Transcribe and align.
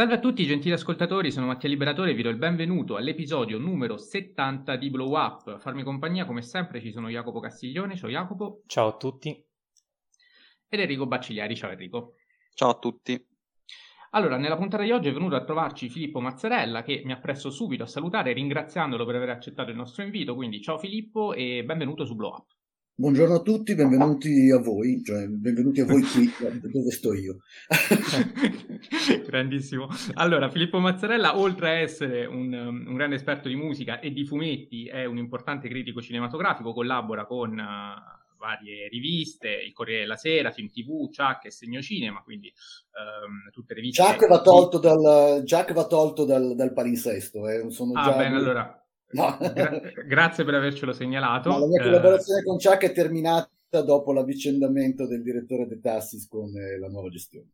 Salve 0.00 0.14
a 0.14 0.18
tutti 0.18 0.46
gentili 0.46 0.72
ascoltatori, 0.72 1.30
sono 1.30 1.44
Mattia 1.44 1.68
Liberatore 1.68 2.12
e 2.12 2.14
vi 2.14 2.22
do 2.22 2.30
il 2.30 2.38
benvenuto 2.38 2.96
all'episodio 2.96 3.58
numero 3.58 3.98
70 3.98 4.76
di 4.76 4.88
Blow 4.88 5.14
Up. 5.14 5.48
A 5.48 5.58
farmi 5.58 5.82
compagnia 5.82 6.24
come 6.24 6.40
sempre 6.40 6.80
ci 6.80 6.90
sono 6.90 7.10
Jacopo 7.10 7.38
Castiglione, 7.38 7.96
ciao 7.96 8.08
Jacopo. 8.08 8.62
Ciao 8.64 8.88
a 8.88 8.96
tutti. 8.96 9.28
Ed 10.70 10.80
Enrico 10.80 11.06
Baccigliari, 11.06 11.54
ciao 11.54 11.70
Enrico. 11.70 12.14
Ciao 12.54 12.70
a 12.70 12.78
tutti. 12.78 13.22
Allora, 14.12 14.38
nella 14.38 14.56
puntata 14.56 14.84
di 14.84 14.90
oggi 14.90 15.10
è 15.10 15.12
venuto 15.12 15.34
a 15.34 15.44
trovarci 15.44 15.90
Filippo 15.90 16.18
Mazzarella 16.20 16.82
che 16.82 17.02
mi 17.04 17.12
ha 17.12 17.20
presso 17.20 17.50
subito 17.50 17.82
a 17.82 17.86
salutare 17.86 18.32
ringraziandolo 18.32 19.04
per 19.04 19.16
aver 19.16 19.28
accettato 19.28 19.68
il 19.68 19.76
nostro 19.76 20.02
invito, 20.02 20.34
quindi 20.34 20.62
ciao 20.62 20.78
Filippo 20.78 21.34
e 21.34 21.62
benvenuto 21.62 22.06
su 22.06 22.16
Blow 22.16 22.30
Up. 22.30 22.59
Buongiorno 23.00 23.36
a 23.36 23.40
tutti, 23.40 23.74
benvenuti 23.74 24.50
a 24.50 24.58
voi, 24.58 25.02
cioè 25.02 25.26
benvenuti 25.26 25.80
a 25.80 25.86
voi 25.86 26.02
qui 26.02 26.30
dove 26.70 26.90
sto 26.90 27.14
io. 27.14 27.38
Grandissimo. 29.26 29.88
Allora, 30.16 30.50
Filippo 30.50 30.78
Mazzarella, 30.80 31.38
oltre 31.38 31.70
a 31.70 31.78
essere 31.78 32.26
un, 32.26 32.52
un, 32.52 32.94
grande 32.94 33.14
esperto 33.14 33.48
di 33.48 33.54
musica 33.54 34.00
e 34.00 34.12
di 34.12 34.26
fumetti, 34.26 34.84
è 34.84 35.06
un 35.06 35.16
importante 35.16 35.66
critico 35.70 36.02
cinematografico, 36.02 36.74
collabora 36.74 37.24
con 37.24 37.52
uh, 37.52 38.36
varie 38.36 38.86
riviste, 38.88 39.48
il 39.48 39.72
Corriere 39.72 40.02
della 40.02 40.16
Sera, 40.16 40.50
Film 40.50 40.68
TV, 40.68 41.08
Chuck 41.08 41.46
e 41.46 41.50
Segno 41.50 41.80
Cinema, 41.80 42.20
quindi 42.20 42.52
um, 43.24 43.50
tutte 43.50 43.72
riviste. 43.72 44.02
Chuck 44.02 44.28
va 44.28 44.42
tolto 44.42 44.78
dal, 44.78 45.42
Chuck 45.46 45.72
va 45.72 45.86
tolto 45.86 46.26
dal, 46.26 46.54
dal 46.54 46.74
palinsesto, 46.74 47.48
eh. 47.48 47.70
Sono 47.70 47.92
ah, 47.94 48.04
già 48.04 48.16
bene, 48.18 48.36
allora 48.36 48.79
No. 49.12 49.36
Gra- 49.38 49.80
grazie 50.06 50.44
per 50.44 50.54
avercelo 50.54 50.92
segnalato. 50.92 51.50
No, 51.50 51.58
la 51.58 51.66
mia 51.66 51.82
collaborazione 51.82 52.40
eh... 52.40 52.44
con 52.44 52.56
Chuck 52.58 52.82
è 52.84 52.92
terminata 52.92 53.48
dopo 53.82 54.12
l'avvicendamento 54.12 55.06
del 55.06 55.22
direttore 55.22 55.66
De 55.66 55.80
Tassis 55.80 56.28
con 56.28 56.54
eh, 56.56 56.78
la 56.78 56.88
nuova 56.88 57.08
gestione. 57.08 57.50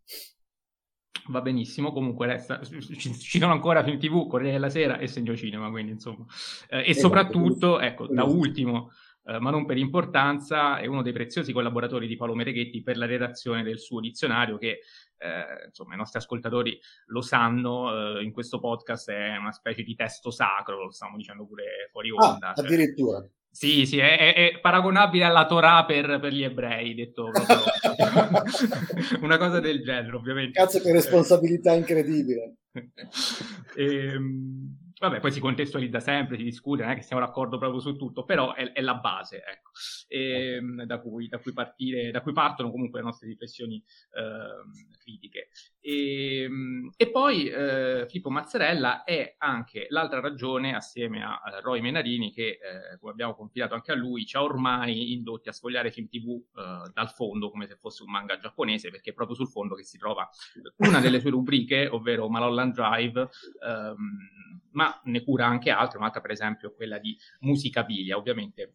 Va 1.28 1.40
benissimo, 1.40 1.92
comunque 1.92 2.26
resta, 2.26 2.60
ci, 2.62 3.14
ci 3.14 3.38
sono 3.38 3.52
ancora 3.52 3.82
film 3.82 3.98
TV, 3.98 4.28
Corriere 4.28 4.52
della 4.52 4.70
Sera 4.70 4.98
e 4.98 5.08
Segno 5.08 5.34
Cinema, 5.34 5.70
quindi 5.70 5.92
insomma. 5.92 6.24
Eh, 6.68 6.78
e 6.78 6.90
esatto, 6.90 7.00
soprattutto, 7.00 7.80
ecco, 7.80 8.06
da 8.06 8.22
ultimo, 8.22 8.92
eh, 9.24 9.40
ma 9.40 9.50
non 9.50 9.66
per 9.66 9.76
importanza, 9.76 10.78
è 10.78 10.86
uno 10.86 11.02
dei 11.02 11.12
preziosi 11.12 11.52
collaboratori 11.52 12.06
di 12.06 12.14
Paolo 12.16 12.36
Mereghetti 12.36 12.82
per 12.82 12.96
la 12.96 13.06
redazione 13.06 13.64
del 13.64 13.80
suo 13.80 13.98
dizionario 13.98 14.56
che 14.56 14.82
eh, 15.18 15.66
insomma 15.66 15.94
i 15.94 15.96
nostri 15.96 16.18
ascoltatori 16.18 16.78
lo 17.06 17.20
sanno, 17.20 18.18
eh, 18.18 18.22
in 18.22 18.32
questo 18.32 18.58
podcast 18.58 19.10
è 19.10 19.36
una 19.36 19.52
specie 19.52 19.82
di 19.82 19.94
testo 19.94 20.30
sacro, 20.30 20.84
lo 20.84 20.90
stiamo 20.90 21.16
dicendo 21.16 21.46
pure 21.46 21.88
fuori 21.90 22.10
ah, 22.10 22.32
onda. 22.32 22.50
Ah, 22.50 22.54
cioè, 22.54 22.64
addirittura. 22.64 23.26
Sì, 23.50 23.86
sì, 23.86 23.96
è, 23.98 24.34
è, 24.34 24.60
paragonabile 24.60 25.24
alla 25.24 25.46
Torah 25.46 25.86
per, 25.86 26.20
per 26.20 26.30
gli 26.30 26.42
ebrei, 26.42 26.94
detto 26.94 27.30
proprio. 27.30 27.56
una 29.24 29.38
cosa 29.38 29.60
del 29.60 29.82
genere, 29.82 30.14
ovviamente. 30.14 30.60
Cazzo 30.60 30.78
che 30.78 30.92
responsabilità 30.92 31.72
incredibile. 31.72 32.56
ehm, 33.76 34.85
vabbè, 34.98 35.20
poi 35.20 35.32
si 35.32 35.40
contestualizza 35.40 36.00
sempre, 36.00 36.36
si 36.36 36.42
discute, 36.42 36.82
non 36.82 36.92
è 36.92 36.94
che 36.94 37.02
siamo 37.02 37.24
d'accordo 37.24 37.58
proprio 37.58 37.80
su 37.80 37.96
tutto, 37.96 38.24
però 38.24 38.54
è, 38.54 38.72
è 38.72 38.80
la 38.80 38.94
base, 38.94 39.42
ecco, 39.44 39.70
e, 40.08 40.54
ehm, 40.54 40.84
da, 40.84 41.00
cui, 41.00 41.28
da, 41.28 41.38
cui, 41.38 41.52
partire, 41.52 42.10
da 42.10 42.22
cui 42.22 42.32
partono 42.32 42.70
comunque 42.70 43.00
le 43.00 43.04
nostre 43.04 43.28
riflessioni 43.28 43.76
eh, 43.76 44.96
critiche. 44.98 45.48
E, 45.86 46.42
ehm, 46.42 46.90
e 46.96 47.10
poi 47.12 47.48
eh, 47.48 48.06
Filippo 48.08 48.28
Mazzarella 48.28 49.04
è 49.04 49.36
anche 49.38 49.86
l'altra 49.90 50.18
ragione, 50.18 50.74
assieme 50.74 51.22
a, 51.22 51.40
a 51.40 51.60
Roy 51.60 51.80
Menarini, 51.80 52.32
che 52.32 52.58
eh, 52.60 52.98
come 52.98 53.12
abbiamo 53.12 53.36
confidato 53.36 53.74
anche 53.74 53.92
a 53.92 53.94
lui, 53.94 54.26
ci 54.26 54.36
ha 54.36 54.42
ormai 54.42 55.12
indotti 55.12 55.48
a 55.48 55.52
sfogliare 55.52 55.92
film 55.92 56.08
TV 56.08 56.42
eh, 56.56 56.90
dal 56.92 57.10
fondo 57.10 57.50
come 57.50 57.68
se 57.68 57.76
fosse 57.76 58.02
un 58.02 58.10
manga 58.10 58.36
giapponese, 58.36 58.90
perché 58.90 59.10
è 59.10 59.14
proprio 59.14 59.36
sul 59.36 59.48
fondo 59.48 59.76
che 59.76 59.84
si 59.84 59.96
trova 59.96 60.28
una 60.78 60.98
delle 60.98 61.20
sue 61.20 61.30
rubriche, 61.30 61.86
ovvero 61.86 62.28
Malholland 62.28 62.74
Drive, 62.74 63.28
ehm, 63.64 64.60
ma 64.72 65.00
ne 65.04 65.22
cura 65.22 65.46
anche 65.46 65.70
altre, 65.70 65.98
un'altra 65.98 66.20
per 66.20 66.32
esempio 66.32 66.74
quella 66.74 66.98
di 66.98 67.16
Musicabilia, 67.40 68.16
ovviamente 68.16 68.74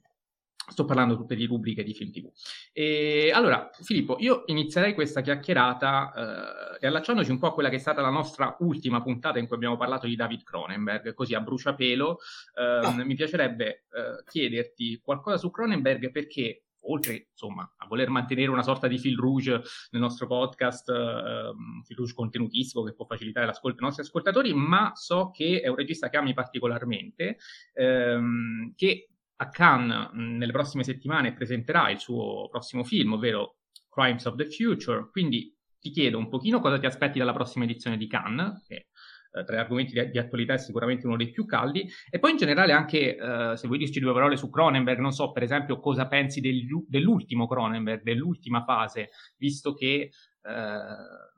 sto 0.70 0.86
parlando 0.86 1.16
tutte 1.16 1.36
di 1.36 1.46
rubriche 1.46 1.84
di 1.84 1.94
film 1.94 2.12
TV. 2.12 2.32
E, 2.72 3.32
allora, 3.34 3.70
Filippo, 3.82 4.18
io 4.20 4.44
inizierei 4.46 4.94
questa 4.94 5.22
chiacchierata 5.22 6.14
eh, 6.14 6.78
riallacciandoci 6.80 7.32
un 7.32 7.40
po' 7.40 7.48
a 7.48 7.54
quella 7.54 7.70
che 7.70 7.76
è 7.76 7.80
stata 7.80 8.02
la 8.02 8.10
nostra 8.10 8.56
ultima 8.60 9.02
puntata 9.02 9.40
in 9.40 9.48
cui 9.48 9.56
abbiamo 9.56 9.78
parlato 9.78 10.08
di 10.08 10.16
David 10.16 10.44
Cronenberg, 10.44 11.14
così 11.14 11.34
a 11.34 11.42
bruciapelo. 11.42 12.20
Eh, 12.56 12.64
ah. 12.64 13.04
Mi 13.04 13.16
piacerebbe 13.16 13.68
eh, 13.68 14.24
chiederti 14.26 15.00
qualcosa 15.04 15.38
su 15.38 15.52
Cronenberg 15.52 16.12
perché 16.12 16.64
oltre 16.86 17.28
insomma 17.32 17.70
a 17.78 17.86
voler 17.88 18.10
mantenere 18.10 18.50
una 18.50 18.64
sorta 18.64 18.88
di 18.88 18.98
fil 18.98 19.18
rouge 19.18 19.62
nel 19.92 20.02
nostro 20.02 20.28
podcast, 20.28 20.90
eh, 20.90 20.94
un 20.94 21.84
fil 21.84 21.96
rouge 21.96 22.14
contenutistico 22.14 22.84
che 22.84 22.94
può 22.94 23.06
facilitare 23.06 23.46
l'ascolto 23.46 23.78
dei 23.78 23.86
nostri 23.86 24.04
ascoltatori, 24.04 24.54
ma 24.54 24.92
so 24.96 25.32
che 25.32 25.62
è 25.62 25.68
un 25.68 25.76
regista 25.76 26.10
che 26.10 26.18
ami 26.18 26.34
particolarmente, 26.34 27.38
ehm, 27.74 28.74
che 28.76 29.11
a 29.42 29.50
Cannes 29.50 30.12
nelle 30.14 30.52
prossime 30.52 30.84
settimane 30.84 31.34
presenterà 31.34 31.90
il 31.90 32.00
suo 32.00 32.48
prossimo 32.50 32.84
film, 32.84 33.14
ovvero 33.14 33.58
Crimes 33.90 34.26
of 34.26 34.36
the 34.36 34.46
Future, 34.46 35.10
quindi 35.10 35.56
ti 35.80 35.90
chiedo 35.90 36.20
un 36.20 36.30
pochino 36.30 36.60
cosa 36.60 36.78
ti 36.78 36.86
aspetti 36.86 37.18
dalla 37.18 37.34
prossima 37.34 37.66
edizione 37.66 37.98
di 37.98 38.08
Cannes, 38.08 38.64
che 38.68 38.90
eh, 39.34 39.44
tra 39.44 39.56
gli 39.56 39.60
argomenti 39.60 39.94
di, 39.94 40.12
di, 40.12 40.20
attualità 40.20 40.54
è 40.54 40.58
sicuramente 40.60 41.08
uno 41.08 41.18
dei 41.18 41.32
più 41.32 41.46
caldi, 41.46 41.90
e 42.12 42.20
poi 42.20 42.32
in 42.32 42.38
generale 42.38 42.72
anche, 42.72 43.16
eh, 43.16 43.58
se 43.58 43.66
vuoi 43.66 43.80
dirci 43.80 44.00
due 44.00 44.14
parole 44.14 44.38
su 44.38 44.52
Cronenberg, 44.52 45.00
non 45.00 45.12
so 45.12 45.32
per 45.32 45.42
esempio 45.42 45.80
cosa 45.80 46.08
pensi 46.08 46.40
del, 46.40 46.62
dell'ultimo 46.88 47.48
Cronenberg, 47.48 48.04
dell'ultima 48.04 48.64
fase, 48.64 49.10
visto 49.38 49.74
che... 49.74 50.12
Eh, 50.44 51.30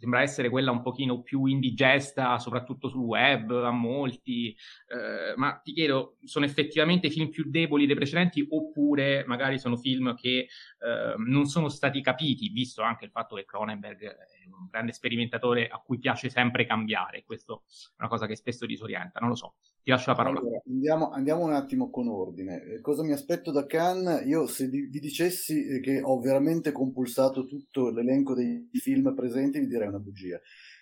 sembra 0.00 0.22
essere 0.22 0.48
quella 0.48 0.70
un 0.70 0.80
pochino 0.80 1.20
più 1.20 1.44
indigesta, 1.44 2.38
soprattutto 2.38 2.88
sul 2.88 3.04
web, 3.04 3.50
a 3.50 3.70
molti, 3.70 4.56
eh, 4.88 5.34
ma 5.36 5.60
ti 5.62 5.74
chiedo, 5.74 6.16
sono 6.24 6.46
effettivamente 6.46 7.10
film 7.10 7.28
più 7.28 7.44
deboli 7.50 7.84
dei 7.84 7.94
precedenti 7.94 8.46
oppure 8.48 9.24
magari 9.26 9.58
sono 9.58 9.76
film 9.76 10.14
che 10.14 10.38
eh, 10.38 11.14
non 11.18 11.44
sono 11.44 11.68
stati 11.68 12.00
capiti, 12.00 12.48
visto 12.48 12.80
anche 12.80 13.04
il 13.04 13.10
fatto 13.10 13.36
che 13.36 13.44
Cronenberg 13.44 14.02
è 14.02 14.46
un 14.46 14.68
grande 14.70 14.92
sperimentatore 14.92 15.68
a 15.68 15.78
cui 15.78 15.98
piace 15.98 16.30
sempre 16.30 16.64
cambiare, 16.64 17.22
questo 17.22 17.64
è 17.68 17.94
una 17.98 18.08
cosa 18.08 18.26
che 18.26 18.36
spesso 18.36 18.64
disorienta, 18.64 19.20
non 19.20 19.28
lo 19.28 19.36
so. 19.36 19.54
Ti 19.82 19.90
lascio 19.90 20.10
la 20.10 20.16
parola. 20.16 20.38
Allora, 20.40 20.62
andiamo, 20.66 21.10
andiamo, 21.10 21.44
un 21.44 21.52
attimo 21.52 21.90
con 21.90 22.08
ordine. 22.08 22.62
Eh, 22.62 22.80
cosa 22.80 23.02
mi 23.02 23.12
aspetto 23.12 23.50
da 23.50 23.66
Cannes? 23.66 24.26
Io 24.26 24.46
se 24.46 24.68
vi 24.68 24.88
dicessi 24.88 25.66
eh, 25.66 25.80
che 25.80 26.00
ho 26.02 26.20
veramente 26.20 26.70
compulsato 26.72 27.46
tutto 27.46 27.90
l'elenco 27.90 28.34
dei 28.34 28.68
film 28.74 29.14
presenti, 29.14 29.58
vi 29.58 29.66
direi 29.66 29.88
una 29.88 29.98
bugia. 29.98 30.38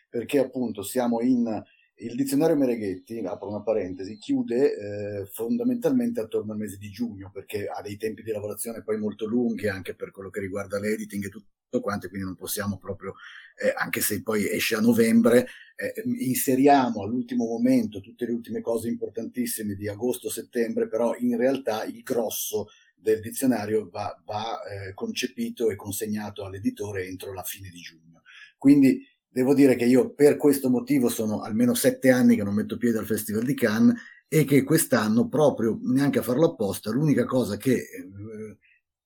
Perché 0.08 0.38
appunto 0.38 0.82
siamo 0.82 1.20
in... 1.20 1.62
Il 2.00 2.14
dizionario 2.14 2.54
Mereghetti, 2.54 3.18
apro 3.26 3.48
una 3.48 3.62
parentesi, 3.62 4.18
chiude 4.18 4.72
eh, 4.72 5.26
fondamentalmente 5.32 6.20
attorno 6.20 6.52
al 6.52 6.58
mese 6.58 6.76
di 6.76 6.90
giugno 6.90 7.28
perché 7.32 7.66
ha 7.66 7.82
dei 7.82 7.96
tempi 7.96 8.22
di 8.22 8.30
lavorazione 8.30 8.84
poi 8.84 8.98
molto 8.98 9.26
lunghi 9.26 9.66
anche 9.66 9.96
per 9.96 10.12
quello 10.12 10.30
che 10.30 10.38
riguarda 10.38 10.78
l'editing 10.78 11.24
e 11.24 11.28
tutto 11.28 11.57
quanto, 11.80 12.08
quindi 12.08 12.26
non 12.26 12.36
possiamo 12.36 12.78
proprio 12.78 13.14
eh, 13.60 13.72
anche 13.76 14.00
se 14.00 14.22
poi 14.22 14.48
esce 14.48 14.76
a 14.76 14.80
novembre, 14.80 15.48
eh, 15.76 16.02
inseriamo 16.20 17.02
all'ultimo 17.02 17.44
momento 17.44 18.00
tutte 18.00 18.26
le 18.26 18.32
ultime 18.32 18.60
cose 18.60 18.88
importantissime 18.88 19.74
di 19.74 19.88
agosto-settembre, 19.88 20.88
però 20.88 21.14
in 21.18 21.36
realtà 21.36 21.84
il 21.84 22.02
grosso 22.02 22.68
del 22.94 23.20
dizionario 23.20 23.88
va, 23.90 24.20
va 24.24 24.60
eh, 24.62 24.94
concepito 24.94 25.70
e 25.70 25.76
consegnato 25.76 26.44
all'editore 26.44 27.06
entro 27.06 27.32
la 27.32 27.42
fine 27.42 27.68
di 27.68 27.80
giugno. 27.80 28.22
Quindi 28.56 29.06
devo 29.28 29.54
dire 29.54 29.76
che 29.76 29.84
io 29.84 30.14
per 30.14 30.36
questo 30.36 30.68
motivo 30.68 31.08
sono 31.08 31.42
almeno 31.42 31.74
sette 31.74 32.10
anni 32.10 32.34
che 32.34 32.42
non 32.42 32.54
metto 32.54 32.76
piede 32.76 32.98
al 32.98 33.06
Festival 33.06 33.44
di 33.44 33.54
Cannes 33.54 34.00
e 34.26 34.44
che 34.44 34.62
quest'anno, 34.62 35.28
proprio 35.28 35.78
neanche 35.82 36.18
a 36.18 36.22
farlo 36.22 36.52
apposta, 36.52 36.90
l'unica 36.90 37.24
cosa 37.24 37.56
che 37.56 37.72
eh, 37.72 38.58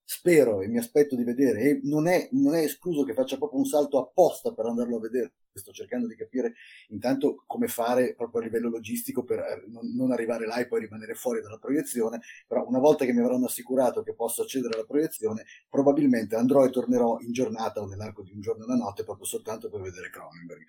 spero 0.05 0.61
e 0.61 0.67
mi 0.67 0.77
aspetto 0.77 1.15
di 1.15 1.23
vedere, 1.23 1.61
e 1.61 1.79
non 1.83 2.07
è, 2.07 2.27
non 2.31 2.55
è 2.55 2.63
escluso 2.63 3.03
che 3.03 3.13
faccia 3.13 3.37
proprio 3.37 3.59
un 3.59 3.65
salto 3.65 3.99
apposta 3.99 4.53
per 4.53 4.65
andarlo 4.65 4.97
a 4.97 4.99
vedere, 4.99 5.33
sto 5.53 5.71
cercando 5.71 6.07
di 6.07 6.15
capire 6.15 6.55
intanto 6.89 7.43
come 7.45 7.67
fare 7.67 8.15
proprio 8.15 8.41
a 8.41 8.45
livello 8.45 8.69
logistico 8.69 9.23
per 9.23 9.39
eh, 9.39 9.63
non, 9.67 10.11
arrivare 10.11 10.45
là 10.45 10.57
e 10.57 10.67
poi 10.67 10.81
rimanere 10.81 11.13
fuori 11.13 11.41
dalla 11.41 11.57
proiezione, 11.57 12.21
però 12.47 12.67
una 12.67 12.79
volta 12.79 13.05
che 13.05 13.13
mi 13.13 13.21
avranno 13.21 13.45
assicurato 13.45 14.03
che 14.03 14.13
posso 14.13 14.41
accedere 14.41 14.73
alla 14.73 14.85
proiezione, 14.85 15.45
probabilmente 15.69 16.35
andrò 16.35 16.65
e 16.65 16.69
tornerò 16.69 17.19
in 17.21 17.31
giornata 17.31 17.81
o 17.81 17.87
nell'arco 17.87 18.23
di 18.23 18.31
un 18.33 18.41
giorno 18.41 18.63
e 18.63 18.67
una 18.67 18.83
notte 18.83 19.03
proprio 19.03 19.25
soltanto 19.25 19.69
per 19.69 19.81
vedere 19.81 20.09
Cronenberg. 20.09 20.63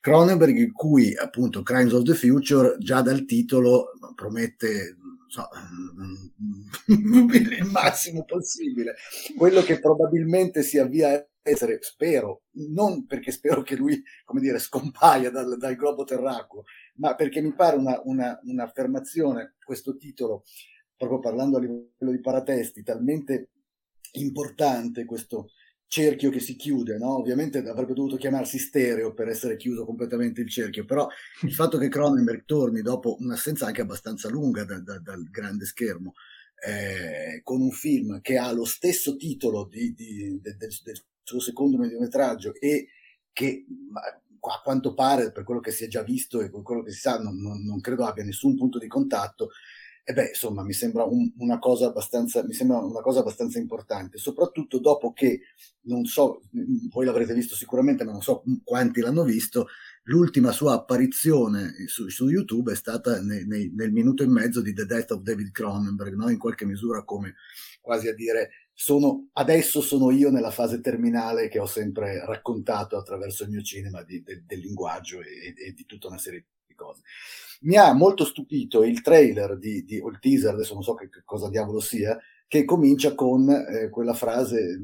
Cronenberg, 0.00 0.56
in 0.56 0.72
cui 0.72 1.14
appunto 1.14 1.62
Crimes 1.62 1.92
of 1.92 2.04
the 2.04 2.14
Future 2.14 2.76
già 2.78 3.02
dal 3.02 3.24
titolo 3.26 3.92
promette 4.14 4.96
so, 5.30 5.48
il 6.88 7.64
massimo 7.70 8.24
possibile. 8.24 8.96
Quello 9.36 9.62
che 9.62 9.78
probabilmente 9.78 10.62
si 10.62 10.78
avvia 10.78 11.10
a 11.10 11.26
essere, 11.42 11.78
spero, 11.80 12.42
non 12.70 13.06
perché 13.06 13.30
spero 13.30 13.62
che 13.62 13.76
lui, 13.76 14.02
come 14.24 14.40
dire, 14.40 14.58
scompaia 14.58 15.30
dal, 15.30 15.56
dal 15.56 15.76
globo 15.76 16.04
terracqueo, 16.04 16.64
ma 16.96 17.14
perché 17.14 17.40
mi 17.40 17.54
pare 17.54 17.76
una, 17.76 18.00
una, 18.04 18.38
un'affermazione, 18.42 19.54
questo 19.64 19.96
titolo, 19.96 20.42
proprio 20.96 21.20
parlando 21.20 21.56
a 21.56 21.60
livello 21.60 22.10
di 22.10 22.20
paratesti, 22.20 22.82
talmente 22.82 23.50
importante 24.12 25.04
questo 25.04 25.50
cerchio 25.90 26.30
che 26.30 26.38
si 26.38 26.54
chiude, 26.54 26.98
no? 26.98 27.16
Ovviamente 27.16 27.58
avrebbe 27.58 27.94
dovuto 27.94 28.16
chiamarsi 28.16 28.60
stereo 28.60 29.12
per 29.12 29.26
essere 29.26 29.56
chiuso 29.56 29.84
completamente 29.84 30.40
il 30.40 30.48
cerchio, 30.48 30.84
però 30.84 31.08
il 31.42 31.52
fatto 31.52 31.78
che 31.78 31.88
Cronenberg 31.88 32.44
torni 32.44 32.80
dopo 32.80 33.16
un'assenza 33.18 33.66
anche 33.66 33.80
abbastanza 33.80 34.28
lunga 34.28 34.62
da, 34.62 34.78
da, 34.78 35.00
dal 35.00 35.28
grande 35.30 35.64
schermo, 35.64 36.14
eh, 36.64 37.40
con 37.42 37.60
un 37.60 37.72
film 37.72 38.20
che 38.20 38.38
ha 38.38 38.52
lo 38.52 38.64
stesso 38.64 39.16
titolo 39.16 39.66
di, 39.68 39.92
di, 39.92 40.38
de, 40.40 40.54
del, 40.56 40.70
del 40.84 41.02
suo 41.24 41.40
secondo 41.40 41.76
mediometraggio 41.76 42.54
e 42.54 42.86
che 43.32 43.64
a 43.98 44.60
quanto 44.62 44.94
pare, 44.94 45.32
per 45.32 45.42
quello 45.42 45.60
che 45.60 45.72
si 45.72 45.82
è 45.82 45.88
già 45.88 46.04
visto 46.04 46.40
e 46.40 46.50
per 46.50 46.62
quello 46.62 46.84
che 46.84 46.92
si 46.92 47.00
sa, 47.00 47.18
non, 47.20 47.36
non, 47.40 47.64
non 47.64 47.80
credo 47.80 48.04
abbia 48.04 48.22
nessun 48.22 48.56
punto 48.56 48.78
di 48.78 48.86
contatto, 48.86 49.50
e 50.04 50.12
beh, 50.12 50.28
insomma, 50.28 50.62
mi 50.62 50.72
sembra, 50.72 51.04
un, 51.04 51.32
una 51.38 51.58
cosa 51.58 51.86
abbastanza, 51.86 52.44
mi 52.44 52.52
sembra 52.52 52.78
una 52.78 53.00
cosa 53.00 53.20
abbastanza 53.20 53.58
importante, 53.58 54.18
soprattutto 54.18 54.78
dopo 54.78 55.12
che, 55.12 55.40
non 55.82 56.04
so, 56.04 56.42
voi 56.90 57.04
l'avrete 57.04 57.34
visto 57.34 57.54
sicuramente, 57.54 58.04
ma 58.04 58.12
non 58.12 58.22
so 58.22 58.42
quanti 58.64 59.00
l'hanno 59.00 59.24
visto, 59.24 59.68
l'ultima 60.04 60.52
sua 60.52 60.74
apparizione 60.74 61.74
su, 61.86 62.08
su 62.08 62.28
YouTube 62.28 62.72
è 62.72 62.76
stata 62.76 63.20
nei, 63.20 63.46
nei, 63.46 63.72
nel 63.74 63.92
minuto 63.92 64.22
e 64.22 64.26
mezzo 64.26 64.60
di 64.60 64.72
The 64.72 64.86
Death 64.86 65.12
of 65.12 65.22
David 65.22 65.50
Cronenberg, 65.50 66.14
no? 66.14 66.28
in 66.28 66.38
qualche 66.38 66.64
misura 66.64 67.04
come 67.04 67.34
quasi 67.80 68.08
a 68.08 68.14
dire 68.14 68.50
sono, 68.72 69.28
adesso 69.34 69.82
sono 69.82 70.10
io 70.10 70.30
nella 70.30 70.50
fase 70.50 70.80
terminale 70.80 71.48
che 71.48 71.58
ho 71.58 71.66
sempre 71.66 72.24
raccontato 72.24 72.96
attraverso 72.96 73.44
il 73.44 73.50
mio 73.50 73.62
cinema 73.62 74.02
di, 74.02 74.22
de, 74.22 74.42
del 74.46 74.60
linguaggio 74.60 75.20
e, 75.20 75.54
e 75.54 75.72
di 75.72 75.84
tutta 75.84 76.08
una 76.08 76.18
serie 76.18 76.46
cose. 76.80 77.02
Mi 77.62 77.76
ha 77.76 77.92
molto 77.92 78.24
stupito 78.24 78.82
il 78.82 79.02
trailer 79.02 79.58
di, 79.58 79.84
di, 79.84 79.98
o 79.98 80.08
il 80.08 80.18
teaser, 80.18 80.54
adesso 80.54 80.74
non 80.74 80.82
so 80.82 80.94
che, 80.94 81.10
che 81.10 81.22
cosa 81.24 81.50
diavolo 81.50 81.80
sia, 81.80 82.18
che 82.50 82.64
comincia 82.64 83.14
con 83.14 83.48
eh, 83.48 83.90
quella 83.90 84.12
frase 84.12 84.80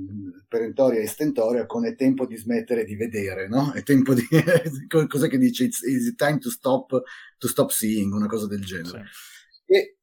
perentoria 0.46 1.00
e 1.00 1.08
stentoria 1.08 1.66
con 1.66 1.84
è 1.84 1.96
tempo 1.96 2.24
di 2.24 2.36
smettere 2.36 2.84
di 2.84 2.94
vedere, 2.94 3.48
no? 3.48 3.72
È 3.72 3.82
tempo 3.82 4.14
di... 4.14 4.22
cos'è 5.08 5.28
che 5.28 5.36
dice? 5.36 5.64
It's, 5.64 5.82
it's 5.82 6.14
time 6.14 6.38
to 6.38 6.48
stop, 6.48 7.02
to 7.38 7.48
stop 7.48 7.70
seeing, 7.70 8.12
una 8.12 8.28
cosa 8.28 8.46
del 8.46 8.64
genere. 8.64 9.06
Sì. 9.64 9.72
E 9.72 9.96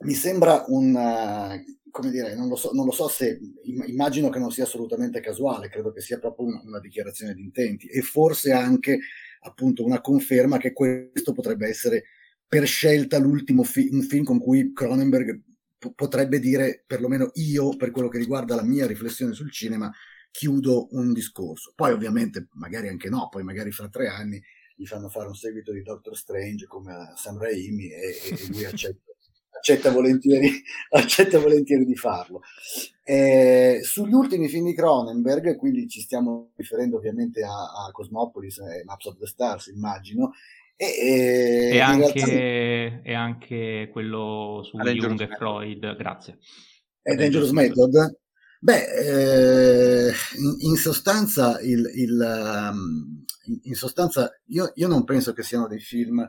mi 0.00 0.14
sembra 0.14 0.64
un... 0.66 1.62
come 1.92 2.10
dire, 2.10 2.34
non 2.34 2.48
lo, 2.48 2.56
so, 2.56 2.72
non 2.72 2.86
lo 2.86 2.90
so 2.92 3.06
se... 3.06 3.38
immagino 3.84 4.28
che 4.28 4.40
non 4.40 4.50
sia 4.50 4.64
assolutamente 4.64 5.20
casuale, 5.20 5.68
credo 5.68 5.92
che 5.92 6.00
sia 6.00 6.18
proprio 6.18 6.46
una, 6.46 6.60
una 6.64 6.80
dichiarazione 6.80 7.34
di 7.34 7.42
intenti 7.42 7.86
e 7.86 8.00
forse 8.00 8.50
anche 8.50 8.98
appunto 9.46 9.84
una 9.84 10.00
conferma 10.00 10.58
che 10.58 10.72
questo 10.72 11.32
potrebbe 11.32 11.68
essere 11.68 12.04
per 12.46 12.66
scelta 12.66 13.18
l'ultimo 13.18 13.62
fi- 13.62 13.90
film 14.02 14.24
con 14.24 14.38
cui 14.38 14.72
Cronenberg 14.72 15.42
p- 15.78 15.94
potrebbe 15.94 16.38
dire, 16.38 16.84
perlomeno 16.86 17.30
io, 17.34 17.76
per 17.76 17.90
quello 17.90 18.08
che 18.08 18.18
riguarda 18.18 18.54
la 18.54 18.64
mia 18.64 18.86
riflessione 18.86 19.32
sul 19.32 19.50
cinema, 19.50 19.90
chiudo 20.30 20.88
un 20.90 21.12
discorso. 21.12 21.72
Poi 21.74 21.92
ovviamente, 21.92 22.48
magari 22.52 22.88
anche 22.88 23.08
no, 23.08 23.28
poi 23.28 23.42
magari 23.42 23.70
fra 23.70 23.88
tre 23.88 24.08
anni 24.08 24.40
gli 24.76 24.84
fanno 24.84 25.08
fare 25.08 25.28
un 25.28 25.34
seguito 25.34 25.72
di 25.72 25.82
Doctor 25.82 26.16
Strange 26.16 26.66
come 26.66 26.92
a 26.92 27.14
Sam 27.16 27.38
Raimi 27.38 27.90
e, 27.90 28.18
e 28.22 28.46
lui 28.48 28.64
accetta 28.64 29.05
accetta 29.56 29.90
volentieri, 29.90 30.50
accetta 30.90 31.38
volentieri 31.38 31.84
di 31.84 31.96
farlo. 31.96 32.40
Eh, 33.02 33.80
sugli 33.82 34.12
ultimi 34.12 34.48
film 34.48 34.66
di 34.66 34.74
Cronenberg, 34.74 35.56
quindi 35.56 35.88
ci 35.88 36.00
stiamo 36.00 36.50
riferendo 36.56 36.96
ovviamente 36.96 37.42
a, 37.42 37.86
a 37.86 37.90
Cosmopolis 37.92 38.58
e 38.58 38.82
Maps 38.84 39.06
of 39.06 39.18
the 39.18 39.26
Stars, 39.26 39.68
immagino, 39.68 40.32
e, 40.76 40.86
e, 40.86 41.70
e, 41.74 41.80
anche, 41.80 42.12
realtà... 42.12 43.02
e, 43.02 43.14
anche, 43.14 43.88
quello 43.90 44.60
su 44.62 44.76
Jung 44.76 45.20
e 45.20 45.28
Freud, 45.28 45.96
grazie. 45.96 46.38
E 47.02 47.14
Dangerous 47.14 47.50
Method? 47.50 48.18
Beh, 48.58 50.08
eh, 50.08 50.12
in, 50.38 50.70
in, 50.70 50.76
sostanza, 50.76 51.60
il, 51.60 51.90
il, 51.94 52.70
um, 52.72 53.24
in 53.62 53.74
sostanza 53.74 54.30
io, 54.46 54.72
io, 54.74 54.88
non 54.88 55.04
penso 55.04 55.32
che 55.32 55.42
siano 55.42 55.68
dei 55.68 55.78
film 55.78 56.28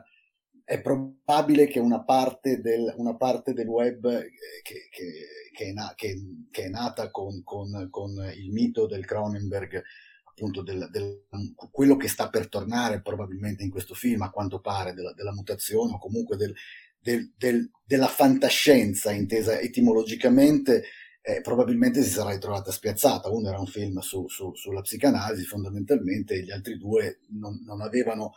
è 0.68 0.82
probabile 0.82 1.66
che 1.66 1.78
una 1.78 2.04
parte 2.04 2.60
del, 2.60 2.92
una 2.98 3.16
parte 3.16 3.54
del 3.54 3.66
web 3.66 4.04
eh, 4.04 4.28
che, 4.60 4.88
che, 4.90 5.50
che, 5.50 5.64
è, 5.64 5.72
na, 5.72 5.94
che, 5.96 6.14
è, 6.50 6.68
nata 6.68 7.10
con, 7.10 7.42
con, 7.42 7.88
con, 7.90 8.10
il 8.36 8.50
mito 8.50 8.86
del 8.86 9.06
Cronenberg, 9.06 9.82
appunto 10.24 10.62
del, 10.62 10.90
del, 10.90 11.24
quello 11.70 11.96
che 11.96 12.08
sta 12.08 12.28
per 12.28 12.50
tornare 12.50 13.00
probabilmente 13.00 13.62
in 13.62 13.70
questo 13.70 13.94
film, 13.94 14.20
a 14.20 14.30
quanto 14.30 14.60
pare, 14.60 14.92
della, 14.92 15.14
della 15.14 15.32
mutazione 15.32 15.94
o 15.94 15.98
comunque 15.98 16.36
del, 16.36 16.52
della 17.00 18.08
fantascienza 18.08 19.10
intesa 19.10 19.58
etimologicamente, 19.58 20.84
eh, 21.22 21.40
probabilmente 21.40 22.02
si 22.02 22.10
sarà 22.10 22.32
ritrovata 22.32 22.70
spiazzata. 22.70 23.30
Uno 23.30 23.48
era 23.48 23.58
un 23.58 23.66
film 23.66 24.00
su, 24.00 24.28
su, 24.28 24.54
sulla 24.54 24.82
psicanalisi 24.82 25.44
fondamentalmente, 25.44 26.42
gli 26.42 26.50
altri 26.50 26.76
due 26.76 27.20
non, 27.30 27.62
non 27.64 27.80
avevano, 27.80 28.34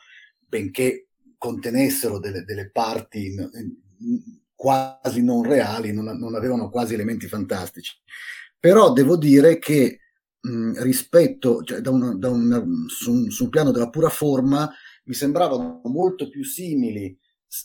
benché 0.48 1.08
contenessero 1.42 2.20
delle, 2.20 2.44
delle 2.44 2.70
parti 2.70 3.26
in, 3.26 3.50
in, 3.98 4.22
quasi 4.54 5.24
non 5.24 5.42
reali, 5.42 5.92
non, 5.92 6.06
non, 6.06 6.36
avevano 6.36 6.70
quasi 6.70 6.94
elementi 6.94 7.28
fantastici. 7.28 7.98
Però 8.60 8.94
devo 8.94 9.18
dire 9.18 9.58
che 9.58 10.02
mh, 10.40 10.84
rispetto, 10.84 11.64
cioè 11.64 11.80
da 11.80 11.90
una, 11.90 12.14
da 12.14 12.30
una, 12.30 12.64
su, 12.86 13.28
su, 13.32 13.46
un 13.46 13.50
piano 13.50 13.72
della 13.72 13.90
pura 13.90 14.10
forma, 14.10 14.72
mi 15.06 15.16
sembravano 15.16 15.82
molto 15.86 16.30
più 16.30 16.44
simili 16.44 17.18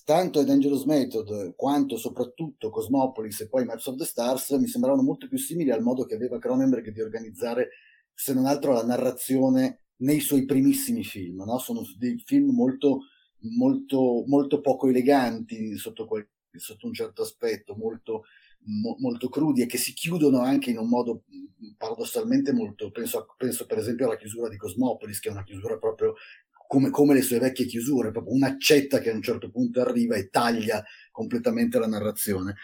tanto 0.07 0.41
a 0.41 0.45
Dangerous 0.45 0.85
Method 0.85 1.55
quanto 1.55 1.99
soprattutto 1.99 2.71
Cosmopolis 2.71 3.43
e 3.43 3.49
poi 3.49 3.67
Maps 3.67 3.87
of 3.87 3.97
the 3.97 4.07
Stars 4.07 4.49
mi 4.53 4.67
sembravano 4.67 5.03
molto 5.03 5.29
più 5.29 5.37
simili 5.37 5.71
al 5.71 5.83
modo 5.83 6.07
che 6.07 6.15
aveva 6.15 6.39
Cronenberg 6.39 6.91
di 6.91 7.01
organizzare 7.03 7.69
se 8.13 8.33
non 8.33 8.47
altro 8.47 8.73
la 8.73 8.85
narrazione 8.85 9.83
nei 9.99 10.19
suoi 10.19 10.45
primissimi 10.45 11.05
film 11.05 11.45
no? 11.45 11.59
sono 11.59 11.83
dei 11.99 12.19
film 12.19 12.53
molto 12.53 13.03
molto, 13.41 14.25
molto 14.27 14.61
poco 14.61 14.89
eleganti 14.89 15.77
sotto, 15.77 16.07
quel, 16.07 16.29
sotto 16.53 16.87
un 16.87 16.95
certo 16.95 17.23
aspetto, 17.23 17.75
molto, 17.77 18.25
mo, 18.67 18.97
molto 18.99 19.29
crudi 19.29 19.63
e 19.63 19.67
che 19.67 19.79
si 19.79 19.93
chiudono 19.93 20.41
anche 20.41 20.71
in 20.71 20.79
un 20.79 20.89
modo 20.89 21.25
paradossalmente 21.77 22.53
molto, 22.53 22.91
penso, 22.91 23.27
penso 23.37 23.67
per 23.67 23.79
esempio 23.79 24.07
alla 24.07 24.17
chiusura 24.17 24.49
di 24.49 24.57
Cosmopolis, 24.57 25.21
che 25.21 25.29
è 25.29 25.33
una 25.33 25.45
chiusura 25.45 25.79
proprio 25.79 26.15
come, 26.67 26.91
come, 26.91 27.15
le 27.15 27.23
sue 27.23 27.39
vecchie 27.39 27.67
chiusure, 27.67 28.11
proprio 28.11 28.35
un'accetta 28.35 28.99
che 28.99 29.11
a 29.11 29.15
un 29.15 29.23
certo 29.23 29.51
punto 29.51 29.81
arriva 29.81 30.17
e 30.17 30.29
taglia 30.29 30.83
completamente 31.13 31.79
la 31.79 31.87
narrazione. 31.87 32.57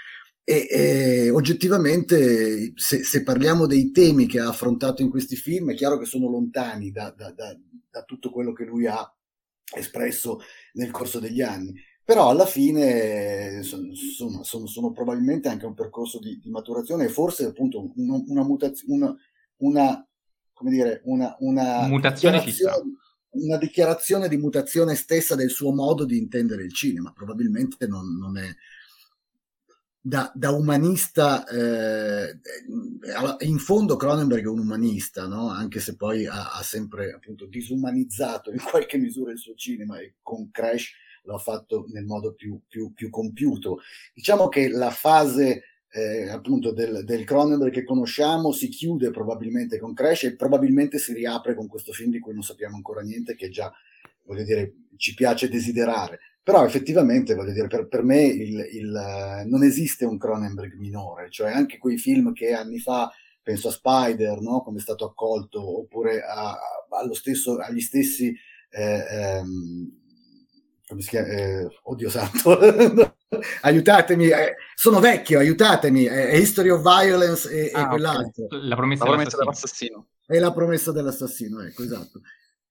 E, 0.45 0.67
e 0.69 1.31
oggettivamente, 1.31 2.73
se, 2.75 3.05
se, 3.05 3.23
parliamo 3.23 3.67
dei 3.67 3.93
temi 3.93 4.27
che 4.27 4.41
ha 4.41 4.49
affrontato 4.49 5.01
in 5.01 5.09
questi 5.09 5.37
film, 5.37 5.71
è 5.71 5.75
chiaro 5.75 5.99
che 5.99 6.05
sono 6.05 6.29
lontani 6.29 6.91
da, 6.91 7.15
da, 7.17 7.31
da, 7.31 7.57
da 7.89 8.03
tutto 8.03 8.31
quello 8.31 8.53
che 8.53 8.65
lui 8.65 8.87
ha 8.89 9.09
espresso 9.75 10.41
nel 10.75 10.91
corso 10.91 11.19
degli 11.19 11.41
anni. 11.41 11.75
Però 12.05 12.31
alla 12.31 12.47
fine 12.47 13.59
insomma, 13.59 14.43
sono, 14.43 14.67
sono, 14.67 14.93
probabilmente 14.93 15.49
anche 15.49 15.67
un 15.67 15.75
percorso 15.75 16.19
di, 16.19 16.39
di 16.41 16.51
maturazione 16.51 17.05
e 17.05 17.09
forse 17.09 17.45
appunto 17.45 17.93
una, 17.95 18.21
una 18.27 18.43
mutazione, 18.43 18.95
una, 18.95 19.17
una, 19.59 20.09
come 20.53 20.71
dire, 20.71 21.01
una, 21.05 21.37
una 21.39 21.87
mutazione 21.87 22.43
dichiarazione, 22.45 22.97
una 23.31 23.57
dichiarazione 23.57 24.29
di 24.29 24.37
mutazione 24.37 24.95
stessa 24.97 25.37
del 25.37 25.51
suo 25.51 25.73
modo 25.73 26.05
di 26.05 26.19
intendere 26.19 26.65
il 26.65 26.73
cinema. 26.73 27.13
Probabilmente 27.13 27.87
non, 27.87 28.17
non 28.17 28.37
è, 28.37 28.49
da, 30.05 30.33
da 30.35 30.51
umanista, 30.51 31.47
eh, 31.47 32.39
in 33.47 33.59
fondo 33.59 33.95
Cronenberg 33.95 34.45
è 34.45 34.49
un 34.49 34.59
umanista, 34.59 35.29
no? 35.29 35.49
anche 35.49 35.79
se 35.79 35.95
poi 35.95 36.27
ha, 36.27 36.53
ha, 36.55 36.63
sempre 36.63 37.13
appunto 37.13 37.47
disumanizzato 37.47 38.51
in 38.51 38.59
qualche 38.69 38.99
misura 38.99 39.31
il 39.31 39.39
suo 39.39 39.55
cinema 39.55 39.99
e 40.01 40.15
con 40.21 40.51
Crash 40.51 40.91
l'ha 41.23 41.39
fatto 41.39 41.87
nel 41.93 42.05
modo 42.05 42.35
più, 42.35 42.61
più, 42.67 42.93
più 42.93 43.11
compiuto. 43.11 43.79
Diciamo 44.13 44.49
che 44.49 44.69
la 44.69 44.91
fase 44.91 45.63
eh, 45.93 46.29
appunto 46.29 46.73
del, 46.73 47.05
del, 47.05 47.23
Cronenberg 47.23 47.73
che 47.73 47.85
conosciamo 47.85 48.51
si 48.51 48.69
chiude 48.69 49.13
probabilmente 49.13 49.79
con 49.79 49.95
Crash 49.95 50.25
e 50.25 50.35
probabilmente 50.35 50.99
si 50.99 51.13
riapre 51.13 51.55
con 51.55 51.69
questo 51.69 51.93
film 51.93 52.11
di 52.11 52.19
cui 52.19 52.35
non 52.35 52.43
sappiamo 52.43 52.75
ancora 52.75 53.03
niente, 53.03 53.37
che 53.37 53.51
già, 53.51 53.73
voglio 54.25 54.43
dire, 54.43 54.75
ci 54.97 55.15
piace 55.15 55.49
desiderare. 55.49 56.19
Però 56.45 56.65
effettivamente, 56.65 57.35
voglio 57.35 57.53
dire, 57.53 57.69
per, 57.69 57.87
per 57.87 58.03
me 58.03 58.23
il, 58.25 58.69
il, 58.73 59.43
non 59.47 59.63
esiste 59.63 60.05
un 60.05 60.19
Cronenberg 60.19 60.75
minore, 60.75 61.31
cioè 61.31 61.53
anche 61.53 61.79
quei 61.79 61.99
film 61.99 62.33
che 62.33 62.53
anni 62.53 62.81
fa, 62.81 63.11
penso 63.43 63.69
a 63.69 63.73
Spider, 63.73 64.41
no? 64.41 64.63
come 64.63 64.79
è 64.79 64.81
stato 64.81 65.05
accolto, 65.05 65.81
oppure 65.81 66.21
a, 66.23 66.59
allo 66.91 67.15
stesso, 67.15 67.59
agli 67.59 67.81
stessi... 67.81 68.35
Eh, 68.71 69.05
ehm, 69.09 70.01
come 70.93 71.01
si 71.01 71.09
chiama? 71.09 71.29
Eh, 71.29 71.69
oddio 71.85 72.11
santo, 72.11 72.59
aiutatemi, 73.63 74.29
eh, 74.29 74.57
sono 74.75 75.01
vecchio, 75.01 75.39
aiutatemi, 75.39 76.05
è 76.05 76.35
History 76.37 76.69
of 76.69 76.83
Violence 76.83 77.51
e, 77.51 77.71
ah, 77.73 77.83
e 77.83 77.87
quell'altro. 77.89 78.45
Okay. 78.45 78.69
La 78.69 78.77
promessa, 78.77 79.05
la 79.05 79.11
promessa 79.11 79.37
dell'assassino. 79.39 80.07
È 80.27 80.39
la 80.39 80.53
promessa 80.53 80.93
dell'assassino, 80.93 81.63
ecco, 81.63 81.83
esatto. 81.83 82.21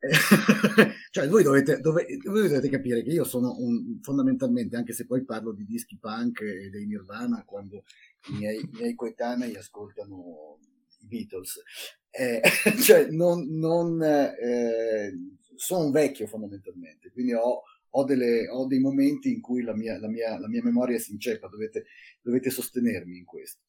cioè 1.12 1.28
voi 1.28 1.44
dovete, 1.44 1.80
dove, 1.80 2.06
voi 2.24 2.48
dovete, 2.48 2.70
capire 2.70 3.04
che 3.04 3.12
io 3.12 3.24
sono 3.24 3.56
un, 3.60 4.00
fondamentalmente, 4.02 4.76
anche 4.76 4.94
se 4.94 5.06
poi 5.06 5.24
parlo 5.24 5.52
di 5.52 5.64
dischi 5.66 5.98
punk 6.00 6.42
e 6.42 6.70
dei 6.70 6.88
Nirvana, 6.88 7.44
quando 7.46 7.84
i 8.30 8.38
miei, 8.38 8.60
i 8.60 8.70
miei 8.74 8.96
coetanei 8.96 9.56
ascoltano 9.56 10.58
i 11.02 11.08
Beatles. 11.08 11.62
Eh, 12.10 12.42
cioè, 12.82 13.10
non, 13.10 13.48
non 13.50 14.02
eh, 14.02 15.14
sono 15.56 15.86
un 15.86 15.92
vecchio 15.92 16.26
fondamentalmente, 16.26 17.12
quindi 17.12 17.34
ho, 17.34 17.62
ho, 17.92 18.04
delle, 18.04 18.48
ho 18.50 18.66
dei 18.66 18.80
momenti 18.80 19.32
in 19.32 19.42
cui 19.42 19.64
la 19.64 19.76
mia, 19.76 20.00
la 20.00 20.08
mia, 20.08 20.40
la 20.40 20.48
mia 20.48 20.64
memoria 20.64 21.00
si 21.00 21.12
inceppa, 21.12 21.48
dovete, 21.48 21.86
dovete 22.22 22.50
sostenermi 22.50 23.18
in 23.18 23.26
questo. 23.26 23.62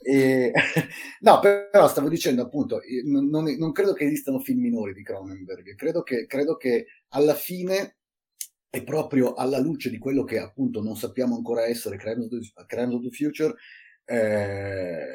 E, 0.00 0.52
no, 1.20 1.40
però 1.40 1.88
stavo 1.88 2.08
dicendo 2.08 2.42
appunto, 2.42 2.80
non, 3.04 3.28
non, 3.28 3.72
credo 3.72 3.92
che 3.92 4.04
esistano 4.04 4.40
film 4.40 4.60
minori 4.60 4.94
di 4.94 5.02
Cronenberg, 5.02 5.74
credo 5.74 6.02
che, 6.02 6.26
credo 6.26 6.56
che 6.56 6.86
alla 7.08 7.34
fine 7.34 7.96
è 8.68 8.82
proprio 8.84 9.34
alla 9.34 9.58
luce 9.58 9.90
di 9.90 9.98
quello 9.98 10.24
che 10.24 10.38
appunto 10.38 10.82
non 10.82 10.96
sappiamo 10.96 11.36
ancora 11.36 11.66
essere 11.66 11.98
Crimes 11.98 12.24
of 12.24 12.30
the, 12.30 12.64
Crimes 12.66 12.94
of 12.94 13.02
the 13.02 13.10
Future, 13.10 13.54
eh, 14.06 15.06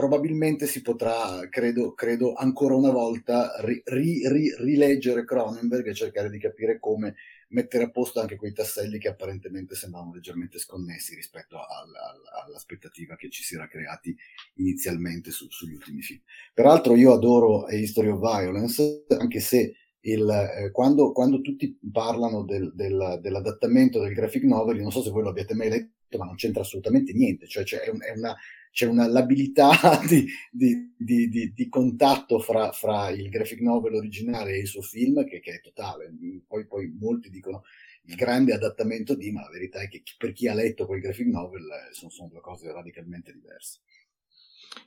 probabilmente 0.00 0.66
si 0.66 0.80
potrà, 0.80 1.46
credo, 1.50 1.92
credo 1.92 2.32
ancora 2.32 2.74
una 2.74 2.90
volta, 2.90 3.52
ri, 3.60 3.82
ri, 3.84 4.26
ri, 4.26 4.54
rileggere 4.56 5.26
Cronenberg 5.26 5.86
e 5.86 5.92
cercare 5.92 6.30
di 6.30 6.38
capire 6.38 6.78
come 6.78 7.16
mettere 7.48 7.84
a 7.84 7.90
posto 7.90 8.18
anche 8.18 8.36
quei 8.36 8.54
tasselli 8.54 8.98
che 8.98 9.08
apparentemente 9.08 9.74
sembravano 9.74 10.14
leggermente 10.14 10.58
sconnessi 10.58 11.14
rispetto 11.14 11.56
alla, 11.56 12.16
all'aspettativa 12.46 13.14
che 13.16 13.28
ci 13.28 13.42
si 13.42 13.56
era 13.56 13.68
creati 13.68 14.16
inizialmente 14.54 15.30
su, 15.32 15.50
sugli 15.50 15.74
ultimi 15.74 16.00
film. 16.00 16.22
Peraltro 16.54 16.96
io 16.96 17.12
adoro 17.12 17.68
History 17.68 18.08
of 18.08 18.20
Violence, 18.20 19.04
anche 19.08 19.40
se 19.40 19.74
il, 20.00 20.30
eh, 20.30 20.70
quando, 20.70 21.12
quando, 21.12 21.42
tutti 21.42 21.78
parlano 21.92 22.42
del, 22.44 22.72
del, 22.74 23.18
dell'adattamento 23.20 24.00
del 24.00 24.14
graphic 24.14 24.44
novel, 24.44 24.80
non 24.80 24.92
so 24.92 25.02
se 25.02 25.10
voi 25.10 25.24
lo 25.24 25.28
abbiate 25.28 25.52
mai 25.52 25.68
letto, 25.68 26.16
ma 26.16 26.24
non 26.24 26.36
c'entra 26.36 26.62
assolutamente 26.62 27.12
niente, 27.12 27.46
cioè, 27.46 27.64
cioè 27.64 27.80
è, 27.80 27.90
un, 27.90 28.02
è 28.02 28.16
una 28.16 28.34
c'è 28.70 28.86
una 28.86 29.06
labilità 29.06 29.70
di, 30.06 30.26
di, 30.50 30.92
di, 30.96 31.52
di 31.52 31.68
contatto 31.68 32.38
fra, 32.38 32.70
fra, 32.72 33.10
il 33.10 33.28
graphic 33.28 33.60
novel 33.60 33.94
originale 33.94 34.54
e 34.54 34.60
il 34.60 34.66
suo 34.66 34.82
film 34.82 35.24
che, 35.24 35.40
che 35.40 35.54
è 35.54 35.60
totale. 35.60 36.12
Poi, 36.46 36.66
poi, 36.66 36.94
molti 36.98 37.30
dicono 37.30 37.62
il 38.04 38.14
grande 38.14 38.54
adattamento 38.54 39.14
di, 39.14 39.30
ma 39.30 39.42
la 39.42 39.50
verità 39.50 39.80
è 39.80 39.88
che 39.88 40.02
per 40.16 40.32
chi 40.32 40.48
ha 40.48 40.54
letto 40.54 40.86
quel 40.86 41.00
graphic 41.00 41.26
novel 41.26 41.62
eh, 41.62 41.92
sono, 41.92 42.10
sono 42.10 42.28
due 42.28 42.40
cose 42.40 42.72
radicalmente 42.72 43.32
diverse. 43.32 43.80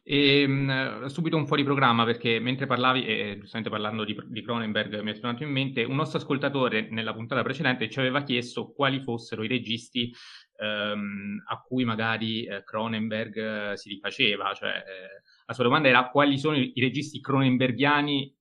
E, 0.01 0.47
mh, 0.47 1.07
subito 1.07 1.35
un 1.35 1.45
fuori 1.45 1.63
programma 1.63 2.05
perché 2.05 2.39
mentre 2.39 2.65
parlavi, 2.65 3.05
e 3.05 3.37
giustamente 3.39 3.69
parlando 3.69 4.05
di, 4.05 4.15
di 4.27 4.41
Cronenberg, 4.41 5.01
mi 5.01 5.11
è 5.11 5.13
tornato 5.13 5.43
in 5.43 5.49
mente 5.49 5.83
un 5.83 5.95
nostro 5.95 6.19
ascoltatore 6.19 6.87
nella 6.89 7.13
puntata 7.13 7.43
precedente 7.43 7.89
ci 7.89 7.99
aveva 7.99 8.23
chiesto 8.23 8.71
quali 8.71 9.01
fossero 9.01 9.43
i 9.43 9.47
registi 9.47 10.13
ehm, 10.63 11.43
a 11.47 11.61
cui 11.61 11.83
magari 11.83 12.45
eh, 12.45 12.63
Cronenberg 12.63 13.71
eh, 13.71 13.77
si 13.77 13.89
rifaceva. 13.89 14.53
Cioè, 14.53 14.69
eh, 14.69 15.21
la 15.45 15.53
sua 15.53 15.63
domanda 15.63 15.89
era 15.89 16.09
quali 16.09 16.37
sono 16.37 16.57
i, 16.57 16.73
registi 16.77 17.19
cronenbergiani 17.19 18.35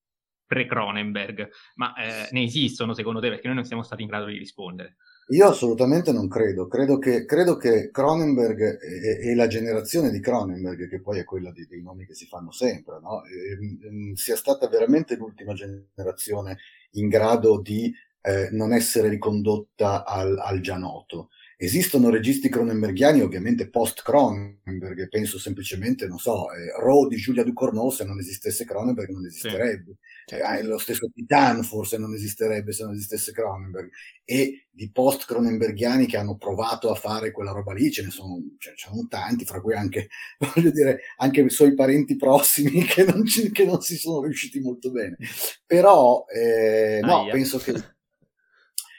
pre-Cronenberg, 0.47 1.49
ma 1.76 1.95
eh, 1.95 2.29
ne 2.31 2.43
esistono 2.43 2.93
secondo 2.93 3.21
te? 3.21 3.29
Perché 3.31 3.47
noi 3.47 3.57
non 3.57 3.64
siamo 3.64 3.83
stati 3.83 4.02
in 4.02 4.09
grado 4.09 4.26
di 4.26 4.37
rispondere. 4.37 4.97
Io 5.29 5.47
assolutamente 5.47 6.12
non 6.12 6.29
credo, 6.29 6.67
credo 6.67 6.99
che, 6.99 7.25
credo 7.25 7.57
che 7.57 7.91
Cronenberg 7.91 8.61
e, 8.61 9.31
e, 9.31 9.35
la 9.35 9.47
generazione 9.47 10.11
di 10.11 10.21
Cronenberg, 10.21 10.88
che 10.88 11.00
poi 11.00 11.21
è 11.21 11.25
quella 11.25 11.50
di, 11.52 11.64
dei 11.67 11.81
nomi 11.81 12.05
che 12.05 12.14
si 12.14 12.26
fanno 12.26 12.50
sempre, 12.50 12.99
no? 13.00 13.23
e, 13.25 13.87
ehm, 13.87 14.12
sia 14.12 14.37
stata 14.37 14.69
veramente 14.69 15.17
l'ultima 15.17 15.55
generazione 15.55 16.59
in 16.93 17.09
grado 17.09 17.61
di 17.61 17.91
eh, 18.21 18.49
non 18.50 18.73
essere 18.73 19.09
ricondotta 19.09 20.05
al, 20.05 20.38
al 20.38 20.61
già 20.61 20.76
noto. 20.76 21.31
Esistono 21.62 22.11
registi 22.11 22.49
cronenbergiani 22.49 23.21
ovviamente 23.21 23.71
post-Cronenberg, 23.71 25.09
penso 25.09 25.38
semplicemente, 25.38 26.09
non 26.09 26.19
so, 26.19 26.50
eh, 26.50 26.73
Raw 26.76 27.07
di 27.07 27.14
Giulia 27.14 27.45
Ducournau, 27.45 27.88
se 27.88 28.04
non 28.04 28.19
esistesse 28.19 28.64
Cronenberg 28.64 29.11
non 29.11 29.26
esisterebbe. 29.26 29.95
Sì. 30.25 30.35
Eh, 30.35 30.62
lo 30.64 30.76
stesso 30.78 31.09
Titan 31.14 31.62
forse 31.62 31.99
non 31.99 32.14
esisterebbe 32.14 32.73
se 32.73 32.83
non 32.83 32.95
esistesse 32.95 33.31
Cronenberg. 33.31 33.90
E 34.25 34.66
di 34.73 34.90
post-Cronenbergiani 34.90 36.07
che 36.07 36.16
hanno 36.16 36.37
provato 36.37 36.90
a 36.90 36.97
fare 36.97 37.31
quella 37.31 37.52
roba 37.52 37.73
lì, 37.73 37.92
ce 37.92 38.02
ne 38.02 38.11
sono, 38.11 38.42
ce 38.59 38.71
ne 38.71 38.76
sono 38.76 39.07
tanti, 39.09 39.45
fra 39.45 39.61
cui 39.61 39.76
anche, 39.76 40.09
voglio 40.52 40.73
dire, 40.73 41.02
anche 41.19 41.42
i 41.42 41.50
suoi 41.50 41.76
parenti 41.76 42.16
prossimi 42.16 42.83
che 42.90 43.04
non, 43.04 43.25
ci, 43.25 43.52
che 43.52 43.64
non 43.64 43.81
si 43.81 43.97
sono 43.97 44.25
riusciti 44.25 44.59
molto 44.59 44.90
bene. 44.90 45.16
Però, 45.64 46.25
eh, 46.26 46.99
no, 47.04 47.28
penso 47.31 47.59
che 47.59 47.73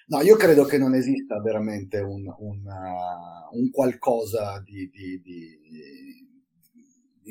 No, 0.08 0.22
io 0.22 0.36
credo 0.36 0.66
che 0.66 0.78
non 0.78 0.96
esista 0.96 1.40
veramente 1.40 2.00
un, 2.00 2.26
un, 2.40 2.66
uh, 2.66 3.58
un 3.58 3.70
qualcosa 3.72 4.60
di, 4.60 4.90
di, 4.90 5.22
di, 5.22 5.60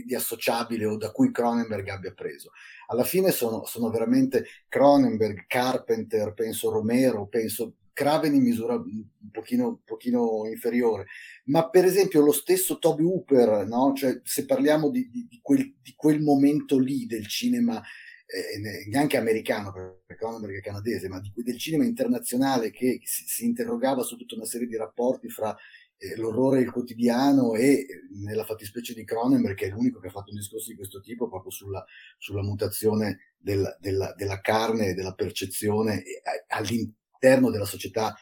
di, 0.05 0.14
associabile 0.14 0.87
o 0.87 0.97
da 0.97 1.11
cui 1.11 1.31
Cronenberg 1.31 1.88
abbia 1.88 2.12
preso. 2.12 2.52
Alla 2.87 3.05
fine 3.05 3.31
sono, 3.31 3.64
sono 3.67 3.91
veramente 3.91 4.47
Cronenberg, 4.69 5.47
Carpenter, 5.47 6.33
penso 6.33 6.71
Romero, 6.71 7.26
penso 7.26 7.75
Craven 7.93 8.35
in 8.35 8.43
misura 8.43 8.75
un 8.75 9.05
pochino, 9.31 9.69
un 9.69 9.79
pochino, 9.85 10.47
inferiore, 10.47 11.07
ma 11.45 11.69
per 11.69 11.85
esempio 11.85 12.23
lo 12.23 12.33
stesso 12.33 12.79
Toby 12.79 13.02
Hooper, 13.02 13.67
no? 13.67 13.93
cioè, 13.95 14.21
se 14.25 14.47
parliamo 14.47 14.88
di, 14.88 15.11
di, 15.11 15.26
di, 15.29 15.41
quel, 15.43 15.75
di, 15.83 15.93
quel, 15.95 16.21
momento 16.21 16.79
lì 16.79 17.07
del 17.07 17.26
cinema 17.26 17.83
eh, 18.32 18.86
neanche 18.88 19.18
americano, 19.18 19.72
perché 19.72 20.14
Cronenberg 20.16 20.56
è 20.56 20.60
canadese, 20.62 21.08
ma 21.08 21.20
di, 21.20 21.30
del 21.34 21.58
cinema 21.58 21.84
internazionale 21.84 22.70
che 22.70 23.00
si, 23.04 23.24
si, 23.26 23.44
interrogava 23.44 24.02
su 24.02 24.16
tutta 24.16 24.36
una 24.36 24.46
serie 24.46 24.66
di 24.66 24.76
rapporti 24.76 25.28
fra 25.28 25.54
eh, 25.98 26.16
l'orrore 26.16 26.58
e 26.58 26.62
il 26.62 26.70
quotidiano 26.70 27.54
e 27.54 27.86
nella 28.22 28.44
fattispecie 28.44 28.94
di 28.94 29.04
Cronenberg, 29.04 29.54
che 29.54 29.66
è 29.66 29.70
l'unico 29.70 30.00
che 30.00 30.08
ha 30.08 30.10
fatto 30.10 30.30
un 30.30 30.38
discorso 30.38 30.70
di 30.70 30.76
questo 30.76 31.00
tipo 31.00 31.28
proprio 31.28 31.50
sulla, 31.50 31.84
sulla 32.16 32.42
mutazione 32.42 33.34
del, 33.36 33.76
della, 33.80 34.14
della, 34.16 34.40
carne 34.40 34.88
e 34.88 34.94
della 34.94 35.14
percezione 35.14 36.02
eh, 36.02 36.22
all'interno 36.48 37.50
della 37.50 37.66
società 37.66 38.16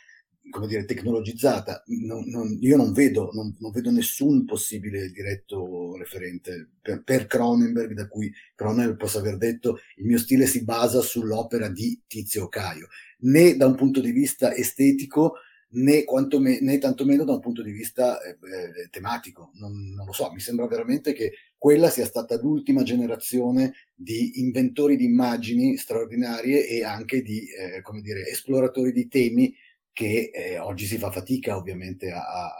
come 0.48 0.66
dire, 0.66 0.84
tecnologizzata, 0.84 1.82
non, 1.86 2.24
non, 2.28 2.56
io 2.60 2.76
non 2.76 2.92
vedo, 2.92 3.30
non, 3.32 3.54
non, 3.58 3.70
vedo 3.70 3.90
nessun 3.90 4.44
possibile 4.44 5.10
diretto 5.10 5.96
referente 5.96 6.70
per, 7.04 7.26
Cronenberg, 7.26 7.92
da 7.92 8.08
cui 8.08 8.32
Cronenberg 8.54 8.96
possa 8.96 9.18
aver 9.18 9.36
detto 9.36 9.80
il 9.96 10.06
mio 10.06 10.18
stile 10.18 10.46
si 10.46 10.64
basa 10.64 11.00
sull'opera 11.00 11.68
di 11.68 12.00
Tizio 12.06 12.48
Caio, 12.48 12.88
né 13.20 13.56
da 13.56 13.66
un 13.66 13.76
punto 13.76 14.00
di 14.00 14.10
vista 14.10 14.54
estetico, 14.54 15.34
né, 15.72 16.04
me, 16.38 16.58
né 16.60 16.78
tantomeno 16.78 17.24
da 17.24 17.34
un 17.34 17.40
punto 17.40 17.62
di 17.62 17.70
vista 17.70 18.20
eh, 18.20 18.30
eh, 18.30 18.88
tematico. 18.90 19.50
Non, 19.54 19.92
non 19.94 20.06
lo 20.06 20.12
so, 20.12 20.32
mi 20.32 20.40
sembra 20.40 20.66
veramente 20.66 21.12
che 21.12 21.32
quella 21.56 21.90
sia 21.90 22.06
stata 22.06 22.40
l'ultima 22.40 22.82
generazione 22.82 23.74
di 23.94 24.40
inventori 24.40 24.96
di 24.96 25.04
immagini 25.04 25.76
straordinarie 25.76 26.66
e 26.66 26.84
anche 26.84 27.22
di, 27.22 27.46
eh, 27.50 27.82
come 27.82 28.00
dire, 28.00 28.26
esploratori 28.26 28.92
di 28.92 29.08
temi 29.08 29.54
che 29.92 30.30
eh, 30.32 30.58
oggi 30.58 30.86
si 30.86 30.98
fa 30.98 31.10
fatica 31.10 31.56
ovviamente 31.56 32.10
a, 32.10 32.22
a, 32.22 32.52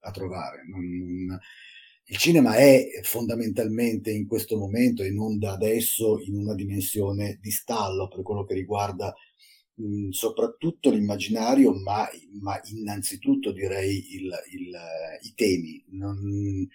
a 0.00 0.10
trovare. 0.10 0.62
Il 2.04 2.16
cinema 2.16 2.56
è 2.56 3.00
fondamentalmente 3.02 4.10
in 4.10 4.26
questo 4.26 4.56
momento 4.58 5.02
e 5.02 5.10
non 5.10 5.38
da 5.38 5.52
adesso 5.52 6.20
in 6.24 6.36
una 6.36 6.54
dimensione 6.54 7.38
di 7.40 7.50
stallo 7.50 8.08
per 8.08 8.22
quello 8.22 8.44
che 8.44 8.54
riguarda 8.54 9.14
mh, 9.74 10.10
soprattutto 10.10 10.90
l'immaginario, 10.90 11.72
ma, 11.72 12.08
ma, 12.40 12.60
innanzitutto 12.64 13.52
direi 13.52 14.14
il, 14.14 14.32
il, 14.52 14.76
i 15.22 15.32
temi. 15.34 15.82
Non, 15.90 16.68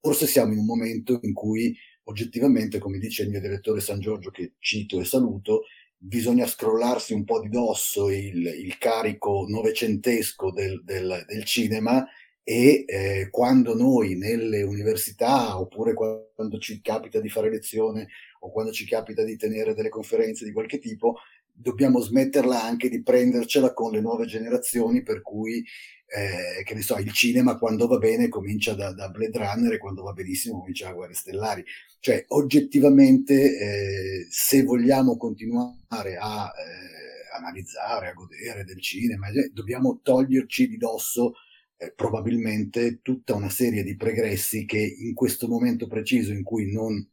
forse 0.00 0.26
siamo 0.26 0.52
in 0.52 0.58
un 0.58 0.66
momento 0.66 1.18
in 1.22 1.32
cui 1.32 1.76
oggettivamente, 2.04 2.78
come 2.78 2.98
dice 2.98 3.22
il 3.22 3.30
mio 3.30 3.40
direttore 3.40 3.80
San 3.80 4.00
Giorgio, 4.00 4.30
che 4.30 4.54
cito 4.58 5.00
e 5.00 5.04
saluto, 5.04 5.64
bisogna 5.98 6.46
scrollarsi 6.46 7.12
un 7.12 7.24
po' 7.24 7.40
di 7.40 7.48
dosso 7.48 8.08
il, 8.08 8.46
il 8.46 8.78
carico 8.78 9.44
novecentesco 9.48 10.52
del, 10.52 10.82
del, 10.84 11.24
del 11.26 11.44
cinema 11.44 12.06
e 12.44 12.84
eh, 12.86 13.28
quando 13.30 13.74
noi 13.74 14.16
nelle 14.16 14.62
università 14.62 15.58
oppure 15.58 15.92
quando 15.92 16.58
ci 16.58 16.80
capita 16.80 17.20
di 17.20 17.28
fare 17.28 17.50
lezione 17.50 18.08
o 18.40 18.50
quando 18.50 18.72
ci 18.72 18.86
capita 18.86 19.22
di 19.22 19.36
tenere 19.36 19.74
delle 19.74 19.90
conferenze 19.90 20.44
di 20.44 20.52
qualche 20.52 20.78
tipo, 20.78 21.16
dobbiamo 21.60 22.00
smetterla 22.00 22.62
anche 22.62 22.88
di 22.88 23.02
prendercela 23.02 23.72
con 23.72 23.92
le 23.92 24.00
nuove 24.00 24.26
generazioni 24.26 25.02
per 25.02 25.22
cui 25.22 25.64
eh, 26.10 26.62
che 26.64 26.74
ne 26.74 26.80
so, 26.80 26.96
il 26.96 27.12
cinema 27.12 27.58
quando 27.58 27.86
va 27.86 27.98
bene 27.98 28.28
comincia 28.28 28.74
da, 28.74 28.92
da 28.92 29.10
Blade 29.10 29.36
Runner 29.36 29.72
e 29.72 29.78
quando 29.78 30.02
va 30.02 30.12
benissimo 30.12 30.60
comincia 30.60 30.86
da 30.86 30.94
Guerre 30.94 31.14
Stellari. 31.14 31.64
Cioè, 32.00 32.24
oggettivamente, 32.28 33.58
eh, 33.58 34.26
se 34.30 34.62
vogliamo 34.62 35.16
continuare 35.16 36.16
a 36.16 36.46
eh, 36.46 37.36
analizzare, 37.36 38.08
a 38.08 38.14
godere 38.14 38.64
del 38.64 38.80
cinema, 38.80 39.28
eh, 39.28 39.50
dobbiamo 39.52 40.00
toglierci 40.02 40.68
di 40.68 40.78
dosso 40.78 41.34
eh, 41.76 41.92
probabilmente 41.94 43.00
tutta 43.02 43.34
una 43.34 43.50
serie 43.50 43.82
di 43.82 43.96
pregressi 43.96 44.64
che 44.64 44.78
in 44.78 45.12
questo 45.12 45.46
momento 45.46 45.86
preciso 45.86 46.32
in 46.32 46.42
cui 46.42 46.72
non 46.72 47.06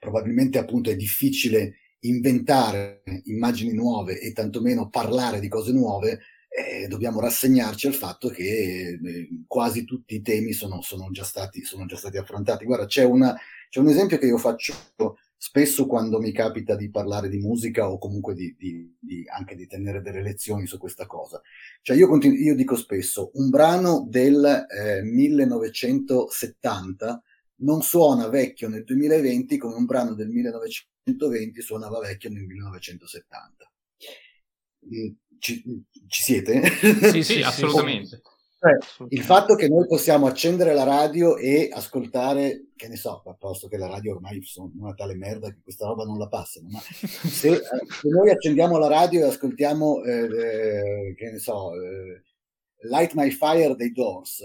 probabilmente 0.00 0.58
appunto 0.58 0.90
è 0.90 0.96
difficile 0.96 1.76
inventare 2.00 3.02
immagini 3.24 3.72
nuove 3.72 4.20
e 4.20 4.32
tantomeno 4.32 4.88
parlare 4.88 5.40
di 5.40 5.48
cose 5.48 5.72
nuove, 5.72 6.20
eh, 6.48 6.86
dobbiamo 6.88 7.20
rassegnarci 7.20 7.86
al 7.86 7.94
fatto 7.94 8.28
che 8.28 8.98
eh, 9.02 9.28
quasi 9.46 9.84
tutti 9.84 10.16
i 10.16 10.22
temi 10.22 10.52
sono, 10.52 10.82
sono, 10.82 11.08
già 11.10 11.24
stati, 11.24 11.62
sono, 11.62 11.86
già 11.86 11.96
stati, 11.96 12.16
affrontati. 12.16 12.64
Guarda, 12.64 12.86
c'è, 12.86 13.04
una, 13.04 13.36
c'è, 13.68 13.78
un 13.78 13.88
esempio 13.88 14.18
che 14.18 14.26
io 14.26 14.38
faccio 14.38 14.74
spesso 15.36 15.86
quando 15.86 16.18
mi 16.18 16.32
capita 16.32 16.74
di 16.74 16.90
parlare 16.90 17.28
di 17.28 17.38
musica 17.38 17.88
o 17.90 17.98
comunque 17.98 18.34
di, 18.34 18.54
di, 18.58 18.96
di, 18.98 19.24
anche 19.28 19.54
di 19.54 19.66
tenere 19.66 20.02
delle 20.02 20.22
lezioni 20.22 20.66
su 20.66 20.76
questa 20.76 21.06
cosa. 21.06 21.40
Cioè 21.82 21.96
io, 21.96 22.08
continu- 22.08 22.38
io 22.38 22.56
dico 22.56 22.76
spesso, 22.76 23.30
un 23.34 23.48
brano 23.48 24.04
del 24.08 24.44
eh, 24.44 25.02
1970 25.02 27.22
non 27.62 27.82
suona 27.82 28.28
vecchio 28.28 28.68
nel 28.68 28.84
2020 28.84 29.56
come 29.56 29.74
un 29.74 29.84
brano 29.84 30.14
del 30.14 30.28
1920 31.10 31.60
suonava 31.62 31.98
vecchio 32.00 32.30
nel 32.30 32.44
1970 32.44 33.70
ci, 35.40 35.62
ci 36.06 36.22
siete? 36.22 36.62
Sì, 37.10 37.22
sì, 37.22 37.40
assolutamente. 37.42 38.22
Cioè, 38.60 39.06
il 39.08 39.22
fatto 39.22 39.54
che 39.54 39.68
noi 39.68 39.86
possiamo 39.86 40.26
accendere 40.26 40.74
la 40.74 40.84
radio 40.84 41.38
e 41.38 41.70
ascoltare, 41.72 42.66
che 42.76 42.88
ne 42.88 42.96
so, 42.96 43.22
a 43.24 43.34
posto 43.34 43.68
che 43.68 43.78
la 43.78 43.88
radio 43.88 44.14
ormai 44.14 44.42
sono 44.42 44.70
una 44.78 44.92
tale 44.92 45.14
merda 45.14 45.48
che 45.48 45.60
questa 45.62 45.86
roba 45.86 46.04
non 46.04 46.18
la 46.18 46.28
passano, 46.28 46.68
ma 46.68 46.78
se, 46.78 47.54
eh, 47.54 47.60
se 47.60 48.08
noi 48.10 48.28
accendiamo 48.28 48.76
la 48.76 48.88
radio 48.88 49.24
e 49.24 49.28
ascoltiamo, 49.28 50.04
eh, 50.04 50.24
eh, 50.24 51.14
che 51.16 51.30
ne 51.30 51.38
so, 51.38 51.72
eh, 51.72 52.22
Light 52.82 53.14
My 53.14 53.30
Fire 53.30 53.74
dei 53.76 53.92
Doors, 53.92 54.44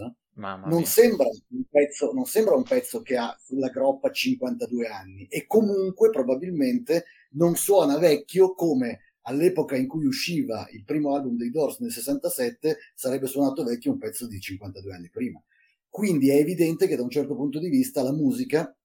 non 0.67 0.83
sembra, 0.85 1.27
pezzo, 1.69 2.11
non 2.11 2.25
sembra, 2.25 2.55
un 2.55 2.63
pezzo, 2.63 3.01
che 3.01 3.15
ha 3.17 3.37
sulla 3.41 3.69
groppa 3.69 4.11
52 4.11 4.87
anni 4.87 5.25
e 5.27 5.45
comunque 5.47 6.09
probabilmente 6.09 7.05
non 7.31 7.55
suona 7.55 7.97
vecchio 7.97 8.53
come 8.53 8.99
all'epoca 9.27 9.75
in 9.75 9.87
cui 9.87 10.05
usciva 10.05 10.67
il 10.71 10.83
primo 10.83 11.15
album 11.15 11.37
dei 11.37 11.49
Doors 11.49 11.79
nel 11.79 11.91
67 11.91 12.77
sarebbe 12.93 13.27
suonato 13.27 13.63
vecchio 13.63 13.91
un 13.91 13.97
pezzo 13.97 14.27
di 14.27 14.39
52 14.39 14.93
anni 14.93 15.09
prima. 15.09 15.41
Quindi 15.89 16.29
è 16.29 16.35
evidente 16.35 16.87
che 16.87 16.95
da 16.95 17.03
un 17.03 17.09
certo 17.09 17.35
punto 17.35 17.59
di 17.59 17.69
vista 17.69 18.03
la 18.03 18.11
musica 18.11 18.75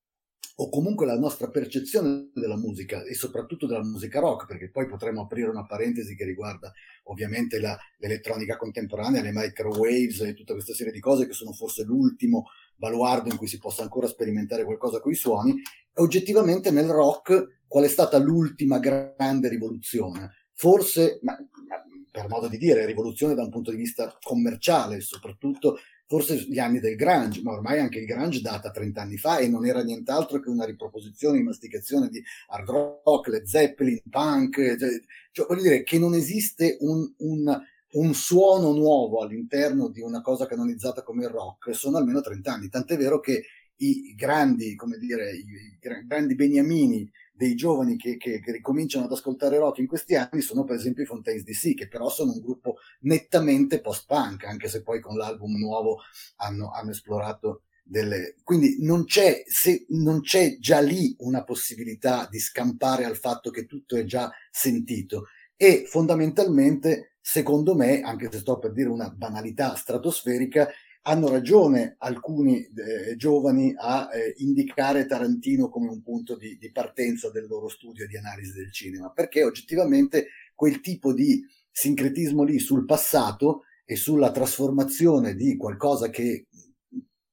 o 0.57 0.69
comunque 0.69 1.07
la 1.07 1.19
nostra 1.19 1.49
percezione 1.49 2.31
della 2.35 2.57
musica 2.57 3.03
e 3.03 3.15
soprattutto 3.15 3.67
della 3.67 3.83
musica 3.83 4.21
rock, 4.21 4.47
perché 4.47 4.71
poi 4.71 4.87
potremmo 4.87 5.23
aprire 5.23 5.49
una 5.49 5.65
parentesi 5.65 6.15
che 6.15 6.25
riguarda 6.25 6.71
ovviamente 7.05 7.59
la, 7.59 7.79
l'elettronica 7.99 8.57
contemporanea, 8.57 9.23
le 9.23 9.33
microwaves 9.33 10.21
e 10.21 10.35
tutta 10.35 10.53
questa 10.53 10.75
serie 10.75 10.93
di 10.93 11.01
cose 11.01 11.27
che 11.27 11.33
sono 11.33 11.53
forse 11.53 11.85
l'ultimo 11.85 12.49
baluardo 12.77 13.31
in 13.31 13.39
cui 13.39 13.47
si 13.47 13.59
possa 13.59 13.83
ancora 13.83 14.07
sperimentare 14.07 14.65
qualcosa 14.65 15.01
con 15.01 15.13
i 15.13 15.17
suoni, 15.17 15.55
oggettivamente 15.95 16.71
nel 16.71 16.89
rock 16.89 17.63
qual 17.67 17.85
è 17.85 17.89
stata 17.89 18.19
l'ultima 18.19 18.79
grande 18.79 19.49
rivoluzione? 19.49 20.33
Forse, 20.53 21.21
ma, 21.23 21.37
ma 21.69 21.83
per 22.11 22.29
modo 22.29 22.49
di 22.49 22.59
dire, 22.59 22.85
rivoluzione 22.85 23.35
da 23.35 23.45
un 23.45 23.51
punto 23.51 23.71
di 23.71 23.77
vista 23.77 24.15
commerciale, 24.21 25.01
soprattutto 25.01 25.79
forse 26.11 26.45
gli 26.49 26.59
anni 26.59 26.81
del 26.81 26.97
grunge, 26.97 27.41
ma 27.41 27.53
ormai 27.53 27.79
anche 27.79 28.01
il 28.01 28.05
grunge 28.05 28.41
data 28.41 28.73
30 28.73 29.01
anni 29.01 29.17
fa 29.17 29.39
e 29.39 29.47
non 29.47 29.65
era 29.65 29.81
nient'altro 29.85 30.41
che 30.41 30.49
una 30.49 30.65
riproposizione 30.65 31.39
e 31.39 31.45
masticazione 31.45 32.09
di 32.09 32.21
hard 32.49 32.69
rock, 32.69 33.29
Led 33.29 33.45
Zeppelin, 33.45 34.01
punk, 34.11 34.57
cioè, 34.77 34.89
cioè 35.31 35.47
voglio 35.47 35.63
dire 35.63 35.85
che 35.85 36.01
non 36.01 36.15
esiste 36.15 36.79
un, 36.81 37.09
un, 37.19 37.57
un, 37.93 38.15
suono 38.15 38.73
nuovo 38.73 39.21
all'interno 39.21 39.89
di 39.89 40.01
una 40.01 40.21
cosa 40.21 40.47
canonizzata 40.47 41.05
come 41.05 41.27
il 41.27 41.31
rock, 41.31 41.77
sono 41.77 41.99
almeno 41.99 42.21
30 42.21 42.53
anni, 42.53 42.69
tant'è 42.69 42.97
vero 42.97 43.21
che 43.21 43.45
i 43.77 44.13
grandi, 44.17 44.75
come 44.75 44.99
dire, 44.99 45.31
i 45.31 45.79
grandi 46.07 46.35
beniamini 46.35 47.09
dei 47.41 47.55
giovani 47.55 47.97
che, 47.97 48.19
che, 48.19 48.39
che, 48.39 48.53
ricominciano 48.53 49.07
ad 49.07 49.13
ascoltare 49.13 49.57
rock 49.57 49.79
in 49.79 49.87
questi 49.87 50.15
anni 50.15 50.43
sono 50.43 50.65
per 50.65 50.77
esempio 50.77 51.05
i 51.05 51.07
Fontaines 51.07 51.43
DC, 51.43 51.75
che 51.75 51.89
però 51.89 52.11
sono 52.11 52.33
un 52.33 52.41
gruppo 52.41 52.77
nettamente 53.01 53.81
post-punk, 53.81 54.45
anche 54.45 54.69
se 54.69 54.83
poi 54.83 55.01
con 55.01 55.17
l'album 55.17 55.57
nuovo 55.57 56.01
hanno, 56.37 56.71
hanno 56.71 56.91
esplorato 56.91 57.63
delle... 57.83 58.35
Quindi 58.45 58.85
non 58.85 59.07
c'è, 59.07 59.43
se, 59.47 59.87
non 59.89 60.21
c'è 60.21 60.59
già 60.59 60.81
lì 60.81 61.15
una 61.21 61.43
possibilità 61.43 62.29
di 62.31 62.39
scampare 62.39 63.07
al 63.07 63.17
fatto 63.17 63.49
che 63.49 63.65
tutto 63.65 63.97
è 63.97 64.05
già 64.05 64.31
sentito. 64.51 65.29
E 65.57 65.85
fondamentalmente, 65.87 67.17
secondo 67.23 67.75
me, 67.75 68.03
anche 68.03 68.29
se 68.31 68.41
sto 68.41 68.59
per 68.59 68.73
dire 68.73 68.91
una 68.91 69.09
banalità 69.09 69.77
stratosferica, 69.77 70.69
hanno 71.03 71.29
ragione 71.29 71.97
alcuni 71.99 72.59
eh, 72.59 73.17
giovani 73.17 73.75
a 73.77 74.11
eh, 74.13 74.35
indicare 74.39 75.07
Tarantino 75.07 75.69
come 75.69 75.89
un 75.89 76.03
punto 76.03 76.37
di, 76.37 76.59
di, 76.59 76.71
partenza 76.71 77.31
del 77.31 77.47
loro 77.47 77.69
studio 77.69 78.07
di 78.07 78.17
analisi 78.17 78.53
del 78.53 78.73
cinema, 78.73 79.11
perché 79.11 79.43
oggettivamente 79.43 80.29
quel 80.55 80.81
tipo 80.81 81.15
di 81.15 81.43
sincretismo 81.71 82.43
lì 82.43 82.59
sul 82.59 82.85
passato 82.85 83.63
e 83.85 83.97
sulla 83.97 84.31
trasformazione 84.31 85.35
di 85.35 85.57
qualcosa 85.57 86.11
che 86.11 86.47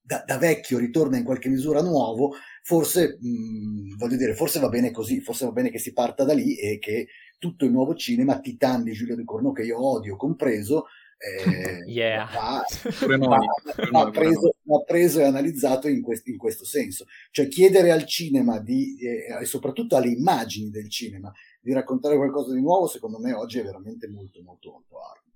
da, 0.08 0.24
da 0.26 0.38
vecchio 0.38 0.78
ritorna 0.78 1.18
in 1.18 1.26
qualche 1.26 1.50
misura 1.50 1.82
nuovo, 1.82 2.36
forse, 2.64 3.18
mh, 3.20 3.98
voglio 3.98 4.16
dire, 4.16 4.34
forse 4.36 4.60
va 4.62 4.70
bene 4.70 4.92
così, 4.92 5.20
forse 5.20 5.46
va 5.46 5.52
bene 5.52 5.70
che 5.70 5.80
si 5.80 5.92
parta 5.92 6.24
da 6.24 6.34
lì 6.34 6.56
e 6.58 6.80
che 6.80 7.08
tutto 7.38 7.66
il 7.66 7.72
nuovo 7.72 7.94
cinema, 7.94 8.40
Titan 8.40 8.84
di 8.84 8.94
Giulio 8.94 9.18
De 9.18 9.26
Corno, 9.26 9.52
che 9.52 9.64
io 9.64 9.86
odio 9.86 10.16
compreso, 10.16 10.86
eh, 11.84 11.84
yeah. 11.88 12.30
va, 12.32 12.64
va, 13.18 13.38
va, 13.92 14.10
preso, 14.12 14.56
va, 14.64 14.80
preso, 14.82 15.20
e 15.20 15.24
analizzato 15.24 15.88
in, 15.88 16.02
quest, 16.02 16.28
in, 16.28 16.38
questo 16.38 16.64
senso. 16.64 17.06
Cioè 17.32 17.48
chiedere 17.48 17.92
al 17.92 18.06
cinema 18.06 18.60
di, 18.60 18.98
eh, 19.00 19.42
e 19.42 19.46
soprattutto 19.46 19.96
alle 19.96 20.10
immagini 20.10 20.70
del 20.70 20.90
cinema 20.90 21.32
di 21.60 21.74
raccontare 21.74 22.16
qualcosa 22.16 22.54
di 22.54 22.62
nuovo, 22.62 22.88
secondo 22.88 23.20
me 23.20 23.34
oggi 23.34 23.60
è 23.60 23.64
veramente 23.64 24.08
molto 24.08 24.42
molto 24.44 24.72
molto 24.72 24.98
arduo. 25.00 25.27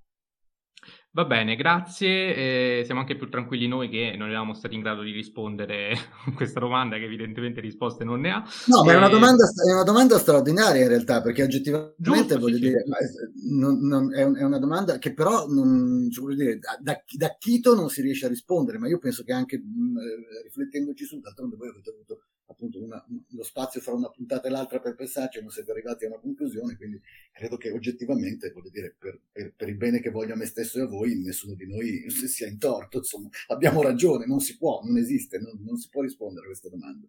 Va 1.13 1.26
bene, 1.26 1.58
grazie. 1.58 2.80
Eh, 2.80 2.86
siamo 2.86 3.02
anche 3.02 3.17
più 3.17 3.30
tranquilli 3.30 3.67
noi 3.67 3.89
che 3.89 4.15
non 4.17 4.30
eravamo 4.30 4.54
stati 4.54 4.76
in 4.76 4.82
grado 4.82 5.02
di 5.02 5.12
rispondere 5.12 5.91
a 6.26 6.34
questa 6.34 6.62
domanda, 6.62 6.95
che 6.95 7.04
evidentemente 7.04 7.60
risposte 7.60 8.06
non 8.06 8.21
ne 8.21 8.32
ha. 8.32 8.43
No, 8.67 8.86
ma 8.86 8.93
è, 8.93 8.95
una 8.95 9.08
eh, 9.08 9.12
domanda, 9.12 9.43
è, 9.43 9.74
una 9.74 9.84
domanda, 9.84 10.17
straordinaria 10.17 10.84
in 10.84 10.88
realtà, 10.88 11.21
perché 11.21 11.43
oggettivamente 11.43 11.95
Giusto, 11.97 12.39
voglio 12.39 12.56
sì, 12.56 12.62
dire, 12.62 12.84
sì. 12.86 13.58
Non, 13.58 13.80
non, 13.86 14.15
è, 14.15 14.24
una 14.24 14.58
domanda 14.58 14.97
che 15.00 15.13
però 15.13 15.47
non, 15.47 16.10
cioè, 16.10 16.34
dire, 16.34 16.60
da, 16.60 17.04
da 17.06 17.36
Chito 17.38 17.76
non 17.76 17.89
si 17.89 18.02
riesce 18.02 18.28
a 18.28 18.30
rispondere, 18.30 18.78
ma 18.78 18.88
io 18.88 18.97
penso 18.97 19.24
che 19.24 19.34
anche 19.34 19.58
mh, 19.58 19.97
eh, 19.97 20.43
riflettendoci 20.43 21.04
su, 21.04 21.19
d'altronde 21.19 21.58
voi 21.58 21.67
avete 21.67 21.89
avuto 21.89 22.21
appunto 22.52 22.82
una, 22.82 23.04
lo 23.30 23.44
spazio 23.44 23.82
fra 23.82 23.94
una 23.94 24.10
puntata 24.10 24.48
e 24.48 24.52
l'altra 24.52 24.80
per 24.80 24.96
pensarci 24.96 25.40
non 25.42 25.50
siete 25.50 25.72
arrivati 25.72 26.06
a 26.06 26.08
una 26.08 26.20
conclusione, 26.20 26.76
quindi 26.76 27.02
credo 27.32 27.58
che 27.58 27.72
oggettivamente, 27.72 28.52
voglio 28.52 28.70
dire, 28.70 28.96
per, 28.98 29.20
per, 29.32 29.54
per, 29.56 29.70
il 29.70 29.78
bene 29.78 30.00
che 30.00 30.10
voglio 30.10 30.34
a 30.34 30.38
me 30.38 30.46
stesso 30.46 30.80
e 30.80 30.84
a 30.84 30.88
voi, 30.88 31.20
nessuno 31.22 31.56
di 31.56 31.68
noi 31.68 32.10
sia 32.10 32.48
in 32.48 32.58
torto, 32.58 32.98
insomma, 32.98 33.30
abbiamo 33.48 33.82
ragione, 33.82 34.26
non 34.26 34.40
si 34.40 34.58
può, 34.58 34.82
non 34.84 34.98
esiste, 34.98 35.40
non, 35.40 35.60
non 35.64 35.78
si 35.78 35.90
può 35.90 36.02
rispondere 36.02 36.46
a 36.46 36.50
questa 36.50 36.70
domanda. 36.70 37.08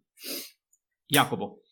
Jacopo. 1.07 1.63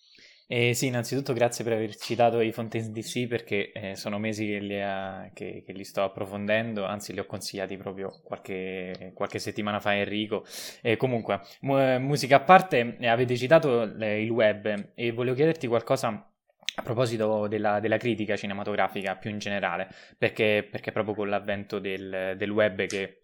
Eh, 0.52 0.74
sì, 0.74 0.88
innanzitutto 0.88 1.32
grazie 1.32 1.62
per 1.62 1.74
aver 1.74 1.94
citato 1.94 2.40
i 2.40 2.50
Fontaines 2.50 2.90
DC 2.90 3.28
perché 3.28 3.70
eh, 3.70 3.94
sono 3.94 4.18
mesi 4.18 4.48
che 4.48 4.58
li, 4.58 4.82
ha, 4.82 5.30
che, 5.32 5.62
che 5.64 5.72
li, 5.72 5.84
sto 5.84 6.02
approfondendo, 6.02 6.84
anzi 6.84 7.12
li 7.12 7.20
ho 7.20 7.24
consigliati 7.24 7.76
proprio 7.76 8.20
qualche, 8.24 9.12
qualche 9.14 9.38
settimana 9.38 9.78
fa 9.78 9.94
Enrico. 9.94 10.44
Eh, 10.82 10.96
comunque, 10.96 11.40
mu- 11.60 11.98
musica 12.00 12.38
a 12.38 12.40
parte, 12.40 12.96
eh, 12.98 13.06
avete 13.06 13.36
citato 13.36 13.82
il 13.82 14.30
web 14.30 14.90
e 14.96 15.12
volevo 15.12 15.36
chiederti 15.36 15.68
qualcosa 15.68 16.08
a 16.08 16.82
proposito 16.82 17.46
della, 17.46 17.78
della, 17.78 17.96
critica 17.96 18.36
cinematografica 18.36 19.14
più 19.14 19.30
in 19.30 19.38
generale, 19.38 19.88
perché, 20.18 20.66
perché 20.68 20.90
proprio 20.90 21.14
con 21.14 21.28
l'avvento 21.28 21.78
del, 21.78 22.34
del 22.36 22.50
web 22.50 22.86
che 22.86 23.19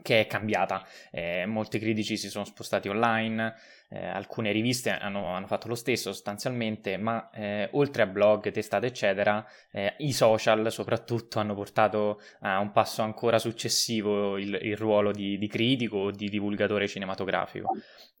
che 0.00 0.20
è 0.20 0.26
cambiata. 0.26 0.86
Eh, 1.10 1.44
molti 1.46 1.78
critici 1.78 2.16
si 2.16 2.30
sono 2.30 2.44
spostati 2.44 2.88
online, 2.88 3.54
eh, 3.90 4.06
alcune 4.06 4.52
riviste 4.52 4.90
hanno, 4.90 5.26
hanno, 5.26 5.46
fatto 5.46 5.68
lo 5.68 5.74
stesso 5.74 6.12
sostanzialmente, 6.12 6.96
ma 6.96 7.28
eh, 7.30 7.68
oltre 7.72 8.02
a 8.02 8.06
blog, 8.06 8.50
testate, 8.50 8.86
eccetera, 8.86 9.44
eh, 9.70 9.94
i 9.98 10.12
social 10.12 10.72
soprattutto 10.72 11.38
hanno 11.38 11.54
portato 11.54 12.20
a 12.40 12.58
un 12.58 12.72
passo 12.72 13.02
ancora 13.02 13.38
successivo 13.38 14.38
il, 14.38 14.58
il 14.62 14.76
ruolo 14.76 15.12
di, 15.12 15.36
di, 15.36 15.46
critico 15.46 15.98
o 15.98 16.10
di 16.10 16.28
divulgatore 16.28 16.88
cinematografico. 16.88 17.68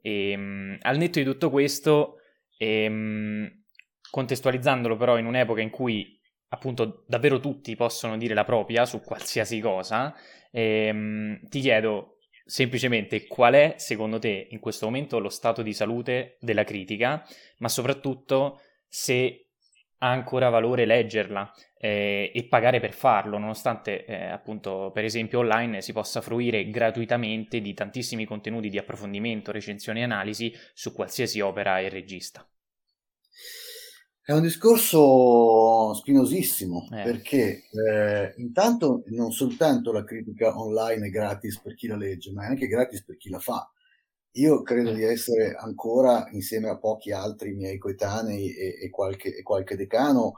E, 0.02 0.30
ehm, 0.32 0.40
mh, 0.40 0.78
al 0.82 0.98
netto 0.98 1.18
di 1.18 1.24
tutto 1.24 1.48
questo, 1.48 2.18
e, 2.58 2.84
ehm, 2.84 2.92
mh, 2.92 3.62
contestualizzandolo 4.10 4.96
però 4.96 5.16
in 5.16 5.24
un'epoca 5.24 5.62
in 5.62 5.70
cui 5.70 6.20
appunto 6.52 7.04
davvero 7.06 7.40
tutti 7.40 7.74
possono 7.76 8.16
dire 8.16 8.34
la 8.34 8.44
propria 8.44 8.84
su 8.84 9.00
qualsiasi 9.00 9.60
cosa, 9.60 10.14
ehm, 10.50 11.48
ti 11.48 11.60
chiedo 11.60 12.18
semplicemente 12.44 13.26
qual 13.26 13.54
è 13.54 13.74
secondo 13.78 14.18
te 14.18 14.48
in 14.50 14.60
questo 14.60 14.86
momento 14.86 15.18
lo 15.18 15.30
stato 15.30 15.62
di 15.62 15.72
salute 15.72 16.36
della 16.40 16.64
critica, 16.64 17.26
ma 17.58 17.68
soprattutto 17.68 18.60
se 18.86 19.46
ha 19.98 20.10
ancora 20.10 20.50
valore 20.50 20.84
leggerla 20.84 21.52
eh, 21.78 22.30
e 22.34 22.44
pagare 22.44 22.80
per 22.80 22.92
farlo, 22.92 23.38
nonostante 23.38 24.04
eh, 24.04 24.26
appunto 24.26 24.90
per 24.92 25.04
esempio 25.04 25.38
online 25.38 25.80
si 25.80 25.92
possa 25.92 26.20
fruire 26.20 26.68
gratuitamente 26.68 27.60
di 27.60 27.72
tantissimi 27.72 28.26
contenuti 28.26 28.68
di 28.68 28.78
approfondimento, 28.78 29.52
recensioni 29.52 30.00
e 30.00 30.04
analisi 30.04 30.52
su 30.74 30.92
qualsiasi 30.92 31.40
opera 31.40 31.78
e 31.78 31.88
regista. 31.88 32.46
È 34.24 34.30
un 34.30 34.42
discorso 34.42 35.94
spinosissimo 35.94 36.86
eh. 36.92 37.02
perché 37.02 37.64
eh, 37.72 38.34
intanto 38.36 39.02
non 39.06 39.32
soltanto 39.32 39.90
la 39.90 40.04
critica 40.04 40.56
online 40.56 41.08
è 41.08 41.10
gratis 41.10 41.60
per 41.60 41.74
chi 41.74 41.88
la 41.88 41.96
legge, 41.96 42.30
ma 42.30 42.44
è 42.44 42.46
anche 42.46 42.68
gratis 42.68 43.02
per 43.04 43.16
chi 43.16 43.28
la 43.30 43.40
fa. 43.40 43.68
Io 44.36 44.62
credo 44.62 44.90
eh. 44.90 44.94
di 44.94 45.02
essere 45.02 45.56
ancora, 45.56 46.28
insieme 46.30 46.68
a 46.68 46.78
pochi 46.78 47.10
altri 47.10 47.52
miei 47.54 47.78
coetanei 47.78 48.54
e, 48.54 48.78
e, 48.84 48.90
qualche, 48.90 49.36
e 49.36 49.42
qualche, 49.42 49.74
decano, 49.74 50.34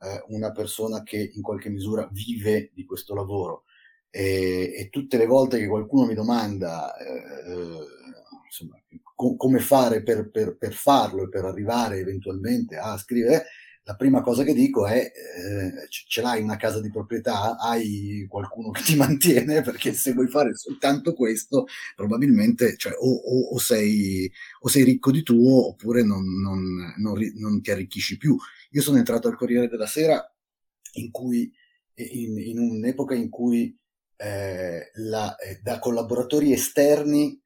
eh, 0.00 0.24
una 0.28 0.50
persona 0.50 1.04
che 1.04 1.30
in 1.32 1.40
qualche 1.40 1.68
misura 1.70 2.08
vive 2.10 2.72
di 2.74 2.84
questo 2.84 3.14
lavoro. 3.14 3.64
E, 4.10 4.74
e 4.76 4.88
tutte 4.90 5.16
le 5.16 5.26
volte 5.26 5.58
che 5.58 5.68
qualcuno 5.68 6.06
mi 6.06 6.14
domanda 6.14 6.92
eh, 6.96 7.86
insomma, 8.46 8.80
co- 9.18 9.34
come 9.34 9.58
fare 9.58 10.04
per, 10.04 10.30
per, 10.30 10.56
per, 10.56 10.72
farlo 10.72 11.24
e 11.24 11.28
per 11.28 11.44
arrivare 11.44 11.98
eventualmente 11.98 12.76
a 12.76 12.96
scrivere, 12.96 13.46
la 13.82 13.96
prima 13.96 14.20
cosa 14.20 14.44
che 14.44 14.54
dico 14.54 14.86
è 14.86 14.98
eh, 15.00 15.88
ce 15.88 16.20
l'hai 16.20 16.40
una 16.40 16.54
casa 16.54 16.80
di 16.80 16.88
proprietà, 16.88 17.56
hai 17.56 18.24
qualcuno 18.28 18.70
che 18.70 18.82
ti 18.82 18.94
mantiene, 18.96 19.62
perché 19.62 19.92
se 19.92 20.12
vuoi 20.12 20.28
fare 20.28 20.54
soltanto 20.54 21.14
questo, 21.14 21.66
probabilmente 21.96 22.76
cioè, 22.76 22.92
o, 22.92 23.10
o, 23.10 23.54
o, 23.54 23.58
sei, 23.58 24.30
o, 24.60 24.68
sei, 24.68 24.84
ricco 24.84 25.10
di 25.10 25.24
tuo 25.24 25.66
oppure 25.68 26.04
non, 26.04 26.22
non, 26.40 26.94
non, 26.98 27.18
non, 27.38 27.60
ti 27.60 27.72
arricchisci 27.72 28.18
più. 28.18 28.36
Io 28.70 28.82
sono 28.82 28.98
entrato 28.98 29.26
al 29.26 29.36
Corriere 29.36 29.66
della 29.66 29.86
Sera 29.86 30.22
in, 30.92 31.10
cui, 31.10 31.50
in, 31.94 32.38
in 32.38 32.58
un'epoca 32.60 33.16
in 33.16 33.30
cui 33.30 33.76
eh, 34.16 34.90
la, 34.94 35.34
eh, 35.36 35.58
da 35.60 35.80
collaboratori 35.80 36.52
esterni 36.52 37.40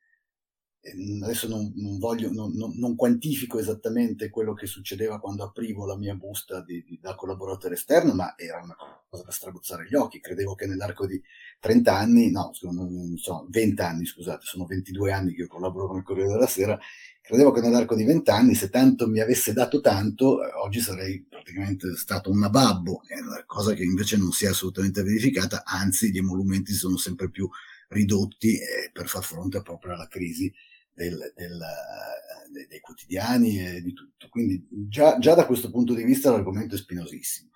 adesso 1.22 1.46
non, 1.46 1.72
non, 1.76 1.98
voglio, 1.98 2.32
non, 2.32 2.52
non, 2.56 2.96
quantifico 2.96 3.60
esattamente 3.60 4.30
quello 4.30 4.52
che 4.52 4.66
succedeva 4.66 5.20
quando 5.20 5.44
aprivo 5.44 5.86
la 5.86 5.96
mia 5.96 6.14
busta 6.14 6.60
di, 6.60 6.82
di, 6.82 6.98
da 7.00 7.14
collaboratore 7.14 7.74
esterno, 7.74 8.14
ma 8.14 8.34
era 8.36 8.60
una 8.60 8.74
cosa 9.08 9.22
da 9.22 9.30
strabuzzare 9.30 9.86
gli 9.88 9.94
occhi. 9.94 10.18
Credevo 10.18 10.56
che 10.56 10.66
nell'arco 10.66 11.06
di 11.06 11.22
30 11.60 11.96
anni, 11.96 12.30
no, 12.32 12.50
so, 12.52 13.46
20 13.48 13.80
anni, 13.80 14.06
scusate, 14.06 14.40
sono 14.44 14.66
22 14.66 15.12
anni 15.12 15.34
che 15.34 15.42
io 15.42 15.46
collaboro 15.46 15.86
con 15.86 15.98
il 15.98 16.02
Corriere 16.02 16.32
della 16.32 16.48
Sera, 16.48 16.76
credevo 17.20 17.52
che 17.52 17.60
nell'arco 17.60 17.94
di 17.94 18.02
20 18.02 18.30
anni, 18.30 18.54
se 18.56 18.68
tanto 18.68 19.08
mi 19.08 19.20
avesse 19.20 19.52
dato 19.52 19.80
tanto, 19.80 20.44
eh, 20.44 20.50
oggi 20.64 20.80
sarei 20.80 21.24
praticamente 21.28 21.94
stato 21.94 22.28
un 22.28 22.40
nababbo, 22.40 23.02
cosa 23.46 23.72
che 23.74 23.84
invece 23.84 24.16
non 24.16 24.32
si 24.32 24.46
è 24.46 24.48
assolutamente 24.48 25.04
verificata, 25.04 25.62
anzi 25.64 26.10
gli 26.10 26.18
emolumenti 26.18 26.72
sono 26.72 26.96
sempre 26.96 27.30
più 27.30 27.48
ridotti 27.86 28.56
eh, 28.56 28.90
per 28.92 29.06
far 29.06 29.22
fronte 29.22 29.62
proprio 29.62 29.92
alla 29.92 30.08
crisi 30.08 30.52
del, 30.92 31.33
del, 31.35 31.61
eh, 31.61 32.66
dei 32.68 32.81
quotidiani 32.81 33.59
e 33.59 33.83
di 33.83 33.92
tutto. 33.92 34.28
Quindi 34.28 34.66
già, 34.68 35.18
già, 35.18 35.35
da 35.35 35.46
questo 35.46 35.70
punto 35.70 35.94
di 35.94 36.05
vista 36.05 36.31
l'argomento 36.31 36.74
è 36.74 36.78
spinosissimo. 36.78 37.50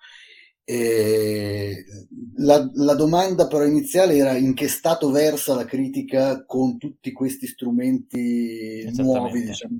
La, 2.39 2.69
la, 2.73 2.93
domanda 2.93 3.47
però 3.47 3.63
iniziale 3.63 4.17
era 4.17 4.35
in 4.35 4.53
che 4.53 4.67
stato 4.67 5.11
versa 5.11 5.55
la 5.55 5.63
critica 5.63 6.43
con 6.45 6.77
tutti 6.77 7.13
questi 7.13 7.47
strumenti 7.47 8.83
nuovi, 8.97 9.45
diciamo. 9.45 9.79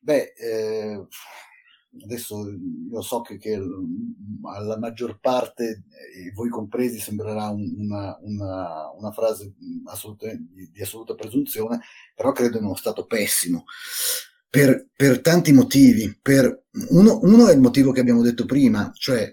Beh, 0.00 0.32
eh, 0.36 1.06
adesso 2.02 2.50
io 2.50 3.00
so 3.02 3.20
che, 3.20 3.38
che 3.38 3.60
alla 4.42 4.78
maggior 4.78 5.18
parte, 5.20 5.84
eh, 6.14 6.32
voi 6.32 6.48
compresi, 6.48 6.98
sembrerà 6.98 7.48
una, 7.48 8.18
una, 8.20 8.90
una 8.90 9.12
frase 9.12 9.54
di, 9.56 9.82
di, 10.72 10.82
assoluta 10.82 11.14
presunzione, 11.14 11.80
però 12.14 12.32
credo 12.32 12.58
in 12.58 12.64
uno 12.64 12.74
stato 12.74 13.06
pessimo. 13.06 13.64
Per, 14.48 14.88
per 14.94 15.20
tanti 15.20 15.52
motivi. 15.52 16.16
Per, 16.20 16.66
uno, 16.90 17.18
uno, 17.22 17.48
è 17.48 17.54
il 17.54 17.60
motivo 17.60 17.92
che 17.92 18.00
abbiamo 18.00 18.22
detto 18.22 18.44
prima, 18.44 18.90
cioè 18.94 19.28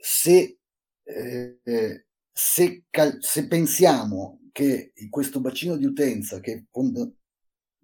se, 0.00 0.58
eh, 1.02 2.06
se, 2.32 2.84
se 3.18 3.46
pensiamo 3.48 4.40
che 4.52 4.92
questo 5.10 5.40
bacino 5.40 5.76
di 5.76 5.84
utenza, 5.84 6.40
che 6.40 6.66
fond- 6.70 7.14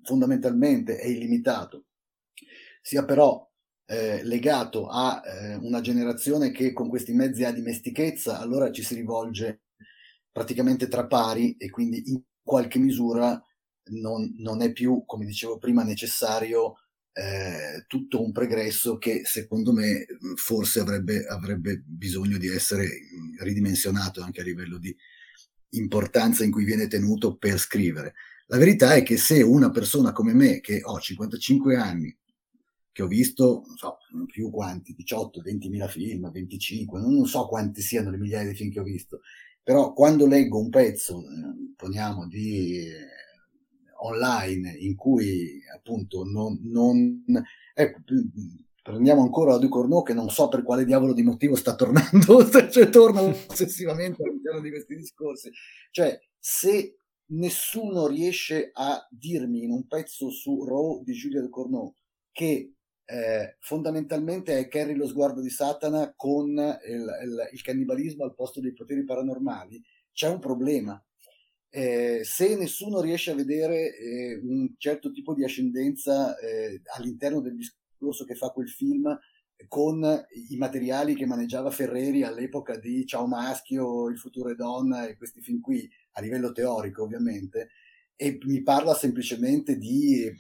fondamentalmente 0.03 0.97
è 0.99 1.07
illimitato, 1.07 1.87
sia 2.81 3.05
però 3.05 3.52
eh, 3.87 4.23
legato 4.25 4.87
a 4.89 5.23
eh, 5.25 5.55
una 5.57 5.81
generazione 5.81 6.51
che 6.51 6.73
con 6.73 6.89
questi 6.89 7.13
mezzi 7.13 7.45
ha 7.45 7.53
dimestichezza, 7.53 8.39
allora 8.39 8.71
ci 8.71 8.83
si 8.83 8.95
rivolge 8.95 9.63
praticamente 10.31 10.89
tra 10.89 11.07
pari 11.07 11.57
e 11.57 11.69
quindi 11.71 12.03
in 12.07 12.21
qualche 12.43 12.79
misura 12.79 13.41
non, 13.91 14.35
non 14.39 14.63
è 14.63 14.73
più, 14.73 15.05
come 15.05 15.27
dicevo 15.27 15.59
prima, 15.59 15.83
necessario 15.83 16.77
eh, 17.13 17.85
tutto 17.87 18.25
un 18.25 18.33
pregresso 18.33 18.97
che 18.97 19.23
secondo 19.25 19.73
me 19.73 20.07
forse 20.37 20.81
avrebbe, 20.81 21.27
avrebbe 21.27 21.83
bisogno 21.85 22.39
di 22.39 22.49
essere 22.49 22.89
ridimensionato 23.41 24.23
anche 24.23 24.41
a 24.41 24.45
livello 24.45 24.79
di 24.79 24.97
importanza 25.71 26.45
in 26.45 26.51
cui 26.51 26.65
viene 26.65 26.87
tenuto 26.87 27.37
per 27.37 27.59
scrivere. 27.59 28.15
La 28.47 28.59
verità 28.59 28.95
è 28.95 29.03
che 29.03 29.17
se 29.17 29.43
una 29.43 29.71
persona 29.71 30.13
come 30.13 30.35
me, 30.35 30.61
che 30.61 30.81
ho 30.83 30.99
55 30.99 31.77
anni, 31.77 32.15
che 32.93 33.03
ho 33.03 33.07
visto, 33.07 33.63
non 33.67 33.77
so, 33.77 33.97
più 34.27 34.51
quanti, 34.51 34.93
18, 34.93 35.41
20 35.41 35.69
mila 35.71 35.89
film, 35.89 36.31
25, 36.31 37.01
non 37.01 37.27
so 37.27 37.47
quanti 37.47 37.81
siano 37.81 38.11
le 38.11 38.19
migliaia 38.19 38.49
di 38.49 38.55
film 38.55 38.71
che 38.71 38.81
ho 38.81 38.85
visto, 38.85 39.21
però 39.63 39.93
quando 39.95 40.27
leggo 40.27 40.61
un 40.61 40.69
pezzo, 40.69 41.21
eh, 41.21 41.73
poniamo, 41.75 42.27
di 42.27 42.79
eh, 42.79 43.07
online 44.03 44.77
in 44.79 44.95
cui 44.95 45.61
appunto 45.75 46.25
non, 46.25 46.59
non 46.65 47.25
ecco, 47.75 48.01
prendiamo 48.83 49.23
ancora 49.23 49.53
la 49.53 49.59
Ducorneau 49.59 50.03
che 50.03 50.15
non 50.15 50.29
so 50.29 50.49
per 50.49 50.63
quale 50.63 50.85
diavolo 50.85 51.15
di 51.15 51.23
motivo 51.23 51.55
sta 51.57 51.75
tornando, 51.75 52.49
cioè 52.71 52.89
torna 52.91 53.23
ossessivamente 53.23 54.23
all'interno 54.23 54.61
di 54.61 54.71
questi 54.71 54.97
discorsi, 54.97 55.51
cioè 55.91 56.19
se 56.39 56.97
nessuno 57.27 58.07
riesce 58.07 58.71
a 58.75 59.07
dirmi 59.11 59.63
in 59.63 59.71
un 59.71 59.87
pezzo 59.87 60.29
su 60.31 60.65
Raw 60.65 61.03
di 61.03 61.13
Giulia 61.13 61.41
Ducorneau 61.41 61.95
che 62.33 62.73
eh, 63.05 63.57
fondamentalmente 63.61 64.59
è 64.59 64.69
Carrie 64.69 64.95
lo 64.95 65.07
sguardo 65.07 65.41
di 65.41 65.51
Satana 65.51 66.13
con 66.17 66.49
il, 66.49 67.19
il, 67.25 67.49
il, 67.53 67.63
cannibalismo 67.63 68.25
al 68.25 68.35
posto 68.35 68.61
dei 68.61 68.73
poteri 68.73 69.05
paranormali, 69.05 69.83
c'è 70.13 70.29
un 70.29 70.39
problema. 70.39 71.03
Eh, 71.69 72.21
se 72.23 72.55
nessuno 72.57 73.01
riesce 73.01 73.31
a 73.31 73.35
vedere 73.35 73.97
eh, 73.97 74.39
un 74.43 74.75
certo 74.77 75.11
tipo 75.11 75.35
di 75.35 75.43
ascendenza 75.43 76.37
eh, 76.39 76.83
all'interno 76.97 77.41
del 77.41 77.57
discorso 77.57 78.25
che 78.25 78.35
fa 78.35 78.51
quel 78.51 78.69
film 78.69 79.19
con 79.69 80.03
i 80.51 80.57
materiali 80.57 81.15
che 81.15 81.27
maneggiava 81.27 81.71
Ferreri 81.71 82.25
all'epoca 82.25 82.77
di 82.77 83.07
Ciao 83.07 83.27
Maschio, 83.27 84.09
Il 84.09 84.19
futuro 84.19 84.51
è 84.51 84.55
donna 84.55 85.07
e 85.07 85.17
questi 85.17 85.41
film 85.41 85.61
qui, 85.61 85.89
a 86.13 86.21
livello 86.21 86.53
teorico 86.53 87.05
ovviamente, 87.05 87.71
e 88.17 88.39
mi 88.43 88.63
parla 88.63 88.95
semplicemente 88.95 89.77
di 89.77 90.31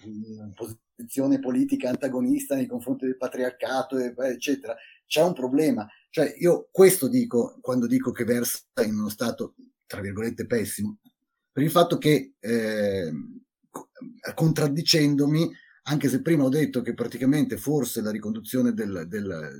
posizione 1.02 1.40
politica 1.40 1.88
antagonista 1.88 2.54
nei 2.54 2.66
confronti 2.66 3.06
del 3.06 3.16
patriarcato, 3.16 3.98
eccetera. 3.98 4.74
C'è 5.06 5.22
un 5.22 5.32
problema. 5.32 5.86
Cioè, 6.08 6.34
io 6.38 6.68
questo 6.70 7.08
dico 7.08 7.58
quando 7.60 7.86
dico 7.86 8.12
che 8.12 8.24
versa 8.24 8.60
in 8.84 8.94
uno 8.94 9.08
stato, 9.08 9.54
tra 9.86 10.00
virgolette, 10.00 10.46
pessimo, 10.46 10.98
per 11.50 11.62
il 11.62 11.70
fatto 11.70 11.98
che, 11.98 12.34
eh, 12.38 13.12
contraddicendomi, 14.34 15.50
anche 15.84 16.08
se 16.08 16.22
prima 16.22 16.44
ho 16.44 16.48
detto 16.48 16.80
che 16.80 16.94
praticamente 16.94 17.56
forse 17.56 18.00
la 18.00 18.10
riconduzione 18.10 18.72
del, 18.72 19.06
del, 19.08 19.58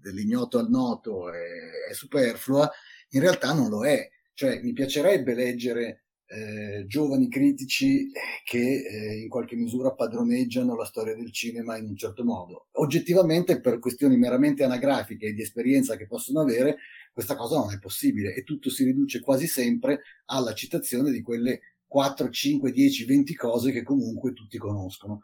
dell'ignoto 0.00 0.58
al 0.58 0.70
noto 0.70 1.30
è, 1.30 1.90
è 1.90 1.92
superflua, 1.92 2.70
in 3.10 3.20
realtà 3.20 3.52
non 3.52 3.68
lo 3.68 3.84
è. 3.84 4.08
Cioè, 4.32 4.60
mi 4.62 4.72
piacerebbe 4.72 5.34
leggere 5.34 6.03
eh, 6.26 6.84
giovani 6.86 7.28
critici 7.28 8.10
che 8.44 8.58
eh, 8.58 9.20
in 9.20 9.28
qualche 9.28 9.56
misura 9.56 9.92
padroneggiano 9.92 10.74
la 10.74 10.84
storia 10.84 11.14
del 11.14 11.32
cinema 11.32 11.76
in 11.76 11.86
un 11.88 11.96
certo 11.96 12.24
modo. 12.24 12.68
Oggettivamente, 12.72 13.60
per 13.60 13.78
questioni 13.78 14.16
meramente 14.16 14.64
anagrafiche 14.64 15.26
e 15.26 15.32
di 15.32 15.42
esperienza 15.42 15.96
che 15.96 16.06
possono 16.06 16.40
avere, 16.40 16.78
questa 17.12 17.36
cosa 17.36 17.58
non 17.58 17.72
è 17.72 17.78
possibile 17.78 18.34
e 18.34 18.42
tutto 18.42 18.70
si 18.70 18.84
riduce 18.84 19.20
quasi 19.20 19.46
sempre 19.46 20.00
alla 20.26 20.52
citazione 20.52 21.10
di 21.10 21.22
quelle 21.22 21.60
4, 21.86 22.28
5, 22.28 22.72
10, 22.72 23.04
20 23.04 23.34
cose 23.36 23.70
che 23.70 23.84
comunque 23.84 24.32
tutti 24.32 24.58
conoscono. 24.58 25.20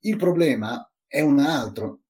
Il 0.00 0.16
problema 0.16 0.86
è 1.06 1.20
un 1.20 1.38
altro. 1.38 2.00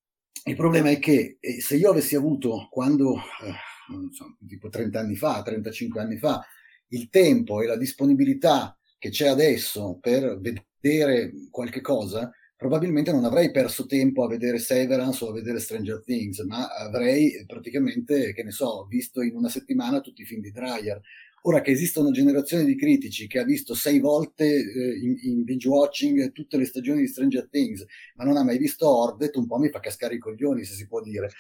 Il 0.45 0.57
problema 0.57 0.91
è 0.91 0.99
che 0.99 1.37
eh, 1.39 1.61
se 1.61 1.77
io 1.77 1.91
avessi 1.91 2.17
avuto 2.17 2.67
quando, 2.71 3.15
eh, 3.17 4.11
so, 4.11 4.37
tipo 4.45 4.69
30 4.69 4.99
anni 4.99 5.15
fa, 5.15 5.43
35 5.43 6.01
anni 6.01 6.19
fa, 6.19 6.45
il 6.93 7.09
tempo 7.09 7.61
e 7.61 7.67
la 7.67 7.77
disponibilità 7.77 8.77
che 8.99 9.11
c'è 9.11 9.29
adesso 9.29 9.99
per 10.01 10.39
vedere 10.41 11.33
qualche 11.51 11.81
cosa, 11.81 12.31
probabilmente 12.57 13.11
non 13.11 13.25
avrei 13.25 13.51
perso 13.51 13.87
tempo 13.87 14.23
a 14.23 14.29
vedere 14.29 14.59
Severance 14.59 15.25
o 15.25 15.31
a 15.31 15.33
vedere 15.33 15.59
Stranger 15.59 16.03
Things, 16.05 16.39
ma 16.45 16.69
avrei 16.69 17.45
praticamente, 17.47 18.33
che 18.33 18.45
ne 18.45 18.53
so, 18.53 18.87
visto 18.89 19.21
in 19.21 19.35
una 19.35 19.49
settimana 19.49 20.01
tutti 20.01 20.23
i 20.23 20.25
film 20.25 20.41
di 20.41 20.53
Dreyer. 20.53 21.01
Ora 21.45 21.61
che 21.61 21.73
esiste 21.73 21.99
una 21.99 22.13
generazione 22.13 22.65
di 22.65 22.77
critici 22.77 23.27
che 23.27 23.41
ha 23.41 23.45
visto 23.45 23.75
sei 23.75 23.99
volte 23.99 24.45
eh, 24.45 24.99
in, 25.01 25.17
in, 25.23 25.43
binge 25.43 25.69
watching 25.69 26.31
tutte 26.31 26.57
le 26.57 26.65
stagioni 26.65 27.01
di 27.01 27.09
Stranger 27.09 27.49
Things, 27.51 27.85
ma 28.15 28.23
non 28.25 28.37
ha 28.37 28.45
mai 28.45 28.59
visto 28.59 28.89
Ordet, 28.89 29.35
un 29.35 29.47
po' 29.47 29.59
mi 29.59 29.69
fa 29.69 29.81
cascare 29.81 30.15
i 30.15 30.19
coglioni, 30.19 30.63
se 30.63 30.75
si 30.75 30.87
può 30.87 31.03
dire. 31.03 31.31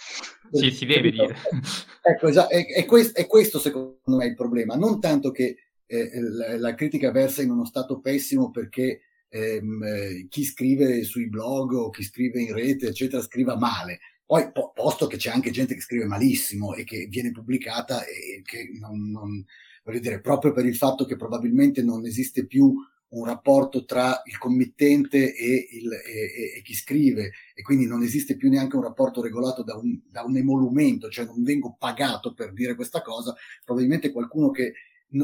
Sì, 0.51 0.71
si 0.73 0.87
deve 0.87 1.11
dire. 1.11 1.37
Ecco, 2.05 2.27
esatto, 2.27 2.53
è, 2.53 2.67
è, 2.67 2.85
questo, 2.85 3.17
è, 3.17 3.29
questo, 3.29 3.61
secondo 3.61 4.01
me 4.05 4.27
il 4.27 4.35
problema, 4.35 4.75
non 4.75 4.99
tanto 4.99 5.31
che 5.31 5.57
eh, 5.87 6.21
la, 6.21 6.59
la, 6.59 6.75
critica 6.75 7.13
versa 7.13 7.43
in 7.43 7.51
uno 7.51 7.65
stato 7.65 8.01
pessimo 8.01 8.51
perché 8.51 9.03
ehm, 9.29 9.83
eh, 9.85 10.27
chi 10.29 10.43
scrive 10.43 11.05
sui 11.05 11.29
blog 11.29 11.75
o 11.75 11.91
chi 11.91 12.03
scrive 12.03 12.41
in 12.41 12.53
rete, 12.53 12.89
eccetera, 12.89 13.23
scriva 13.23 13.57
male. 13.57 14.01
Poi, 14.27 14.51
po- 14.51 14.73
posto 14.75 15.07
che 15.07 15.17
c'è 15.17 15.31
anche 15.31 15.51
gente 15.53 15.75
che 15.75 15.81
scrive 15.81 16.07
malissimo 16.07 16.75
e 16.75 16.83
che 16.83 17.07
viene 17.09 17.31
pubblicata 17.31 18.05
e 18.05 18.43
che 18.45 18.71
non, 18.81 19.11
non 19.11 19.45
voglio 19.83 19.99
dire, 19.99 20.21
proprio 20.21 20.53
per 20.53 20.67
il 20.67 20.77
fatto 20.77 21.05
che 21.05 21.17
probabilmente 21.17 21.83
non 21.83 22.05
esiste 22.07 22.47
più 22.47 22.75
un 23.13 23.25
rapporto 23.27 23.85
tra 23.85 24.23
il 24.25 24.39
committente 24.39 25.35
e, 25.35 25.69
il, 25.73 25.93
e, 25.93 26.57
e, 26.57 26.63
chi 26.63 26.75
scrive 26.75 27.33
e 27.55 27.63
quindi 27.63 27.87
non 27.87 28.03
esiste 28.03 28.37
più 28.37 28.49
neanche 28.49 28.77
un 28.77 28.83
rapporto 28.83 29.21
regolato 29.21 29.63
da 29.63 29.77
un, 29.77 30.01
da 30.09 30.23
un 30.23 30.37
emolumento, 30.37 31.11
cioè 31.11 31.27
non 31.27 31.43
vengo 31.43 31.77
pagato 31.79 32.33
per 32.33 32.53
dire 32.53 32.75
questa 32.75 33.03
cosa, 33.03 33.35
probabilmente 33.65 34.13
qualcuno 34.13 34.51
che 34.51 34.73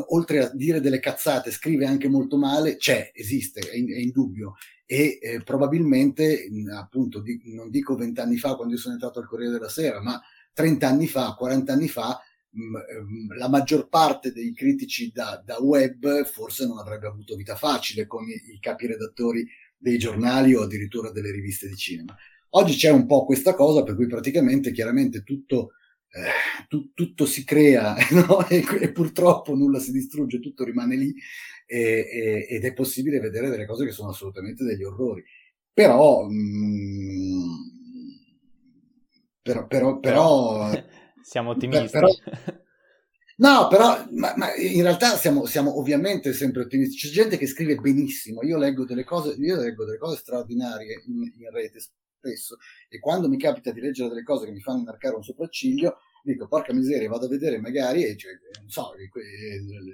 oltre 0.09 0.45
a 0.45 0.51
dire 0.53 0.81
delle 0.81 1.01
cazzate, 1.01 1.51
scrive 1.51 1.87
anche 1.87 2.09
molto 2.09 2.37
male, 2.37 2.77
c'è, 2.77 3.11
esiste, 3.15 3.61
è, 3.61 3.77
in, 3.77 3.91
è 3.91 3.99
indubbio. 3.99 4.55
E 4.85 5.19
eh, 5.21 5.43
probabilmente, 5.43 6.47
appunto, 6.75 7.21
di, 7.21 7.41
non 7.55 7.71
dico 7.71 7.95
vent'anni 7.95 8.37
fa 8.37 8.55
quando 8.55 8.75
io 8.75 8.81
sono 8.81 8.95
entrato 8.95 9.19
al 9.19 9.27
Corriere 9.27 9.53
della 9.53 9.69
Sera, 9.69 10.03
ma 10.03 10.21
30 10.53 10.87
anni 10.89 11.07
fa, 11.07 11.35
40 11.35 11.73
anni 11.73 11.89
fa, 11.89 12.21
la 13.37 13.49
maggior 13.49 13.89
parte 13.89 14.33
dei 14.33 14.55
critici 14.55 15.11
da, 15.13 15.43
da, 15.45 15.59
web 15.61 16.25
forse 16.25 16.67
non 16.67 16.79
avrebbe 16.79 17.07
avuto 17.07 17.37
vita 17.37 17.55
facile 17.55 18.07
con 18.07 18.27
i, 18.29 18.55
i 18.55 18.59
capi 18.59 18.87
redattori 18.87 19.47
dei 19.77 19.99
giornali 19.99 20.55
o 20.55 20.63
addirittura 20.63 21.11
delle 21.11 21.31
riviste 21.31 21.69
di 21.69 21.77
cinema. 21.77 22.17
Oggi 22.51 22.75
c'è 22.75 22.91
un 22.91 23.07
po' 23.07 23.25
questa 23.25 23.55
cosa 23.55 23.83
per 23.83 23.95
cui 23.95 24.07
praticamente 24.07 24.73
chiaramente 24.73 25.23
tutto 25.23 25.73
eh, 26.11 26.67
tu, 26.69 26.93
tutto 26.95 27.27
si 27.27 27.45
crea 27.45 27.95
no? 28.13 28.47
e, 28.49 28.65
e, 28.81 28.93
purtroppo 28.93 29.55
nulla 29.55 29.79
si 29.79 29.93
distrugge, 29.93 30.41
tutto 30.41 30.65
rimane 30.65 30.97
lì 30.97 31.15
e, 31.67 32.07
e, 32.11 32.47
ed 32.49 32.65
è 32.65 32.73
possibile 32.73 33.21
vedere 33.21 33.51
delle 33.51 33.67
cose 33.67 33.85
che 33.85 33.93
sono 33.93 34.11
assolutamente 34.11 34.65
degli 34.65 34.83
orrori. 34.83 35.23
Però, 35.73 36.27
mh, 36.27 36.33
mm, 36.33 37.53
però, 39.43 39.67
però, 39.67 40.01
però 40.01 40.71
siamo 41.23 41.51
ottimisti. 41.51 41.91
Però, 41.91 42.09
no, 43.39 43.69
però 43.69 44.07
ma, 44.13 44.35
ma 44.37 44.55
in 44.55 44.83
realtà 44.83 45.17
siamo, 45.17 45.47
siamo, 45.47 45.79
ovviamente 45.79 46.33
sempre 46.33 46.63
ottimisti. 46.63 46.97
C'è 46.97 47.13
gente 47.13 47.37
che 47.37 47.47
scrive 47.47 47.77
benissimo. 47.77 48.43
Io 48.43 48.59
leggo 48.59 48.85
delle 48.85 49.05
cose, 49.05 49.35
io 49.39 49.57
leggo 49.57 49.85
delle 49.85 49.99
cose 49.99 50.17
straordinarie 50.17 51.03
in, 51.07 51.33
in 51.37 51.51
rete 51.51 51.81
spesso 52.19 52.57
e 52.89 52.99
quando 52.99 53.29
mi 53.29 53.39
capita 53.39 53.71
di 53.71 53.81
leggere 53.81 54.09
delle 54.09 54.25
cose 54.25 54.47
che 54.47 54.53
mi 54.53 54.61
fanno 54.61 54.81
inarcare 54.81 55.15
un 55.15 55.23
sopracciglio 55.23 55.99
dico 56.23 56.49
porca 56.49 56.75
miseria 56.75 57.09
vado 57.09 57.27
a 57.27 57.29
vedere 57.29 57.61
magari 57.61 58.05
e 58.05 58.17
cioè, 58.17 58.33
non 58.61 58.69
so 58.69 58.93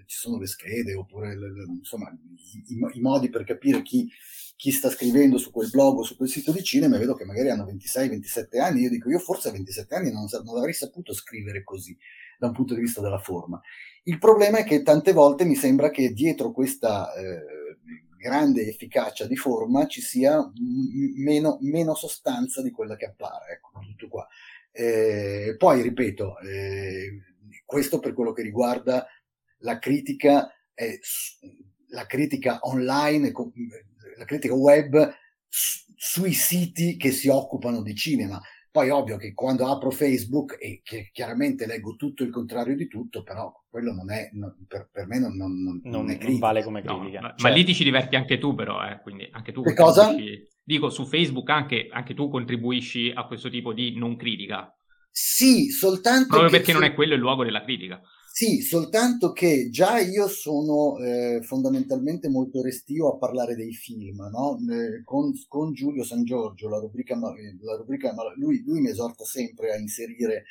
ci 0.07 0.17
sono 0.17 0.39
le 0.39 0.47
schede 0.47 0.95
oppure 0.95 1.37
le, 1.37 1.53
le, 1.53 1.65
insomma 1.65 2.11
i, 2.11 2.75
i, 2.75 2.97
i, 2.97 3.01
modi 3.01 3.29
per 3.29 3.45
capire 3.45 3.83
chi, 3.83 4.09
chi, 4.57 4.71
sta 4.71 4.91
scrivendo 4.91 5.39
su 5.39 5.51
quel 5.51 5.71
blog 5.71 5.99
o 5.99 6.03
su 6.03 6.17
quel 6.17 6.29
sito 6.29 6.53
di 6.53 6.63
cinema 6.63 6.97
e 6.97 6.99
vedo 6.99 7.15
che 7.15 7.25
magari 7.25 7.51
hanno 7.51 7.65
26-27 7.65 8.61
anni 8.61 8.83
io 8.83 8.91
dico 8.91 9.11
io 9.11 9.19
forse 9.19 9.49
a 9.49 9.53
27 9.53 9.95
anni 9.95 10.13
non, 10.13 10.27
non 10.45 10.57
avrei 10.57 10.75
saputo 10.75 11.13
scrivere 11.13 11.63
così 11.63 11.97
da 12.39 12.49
un 12.49 12.53
punto 12.53 12.75
di 12.75 12.81
vista 12.81 13.01
della 13.01 13.19
forma 13.19 13.61
il 14.05 14.19
problema 14.19 14.59
è 14.59 14.65
che 14.65 14.83
tante 14.83 15.13
volte 15.13 15.45
mi 15.45 15.55
sembra 15.55 15.91
che 15.91 16.13
dietro 16.13 16.53
questa 16.53 17.13
eh, 17.15 17.43
grande 18.25 18.67
efficacia 18.67 19.27
di 19.27 19.37
forma 19.37 19.87
ci 19.87 20.01
sia 20.01 20.39
m- 20.39 21.23
meno, 21.23 21.59
meno, 21.61 21.95
sostanza 21.95 22.63
di 22.63 22.71
quella 22.71 22.97
che 22.97 23.05
appare. 23.05 23.53
Ecco, 23.53 23.81
tutto 23.81 24.09
qua. 24.09 24.27
Eh, 24.71 25.55
poi, 25.59 25.83
ripeto, 25.83 26.39
eh, 26.41 27.21
questo 27.67 27.99
per 27.99 28.15
quello 28.15 28.33
che 28.33 28.43
riguarda 28.43 29.07
la 29.59 29.79
critica, 29.79 30.51
eh, 30.75 31.01
la 31.95 32.07
critica 32.07 32.59
online, 32.63 33.33
la 34.19 34.25
critica 34.25 34.55
web 34.55 35.15
sui 35.49 36.33
siti 36.33 36.97
che 36.97 37.13
si 37.13 37.29
occupano 37.29 37.81
di 37.81 37.95
cinema. 37.95 38.41
Poi 38.71 38.91
ovvio 38.91 39.17
che 39.17 39.35
quando 39.35 39.69
apro 39.69 39.93
Facebook 39.93 40.57
e 40.61 40.81
che 40.83 41.11
chiaramente 41.13 41.65
leggo 41.65 41.95
tutto 41.95 42.25
il 42.25 42.31
contrario 42.31 42.75
di 42.75 42.89
tutto, 42.89 43.23
però 43.23 43.53
quello 43.71 43.93
non 43.93 44.11
è, 44.11 44.31
non, 44.33 44.53
per, 44.67 44.89
per, 44.91 45.07
me 45.07 45.21
non, 45.21 45.37
non, 45.37 45.81
non, 45.85 46.11
è 46.11 46.19
critica. 46.19 46.47
vale 46.47 46.65
come 46.65 46.83
critica. 46.83 47.21
No, 47.21 47.29
ma, 47.29 47.35
cioè, 47.37 47.51
ma, 47.51 47.57
lì 47.57 47.65
ti 47.65 47.73
ci 47.73 47.85
diverti 47.85 48.17
anche 48.17 48.39
tu 48.39 48.57
però, 48.57 48.85
eh, 48.85 49.01
quindi 49.01 49.29
anche 49.31 49.53
tu... 49.53 49.63
Che 49.63 49.75
cosa? 49.75 50.13
Dico, 50.61 50.91
su 50.91 51.07
Facebook 51.07 51.49
anche, 51.51 51.87
anche, 51.89 52.15
tu 52.15 52.29
contribuisci 52.29 53.13
a 53.15 53.27
questo 53.27 53.49
tipo 53.49 53.73
di 53.73 53.97
non 53.97 54.17
critica. 54.17 54.77
Sì, 55.09 55.69
soltanto... 55.69 56.27
Proprio 56.27 56.51
perché 56.51 56.73
su... 56.73 56.79
non 56.79 56.83
è 56.83 56.95
quello 56.95 57.15
il 57.15 57.21
luogo 57.21 57.45
della 57.45 57.63
critica. 57.63 58.01
Sì, 58.37 58.63
soltanto 58.63 59.31
che 59.31 59.69
già 59.71 60.01
io 60.01 60.27
sono 60.27 60.99
eh, 60.99 61.41
fondamentalmente 61.45 62.29
molto 62.29 62.63
restio 62.63 63.13
a 63.13 63.17
parlare 63.17 63.55
dei 63.55 63.73
film, 63.73 64.29
no? 64.29 64.59
eh, 64.73 65.05
con, 65.05 65.33
con, 65.47 65.73
Giulio 65.73 66.03
San 66.03 66.25
Giorgio, 66.25 66.69
la 66.69 66.81
rubrica, 66.81 67.15
la 67.15 67.77
rubrica 67.77 68.13
lui, 68.35 68.61
lui, 68.67 68.81
mi 68.81 68.89
esorta 68.89 69.23
sempre 69.25 69.71
a 69.73 69.77
inserire, 69.77 70.47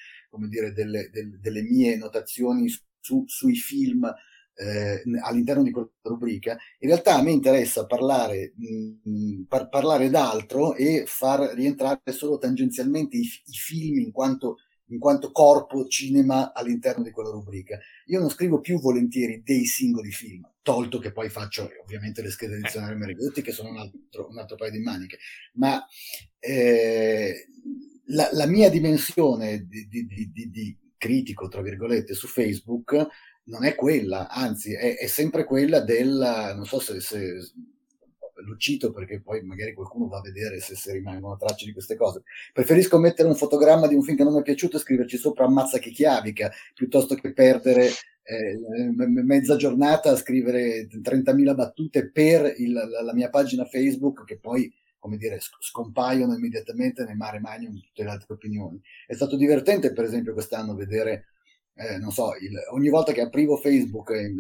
dire, 0.48 0.72
delle, 0.72 1.10
delle, 1.12 1.38
delle 1.42 1.62
mie 1.62 1.98
notazioni 1.98 2.70
su, 3.02 3.26
sui 3.28 3.56
film 3.56 4.10
eh, 4.56 5.04
all'interno 5.22 5.64
di 5.64 5.72
quella 5.72 5.90
rubrica. 6.04 6.58
In 6.80 6.88
realtà 6.88 7.16
a 7.16 7.22
me 7.22 7.32
interessa 7.32 7.86
parlare, 7.86 8.54
mh, 8.56 9.10
mm, 9.10 9.42
par- 9.50 9.68
parlare 9.68 10.10
d'altro 10.10 10.74
e 10.76 11.04
far 11.06 11.54
rientrare 11.54 12.00
solo 12.14 12.38
tangenzialmente 12.38 13.18
i, 13.18 13.24
i 13.24 13.58
film 13.58 14.00
in 14.00 14.14
quanto 14.14 14.56
in 14.88 15.00
quanto 15.00 15.32
corpo 15.32 15.88
cinema 15.88 16.54
all'interno 16.54 17.04
di 17.04 17.12
quella 17.12 17.30
rubrica. 17.30 17.80
Io 18.08 18.20
non 18.20 18.30
scrivo 18.30 18.60
più 18.60 18.80
volentieri 18.80 19.42
dei 19.44 19.66
singoli 19.66 20.12
film, 20.12 20.48
tolto 20.62 21.00
che 21.00 21.12
poi 21.12 21.30
faccio 21.30 21.70
ovviamente 21.82 22.22
le 22.22 22.30
schede 22.30 22.58
dizionarie 22.58 22.96
Merigotti 22.96 23.42
che 23.42 23.52
sono 23.52 23.70
un 23.70 23.78
altro, 23.78 24.28
un 24.30 24.38
altro, 24.38 24.56
paio 24.56 24.72
di 24.72 24.80
maniche, 24.80 25.18
ma 25.54 25.86
eh, 26.40 27.48
la, 28.08 28.30
la, 28.34 28.46
mia 28.46 28.70
dimensione 28.70 29.66
di, 29.68 29.88
di, 29.88 30.06
di, 30.06 30.50
di, 30.50 30.78
critico, 30.98 31.48
tra 31.48 31.62
virgolette, 31.62 32.14
su 32.14 32.28
Facebook 32.28 32.96
non 33.46 33.66
è 33.66 33.76
quella, 33.76 34.30
anzi 34.30 34.74
è, 34.74 34.98
è 34.98 35.08
sempre 35.08 35.44
quella 35.44 35.82
del, 35.82 36.54
non 36.56 36.66
so 36.66 36.80
se, 36.80 37.02
se 37.02 37.36
lo 38.46 38.56
cito 38.58 38.92
perché 38.92 39.22
poi 39.22 39.42
magari 39.44 39.74
qualcuno 39.74 40.08
va 40.08 40.18
a 40.18 40.22
vedere 40.22 40.60
se, 40.60 40.76
se 40.76 40.92
rimangono 40.92 41.38
tracce 41.38 41.66
di 41.66 41.74
queste 41.74 41.96
cose. 41.96 42.24
Preferisco 42.52 42.98
mettere 42.98 43.28
un 43.28 43.36
fotogramma 43.36 43.88
di 43.88 43.96
un 43.96 44.04
film 44.04 44.18
che 44.18 44.24
non 44.24 44.34
mi 44.34 44.40
è 44.40 44.44
piaciuto 44.44 44.78
e 44.78 44.80
scriverci 44.80 45.18
sopra 45.18 45.46
ammazza 45.46 45.80
che 45.80 45.92
chiavica, 45.92 46.52
piuttosto 46.74 47.16
che 47.16 47.34
perdere 47.34 47.90
eh, 48.24 48.58
mezza 49.24 49.56
giornata 49.56 50.12
a 50.12 50.16
scrivere 50.16 50.88
30.000 50.88 51.56
battute 51.56 52.10
per 52.10 52.54
il, 52.58 52.72
la, 52.72 53.02
la, 53.02 53.14
mia 53.14 53.30
pagina 53.30 53.66
Facebook 53.66 54.24
che 54.24 54.38
poi 54.38 54.74
come 55.04 55.18
dire, 55.18 55.38
scompaiono 55.60 56.34
immediatamente 56.34 57.04
nel 57.04 57.18
mare 57.18 57.42
magnum 57.42 57.78
tutte 57.78 58.04
le 58.04 58.10
altre 58.10 58.36
opinioni. 58.36 58.82
È 59.06 59.14
stato 59.14 59.36
divertente, 59.36 59.92
per 59.92 60.06
esempio, 60.06 60.32
quest'anno 60.32 60.76
vedere 60.76 61.33
eh, 61.76 61.98
non 61.98 62.12
so, 62.12 62.36
il, 62.40 62.54
ogni 62.72 62.90
volta 62.90 63.12
che 63.12 63.22
aprivo 63.22 63.58
Facebook 63.58 64.12
eh, 64.12 64.32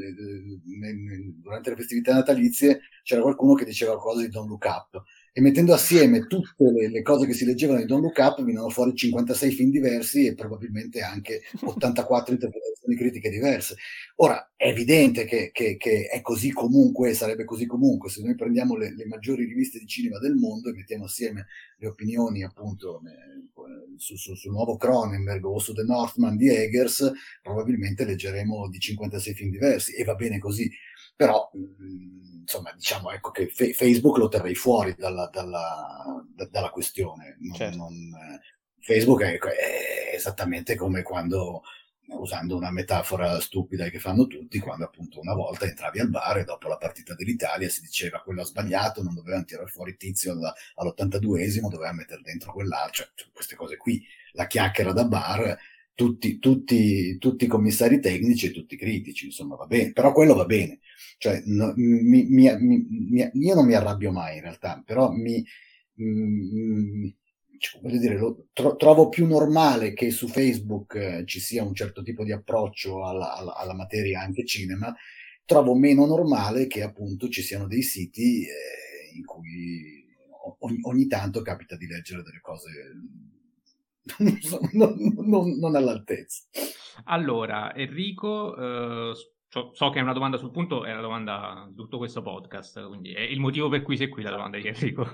durante 1.41 1.69
le 1.72 1.76
festività 1.76 2.13
natalizie 2.13 2.82
c'era 3.04 3.22
qualcuno 3.22 3.54
che 3.54 3.65
diceva 3.65 3.93
qualcosa 3.93 4.22
di 4.22 4.30
Don't 4.30 4.50
Look 4.50 4.65
Up 4.65 5.04
e 5.36 5.41
mettendo 5.41 5.74
assieme 5.74 6.28
tutte 6.28 6.72
le, 6.72 6.89
le, 6.89 7.02
cose 7.02 7.26
che 7.26 7.34
si 7.34 7.43
leggevano 7.43 7.80
di 7.80 7.86
Don't 7.86 8.04
Look 8.04 8.17
Up 8.19 8.38
venivano 8.38 8.69
fuori 8.69 8.93
56 8.93 9.52
film 9.52 9.72
diversi 9.72 10.28
e 10.28 10.36
probabilmente 10.36 11.02
anche 11.02 11.41
84 11.60 12.34
interpretazioni 12.34 12.96
critiche 12.96 13.32
diverse. 13.32 13.76
Ora, 14.17 14.52
è 14.56 14.67
evidente 14.67 15.26
che, 15.26 15.50
che, 15.52 15.76
che, 15.76 16.06
è 16.06 16.22
così 16.22 16.52
comunque, 16.52 17.15
sarebbe 17.15 17.46
così 17.46 17.65
comunque, 17.65 18.12
se 18.12 18.22
noi 18.22 18.36
prendiamo 18.36 18.76
le, 18.76 18.93
le, 18.96 19.08
maggiori 19.08 19.46
riviste 19.46 19.80
di 19.80 19.88
cinema 19.88 20.19
del 20.19 20.36
mondo 20.36 20.69
e 20.69 20.74
mettiamo 20.74 21.06
assieme 21.06 21.48
le 21.78 21.88
opinioni 21.88 22.43
appunto 22.43 23.02
eh, 23.04 23.98
su, 23.98 24.15
su, 24.15 24.36
sul 24.36 24.52
nuovo 24.52 24.78
Cronenberg 24.78 25.43
o 25.46 25.58
su 25.58 25.74
The 25.74 25.84
Northman 25.84 26.38
di 26.38 26.48
Eggers, 26.50 27.12
probabilmente 27.41 28.06
leggeremo 28.06 28.69
di 28.69 28.78
56 28.78 29.34
film 29.34 29.50
diversi 29.50 29.96
e 29.96 30.04
va 30.04 30.13
bene 30.13 30.38
così. 30.38 30.69
Però, 31.15 31.49
mh, 31.54 32.39
insomma, 32.41 32.71
diciamo 32.73 33.12
ecco 33.12 33.32
che 33.32 33.47
fe- 33.47 33.73
Facebook 33.73 34.17
lo 34.17 34.28
terrei 34.28 34.56
fuori 34.56 34.95
dalla, 34.97 35.30
dalla, 35.32 36.23
da, 36.34 36.45
dalla 36.45 36.69
questione. 36.69 37.38
Non, 37.39 37.56
certo. 37.56 37.78
non, 37.78 38.12
Facebook 38.80 39.21
è, 39.23 39.38
è, 39.38 40.15
esattamente 40.15 40.76
come 40.76 41.02
quando 41.02 41.63
usando 42.08 42.58
una 42.58 42.69
metafora 42.69 43.39
stupida 43.39 43.88
che 43.89 43.99
fanno 43.99 44.28
tutti, 44.28 44.60
quando 44.60 44.86
appunto 44.86 45.19
una 45.21 45.34
volta 45.34 45.65
entravi 45.65 45.99
al 45.99 46.10
bar 46.10 46.39
e 46.39 46.43
dopo 46.43 46.67
la 46.67 46.78
partita 46.78 47.15
dell'Italia 47.15 47.69
si 47.69 47.82
diceva 47.82 48.21
quello 48.21 48.41
ha 48.41 48.45
sbagliato, 48.45 49.02
non 49.02 49.15
dovevano 49.15 49.45
tirare 49.45 49.67
fuori 49.67 49.95
tizio 49.95 50.34
all'82esimo, 50.76 51.69
doveva 51.69 51.93
mettere 51.93 52.21
dentro 52.21 52.52
quell'altro, 52.52 53.06
cioè, 53.15 53.30
queste 53.34 53.56
cose 53.56 53.78
qui, 53.78 54.06
la 54.34 54.47
chiacchiera 54.47 54.91
da 54.91 55.06
bar, 55.06 55.58
tutti, 55.95 56.39
tutti, 56.39 57.17
tutti 57.17 57.47
commissari 57.47 57.99
tecnici 57.99 58.47
e 58.47 58.51
tutti 58.51 58.75
critici, 58.75 59.25
insomma 59.25 59.56
va 59.56 59.65
bene, 59.65 59.91
però 59.91 60.12
quello 60.12 60.34
va 60.34 60.45
bene, 60.45 60.79
cioè 61.17 61.41
no, 61.45 61.73
mi, 61.75 62.25
mi, 62.25 62.49
mi, 62.60 63.29
io 63.34 63.56
non 63.56 63.65
mi 63.65 63.73
arrabbio 63.73 64.12
mai 64.12 64.38
in 64.38 64.41
realtà, 64.41 64.82
però 64.86 65.12
mi... 65.12 65.43
cioè, 67.60 67.97
dire, 67.97 68.17
lo, 68.17 68.47
tro- 68.53 68.75
trovo 68.75 69.10
più 69.10 69.27
normale 69.27 69.93
che 69.93 70.12
su 70.12 70.27
Facebook 70.27 70.95
eh, 70.95 71.23
ci 71.25 71.39
sia 71.39 71.63
un 71.63 71.73
certo 71.73 72.01
tipo 72.01 72.23
di 72.23 72.32
approccio 72.32 73.06
alla, 73.06 73.36
alla, 73.36 73.56
alla, 73.56 73.73
materia 73.73 74.21
anche 74.21 74.45
cinema, 74.45 74.93
trovo 75.45 75.75
meno 75.75 76.06
normale 76.06 76.67
che 76.67 76.82
appunto 76.82 77.29
ci 77.29 77.41
siano 77.41 77.67
dei 77.67 77.84
siti 77.84 78.43
eh, 78.43 79.15
in 79.15 79.25
cui 79.25 80.03
ogni, 80.60 80.79
ogni, 80.82 81.08
tanto 81.08 81.41
capita 81.41 81.77
di 81.77 81.88
leggere 81.88 82.23
delle 82.23 82.41
cose 82.41 82.69
non, 84.74 84.96
non, 85.26 85.58
non 85.60 85.76
all'altezza. 85.76 86.44
Allora, 87.06 87.76
Enrico, 87.76 88.56
eh, 88.56 89.13
so, 89.48 89.89
che 89.89 90.00
è 90.00 90.02
una 90.02 90.13
domanda 90.13 90.38
sul 90.38 90.52
punto, 90.52 90.86
è 90.86 90.94
la 90.94 91.02
domanda 91.02 91.66
di 91.70 91.76
tutto 91.76 91.98
questo 91.98 92.22
podcast, 92.22 92.88
quindi 92.88 93.13
è 93.13 93.22
il 93.22 93.39
motivo 93.39 93.70
per 93.70 93.82
cui 93.82 93.98
sei 93.98 94.10
qui 94.10 94.24
la 94.24 94.32
domanda 94.32 94.58
di 94.58 94.68
Enrico. 94.68 95.06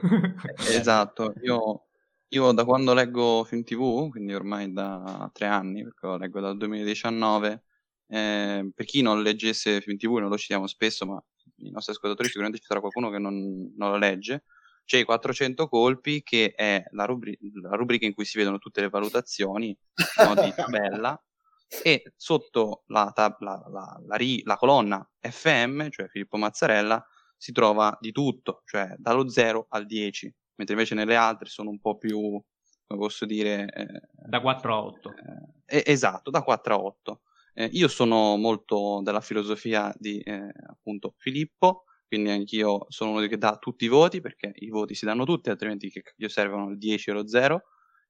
esatto, 0.58 1.34
io 1.42 1.84
io 2.32 2.52
da 2.52 2.64
quando 2.64 2.94
leggo 2.94 3.44
film 3.44 3.64
TV, 3.64 4.10
quindi 4.10 4.34
ormai 4.34 4.72
da 4.72 5.30
tre 5.34 5.48
anni, 5.48 5.84
perché 5.84 6.06
lo 6.06 6.18
leggo 6.18 6.40
dal 6.40 6.58
2019, 6.58 7.64
eh, 8.08 8.72
per 8.74 8.86
chi 8.86 9.02
non 9.02 9.24
leggesse 9.24 9.82
film 9.82 9.98
TV, 9.98 10.18
non 10.18 10.30
lo 10.30 10.38
citiamo 10.38 10.68
spesso, 10.68 11.06
ma 11.08 11.24
i 11.58 11.72
nostri 11.72 11.94
ascoltatori 11.94 12.28
sicuramente 12.28 12.60
ci 12.60 12.68
sarà 12.68 12.80
qualcuno 12.82 13.10
che 13.10 13.18
non, 13.18 13.74
non 13.76 13.92
lo 13.92 13.98
legge, 13.98 14.44
c'è 14.90 14.98
i 14.98 15.04
400 15.04 15.68
colpi 15.68 16.24
che 16.24 16.54
è 16.56 16.84
la, 16.94 17.06
rubri- 17.06 17.38
la, 17.62 17.76
rubrica 17.76 18.08
in 18.08 18.16
cui 18.16 18.26
si 18.26 18.40
vedono 18.40 18.58
tutte 18.58 18.82
le 18.82 18.90
valutazioni 18.90 19.78
no, 20.18 20.34
di 20.34 20.52
tabella 20.56 21.24
e 21.84 22.12
sotto 22.16 22.86
la, 22.88 23.12
tab- 23.14 23.40
la, 23.42 23.62
la, 24.44 24.58
colonna 24.58 25.08
FM, 25.20 25.90
cioè 25.90 26.08
Filippo 26.08 26.38
Mazzarella, 26.38 27.06
si 27.38 27.52
trova 27.52 27.96
di 28.02 28.12
tutto, 28.12 28.64
cioè 28.66 28.96
dallo 28.98 29.30
0 29.30 29.68
al 29.70 29.86
10 29.86 30.34
mentre 30.56 30.74
invece 30.74 30.96
nelle 30.96 31.16
altre 31.16 31.50
sono 31.50 31.70
un 31.70 31.80
po' 31.80 31.96
più, 31.96 32.20
come 32.20 33.00
posso 33.00 33.28
dire... 33.28 33.72
Eh, 33.72 34.02
da 34.28 34.42
4 34.42 34.74
a 34.74 34.84
8. 34.84 35.14
Eh, 35.68 35.84
esatto, 35.86 36.32
da 36.32 36.42
4 36.42 36.74
a 36.74 36.78
8. 36.80 37.22
Eh, 37.54 37.70
io 37.74 37.88
sono 37.88 38.38
molto 38.38 39.02
della 39.04 39.22
filosofia 39.22 39.94
di 39.96 40.20
eh, 40.20 40.52
appunto 40.68 41.14
Filippo, 41.18 41.84
quindi 42.10 42.32
anch'io 42.32 42.88
sono 42.90 43.12
uno 43.12 43.28
che 43.28 43.38
dà 43.38 43.56
tutti 43.58 43.86
i 43.86 43.88
voti, 43.88 44.20
perché 44.20 44.52
i 44.56 44.70
voti 44.70 44.96
si 44.96 45.06
danno 45.06 45.26
tutti, 45.26 45.52
altrimenti 45.52 45.92
che 45.92 46.02
io 46.18 46.28
servono 46.28 46.72
il 46.72 46.80
10 46.80 47.12
o 47.12 47.14
lo 47.14 47.28
0. 47.28 47.62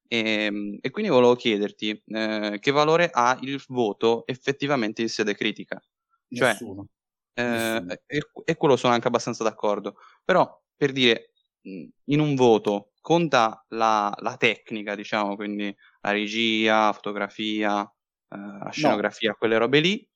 E, 0.07 0.45
ehm, 0.45 0.77
e, 0.79 0.89
quindi 0.89 1.11
volevo 1.11 1.35
chiederti 1.35 2.01
eh, 2.05 2.57
che 2.61 2.71
valore 2.71 3.09
ha 3.11 3.37
il 3.41 3.61
voto 3.67 4.25
effettivamente 4.25 5.01
in 5.01 5.09
sede 5.09 5.35
critica. 5.35 5.81
Cioè, 6.29 6.51
Nessuno. 6.51 6.87
Eh, 7.33 7.43
Nessuno. 7.43 7.91
E, 8.05 8.21
e, 8.45 8.55
quello 8.55 8.77
sono 8.77 8.93
anche 8.93 9.07
abbastanza 9.07 9.43
d'accordo. 9.43 9.97
Però, 10.23 10.49
per 10.77 10.93
dire, 10.93 11.33
in 11.63 12.19
un 12.21 12.35
voto 12.35 12.93
conta 13.01 13.65
la, 13.69 14.15
la, 14.21 14.37
tecnica, 14.37 14.95
diciamo, 14.95 15.35
quindi 15.35 15.75
la 15.99 16.11
regia, 16.11 16.93
fotografia, 16.93 17.81
eh, 18.29 18.37
la 18.63 18.69
scenografia, 18.71 19.31
no. 19.31 19.35
quelle 19.37 19.57
robe 19.57 19.81
lì, 19.81 20.09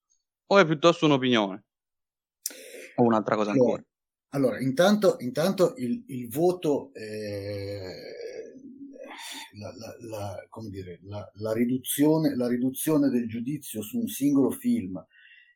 o 0.48 0.58
è 0.58 0.66
piuttosto 0.66 1.06
un'opinione? 1.06 1.66
O 2.96 3.04
un'altra 3.04 3.36
cosa 3.36 3.52
allora, 3.52 3.72
ancora? 3.72 3.88
Allora, 4.30 4.60
intanto, 4.60 5.16
intanto 5.20 5.76
il, 5.78 6.04
il 6.08 6.30
voto, 6.30 6.92
eh, 6.94 8.14
la, 9.60 9.74
la, 10.00 10.48
dire, 10.70 11.00
la, 11.04 11.54
riduzione, 11.54 12.36
la 12.36 12.48
riduzione 12.48 13.10
del 13.10 13.28
giudizio 13.28 13.82
su 13.82 14.00
un 14.00 14.08
singolo 14.08 14.52
film 14.52 15.04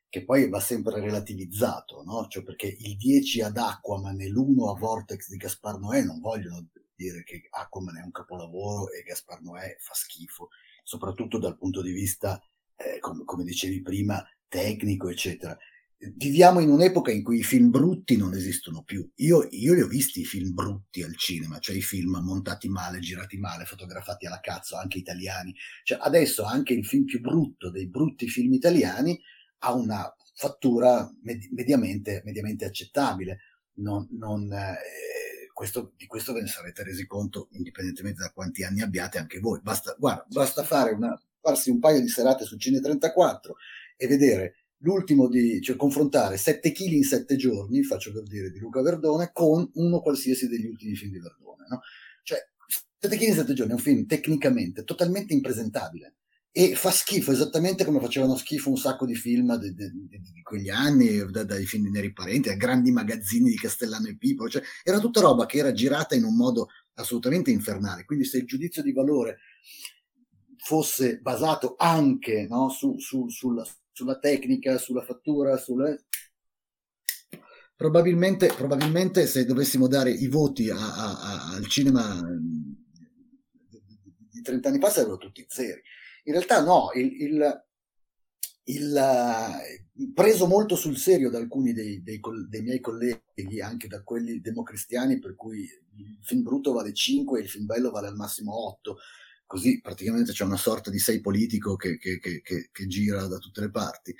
che 0.08 0.24
poi 0.24 0.48
va 0.48 0.60
sempre 0.60 1.00
relativizzato, 1.00 2.02
no? 2.02 2.26
Cioè 2.28 2.42
perché 2.42 2.66
il 2.66 2.96
10 2.96 3.42
ad 3.42 3.56
Aquaman 3.56 4.20
e 4.20 4.28
l'1 4.28 4.74
a 4.74 4.78
Vortex 4.78 5.28
di 5.28 5.36
Gaspar 5.36 5.78
Noè 5.78 6.02
non 6.02 6.18
vogliono 6.20 6.66
dire 6.94 7.22
che 7.24 7.46
Aquaman 7.50 7.98
è 7.98 8.02
un 8.02 8.10
capolavoro 8.10 8.90
e 8.90 9.02
Gaspar 9.02 9.42
Noè 9.42 9.76
fa 9.78 9.92
schifo, 9.92 10.48
soprattutto 10.82 11.38
dal 11.38 11.58
punto 11.58 11.82
di 11.82 11.92
vista, 11.92 12.40
eh, 12.76 12.98
come, 13.00 13.24
come 13.24 13.44
dicevi 13.44 13.82
prima, 13.82 14.24
tecnico, 14.48 15.08
eccetera. 15.08 15.56
Viviamo 16.00 16.60
in 16.60 16.70
un'epoca 16.70 17.10
in 17.10 17.24
cui 17.24 17.38
i 17.38 17.42
film 17.42 17.70
brutti 17.70 18.16
non 18.16 18.32
esistono 18.32 18.84
più. 18.84 19.08
Io, 19.16 19.48
io, 19.50 19.74
li 19.74 19.80
ho 19.80 19.88
visti 19.88 20.20
i 20.20 20.24
film 20.24 20.54
brutti 20.54 21.02
al 21.02 21.16
cinema, 21.16 21.58
cioè 21.58 21.74
i 21.74 21.82
film 21.82 22.20
montati 22.22 22.68
male, 22.68 23.00
girati 23.00 23.36
male, 23.36 23.64
fotografati 23.64 24.24
alla 24.24 24.38
cazzo, 24.38 24.76
anche 24.76 24.98
italiani. 24.98 25.52
Cioè 25.82 25.98
adesso 26.00 26.44
anche 26.44 26.72
il 26.72 26.86
film 26.86 27.04
più 27.04 27.20
brutto 27.20 27.70
dei 27.70 27.88
brutti 27.88 28.28
film 28.28 28.52
italiani 28.52 29.20
ha 29.60 29.74
una 29.74 30.14
fattura 30.34 31.12
med- 31.22 31.48
mediamente, 31.50 32.22
mediamente, 32.24 32.64
accettabile. 32.64 33.38
Non, 33.78 34.06
non, 34.12 34.52
eh, 34.52 35.48
questo, 35.52 35.94
di 35.96 36.06
questo 36.06 36.32
ve 36.32 36.42
ne 36.42 36.46
sarete 36.46 36.84
resi 36.84 37.08
conto 37.08 37.48
indipendentemente 37.52 38.22
da 38.22 38.30
quanti 38.30 38.62
anni 38.62 38.82
abbiate 38.82 39.18
anche 39.18 39.40
voi. 39.40 39.60
Basta, 39.62 39.96
guarda, 39.98 40.24
basta 40.28 40.62
fare 40.62 40.92
una, 40.92 41.20
farsi 41.40 41.70
un 41.70 41.80
paio 41.80 42.00
di 42.00 42.08
serate 42.08 42.44
su 42.44 42.56
Cine 42.56 42.80
34 42.80 43.56
e 43.96 44.06
vedere 44.06 44.54
l'ultimo 44.78 45.28
di, 45.28 45.60
cioè 45.60 45.76
confrontare 45.76 46.36
7 46.36 46.72
kg 46.72 46.92
in 46.92 47.04
7 47.04 47.36
giorni, 47.36 47.82
faccio 47.82 48.12
per 48.12 48.22
dire, 48.22 48.50
di 48.50 48.58
Luca 48.58 48.82
Verdone 48.82 49.30
con 49.32 49.68
uno 49.74 50.00
qualsiasi 50.00 50.48
degli 50.48 50.66
ultimi 50.66 50.94
film 50.94 51.12
di 51.12 51.18
Verdone. 51.18 51.66
No? 51.68 51.80
Cioè, 52.22 52.38
7 52.98 53.16
kg 53.16 53.22
in 53.22 53.34
7 53.34 53.52
giorni 53.54 53.72
è 53.72 53.74
un 53.74 53.80
film 53.80 54.06
tecnicamente 54.06 54.84
totalmente 54.84 55.32
impresentabile 55.32 56.14
e 56.50 56.74
fa 56.74 56.90
schifo 56.90 57.30
esattamente 57.30 57.84
come 57.84 58.00
facevano 58.00 58.34
schifo 58.34 58.70
un 58.70 58.76
sacco 58.76 59.06
di 59.06 59.14
film 59.14 59.56
di, 59.56 59.72
quegli 60.42 60.70
anni, 60.70 61.24
da, 61.30 61.44
dai 61.44 61.66
film 61.66 61.84
di 61.84 61.90
Neri 61.90 62.12
Parenti 62.12 62.48
a 62.48 62.56
grandi 62.56 62.90
magazzini 62.90 63.50
di 63.50 63.56
Castellano 63.56 64.08
e 64.08 64.16
Pipo, 64.16 64.48
cioè 64.48 64.62
era 64.82 64.98
tutta 64.98 65.20
roba 65.20 65.46
che 65.46 65.58
era 65.58 65.72
girata 65.72 66.14
in 66.14 66.24
un 66.24 66.34
modo 66.34 66.68
assolutamente 66.94 67.50
infernale. 67.50 68.04
Quindi 68.04 68.24
se 68.24 68.38
il 68.38 68.46
giudizio 68.46 68.82
di 68.82 68.92
valore 68.92 69.38
fosse 70.56 71.18
basato 71.18 71.76
anche 71.78 72.46
no, 72.48 72.70
su, 72.70 72.98
su, 72.98 73.28
sulla, 73.28 73.64
sulla, 73.98 74.18
tecnica, 74.18 74.78
sulla 74.78 75.02
fattura, 75.02 75.56
sulla... 75.56 75.96
Probabilmente, 77.74 78.52
probabilmente 78.56 79.26
se 79.26 79.44
dovessimo 79.44 79.86
dare 79.86 80.10
i 80.10 80.26
voti 80.28 80.68
a, 80.68 80.76
a, 80.76 81.20
a, 81.20 81.54
al 81.54 81.66
cinema 81.66 82.20
di 84.30 84.42
30 84.42 84.68
anni 84.68 84.78
fa 84.78 84.90
sarebbero 84.90 85.18
tutti 85.18 85.44
zeri 85.48 85.80
in 86.28 86.34
realtà 86.34 86.62
no, 86.62 86.90
il, 86.94 87.22
il, 87.22 87.64
il, 88.64 88.94
uh, 88.94 90.12
preso 90.12 90.46
molto 90.46 90.76
sul 90.76 90.98
serio 90.98 91.30
da 91.30 91.38
alcuni 91.38 91.72
dei, 91.72 92.02
dei, 92.02 92.20
dei, 92.48 92.62
miei 92.62 92.80
colleghi, 92.80 93.62
anche 93.62 93.88
da 93.88 94.02
quelli 94.02 94.40
democristiani, 94.40 95.18
per 95.18 95.34
cui 95.34 95.60
il 95.60 96.18
film 96.20 96.42
brutto 96.42 96.72
vale 96.72 96.92
5 96.92 97.38
e 97.38 97.42
il 97.42 97.48
film 97.48 97.64
bello 97.64 97.90
vale 97.90 98.08
al 98.08 98.14
massimo 98.14 98.54
8. 98.68 98.98
Così 99.48 99.80
praticamente 99.80 100.32
c'è 100.32 100.44
una 100.44 100.58
sorta 100.58 100.90
di 100.90 100.98
sei 100.98 101.20
politico 101.20 101.74
che, 101.74 101.96
che, 101.96 102.20
che, 102.20 102.42
che 102.70 102.86
gira 102.86 103.26
da 103.26 103.38
tutte 103.38 103.62
le 103.62 103.70
parti. 103.70 104.14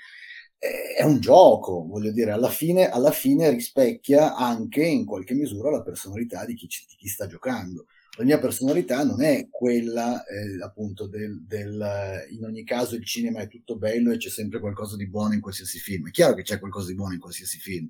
È 0.57 1.03
un 1.03 1.19
gioco, 1.21 1.85
voglio 1.87 2.11
dire, 2.11 2.31
alla 2.31 2.49
fine, 2.49 2.89
alla 2.89 3.11
fine 3.11 3.49
rispecchia 3.51 4.35
anche 4.35 4.83
in 4.83 5.05
qualche 5.05 5.35
misura 5.35 5.69
la 5.69 5.83
personalità 5.83 6.45
di 6.45 6.55
chi, 6.55 6.67
di 6.67 6.95
chi 6.97 7.07
sta 7.07 7.27
giocando 7.27 7.85
la 8.19 8.25
mia 8.25 8.39
personalità 8.39 9.05
non 9.05 9.21
è 9.21 9.47
quella 9.49 10.25
eh, 10.25 10.61
appunto 10.61 11.07
del, 11.07 11.41
del, 11.45 12.27
in 12.31 12.43
ogni 12.43 12.65
caso 12.65 12.95
il 12.95 13.05
cinema 13.05 13.39
è 13.39 13.47
tutto 13.47 13.77
bello 13.77 14.11
e 14.11 14.17
c'è 14.17 14.29
sempre 14.29 14.59
qualcosa 14.59 14.97
di 14.97 15.07
buono 15.07 15.33
in 15.33 15.39
qualsiasi 15.39 15.79
film. 15.79 16.09
È 16.09 16.11
chiaro 16.11 16.33
che 16.33 16.41
c'è 16.41 16.59
qualcosa 16.59 16.87
di 16.87 16.95
buono 16.95 17.13
in 17.13 17.21
qualsiasi 17.21 17.59
film, 17.59 17.87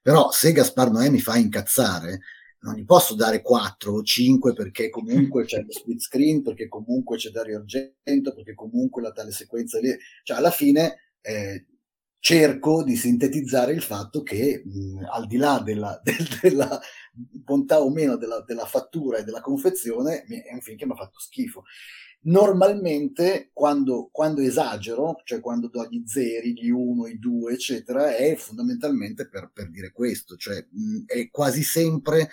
però 0.00 0.30
se 0.30 0.52
Gaspar 0.52 0.92
Noè 0.92 1.10
mi 1.10 1.20
fa 1.20 1.36
incazzare, 1.36 2.20
non 2.62 2.74
gli 2.74 2.84
posso 2.84 3.14
dare 3.14 3.42
4 3.42 3.92
o 3.92 4.02
5 4.02 4.52
perché 4.52 4.88
comunque 4.88 5.44
c'è 5.44 5.62
lo 5.62 5.72
split 5.72 6.00
screen, 6.00 6.42
perché 6.42 6.68
comunque 6.68 7.16
c'è 7.16 7.30
Dario 7.30 7.58
Argento, 7.58 8.34
perché 8.34 8.54
comunque 8.54 9.02
la 9.02 9.12
tale 9.12 9.32
sequenza 9.32 9.78
lì. 9.78 9.94
Cioè 10.22 10.36
alla 10.36 10.50
fine 10.50 11.14
eh, 11.20 11.66
cerco 12.18 12.84
di 12.84 12.94
sintetizzare 12.94 13.72
il 13.72 13.82
fatto 13.82 14.22
che 14.22 14.62
mh, 14.64 15.08
al 15.10 15.26
di 15.26 15.36
là 15.38 15.60
della, 15.64 16.00
del, 16.04 16.24
della 16.40 16.80
bontà 17.12 17.80
o 17.80 17.90
meno 17.90 18.16
della, 18.16 18.42
della, 18.42 18.64
fattura 18.64 19.18
e 19.18 19.24
della 19.24 19.40
confezione 19.40 20.22
è 20.22 20.52
un 20.52 20.60
film 20.60 20.76
che 20.76 20.86
mi 20.86 20.92
ha 20.92 20.96
fatto 20.96 21.18
schifo. 21.18 21.64
Normalmente 22.24 23.50
quando, 23.52 24.08
quando, 24.12 24.42
esagero, 24.42 25.20
cioè 25.24 25.40
quando 25.40 25.68
do 25.68 25.86
gli 25.88 26.02
zeri, 26.06 26.52
gli 26.52 26.70
uno, 26.70 27.08
i 27.08 27.18
due, 27.18 27.54
eccetera, 27.54 28.14
è 28.14 28.36
fondamentalmente 28.36 29.28
per, 29.28 29.50
per 29.52 29.70
dire 29.70 29.90
questo, 29.90 30.36
cioè 30.36 30.64
mh, 30.70 31.04
è 31.06 31.30
quasi 31.30 31.64
sempre 31.64 32.30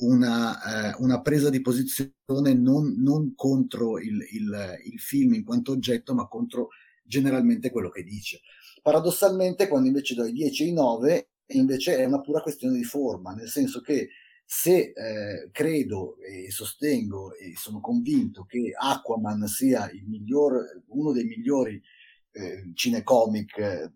una, 0.00 0.92
eh, 0.92 0.96
una, 0.98 1.22
presa 1.22 1.48
di 1.48 1.62
posizione 1.62 2.52
non, 2.54 2.94
non 2.98 3.34
contro 3.34 3.98
il, 3.98 4.26
il, 4.30 4.78
il, 4.84 5.00
film 5.00 5.34
in 5.34 5.44
quanto 5.44 5.72
oggetto, 5.72 6.14
ma 6.14 6.26
contro 6.26 6.68
generalmente 7.02 7.70
quello 7.70 7.88
che 7.88 8.02
dice. 8.02 8.40
Paradossalmente, 8.82 9.68
quando 9.68 9.88
invece 9.88 10.14
do 10.14 10.24
i 10.24 10.32
10 10.32 10.64
e 10.64 10.66
i 10.66 10.72
9, 10.72 11.30
invece 11.52 11.96
è 11.96 12.04
una 12.04 12.20
pura 12.20 12.42
questione 12.42 12.76
di 12.76 12.84
forma, 12.84 13.32
nel 13.32 13.48
senso 13.48 13.80
che 13.80 14.08
se 14.52 14.92
eh, 14.92 15.48
credo 15.52 16.16
e 16.18 16.50
sostengo 16.50 17.36
e 17.36 17.54
sono 17.54 17.78
convinto 17.78 18.44
che 18.46 18.72
Aquaman 18.76 19.46
sia 19.46 19.88
miglior, 20.04 20.82
uno 20.88 21.12
dei 21.12 21.22
migliori 21.22 21.80
eh, 22.32 22.72
cinecomic 22.74 23.56
eh, 23.58 23.92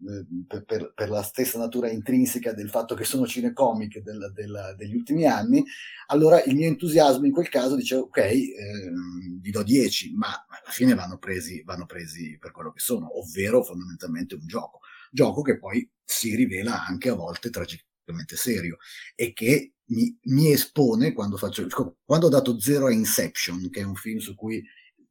per, 0.47 0.65
per, 0.65 0.93
per, 0.95 1.11
la 1.11 1.25
stessa 1.25 1.59
natura 1.59 1.91
intrinseca 1.91 2.53
del 2.53 2.71
fatto 2.71 2.95
che 2.95 3.03
sono 3.03 3.27
cinecomic 3.27 3.99
del, 3.99 4.31
del, 4.33 4.77
degli 4.77 4.95
ultimi 4.95 5.27
anni, 5.27 5.65
allora 6.07 6.41
il 6.45 6.55
mio 6.55 6.69
entusiasmo 6.69 7.27
in 7.27 7.33
quel 7.33 7.49
caso 7.49 7.75
dice 7.75 7.97
ok, 7.97 8.17
eh, 8.19 8.53
vi 9.41 9.51
do 9.51 9.65
10, 9.65 10.15
ma 10.15 10.29
alla 10.29 10.71
fine 10.71 10.95
vanno 10.95 11.19
presi, 11.19 11.65
vanno 11.65 11.85
presi 11.85 12.39
per 12.39 12.53
quello 12.53 12.71
che 12.71 12.79
sono, 12.81 13.19
ovvero 13.19 13.65
fondamentalmente 13.65 14.37
un 14.37 14.47
gioco. 14.47 14.79
Gioco 15.11 15.43
che 15.43 15.59
poi 15.59 15.91
si 16.05 16.37
rivela 16.37 16.87
anche 16.87 17.09
a 17.09 17.15
volte 17.15 17.51
tragicamente 18.05 18.37
serio 18.37 18.77
e 19.15 19.33
che 19.33 19.73
mi, 19.87 20.17
mi 20.25 20.53
espone 20.53 21.13
quando 21.13 21.37
faccio 21.37 21.67
quando 22.05 22.27
ho 22.27 22.31
dato 22.31 22.61
zero 22.61 22.87
a 22.87 22.93
Inception, 22.93 23.71
che 23.71 23.81
è 23.81 23.85
un 23.85 23.95
film 23.95 24.19
su 24.19 24.35
cui 24.35 24.63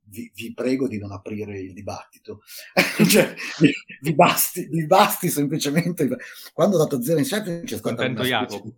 vi, 0.05 0.31
vi, 0.35 0.53
prego 0.53 0.87
di 0.87 0.97
non 0.97 1.11
aprire 1.11 1.59
il 1.59 1.73
dibattito. 1.73 2.41
cioè, 3.07 3.33
vi, 3.59 3.71
vi, 4.01 4.13
basti, 4.13 4.67
vi 4.67 4.85
basti 4.85 5.29
semplicemente. 5.29 6.07
Quando 6.53 6.75
ho 6.75 6.79
dato 6.79 7.01
zero 7.01 7.19
in 7.19 7.25
chat 7.25 7.63
c'è 7.63 7.77
stata, 7.77 8.05
una 8.05 8.23
specie, 8.23 8.61
di, 8.61 8.73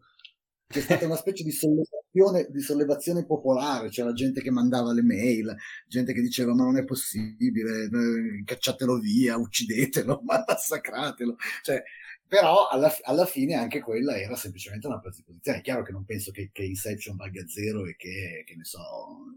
c'è 0.67 0.81
stata 0.81 1.05
una 1.05 1.15
specie 1.15 1.43
di 1.43 1.51
sollevazione, 1.51 2.47
di 2.49 2.61
sollevazione 2.61 3.25
popolare. 3.25 3.89
C'era 3.89 4.13
gente 4.13 4.41
che 4.41 4.51
mandava 4.51 4.93
le 4.93 5.01
mail, 5.01 5.55
gente 5.87 6.13
che 6.13 6.21
diceva: 6.21 6.53
Ma 6.53 6.65
non 6.65 6.77
è 6.77 6.83
possibile, 6.83 7.85
eh, 7.85 8.43
cacciatelo 8.43 8.99
via, 8.99 9.37
uccidetelo, 9.37 10.21
massacratelo. 10.45 11.37
Cioè, 11.63 11.81
però 12.27 12.67
alla, 12.67 12.93
alla, 13.03 13.25
fine 13.25 13.55
anche 13.55 13.79
quella 13.81 14.17
era 14.17 14.35
semplicemente 14.35 14.87
una 14.87 14.99
presa 14.99 15.17
di 15.17 15.23
posizione. 15.23 15.59
È 15.59 15.61
chiaro 15.61 15.83
che 15.83 15.91
non 15.91 16.05
penso 16.05 16.31
che, 16.31 16.49
che 16.51 16.63
Inception 16.63 17.15
valga 17.15 17.45
zero 17.47 17.85
e 17.85 17.95
che, 17.95 18.43
che 18.45 18.55
ne 18.55 18.63
so, 18.63 19.35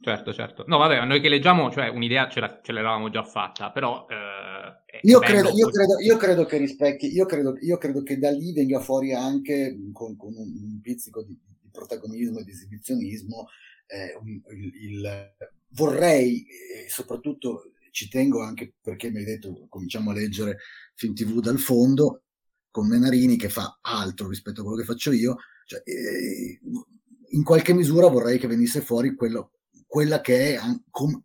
Certo, 0.00 0.32
certo. 0.32 0.64
No, 0.68 0.78
vabbè, 0.78 1.04
noi 1.04 1.20
che 1.20 1.28
leggiamo, 1.28 1.70
cioè 1.70 1.88
un'idea 1.88 2.28
ce, 2.28 2.40
la, 2.40 2.60
ce 2.62 2.72
l'avevamo 2.72 3.10
già 3.10 3.24
fatta, 3.24 3.72
però... 3.72 4.06
Eh, 4.08 5.00
io, 5.02 5.18
credo, 5.18 5.50
io, 5.50 5.68
credo, 5.68 5.98
io, 5.98 6.16
credo, 6.16 6.44
che 6.44 6.56
rispecchi, 6.58 7.12
io 7.12 7.26
credo, 7.26 7.56
io 7.60 7.76
credo 7.76 8.02
che 8.02 8.18
da 8.18 8.30
lì 8.30 8.52
venga 8.52 8.80
fuori 8.80 9.12
anche 9.12 9.76
con, 9.92 10.16
con 10.16 10.34
un, 10.34 10.48
un, 10.48 10.80
pizzico 10.80 11.22
di, 11.22 11.36
di, 11.60 11.68
protagonismo 11.70 12.38
e 12.38 12.44
di 12.44 12.50
esibizionismo 12.52 13.48
eh, 13.86 14.16
il, 14.54 14.72
il, 14.82 15.34
vorrei, 15.70 16.46
e 16.46 16.88
soprattutto 16.88 17.72
ci 17.96 18.08
tengo 18.08 18.42
anche 18.42 18.74
perché 18.78 19.10
mi 19.10 19.20
hai 19.20 19.24
detto 19.24 19.64
cominciamo 19.70 20.10
a 20.10 20.12
leggere 20.12 20.58
film 20.94 21.14
tv 21.14 21.40
dal 21.40 21.58
fondo, 21.58 22.24
con 22.70 22.86
Menarini 22.88 23.38
che 23.38 23.48
fa 23.48 23.78
altro 23.80 24.28
rispetto 24.28 24.60
a 24.60 24.64
quello 24.64 24.78
che 24.78 24.84
faccio 24.84 25.12
io, 25.12 25.36
cioè, 25.64 25.80
eh, 25.82 26.60
in 27.30 27.42
qualche 27.42 27.72
misura 27.72 28.08
vorrei 28.08 28.38
che 28.38 28.48
venisse 28.48 28.82
fuori 28.82 29.14
quello, 29.14 29.52
quella 29.86 30.20
che 30.20 30.56
è 30.56 30.60
com- 30.90 31.24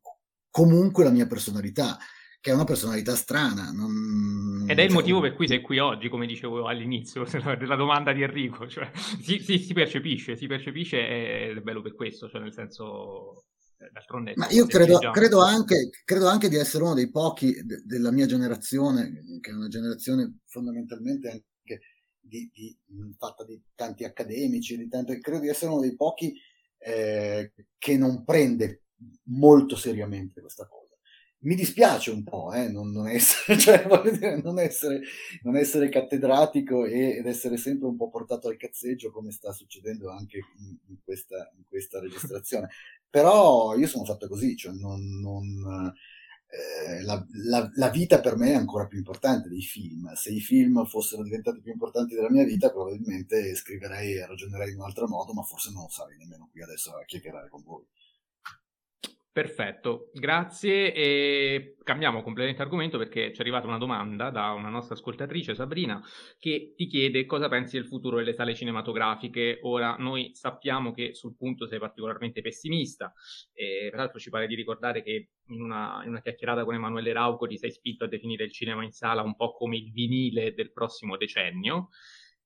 comunque 0.49 1.03
la 1.03 1.09
mia 1.09 1.27
personalità, 1.27 1.97
che 2.39 2.51
è 2.51 2.53
una 2.53 2.63
personalità 2.63 3.15
strana. 3.15 3.69
Non... 3.73 4.65
Ed 4.69 4.79
è 4.79 4.83
il 4.83 4.87
cioè, 4.87 4.97
motivo 4.97 5.19
per 5.19 5.33
cui 5.33 5.49
sei 5.49 5.59
qui 5.59 5.77
oggi, 5.77 6.07
come 6.07 6.25
dicevo 6.25 6.67
all'inizio 6.67 7.25
della 7.59 7.75
domanda 7.75 8.13
di 8.13 8.21
Enrico. 8.21 8.65
Cioè, 8.65 8.89
si, 8.93 9.39
si, 9.39 9.59
si, 9.59 9.73
percepisce, 9.73 10.37
si 10.37 10.47
percepisce 10.47 11.49
ed 11.49 11.57
è 11.57 11.61
bello 11.61 11.81
per 11.81 11.95
questo, 11.95 12.29
cioè 12.29 12.39
nel 12.39 12.53
senso... 12.53 13.43
D'altronde, 13.91 14.33
Ma 14.35 14.47
io 14.49 14.65
credo, 14.65 14.99
credo, 15.11 15.41
anche, 15.41 15.89
credo, 16.03 16.27
anche, 16.27 16.49
di 16.49 16.55
essere 16.55 16.83
uno 16.83 16.93
dei 16.93 17.09
pochi 17.09 17.53
de- 17.63 17.81
della 17.83 18.11
mia 18.11 18.25
generazione, 18.25 19.39
che 19.39 19.51
è 19.51 19.53
una 19.53 19.67
generazione 19.67 20.39
fondamentalmente 20.45 21.29
anche 21.29 21.81
di, 22.19 22.49
di, 22.53 22.77
fatta 23.17 23.43
di 23.43 23.59
tanti 23.75 24.03
accademici, 24.03 24.77
di 24.77 24.87
tante, 24.87 25.19
credo 25.19 25.39
di 25.39 25.47
essere 25.47 25.71
uno 25.71 25.81
dei 25.81 25.95
pochi 25.95 26.33
eh, 26.77 27.53
che 27.77 27.97
non 27.97 28.23
prende 28.23 28.83
molto 29.23 29.75
seriamente 29.75 30.41
questa 30.41 30.67
cosa. 30.67 30.81
Mi 31.43 31.55
dispiace 31.55 32.11
un 32.11 32.23
po' 32.23 32.53
eh, 32.53 32.69
non, 32.69 32.91
non, 32.91 33.07
essere, 33.07 33.57
cioè, 33.59 33.87
dire, 34.11 34.39
non, 34.43 34.59
essere, 34.59 35.01
non, 35.41 35.57
essere, 35.57 35.89
cattedratico 35.89 36.85
e, 36.85 37.17
ed 37.17 37.25
essere 37.25 37.57
sempre 37.57 37.87
un 37.87 37.97
po' 37.97 38.09
portato 38.09 38.47
al 38.47 38.57
cazzeggio 38.57 39.11
come 39.11 39.31
sta 39.31 39.51
succedendo 39.51 40.11
anche 40.11 40.37
in, 40.37 40.77
in, 40.87 40.97
questa, 41.03 41.51
in 41.57 41.63
questa, 41.67 41.99
registrazione. 41.99 42.69
Però 43.11 43.75
io 43.75 43.87
sono 43.87 44.05
fatto 44.05 44.27
così, 44.27 44.55
cioè 44.55 44.71
non, 44.71 45.21
eh, 46.47 47.03
la, 47.03 47.25
la, 47.45 47.69
la, 47.75 47.89
vita 47.89 48.19
per 48.19 48.37
me 48.37 48.51
è 48.51 48.55
ancora 48.55 48.87
più 48.87 48.97
importante 48.97 49.49
dei 49.49 49.61
film. 49.61 50.11
Se 50.13 50.29
i 50.31 50.39
film 50.39 50.85
fossero 50.85 51.21
diventati 51.21 51.61
più 51.61 51.71
importanti 51.71 52.15
della 52.15 52.29
mia 52.29 52.45
vita, 52.45 52.71
probabilmente 52.71 53.53
scriverei 53.55 54.13
e 54.13 54.25
ragionerei 54.25 54.71
in 54.71 54.79
un 54.79 54.85
altro 54.85 55.07
modo, 55.07 55.33
ma 55.33 55.43
forse 55.43 55.71
non 55.71 55.89
sarei 55.89 56.17
nemmeno 56.17 56.49
qui 56.51 56.61
adesso 56.61 56.91
a 56.95 57.03
chiacchierare 57.05 57.49
con 57.49 57.63
voi. 57.63 57.85
Perfetto, 59.33 60.09
grazie 60.13 60.93
e 60.93 61.77
cambiamo 61.83 62.21
completamente 62.21 62.63
argomento 62.63 62.97
perché 62.97 63.31
ci 63.31 63.37
è 63.37 63.39
arrivata 63.39 63.65
una 63.65 63.77
domanda 63.77 64.29
da 64.29 64.51
una 64.51 64.67
nostra 64.67 64.93
ascoltatrice 64.93 65.55
Sabrina 65.55 66.03
che 66.37 66.73
ti 66.75 66.85
chiede 66.85 67.25
cosa 67.25 67.47
pensi 67.47 67.77
del 67.77 67.87
futuro 67.87 68.17
delle 68.17 68.33
sale 68.33 68.53
cinematografiche. 68.53 69.59
Ora 69.61 69.95
noi 69.97 70.31
sappiamo 70.33 70.91
che 70.91 71.13
sul 71.13 71.37
punto 71.37 71.65
sei 71.65 71.79
particolarmente 71.79 72.41
pessimista 72.41 73.13
e 73.53 73.87
peraltro 73.89 74.19
ci 74.19 74.29
pare 74.29 74.47
di 74.47 74.55
ricordare 74.55 75.01
che 75.01 75.29
in 75.45 75.61
una, 75.61 76.01
in 76.03 76.09
una 76.09 76.21
chiacchierata 76.21 76.65
con 76.65 76.75
Emanuele 76.75 77.13
Rauco 77.13 77.47
ti 77.47 77.57
sei 77.57 77.71
spinto 77.71 78.03
a 78.03 78.09
definire 78.09 78.43
il 78.43 78.51
cinema 78.51 78.83
in 78.83 78.91
sala 78.91 79.21
un 79.21 79.37
po' 79.37 79.53
come 79.53 79.77
il 79.77 79.93
vinile 79.93 80.53
del 80.53 80.73
prossimo 80.73 81.15
decennio. 81.15 81.87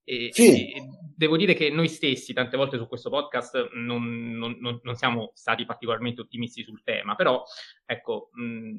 E, 0.08 0.30
sì. 0.32 0.72
e, 0.72 0.82
devo 1.16 1.36
dire 1.36 1.56
che 1.56 1.70
noi 1.70 1.90
stessi 1.90 2.32
tante 2.32 2.56
volte 2.56 2.78
su 2.78 2.88
questo 2.88 3.10
podcast 3.10 3.72
non, 3.74 4.32
non, 4.38 4.56
non, 4.60 4.80
non 4.84 4.96
siamo 4.96 5.32
stati 5.34 5.66
particolarmente 5.66 6.22
ottimisti 6.22 6.64
sul 6.64 6.84
tema, 6.84 7.16
però 7.16 7.44
ecco, 7.86 8.30
mh, 8.34 8.78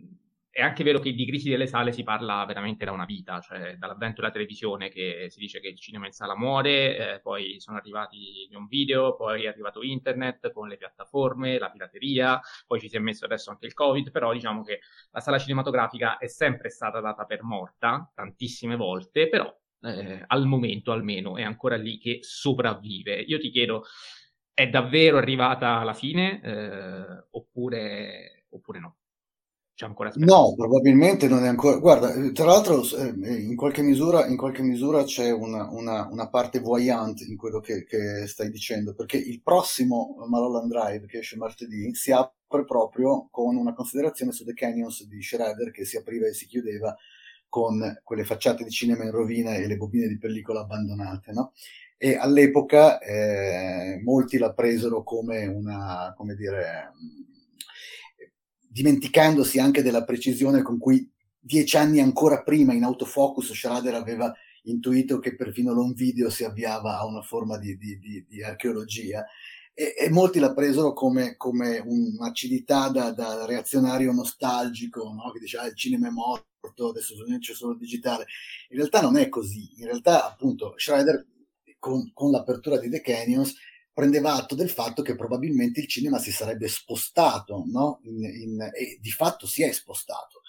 è 0.57 0.62
anche 0.62 0.85
vero 0.85 1.01
che 1.01 1.12
di 1.12 1.27
crisi 1.27 1.51
delle 1.51 1.66
sale 1.66 1.93
si 1.93 2.03
parla 2.03 2.43
veramente 2.47 2.87
da 2.87 2.93
una 2.93 3.05
vita, 3.05 3.41
cioè 3.41 3.77
dall'avvento 3.77 4.22
della 4.22 4.33
televisione 4.33 4.89
che 4.89 5.27
si 5.29 5.39
dice 5.39 5.61
che 5.61 5.68
il 5.68 5.79
cinema 5.79 6.07
in 6.07 6.12
sala 6.12 6.35
muore, 6.35 7.16
eh, 7.16 7.20
poi 7.20 7.61
sono 7.61 7.77
arrivati 7.77 8.47
gli 8.49 8.55
home 8.55 8.66
video, 8.66 9.16
poi 9.16 9.45
è 9.45 9.49
arrivato 9.49 9.83
internet 9.83 10.53
con 10.53 10.68
le 10.68 10.79
piattaforme, 10.79 11.59
la 11.59 11.70
pirateria, 11.70 12.41
poi 12.66 12.81
ci 12.81 12.89
si 12.89 12.97
è 12.97 13.01
messo 13.01 13.27
adesso 13.27 13.51
anche 13.51 13.66
il 13.66 13.74
covid, 13.74 14.11
però 14.11 14.33
diciamo 14.33 14.62
che 14.62 14.81
la 15.11 15.20
sala 15.20 15.39
cinematografica 15.39 16.16
è 16.16 16.27
sempre 16.27 16.70
stata 16.70 17.01
data 17.01 17.27
per 17.27 17.43
morta 17.43 18.11
tantissime 18.14 18.77
volte, 18.77 19.29
però 19.29 19.55
eh, 19.87 20.24
al 20.26 20.47
momento 20.47 20.93
almeno, 20.93 21.37
è 21.37 21.43
ancora 21.43 21.76
lì 21.76 21.99
che 21.99 22.18
sopravvive. 22.22 23.20
Io 23.20 23.39
ti 23.39 23.51
chiedo, 23.51 23.84
è 24.53 24.68
davvero 24.68 25.18
arrivata 25.18 25.78
alla 25.78 25.95
fine 25.95 26.41
eh, 26.43 27.26
oppure, 27.30 28.47
oppure 28.51 28.80
no? 28.80 28.97
C'è 29.76 29.84
ancora 29.84 30.11
speranza? 30.11 30.34
No, 30.34 30.55
probabilmente 30.55 31.28
non 31.28 31.45
è 31.45 31.49
ancora. 31.49 31.76
Guarda, 31.76 32.14
eh, 32.14 32.32
tra 32.32 32.47
l'altro, 32.47 32.82
eh, 32.82 33.34
in 33.34 33.55
qualche 33.57 33.82
misura, 33.82 34.26
in 34.26 34.39
qualche 34.39 34.62
misura 34.62 35.05
c'è 35.05 35.30
una, 35.30 35.68
una, 35.70 36.09
una 36.11 36.30
parte 36.30 36.61
voyante 36.61 37.24
in 37.24 37.37
quello 37.37 37.61
che, 37.61 37.84
che, 37.84 38.26
stai 38.26 38.49
dicendo, 38.49 38.95
perché 38.95 39.18
il 39.18 39.43
prossimo 39.43 40.16
Malholland 40.26 40.70
Drive 40.70 41.07
che 41.07 41.18
esce 41.18 41.37
martedì 41.37 41.95
si 41.95 42.11
apre 42.11 42.64
proprio 42.64 43.28
con 43.30 43.55
una 43.55 43.74
considerazione 43.74 44.32
su 44.32 44.45
The 44.45 44.55
Canyons 44.55 45.07
di 45.07 45.22
Schroeder 45.22 45.70
che 45.70 45.84
si 45.84 45.99
apriva 45.99 46.26
e 46.26 46.32
si 46.32 46.47
chiudeva 46.47 46.97
con 47.49 48.01
quelle 48.03 48.24
facciate 48.24 48.64
di 48.64 48.70
cinema 48.70 49.05
in 49.05 49.11
rovina 49.11 49.55
e 49.55 49.66
le 49.66 49.76
bobine 49.76 50.09
di 50.09 50.18
pellicola 50.18 50.61
abbandonate, 50.61 51.32
no? 51.32 51.53
E 51.99 52.16
all'epoca 52.16 52.99
eh, 52.99 54.01
molti 54.03 54.36
la 54.38 54.53
presero 54.53 55.03
come 55.03 55.47
una, 55.47 56.12
come 56.16 56.34
dire, 56.34 56.92
dimenticandosi 58.68 59.59
anche 59.59 59.82
della 59.82 60.05
precisione 60.05 60.62
con 60.62 60.78
cui 60.78 61.11
dieci 61.38 61.76
anni 61.76 62.01
ancora 62.01 62.42
prima 62.42 62.74
in 62.74 62.84
autofocus 62.84 63.53
Schrader 63.55 63.94
aveva 63.94 64.34
intuito 64.64 65.18
che 65.18 65.34
perfino 65.34 65.72
l'on 65.72 65.94
video 65.94 66.28
si 66.28 66.44
avviava 66.44 66.99
a 66.99 67.07
una 67.07 67.22
forma 67.22 67.57
di, 67.57 67.76
di, 67.76 67.99
di, 67.99 68.26
di 68.28 68.42
archeologia 68.42 69.24
e, 69.72 69.94
e, 69.97 70.11
molti 70.11 70.38
la 70.38 70.55
presero 70.55 70.92
come, 70.94 71.36
come 71.36 71.78
un'acidità 71.84 72.88
da, 72.88 73.11
da 73.12 73.44
reazionario 73.44 74.11
nostalgico, 74.11 75.12
no? 75.12 75.30
che 75.32 75.38
dice 75.38 75.59
ah, 75.59 75.66
il 75.66 75.76
cinema 75.76 76.09
è 76.09 76.11
morto, 76.11 76.47
adesso 76.88 77.14
c'è 77.38 77.54
solo 77.54 77.72
il 77.72 77.78
digitale. 77.78 78.26
In 78.70 78.78
realtà 78.78 79.00
non 79.00 79.16
è 79.16 79.28
così, 79.28 79.74
in 79.78 79.86
realtà 79.86 80.26
appunto 80.26 80.74
Schreider 80.76 81.26
con, 81.78 82.10
con 82.12 82.30
l'apertura 82.30 82.78
di 82.78 82.88
The 82.88 83.00
Canyons 83.00 83.54
prendeva 83.92 84.34
atto 84.34 84.54
del 84.54 84.68
fatto 84.68 85.00
che 85.02 85.14
probabilmente 85.14 85.80
il 85.80 85.86
cinema 85.86 86.18
si 86.18 86.30
sarebbe 86.30 86.68
spostato, 86.68 87.64
no? 87.66 88.00
in, 88.02 88.22
in, 88.24 88.60
e 88.60 88.98
di 89.00 89.10
fatto 89.10 89.46
si 89.46 89.62
è 89.62 89.72
spostato. 89.72 90.42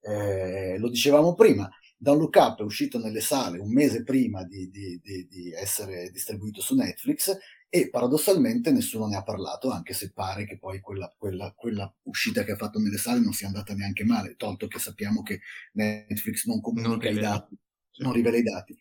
Eh, 0.00 0.78
lo 0.78 0.88
dicevamo 0.88 1.34
prima, 1.34 1.68
Don't 1.96 2.20
Look 2.20 2.36
Up 2.36 2.60
è 2.60 2.62
uscito 2.62 2.98
nelle 2.98 3.20
sale 3.20 3.58
un 3.58 3.72
mese 3.72 4.02
prima 4.02 4.44
di, 4.44 4.70
di, 4.70 5.00
di, 5.02 5.26
di 5.26 5.52
essere 5.52 6.10
distribuito 6.10 6.60
su 6.60 6.74
Netflix 6.74 7.36
e 7.74 7.90
paradossalmente 7.90 8.70
nessuno 8.70 9.08
ne 9.08 9.16
ha 9.16 9.24
parlato, 9.24 9.68
anche 9.68 9.94
se 9.94 10.12
pare 10.12 10.46
che 10.46 10.58
poi 10.58 10.78
quella, 10.78 11.12
quella, 11.18 11.52
quella, 11.56 11.92
uscita 12.02 12.44
che 12.44 12.52
ha 12.52 12.56
fatto 12.56 12.78
nelle 12.78 12.98
sale 12.98 13.18
non 13.18 13.32
sia 13.32 13.48
andata 13.48 13.74
neanche 13.74 14.04
male, 14.04 14.36
tolto 14.36 14.68
che 14.68 14.78
sappiamo 14.78 15.24
che 15.24 15.40
Netflix 15.72 16.46
non 16.46 16.60
comunica 16.60 17.08
i 17.08 17.18
dati, 17.18 17.58
non 17.96 18.12
rivela 18.12 18.36
i 18.36 18.44
dati. 18.44 18.78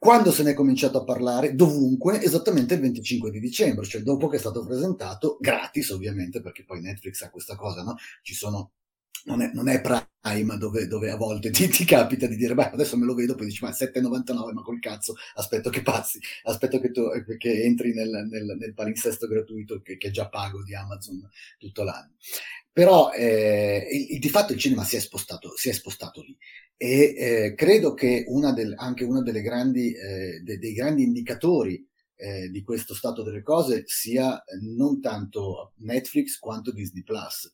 Quando 0.00 0.32
se 0.32 0.42
ne 0.42 0.50
è 0.50 0.54
cominciato 0.54 0.98
a 0.98 1.04
parlare? 1.04 1.54
Dovunque, 1.54 2.20
esattamente 2.20 2.74
il 2.74 2.80
25 2.80 3.30
di 3.30 3.38
dicembre, 3.38 3.86
cioè 3.86 4.02
dopo 4.02 4.26
che 4.26 4.34
è 4.34 4.40
stato 4.40 4.66
presentato, 4.66 5.36
gratis 5.38 5.90
ovviamente, 5.90 6.40
perché 6.40 6.64
poi 6.64 6.80
Netflix 6.80 7.22
ha 7.22 7.30
questa 7.30 7.54
cosa, 7.54 7.84
no? 7.84 7.94
Ci 8.20 8.34
sono 8.34 8.72
non 9.24 9.42
è, 9.42 9.50
non 9.52 9.68
è 9.68 9.80
Prime 9.80 10.56
dove, 10.58 10.86
dove, 10.86 11.10
a 11.10 11.16
volte 11.16 11.50
ti, 11.50 11.68
ti, 11.68 11.84
capita 11.84 12.26
di 12.26 12.36
dire, 12.36 12.54
beh, 12.54 12.70
adesso 12.70 12.96
me 12.96 13.04
lo 13.04 13.14
vedo, 13.14 13.34
poi 13.34 13.46
dici, 13.46 13.62
ma 13.62 13.70
7,99, 13.70 14.52
ma 14.52 14.62
col 14.62 14.80
cazzo, 14.80 15.14
aspetto 15.34 15.70
che 15.70 15.82
passi, 15.82 16.18
aspetto 16.44 16.80
che, 16.80 16.90
tu, 16.90 17.08
che 17.38 17.62
entri 17.62 17.92
nel, 17.92 18.26
nel, 18.30 18.56
nel 18.58 18.74
palinsesto 18.74 19.26
gratuito 19.26 19.80
che, 19.80 19.96
che 19.96 20.10
già 20.10 20.28
pago 20.28 20.62
di 20.62 20.74
Amazon 20.74 21.28
tutto 21.58 21.82
l'anno. 21.82 22.14
Però 22.72 23.12
eh, 23.12 23.86
il, 24.10 24.18
di 24.18 24.28
fatto 24.28 24.52
il 24.52 24.58
cinema 24.58 24.84
si 24.84 24.96
è 24.96 25.00
spostato, 25.00 25.56
si 25.56 25.68
è 25.68 25.72
spostato 25.72 26.22
lì 26.22 26.36
e 26.76 27.14
eh, 27.16 27.54
credo 27.54 27.94
che 27.94 28.24
una 28.26 28.52
del, 28.52 28.74
anche 28.76 29.04
uno 29.04 29.22
eh, 29.22 30.40
de, 30.42 30.58
dei 30.58 30.72
grandi 30.72 31.04
indicatori 31.04 31.86
eh, 32.16 32.48
di 32.48 32.62
questo 32.62 32.94
stato 32.94 33.22
delle 33.22 33.42
cose 33.42 33.84
sia 33.86 34.42
non 34.60 35.00
tanto 35.00 35.74
Netflix 35.78 36.38
quanto 36.38 36.72
Disney 36.72 37.02
Plus 37.02 37.52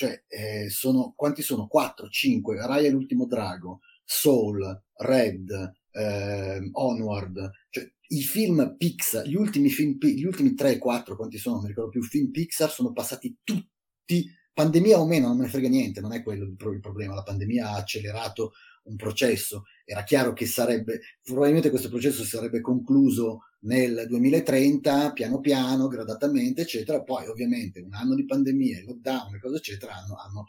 cioè, 0.00 0.24
eh, 0.28 0.70
sono, 0.70 1.12
quanti 1.14 1.42
sono? 1.42 1.66
4, 1.66 2.08
5, 2.08 2.66
Raya 2.66 2.88
e 2.88 2.90
l'ultimo 2.90 3.26
drago, 3.26 3.80
Soul, 4.02 4.82
Red, 4.94 5.50
eh, 5.90 6.70
Onward, 6.72 7.50
cioè 7.68 7.86
i 8.08 8.22
film 8.22 8.76
Pixar, 8.78 9.26
gli 9.26 9.34
ultimi 9.34 9.68
film, 9.68 9.98
gli 10.00 10.24
ultimi 10.24 10.54
3, 10.54 10.78
4, 10.78 11.16
quanti 11.16 11.36
sono? 11.36 11.56
Non 11.56 11.64
mi 11.64 11.68
ricordo 11.68 11.90
più, 11.90 12.02
film 12.02 12.30
Pixar 12.30 12.70
sono 12.70 12.94
passati 12.94 13.40
tutti, 13.44 14.26
pandemia 14.54 14.98
o 14.98 15.06
meno, 15.06 15.26
non 15.28 15.36
me 15.36 15.42
ne 15.44 15.50
frega 15.50 15.68
niente, 15.68 16.00
non 16.00 16.14
è 16.14 16.22
quello 16.22 16.44
il, 16.44 16.56
il 16.58 16.80
problema, 16.80 17.12
la 17.12 17.22
pandemia 17.22 17.68
ha 17.68 17.76
accelerato 17.76 18.52
un 18.84 18.96
processo, 18.96 19.64
era 19.84 20.02
chiaro 20.02 20.32
che 20.32 20.46
sarebbe, 20.46 21.00
probabilmente 21.22 21.68
questo 21.68 21.90
processo 21.90 22.24
sarebbe 22.24 22.62
concluso 22.62 23.49
nel 23.60 24.06
2030, 24.08 25.12
piano 25.12 25.40
piano, 25.40 25.88
gradatamente, 25.88 26.62
eccetera. 26.62 27.02
Poi 27.02 27.26
ovviamente 27.26 27.80
un 27.80 27.94
anno 27.94 28.14
di 28.14 28.24
pandemia, 28.24 28.84
lockdown 28.84 29.34
e 29.34 29.40
cose 29.40 29.56
eccetera 29.56 29.94
hanno, 29.94 30.16
hanno 30.16 30.46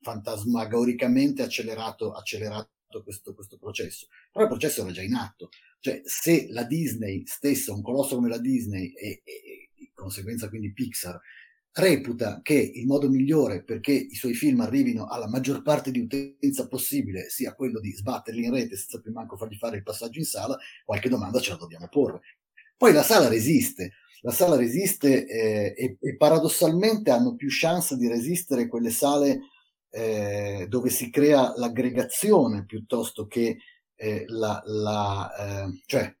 fantasmagoricamente 0.00 1.42
accelerato, 1.42 2.12
accelerato 2.12 2.70
questo, 3.02 3.34
questo, 3.34 3.58
processo. 3.58 4.06
Però 4.30 4.44
il 4.44 4.50
processo 4.50 4.82
era 4.82 4.92
già 4.92 5.02
in 5.02 5.14
atto. 5.14 5.48
Cioè, 5.80 6.02
se 6.04 6.46
la 6.50 6.64
Disney 6.64 7.22
stessa, 7.26 7.72
un 7.72 7.82
colosso 7.82 8.14
come 8.14 8.28
la 8.28 8.38
Disney 8.38 8.92
e, 8.92 9.22
e, 9.24 9.32
e 9.32 9.70
di 9.74 9.90
conseguenza 9.92 10.48
quindi 10.48 10.72
Pixar, 10.72 11.20
reputa 11.78 12.40
che 12.42 12.54
il 12.54 12.86
modo 12.86 13.08
migliore 13.08 13.62
perché 13.62 13.92
i 13.92 14.14
suoi 14.14 14.32
film 14.32 14.60
arrivino 14.60 15.06
alla 15.06 15.28
maggior 15.28 15.60
parte 15.60 15.90
di 15.90 16.00
utenza 16.00 16.68
possibile 16.68 17.28
sia 17.28 17.54
quello 17.54 17.80
di 17.80 17.92
sbatterli 17.92 18.44
in 18.44 18.52
rete 18.52 18.76
senza 18.76 19.00
più 19.00 19.12
manco 19.12 19.36
fargli 19.36 19.56
fare 19.56 19.76
il 19.76 19.82
passaggio 19.82 20.18
in 20.18 20.24
sala, 20.24 20.56
qualche 20.84 21.10
domanda 21.10 21.38
ce 21.38 21.50
la 21.50 21.56
dobbiamo 21.56 21.88
porre. 21.88 22.20
Poi 22.78 22.94
la 22.94 23.02
sala 23.02 23.28
resiste, 23.28 23.92
la 24.22 24.30
sala 24.30 24.56
resiste 24.56 25.26
eh, 25.26 25.74
e, 25.76 25.96
e, 26.00 26.16
paradossalmente 26.16 27.10
hanno 27.10 27.36
più 27.36 27.48
chance 27.50 27.96
di 27.96 28.08
resistere 28.08 28.68
quelle 28.68 28.90
sale 28.90 29.40
eh, 29.90 30.66
dove 30.68 30.88
si 30.88 31.10
crea 31.10 31.52
l'aggregazione 31.56 32.64
piuttosto 32.64 33.26
che 33.26 33.58
eh, 33.94 34.24
la, 34.28 34.62
la 34.64 35.64
eh, 35.66 35.82
cioè 35.84 36.14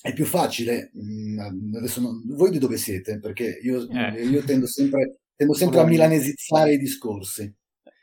è 0.00 0.12
più 0.12 0.24
facile, 0.24 0.90
mm, 0.96 1.74
adesso 1.74 2.00
non, 2.00 2.22
voi 2.26 2.50
di 2.50 2.58
dove 2.58 2.76
siete? 2.76 3.18
Perché 3.18 3.58
io, 3.62 3.88
eh. 3.88 4.24
io 4.24 4.42
tendo 4.44 4.66
sempre, 4.66 5.18
tendo 5.34 5.54
sempre 5.54 5.80
a 5.80 5.84
milanesizzare 5.84 6.74
i 6.74 6.78
discorsi. 6.78 7.52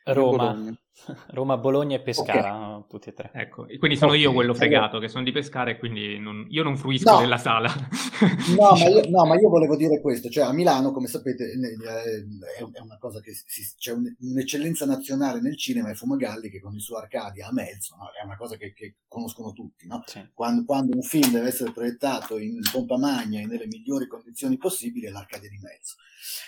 Roma. 0.06 0.78
Roma, 1.28 1.58
Bologna 1.58 1.98
e 1.98 2.02
Pescara, 2.02 2.78
okay. 2.78 2.89
tutti 2.89 3.10
e 3.10 3.14
tre. 3.14 3.30
Ecco, 3.34 3.66
quindi 3.78 3.98
sono 3.98 4.12
okay. 4.12 4.24
io 4.24 4.34
quello 4.34 4.54
fregato, 4.54 4.91
allora... 4.91 5.06
che 5.06 5.08
sono 5.10 5.24
di 5.24 5.32
Pescara 5.32 5.72
e 5.72 5.78
quindi 5.78 6.18
non, 6.18 6.46
io 6.50 6.64
non 6.64 6.78
fruisco 6.78 7.12
no. 7.12 7.20
della 7.20 7.38
sala. 7.38 7.70
no, 8.58 8.72
ma 8.72 8.88
io, 8.88 9.10
no, 9.10 9.26
ma 9.26 9.36
io, 9.39 9.50
volevo 9.50 9.76
dire 9.76 10.00
questo, 10.00 10.30
cioè 10.30 10.46
a 10.46 10.54
Milano, 10.54 10.91
come 10.91 11.08
sapete, 11.08 11.52
è 11.52 12.82
una 12.82 12.98
cosa 12.98 13.20
che 13.20 13.34
si, 13.34 13.62
c'è 13.78 13.91
un'eccellenza 13.91 14.86
nazionale 14.86 15.41
nel 15.41 15.58
cinema, 15.58 15.89
è 15.89 15.96
Fumagalli 15.96 16.50
che 16.50 16.62
con 16.62 16.74
il 16.74 16.82
suo 16.82 16.98
Arcadia 16.98 17.48
a 17.48 17.54
mezzo, 17.54 17.96
no? 17.98 18.10
è 18.20 18.24
una 18.24 18.38
cosa 18.38 18.56
che, 18.56 18.74
che 18.74 18.96
conoscono 19.08 19.52
tutti, 19.52 19.88
no? 19.88 20.04
sì. 20.06 20.26
quando, 20.34 20.64
quando, 20.66 20.96
un 20.96 21.04
film 21.04 21.32
deve 21.32 21.48
essere 21.48 21.72
proiettato 21.72 22.38
in 22.38 22.60
pompa 22.72 22.98
magna 22.98 23.41
e 23.41 23.46
nelle 23.46 23.68
migliori 23.68 24.08
condizioni 24.08 24.58
possibili, 24.58 25.08
è 25.08 25.10
l'Arcadia 25.10 25.50
di 25.50 25.60
mezzo. 25.62 25.96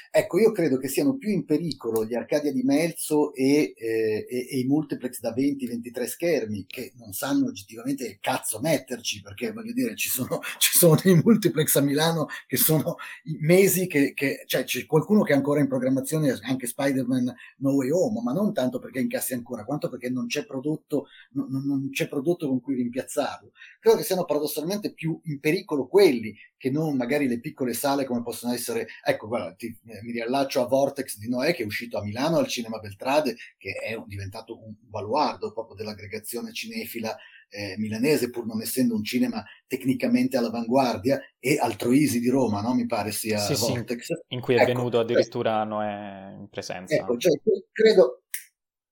Ecco, 0.09 0.39
io 0.39 0.51
credo 0.51 0.77
che 0.77 0.87
siano 0.87 1.17
più 1.17 1.29
in 1.29 1.45
pericolo 1.45 2.05
gli 2.05 2.15
Arcadia 2.15 2.51
di 2.51 2.63
Melzo 2.63 3.33
e, 3.33 3.73
eh, 3.75 4.25
e, 4.27 4.36
e, 4.45 4.59
i 4.59 4.63
multiplex 4.65 5.19
da 5.19 5.33
20-23 5.33 6.05
schermi 6.05 6.65
che 6.65 6.93
non 6.97 7.13
sanno 7.13 7.47
oggettivamente 7.47 8.05
che 8.05 8.17
cazzo 8.21 8.59
metterci, 8.59 9.21
perché 9.21 9.51
voglio 9.51 9.73
dire, 9.73 9.95
ci 9.95 10.09
sono, 10.09 10.39
ci 10.59 10.77
sono 10.77 10.99
dei 11.01 11.15
multiplex 11.15 11.75
a 11.75 11.81
Milano 11.81 12.27
che 12.45 12.57
sono 12.57 12.95
mesi 13.39 13.87
che, 13.87 14.13
che, 14.13 14.43
cioè 14.45 14.63
c'è 14.63 14.85
qualcuno 14.85 15.23
che 15.23 15.33
è 15.33 15.35
ancora 15.35 15.59
in 15.59 15.67
programmazione, 15.67 16.37
anche 16.41 16.67
Spider-Man 16.67 17.33
No 17.57 17.71
Way 17.71 17.89
Home, 17.89 18.21
ma 18.21 18.33
non 18.33 18.53
tanto 18.53 18.79
perché 18.79 18.99
incassi 18.99 19.33
ancora, 19.33 19.65
quanto 19.65 19.89
perché 19.89 20.09
non 20.09 20.27
c'è 20.27 20.45
prodotto, 20.45 21.07
non, 21.31 21.47
non 21.49 21.89
c'è 21.91 22.07
prodotto 22.07 22.47
con 22.47 22.61
cui 22.61 22.75
rimpiazzarlo. 22.75 23.51
Credo 23.79 23.97
che 23.97 24.03
siano 24.03 24.25
paradossalmente 24.25 24.93
più 24.93 25.19
in 25.25 25.39
pericolo 25.39 25.87
quelli 25.87 26.35
che 26.57 26.71
non 26.71 26.95
magari 26.97 27.27
le 27.27 27.39
piccole 27.39 27.73
sale 27.73 28.03
come 28.05 28.23
possono 28.23 28.53
essere, 28.53 28.87
ecco, 29.03 29.27
guarda, 29.27 29.53
ti, 29.53 29.67
eh, 29.85 30.01
mi 30.01 30.11
riallaccio 30.11 30.61
a 30.61 30.67
Vortex 30.67 31.17
di 31.17 31.29
Noè 31.29 31.53
che 31.53 31.63
è 31.63 31.65
uscito 31.65 31.97
a 31.97 32.03
Milano 32.03 32.37
al 32.37 32.47
Cinema 32.47 32.79
Beltrade, 32.79 33.35
che 33.57 33.73
è 33.73 33.95
diventato 34.05 34.26
un 34.29 34.73
baluardo 34.79 35.51
proprio 35.51 35.75
dell'aggregazione 35.75 36.53
cinefila 36.53 37.15
eh, 37.49 37.75
milanese, 37.77 38.29
pur 38.29 38.45
non 38.45 38.61
essendo 38.61 38.95
un 38.95 39.03
cinema 39.03 39.43
tecnicamente 39.67 40.37
all'avanguardia, 40.37 41.19
e 41.39 41.57
Altroisi 41.57 42.19
di 42.19 42.29
Roma, 42.29 42.61
no? 42.61 42.73
mi 42.73 42.85
pare 42.85 43.11
sia 43.11 43.39
sì, 43.39 43.53
Vortex. 43.53 44.03
Sì, 44.03 44.13
in 44.29 44.41
cui 44.41 44.55
è 44.55 44.61
ecco, 44.61 44.73
venuto 44.73 44.99
addirittura 44.99 45.61
eh, 45.63 45.65
Noè 45.65 46.35
in 46.39 46.47
presenza. 46.49 46.95
Ecco, 46.95 47.17
cioè, 47.17 47.39
credo, 47.71 48.23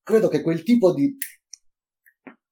credo 0.04 0.28
che 0.28 0.42
quel 0.42 0.64
tipo 0.64 0.94
di 0.94 1.16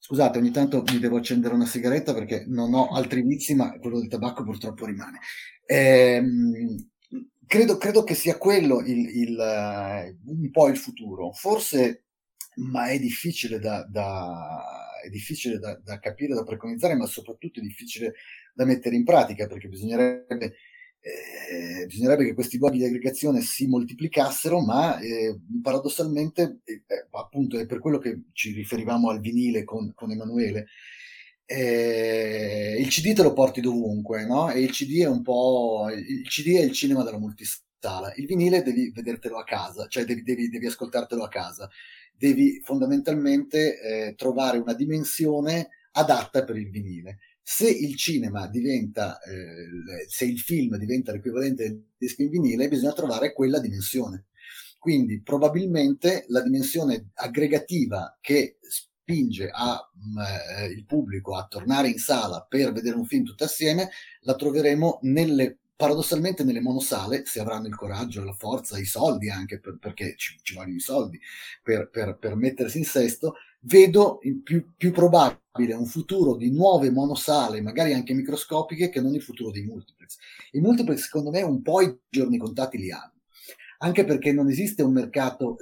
Scusate, 0.06 0.38
ogni 0.38 0.52
tanto 0.52 0.84
mi 0.92 1.00
devo 1.00 1.16
accendere 1.16 1.54
una 1.54 1.66
sigaretta 1.66 2.14
perché 2.14 2.44
non 2.46 2.74
ho 2.74 2.90
altri 2.90 3.22
vizi, 3.22 3.56
ma 3.56 3.80
quello 3.80 4.02
del 4.02 4.10
tabacco 4.10 4.44
purtroppo 4.44 4.86
rimane. 4.86 5.20
Ehm, 5.66 6.90
credo, 7.48 7.78
credo, 7.78 8.04
che 8.04 8.14
sia 8.14 8.38
quello 8.38 8.82
il, 8.82 9.08
il, 9.22 10.18
un 10.26 10.52
po' 10.52 10.68
il 10.68 10.76
futuro. 10.76 11.32
Forse, 11.32 12.03
ma 12.56 12.88
è 12.88 13.00
difficile 13.00 13.60
da, 13.60 13.86
da, 13.90 14.64
è 15.04 15.10
difficile 15.10 15.60
da, 15.60 15.80
da 15.84 16.00
capire, 16.00 16.34
da 16.34 16.44
preconizzare, 16.44 16.96
ma 16.96 17.06
soprattutto 17.06 17.60
è 17.60 17.64
difficile 17.64 18.14
da 18.54 18.66
mettere 18.66 18.96
in 18.96 19.04
pratica 19.04 19.48
perché 19.48 19.68
bisognerebbe 19.68 20.56
eh, 21.06 21.86
bisognerebbe 21.86 22.24
che 22.24 22.34
questi 22.34 22.58
luoghi 22.58 22.78
di 22.78 22.86
aggregazione 22.86 23.42
si 23.42 23.68
moltiplicassero, 23.68 24.62
ma 24.62 25.00
eh, 25.00 25.38
paradossalmente, 25.62 26.62
eh, 26.64 26.84
appunto 27.12 27.60
è 27.60 27.66
per 27.66 27.80
quello 27.80 27.98
che 27.98 28.22
ci 28.32 28.54
riferivamo 28.54 29.10
al 29.10 29.20
vinile 29.20 29.66
con, 29.66 29.92
con 29.94 30.12
Emanuele, 30.12 30.68
eh, 31.46 32.78
il 32.80 32.88
CD 32.88 33.14
te 33.14 33.22
lo 33.22 33.34
porti 33.34 33.60
dovunque, 33.60 34.26
no? 34.26 34.50
E 34.50 34.62
il 34.62 34.72
CD 34.72 35.02
è 35.02 35.08
un 35.08 35.22
po'... 35.22 35.90
il 35.94 36.26
CD 36.30 36.56
è 36.56 36.62
il 36.62 36.72
cinema 36.72 37.04
della 37.04 37.20
multisala, 37.20 38.14
il 38.16 38.26
vinile 38.26 38.64
devi 38.64 38.90
vedertelo 38.92 39.38
a 39.38 39.44
casa, 39.44 39.88
cioè 39.88 40.06
devi, 40.06 40.24
devi, 40.24 40.48
devi 40.48 40.68
ascoltartelo 40.68 41.22
a 41.24 41.28
casa, 41.28 41.70
devi 42.16 42.62
fondamentalmente 42.64 43.80
eh, 43.80 44.16
trovare 44.16 44.58
una 44.58 44.74
dimensione 44.74 45.70
adatta 45.92 46.44
per 46.44 46.58
il 46.58 46.70
vinile 46.70 47.20
se 47.46 47.70
il 47.70 47.98
cinema 47.98 48.48
diventa, 48.48 49.20
eh, 49.22 50.08
se 50.08 50.24
il 50.24 50.40
film 50.40 50.78
diventa 50.78 51.12
l'equivalente 51.12 51.64
del 51.64 51.84
disco 51.98 52.22
in 52.22 52.30
vinile, 52.30 52.70
bisogna 52.70 52.94
trovare 52.94 53.34
quella 53.34 53.60
dimensione. 53.60 54.28
Quindi 54.80 55.22
probabilmente 55.22 56.24
la 56.30 56.42
dimensione 56.42 57.10
aggregativa 57.16 58.18
che 58.22 58.60
spinge 58.62 59.50
a, 59.54 59.78
mh, 59.94 60.20
eh, 60.20 60.66
il 60.68 60.86
pubblico 60.86 61.36
a 61.36 61.46
tornare 61.46 61.90
in 61.90 62.00
sala 62.00 62.46
per 62.48 62.72
vedere 62.72 62.96
un 62.96 63.06
film 63.06 63.26
tutti 63.26 63.44
assieme, 63.44 63.90
la 64.22 64.36
troveremo 64.36 65.00
nelle 65.04 65.60
paradossalmente 65.84 66.46
nelle 66.46 66.62
monosale, 66.62 67.26
se 67.26 67.42
avranno 67.42 67.68
il 67.68 67.76
coraggio, 67.76 68.24
la 68.24 68.32
forza, 68.32 68.80
i 68.80 68.86
soldi 68.86 69.30
anche, 69.30 69.60
per, 69.60 69.78
perché 69.80 70.14
ci, 70.16 70.40
ci, 70.42 70.54
vogliono 70.54 70.78
i 70.78 70.80
soldi 70.80 71.20
per, 71.62 71.90
per, 71.90 72.18
per 72.18 72.38
mettersi 72.38 72.78
in 72.78 72.86
sesto, 72.86 73.36
vedo 73.64 74.20
più, 74.46 74.72
più, 74.78 74.92
probabile 74.94 75.74
un 75.74 75.86
futuro 75.86 76.38
di 76.38 76.52
nuove 76.52 76.90
monosale, 76.90 77.60
magari 77.60 77.92
anche 77.92 78.14
microscopiche, 78.14 78.88
che 78.88 79.02
non 79.02 79.14
il 79.14 79.22
futuro 79.22 79.52
dei 79.52 79.64
multiplex. 79.64 80.16
I 80.52 80.62
multiplex, 80.62 81.02
secondo 81.02 81.32
me, 81.32 81.42
un 81.42 81.62
po' 81.62 81.82
i 81.82 81.94
giorni 82.08 82.38
contati 82.38 82.78
li 82.78 82.90
hanno. 82.90 83.12
Anche 83.84 84.06
perché 84.06 84.32
non 84.32 84.50
esiste 84.50 84.82
un 84.82 84.94
mercato, 84.94 85.58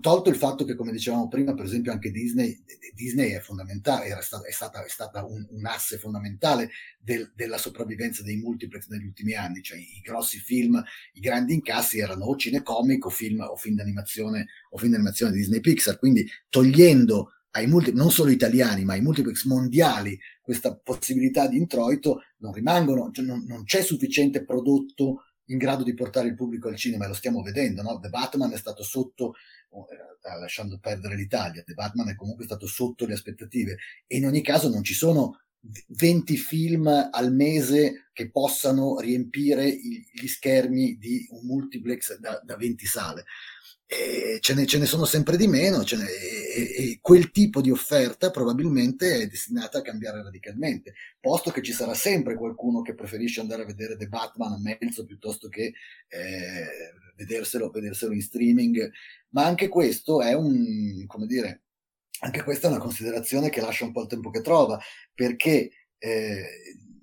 tolto 0.00 0.28
il 0.28 0.34
fatto 0.34 0.64
che, 0.64 0.74
come 0.74 0.90
dicevamo 0.90 1.28
prima, 1.28 1.54
per 1.54 1.66
esempio 1.66 1.92
anche 1.92 2.10
Disney, 2.10 2.60
Disney 2.94 3.30
è 3.30 3.38
fondamentale, 3.38 4.06
era 4.06 4.20
stata, 4.22 4.44
è 4.46 4.50
stata, 4.50 4.84
è 4.84 4.88
stata 4.88 5.24
un, 5.24 5.46
un, 5.48 5.66
asse 5.66 5.96
fondamentale 5.96 6.70
del, 6.98 7.30
della 7.32 7.58
sopravvivenza 7.58 8.24
dei 8.24 8.36
multiplex 8.38 8.88
negli 8.88 9.04
ultimi 9.04 9.34
anni, 9.34 9.62
cioè 9.62 9.78
i 9.78 10.00
grossi 10.02 10.38
film, 10.38 10.82
i 11.12 11.20
grandi 11.20 11.54
incassi 11.54 12.00
erano 12.00 12.24
o 12.24 12.36
cinecomic 12.36 13.06
o 13.06 13.10
film, 13.10 13.40
o 13.40 13.54
film 13.54 13.76
d'animazione 13.76 14.48
o 14.70 14.76
film 14.76 14.90
d'animazione 14.90 15.32
Disney 15.32 15.60
Pixar, 15.60 15.96
quindi 15.96 16.28
togliendo 16.48 17.34
ai 17.52 17.68
multi, 17.68 17.92
non 17.92 18.10
solo 18.10 18.30
italiani, 18.30 18.84
ma 18.84 18.94
ai 18.94 19.00
multiplex 19.00 19.44
mondiali 19.44 20.18
questa 20.42 20.74
possibilità 20.74 21.46
di 21.46 21.56
introito, 21.56 22.22
non 22.38 22.52
rimangono, 22.52 23.10
cioè 23.12 23.24
non, 23.24 23.44
non 23.46 23.62
c'è 23.62 23.82
sufficiente 23.82 24.44
prodotto 24.44 25.26
in 25.50 25.58
grado 25.58 25.84
di 25.84 25.94
portare 25.94 26.28
il 26.28 26.34
pubblico 26.34 26.68
al 26.68 26.76
cinema, 26.76 27.04
e 27.04 27.08
lo 27.08 27.14
stiamo 27.14 27.42
vedendo, 27.42 27.82
no? 27.82 27.98
The 28.00 28.08
Batman 28.08 28.52
è 28.52 28.56
stato 28.56 28.82
sotto, 28.82 29.34
eh, 29.70 30.38
lasciando 30.38 30.78
perdere 30.78 31.16
l'Italia, 31.16 31.62
The 31.62 31.74
Batman 31.74 32.08
è 32.08 32.14
comunque 32.14 32.44
stato 32.44 32.66
sotto 32.66 33.06
le 33.06 33.14
aspettative 33.14 33.76
e 34.06 34.16
in 34.16 34.26
ogni 34.26 34.42
caso 34.42 34.68
non 34.68 34.82
ci 34.82 34.94
sono 34.94 35.40
20 35.60 36.36
film 36.36 37.08
al 37.10 37.32
mese 37.32 38.08
che 38.12 38.30
possano 38.30 38.98
riempire 38.98 39.70
gli 39.70 40.26
schermi 40.26 40.96
di 40.96 41.26
un 41.30 41.46
multiplex 41.46 42.18
da, 42.18 42.40
da 42.42 42.56
20 42.56 42.86
sale. 42.86 43.24
Ce 44.40 44.54
ne, 44.54 44.66
ce 44.66 44.78
ne, 44.78 44.86
sono 44.86 45.04
sempre 45.04 45.36
di 45.36 45.48
meno 45.48 45.78
ne, 45.78 46.08
e, 46.08 46.62
e, 46.62 46.98
quel 47.02 47.32
tipo 47.32 47.60
di 47.60 47.72
offerta 47.72 48.30
probabilmente 48.30 49.20
è 49.20 49.26
destinata 49.26 49.78
a 49.78 49.82
cambiare 49.82 50.22
radicalmente, 50.22 50.94
posto 51.18 51.50
che 51.50 51.60
ci 51.60 51.72
sarà 51.72 51.94
sempre 51.94 52.36
qualcuno 52.36 52.82
che 52.82 52.94
preferisce 52.94 53.40
andare 53.40 53.62
a 53.62 53.66
vedere 53.66 53.96
The 53.96 54.06
Batman 54.06 54.52
a 54.52 54.60
mezzo 54.60 55.04
piuttosto 55.04 55.48
che 55.48 55.72
eh, 56.06 56.66
vederselo, 57.16 57.68
vederselo 57.70 58.12
in 58.12 58.22
streaming, 58.22 58.90
ma 59.30 59.44
anche 59.44 59.66
questo 59.66 60.22
è 60.22 60.34
un, 60.34 61.04
come 61.06 61.26
dire, 61.26 61.62
anche 62.20 62.42
questa 62.42 62.68
è 62.68 62.70
una 62.70 62.80
considerazione 62.80 63.50
che 63.50 63.60
lascia 63.60 63.84
un 63.84 63.92
po' 63.92 64.02
il 64.02 64.08
tempo 64.08 64.30
che 64.30 64.40
trova, 64.40 64.78
perché 65.14 65.70
eh, 65.98 66.42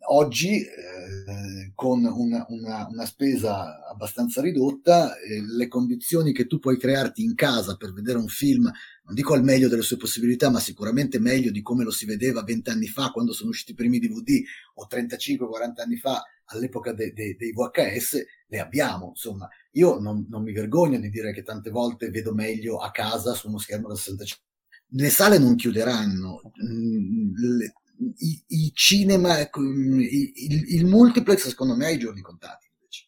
oggi 0.10 0.62
eh, 0.62 1.72
con 1.74 2.04
una, 2.06 2.46
una, 2.50 2.88
una, 2.90 3.06
spesa 3.06 3.88
abbastanza 3.88 4.42
ridotta, 4.42 5.18
eh, 5.18 5.42
le 5.42 5.68
condizioni 5.68 6.34
che 6.34 6.46
tu 6.48 6.60
puoi 6.60 6.78
crearti 6.78 7.24
in 7.24 7.36
casa 7.36 7.76
per 7.76 7.94
vedere 7.94 8.18
un 8.18 8.28
film, 8.28 8.64
non 8.64 9.16
dico 9.16 9.34
al 9.34 9.44
meglio 9.44 9.68
delle 9.68 9.82
sue 9.82 9.98
possibilità, 9.98 10.50
ma 10.50 10.60
sicuramente 10.60 11.20
meglio 11.20 11.52
di 11.52 11.62
come 11.62 11.84
lo 11.84 11.92
si 11.92 12.06
vedeva 12.06 12.44
vent'anni 12.44 12.88
fa 12.88 13.12
quando 13.12 13.34
sono 13.34 13.50
usciti 13.50 13.72
i 13.72 13.76
primi 13.76 14.00
DVD 14.00 14.42
o 14.76 14.88
35-40 14.90 15.82
anni 15.82 15.98
fa 15.98 16.24
all'epoca 16.46 16.94
de, 16.94 17.12
de, 17.12 17.36
dei 17.38 17.52
VHS, 17.52 18.24
le 18.48 18.60
abbiamo. 18.60 19.10
Insomma, 19.10 19.48
io 19.72 20.00
non, 20.00 20.26
non 20.30 20.44
mi 20.44 20.54
vergogno 20.54 21.00
di 21.00 21.10
dire 21.10 21.34
che 21.34 21.44
tante 21.44 21.70
volte 21.70 22.10
vedo 22.10 22.34
meglio 22.34 22.78
a 22.78 22.92
casa 22.92 23.34
su 23.34 23.48
uno 23.48 23.58
schermo 23.58 23.88
da 23.88 23.96
65 23.96 24.46
le 24.90 25.10
sale 25.10 25.38
non 25.38 25.56
chiuderanno, 25.56 26.42
mm, 26.64 27.36
le, 27.36 27.74
i, 28.18 28.44
i 28.48 28.72
cinema, 28.74 29.40
ecco, 29.40 29.62
il, 29.62 30.02
il, 30.02 30.76
il, 30.76 30.86
multiplex 30.86 31.48
secondo 31.48 31.76
me 31.76 31.86
ha 31.86 31.90
i 31.90 31.98
giorni 31.98 32.22
contati. 32.22 32.70
Invece. 32.74 33.08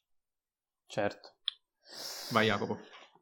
Certo. 0.88 1.36
Vai 2.32 2.48
Jacopo. 2.48 2.80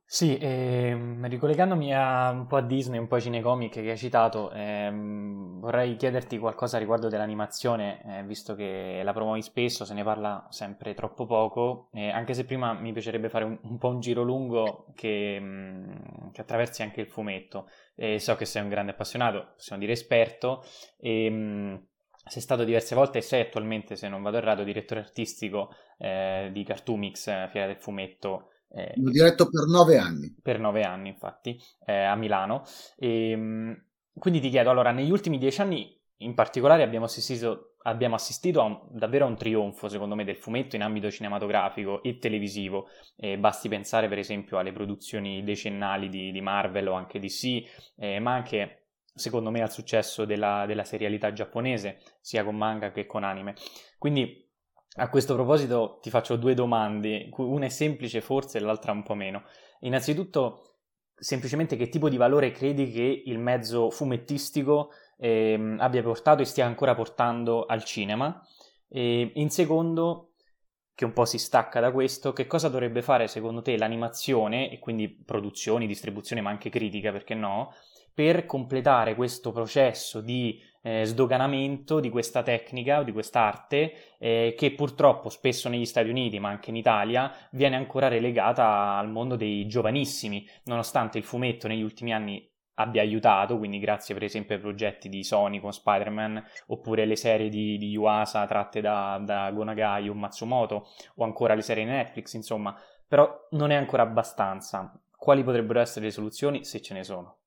Sì, 0.09 0.37
ehm, 0.39 1.27
ricollegandomi 1.27 1.93
a, 1.93 2.29
un 2.29 2.47
po' 2.47 2.55
a 2.55 2.61
Disney, 2.61 2.97
un 2.97 3.07
po' 3.07 3.15
ai 3.15 3.21
cinecomic 3.21 3.73
che 3.73 3.89
hai 3.89 3.97
citato, 3.97 4.51
ehm, 4.53 5.59
vorrei 5.59 5.97
chiederti 5.97 6.39
qualcosa 6.39 6.77
riguardo 6.77 7.09
dell'animazione, 7.09 8.01
eh, 8.05 8.23
visto 8.23 8.55
che 8.55 9.01
la 9.03 9.11
promuovi 9.11 9.41
spesso, 9.41 9.83
se 9.83 9.93
ne 9.93 10.05
parla 10.05 10.47
sempre 10.49 10.93
troppo 10.93 11.25
poco, 11.25 11.89
eh, 11.91 12.09
anche 12.09 12.33
se 12.33 12.45
prima 12.45 12.71
mi 12.71 12.93
piacerebbe 12.93 13.27
fare 13.27 13.43
un, 13.43 13.59
un 13.63 13.77
po' 13.77 13.89
un 13.89 13.99
giro 13.99 14.23
lungo 14.23 14.85
che, 14.95 15.39
mh, 15.41 15.45
mm, 15.45 16.29
che 16.31 16.39
attraversi 16.39 16.83
anche 16.83 17.01
il 17.01 17.07
fumetto. 17.07 17.67
Eh, 17.97 18.19
so 18.19 18.35
che 18.35 18.45
sei 18.45 18.61
un 18.61 18.69
grande 18.69 18.91
appassionato, 18.91 19.53
possiamo 19.55 19.81
dire 19.81 19.93
esperto, 19.93 20.63
e 20.97 21.29
mh, 21.29 21.35
mm, 21.35 21.75
sei 22.25 22.41
stato 22.41 22.63
diverse 22.63 22.95
volte 22.95 23.17
e 23.17 23.21
sei 23.21 23.41
attualmente, 23.41 23.95
se 23.95 24.07
non 24.07 24.21
vado 24.21 24.37
errato, 24.37 24.63
direttore 24.63 25.01
artistico 25.01 25.73
eh, 25.97 26.49
di 26.53 26.63
Cartoomix, 26.63 27.27
eh, 27.27 27.47
Fiera 27.51 27.67
del 27.67 27.77
Fumetto 27.77 28.51
eh, 28.69 28.93
L'ho 28.97 29.11
diretto 29.11 29.49
per 29.49 29.65
nove 29.65 29.97
anni. 29.97 30.35
Per 30.41 30.59
nove 30.59 30.83
anni, 30.83 31.09
infatti, 31.09 31.59
eh, 31.85 32.03
a 32.03 32.15
Milano. 32.15 32.63
E, 32.97 33.31
ehm, 33.31 33.83
quindi 34.13 34.39
ti 34.39 34.49
chiedo, 34.49 34.69
allora, 34.69 34.91
negli 34.91 35.11
ultimi 35.11 35.37
dieci 35.37 35.61
anni 35.61 35.95
in 36.21 36.33
particolare 36.33 36.83
abbiamo 36.83 37.05
assistito, 37.05 37.75
abbiamo 37.87 38.15
assistito 38.15 38.61
a 38.61 38.65
un, 38.65 38.79
davvero 38.89 39.25
a 39.25 39.27
un 39.29 39.37
trionfo, 39.37 39.87
secondo 39.87 40.13
me, 40.13 40.23
del 40.23 40.35
fumetto 40.35 40.75
in 40.75 40.83
ambito 40.83 41.09
cinematografico 41.09 42.03
e 42.03 42.19
televisivo. 42.19 42.89
Eh, 43.15 43.37
basti 43.37 43.69
pensare, 43.69 44.07
per 44.07 44.19
esempio, 44.19 44.57
alle 44.57 44.71
produzioni 44.71 45.43
decennali 45.43 46.09
di, 46.09 46.31
di 46.31 46.41
Marvel 46.41 46.89
o 46.89 46.93
anche 46.93 47.19
DC, 47.19 47.93
eh, 47.95 48.19
ma 48.19 48.33
anche, 48.33 48.87
secondo 49.13 49.49
me, 49.49 49.61
al 49.61 49.71
successo 49.71 50.25
della, 50.25 50.65
della 50.67 50.83
serialità 50.83 51.31
giapponese, 51.31 51.99
sia 52.19 52.43
con 52.43 52.55
manga 52.55 52.91
che 52.91 53.05
con 53.05 53.23
anime. 53.23 53.55
Quindi 53.97 54.45
a 54.99 55.09
questo 55.09 55.33
proposito 55.35 55.99
ti 56.01 56.09
faccio 56.09 56.35
due 56.35 56.53
domande, 56.53 57.29
una 57.37 57.65
è 57.65 57.69
semplice 57.69 58.19
forse 58.19 58.57
e 58.57 58.61
l'altra 58.61 58.91
un 58.91 59.03
po' 59.03 59.13
meno. 59.13 59.43
Innanzitutto, 59.81 60.79
semplicemente 61.15 61.77
che 61.77 61.87
tipo 61.87 62.09
di 62.09 62.17
valore 62.17 62.51
credi 62.51 62.91
che 62.91 63.23
il 63.25 63.39
mezzo 63.39 63.89
fumettistico 63.89 64.89
eh, 65.17 65.75
abbia 65.77 66.01
portato 66.01 66.41
e 66.41 66.45
stia 66.45 66.65
ancora 66.65 66.95
portando 66.95 67.65
al 67.65 67.83
cinema? 67.83 68.41
E 68.87 69.31
in 69.35 69.49
secondo, 69.49 70.33
che 70.93 71.05
un 71.05 71.13
po' 71.13 71.25
si 71.25 71.37
stacca 71.37 71.79
da 71.79 71.91
questo, 71.91 72.33
che 72.33 72.47
cosa 72.47 72.69
dovrebbe 72.69 73.01
fare 73.01 73.27
secondo 73.27 73.61
te 73.61 73.77
l'animazione, 73.77 74.71
e 74.71 74.79
quindi 74.79 75.09
produzioni, 75.09 75.87
distribuzione, 75.87 76.41
ma 76.41 76.49
anche 76.49 76.69
critica, 76.69 77.11
perché 77.11 77.35
no, 77.35 77.73
per 78.13 78.47
completare 78.47 79.13
questo 79.13 79.51
processo 79.51 80.21
di 80.21 80.59
eh, 80.81 81.05
sdoganamento 81.05 81.99
di 81.99 82.09
questa 82.09 82.41
tecnica 82.41 82.99
o 82.99 83.03
di 83.03 83.11
quest'arte 83.11 84.15
eh, 84.17 84.55
che 84.57 84.71
purtroppo 84.71 85.29
spesso 85.29 85.69
negli 85.69 85.85
Stati 85.85 86.09
Uniti 86.09 86.39
ma 86.39 86.49
anche 86.49 86.69
in 86.69 86.77
Italia 86.77 87.31
viene 87.51 87.75
ancora 87.75 88.07
relegata 88.07 88.97
al 88.97 89.09
mondo 89.11 89.35
dei 89.35 89.67
giovanissimi, 89.67 90.47
nonostante 90.63 91.19
il 91.19 91.25
fumetto 91.25 91.67
negli 91.67 91.83
ultimi 91.83 92.13
anni 92.13 92.49
abbia 92.79 93.01
aiutato, 93.01 93.57
quindi 93.57 93.79
grazie 93.79 94.13
per 94.13 94.23
esempio 94.23 94.55
ai 94.55 94.61
progetti 94.61 95.09
di 95.09 95.23
Sony 95.23 95.59
con 95.59 95.73
Spider-Man, 95.73 96.43
oppure 96.67 97.05
le 97.05 97.15
serie 97.15 97.49
di, 97.49 97.77
di 97.77 97.89
Yuasa 97.89 98.45
tratte 98.45 98.81
da, 98.81 99.21
da 99.23 99.51
Gonagai 99.51 100.09
o 100.09 100.13
Matsumoto, 100.13 100.87
o 101.15 101.23
ancora 101.23 101.53
le 101.53 101.61
serie 101.61 101.85
Netflix, 101.85 102.33
insomma, 102.33 102.75
però 103.07 103.47
non 103.51 103.71
è 103.71 103.75
ancora 103.75 104.03
abbastanza. 104.03 104.99
Quali 105.15 105.43
potrebbero 105.43 105.79
essere 105.79 106.05
le 106.05 106.11
soluzioni 106.11 106.63
se 106.63 106.81
ce 106.81 106.93
ne 106.93 107.03
sono? 107.03 107.37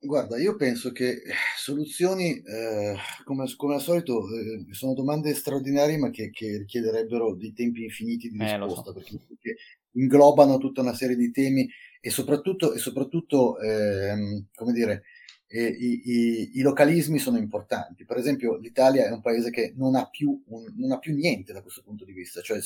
Guarda, 0.00 0.38
io 0.38 0.54
penso 0.54 0.92
che 0.92 1.08
eh, 1.08 1.32
soluzioni, 1.56 2.40
eh, 2.40 2.96
come, 3.24 3.52
come, 3.56 3.74
al 3.74 3.80
solito, 3.80 4.22
eh, 4.28 4.72
sono 4.72 4.94
domande 4.94 5.34
straordinarie, 5.34 5.98
ma 5.98 6.10
che, 6.10 6.30
che, 6.30 6.58
richiederebbero 6.58 7.34
dei 7.34 7.52
tempi 7.52 7.82
infiniti 7.82 8.28
di 8.28 8.38
eh, 8.38 8.58
risposta, 8.58 8.84
so. 8.84 8.92
perché, 8.92 9.18
perché, 9.26 9.56
inglobano 9.92 10.58
tutta 10.58 10.80
una 10.80 10.94
serie 10.94 11.16
di 11.16 11.30
temi 11.30 11.68
e 12.00 12.10
soprattutto, 12.10 12.72
e 12.72 12.78
soprattutto 12.78 13.58
ehm, 13.58 14.46
come 14.54 14.72
dire, 14.72 15.02
e 15.50 15.64
i, 15.64 16.02
i, 16.04 16.50
i, 16.58 16.60
localismi 16.60 17.18
sono 17.18 17.38
importanti. 17.38 18.04
Per 18.04 18.18
esempio, 18.18 18.58
l'Italia 18.58 19.06
è 19.06 19.10
un 19.10 19.22
paese 19.22 19.48
che 19.50 19.72
non 19.76 19.94
ha 19.94 20.06
più, 20.06 20.42
un, 20.48 20.74
non 20.76 20.92
ha 20.92 20.98
più 20.98 21.14
niente 21.14 21.54
da 21.54 21.62
questo 21.62 21.82
punto 21.82 22.04
di 22.04 22.12
vista. 22.12 22.42
Cioè, 22.42 22.58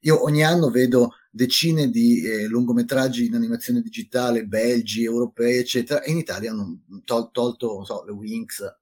io 0.00 0.24
ogni 0.24 0.42
anno 0.42 0.70
vedo 0.70 1.14
decine 1.30 1.88
di 1.88 2.24
eh, 2.24 2.46
lungometraggi 2.46 3.26
in 3.26 3.36
animazione 3.36 3.80
digitale, 3.80 4.44
belgi, 4.44 5.04
europei, 5.04 5.58
eccetera, 5.58 6.02
e 6.02 6.10
in 6.10 6.18
Italia 6.18 6.50
hanno 6.50 6.80
tol- 7.04 7.30
tolto 7.30 7.84
so, 7.84 8.04
le 8.04 8.12
Winx 8.12 8.78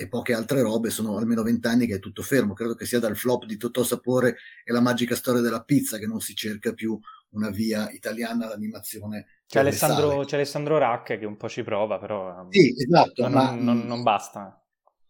e 0.00 0.06
poche 0.06 0.32
altre 0.32 0.62
robe, 0.62 0.90
sono 0.90 1.16
almeno 1.16 1.42
vent'anni 1.42 1.84
che 1.88 1.96
è 1.96 1.98
tutto 1.98 2.22
fermo. 2.22 2.54
Credo 2.54 2.76
che 2.76 2.86
sia 2.86 3.00
dal 3.00 3.16
flop 3.16 3.46
di 3.46 3.56
Totò 3.56 3.82
Sapore 3.82 4.36
e 4.62 4.72
la 4.72 4.80
magica 4.80 5.16
storia 5.16 5.40
della 5.40 5.64
pizza 5.64 5.98
che 5.98 6.06
non 6.06 6.20
si 6.20 6.36
cerca 6.36 6.72
più 6.72 6.96
una 7.30 7.50
via 7.50 7.90
italiana 7.90 8.46
all'animazione 8.46 9.26
c'è 9.48 9.60
Alessandro, 9.60 10.24
c'è 10.24 10.36
Alessandro 10.36 10.76
Rack 10.76 11.18
che 11.18 11.24
un 11.24 11.36
po' 11.38 11.48
ci 11.48 11.62
prova, 11.62 11.98
però 11.98 12.46
sì, 12.50 12.74
esatto, 12.76 13.28
ma, 13.28 13.50
non, 13.50 13.64
non, 13.64 13.78
non 13.86 14.02
basta. 14.02 14.62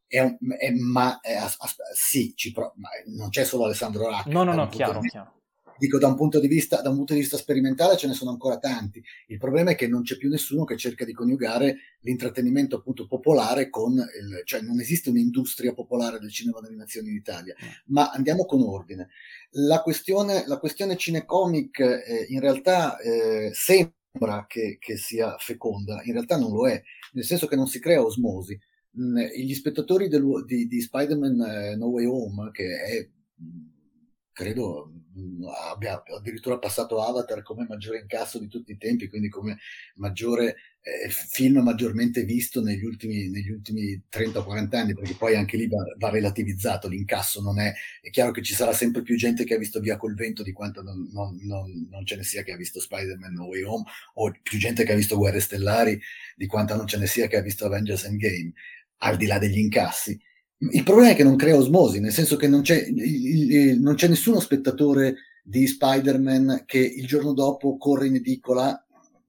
È 0.07 0.21
un, 0.21 0.39
è, 0.57 0.71
ma 0.71 1.19
è, 1.21 1.37
sì, 1.93 2.33
ci 2.37 2.53
pro- 2.53 2.73
ma 2.77 2.89
non 3.17 3.31
c'è 3.31 3.45
solo 3.45 3.65
Alessandro 3.65 4.09
Rack. 4.09 4.27
No, 4.27 4.45
no, 4.45 4.55
no, 4.55 4.69
chiaro, 4.69 5.01
chiaro. 5.01 5.41
Dico, 5.79 5.99
da 5.99 6.09
un, 6.09 6.17
punto 6.17 6.41
di 6.41 6.49
vista, 6.49 6.81
da 6.83 6.91
un 6.91 6.97
punto 6.97 7.13
di 7.13 7.21
vista 7.21 7.37
sperimentale 7.37 7.97
ce 7.97 8.09
ne 8.09 8.13
sono 8.13 8.31
ancora 8.31 8.59
tanti. 8.59 9.03
Il 9.29 9.39
problema 9.39 9.71
è 9.71 9.75
che 9.77 9.87
non 9.87 10.03
c'è 10.03 10.17
più 10.17 10.29
nessuno 10.29 10.65
che 10.65 10.77
cerca 10.77 11.05
di 11.05 11.13
coniugare 11.13 11.77
l'intrattenimento 12.01 12.77
appunto 12.77 13.07
popolare 13.07 13.71
con 13.71 13.93
il, 13.93 14.43
cioè 14.45 14.61
non 14.61 14.81
esiste 14.81 15.11
un'industria 15.11 15.75
popolare 15.75 16.19
del 16.19 16.33
cinema 16.33 16.61
d'animazione 16.61 17.11
in 17.11 17.15
Italia. 17.15 17.55
Mm. 17.63 17.69
Ma 17.87 18.11
andiamo 18.11 18.45
con 18.45 18.61
ordine. 18.63 19.09
La 19.53 19.81
questione, 19.83 20.45
la 20.47 20.59
questione 20.59 20.97
cinecomic 20.97 21.79
eh, 21.79 22.27
in 22.29 22.41
realtà 22.41 22.99
eh, 22.99 23.51
sembra 23.53 24.47
che, 24.49 24.79
che, 24.81 24.97
sia 24.97 25.37
feconda, 25.39 26.03
in 26.05 26.13
realtà 26.13 26.37
non 26.37 26.53
lo 26.53 26.69
è, 26.69 26.83
nel 27.13 27.25
senso 27.25 27.47
che 27.47 27.57
non 27.57 27.69
si 27.69 27.79
crea 27.79 28.03
osmosi. 28.03 28.59
Gli 28.91 29.55
spettatori 29.55 30.09
del, 30.09 30.45
di, 30.45 30.67
di, 30.67 30.81
Spider-Man 30.81 31.41
eh, 31.41 31.77
No 31.77 31.87
Way 31.87 32.07
Home, 32.07 32.51
che 32.51 32.83
è 32.83 33.09
credo 34.39 34.93
mm, 35.19 35.43
abbia 35.73 36.01
addirittura 36.17 36.59
passato 36.59 37.03
Avatar 37.03 37.43
come 37.43 37.67
maggiore 37.69 37.99
incasso 37.99 38.39
di 38.39 38.47
tutti 38.47 38.71
i 38.71 38.77
tempi, 38.77 39.09
quindi 39.09 39.29
come 39.29 39.59
maggiore 39.97 40.55
eh, 40.81 41.09
film 41.11 41.59
maggiormente 41.59 42.23
visto 42.23 42.63
negli 42.63 42.85
ultimi, 42.85 43.29
negli 43.31 43.51
ultimi 43.51 44.01
30 44.09 44.39
o 44.39 44.45
40 44.45 44.79
anni, 44.79 44.95
perché 44.95 45.15
poi 45.15 45.35
anche 45.35 45.57
lì 45.57 45.67
va, 45.67 45.79
va, 45.99 46.11
relativizzato, 46.11 46.87
l'incasso 46.87 47.43
non 47.43 47.59
è, 47.59 47.75
è 48.01 48.11
chiaro 48.11 48.31
che 48.31 48.43
ci 48.43 48.55
sarà 48.55 48.73
sempre 48.73 49.03
più 49.03 49.17
gente 49.17 49.43
che 49.43 49.55
ha 49.55 49.59
visto 49.59 49.81
Via 49.81 49.97
col 49.97 50.15
vento 50.15 50.45
di 50.45 50.53
quanto 50.53 50.83
non, 50.83 51.09
non, 51.13 51.37
non, 51.43 51.89
non 51.91 52.07
ce 52.07 52.15
ne 52.15 52.23
sia 52.23 52.45
che 52.45 52.53
ha 52.53 52.57
visto 52.57 52.79
Spider-Man 52.79 53.33
No 53.33 53.47
Way 53.47 53.63
Home, 53.63 53.85
o 54.15 54.33
più 54.41 54.57
gente 54.57 54.85
che 54.85 54.93
ha 54.93 54.97
visto 54.97 55.17
Guerre 55.17 55.41
Stellari 55.41 56.01
di 56.37 56.47
quanto 56.47 56.77
non 56.77 56.87
ce 56.87 56.99
ne 56.99 57.09
sia 57.09 57.27
che 57.27 57.37
ha 57.39 57.43
visto 57.43 57.65
Avengers 57.65 58.05
Endgame, 58.05 58.53
al 58.99 59.17
di 59.17 59.27
là 59.27 59.39
degli 59.39 59.59
incassi 59.59 60.17
il 60.59 60.83
problema 60.83 61.11
è 61.11 61.15
che 61.15 61.25
non 61.25 61.37
crea 61.37 61.57
osmosi, 61.57 62.01
nel 62.01 62.13
senso 62.13 62.37
che 62.37 62.49
non 62.49 62.63
c'è, 62.63 62.89
non 63.79 63.95
c'è 63.95 64.09
nessuno 64.09 64.41
spettatore 64.41 65.17
di 65.43 65.67
Spider-Man 65.67 66.65
che 66.67 66.79
il 66.79 67.07
giorno 67.07 67.33
dopo 67.33 67.77
corre 67.77 68.09
in 68.09 68.17
edicola 68.17 68.83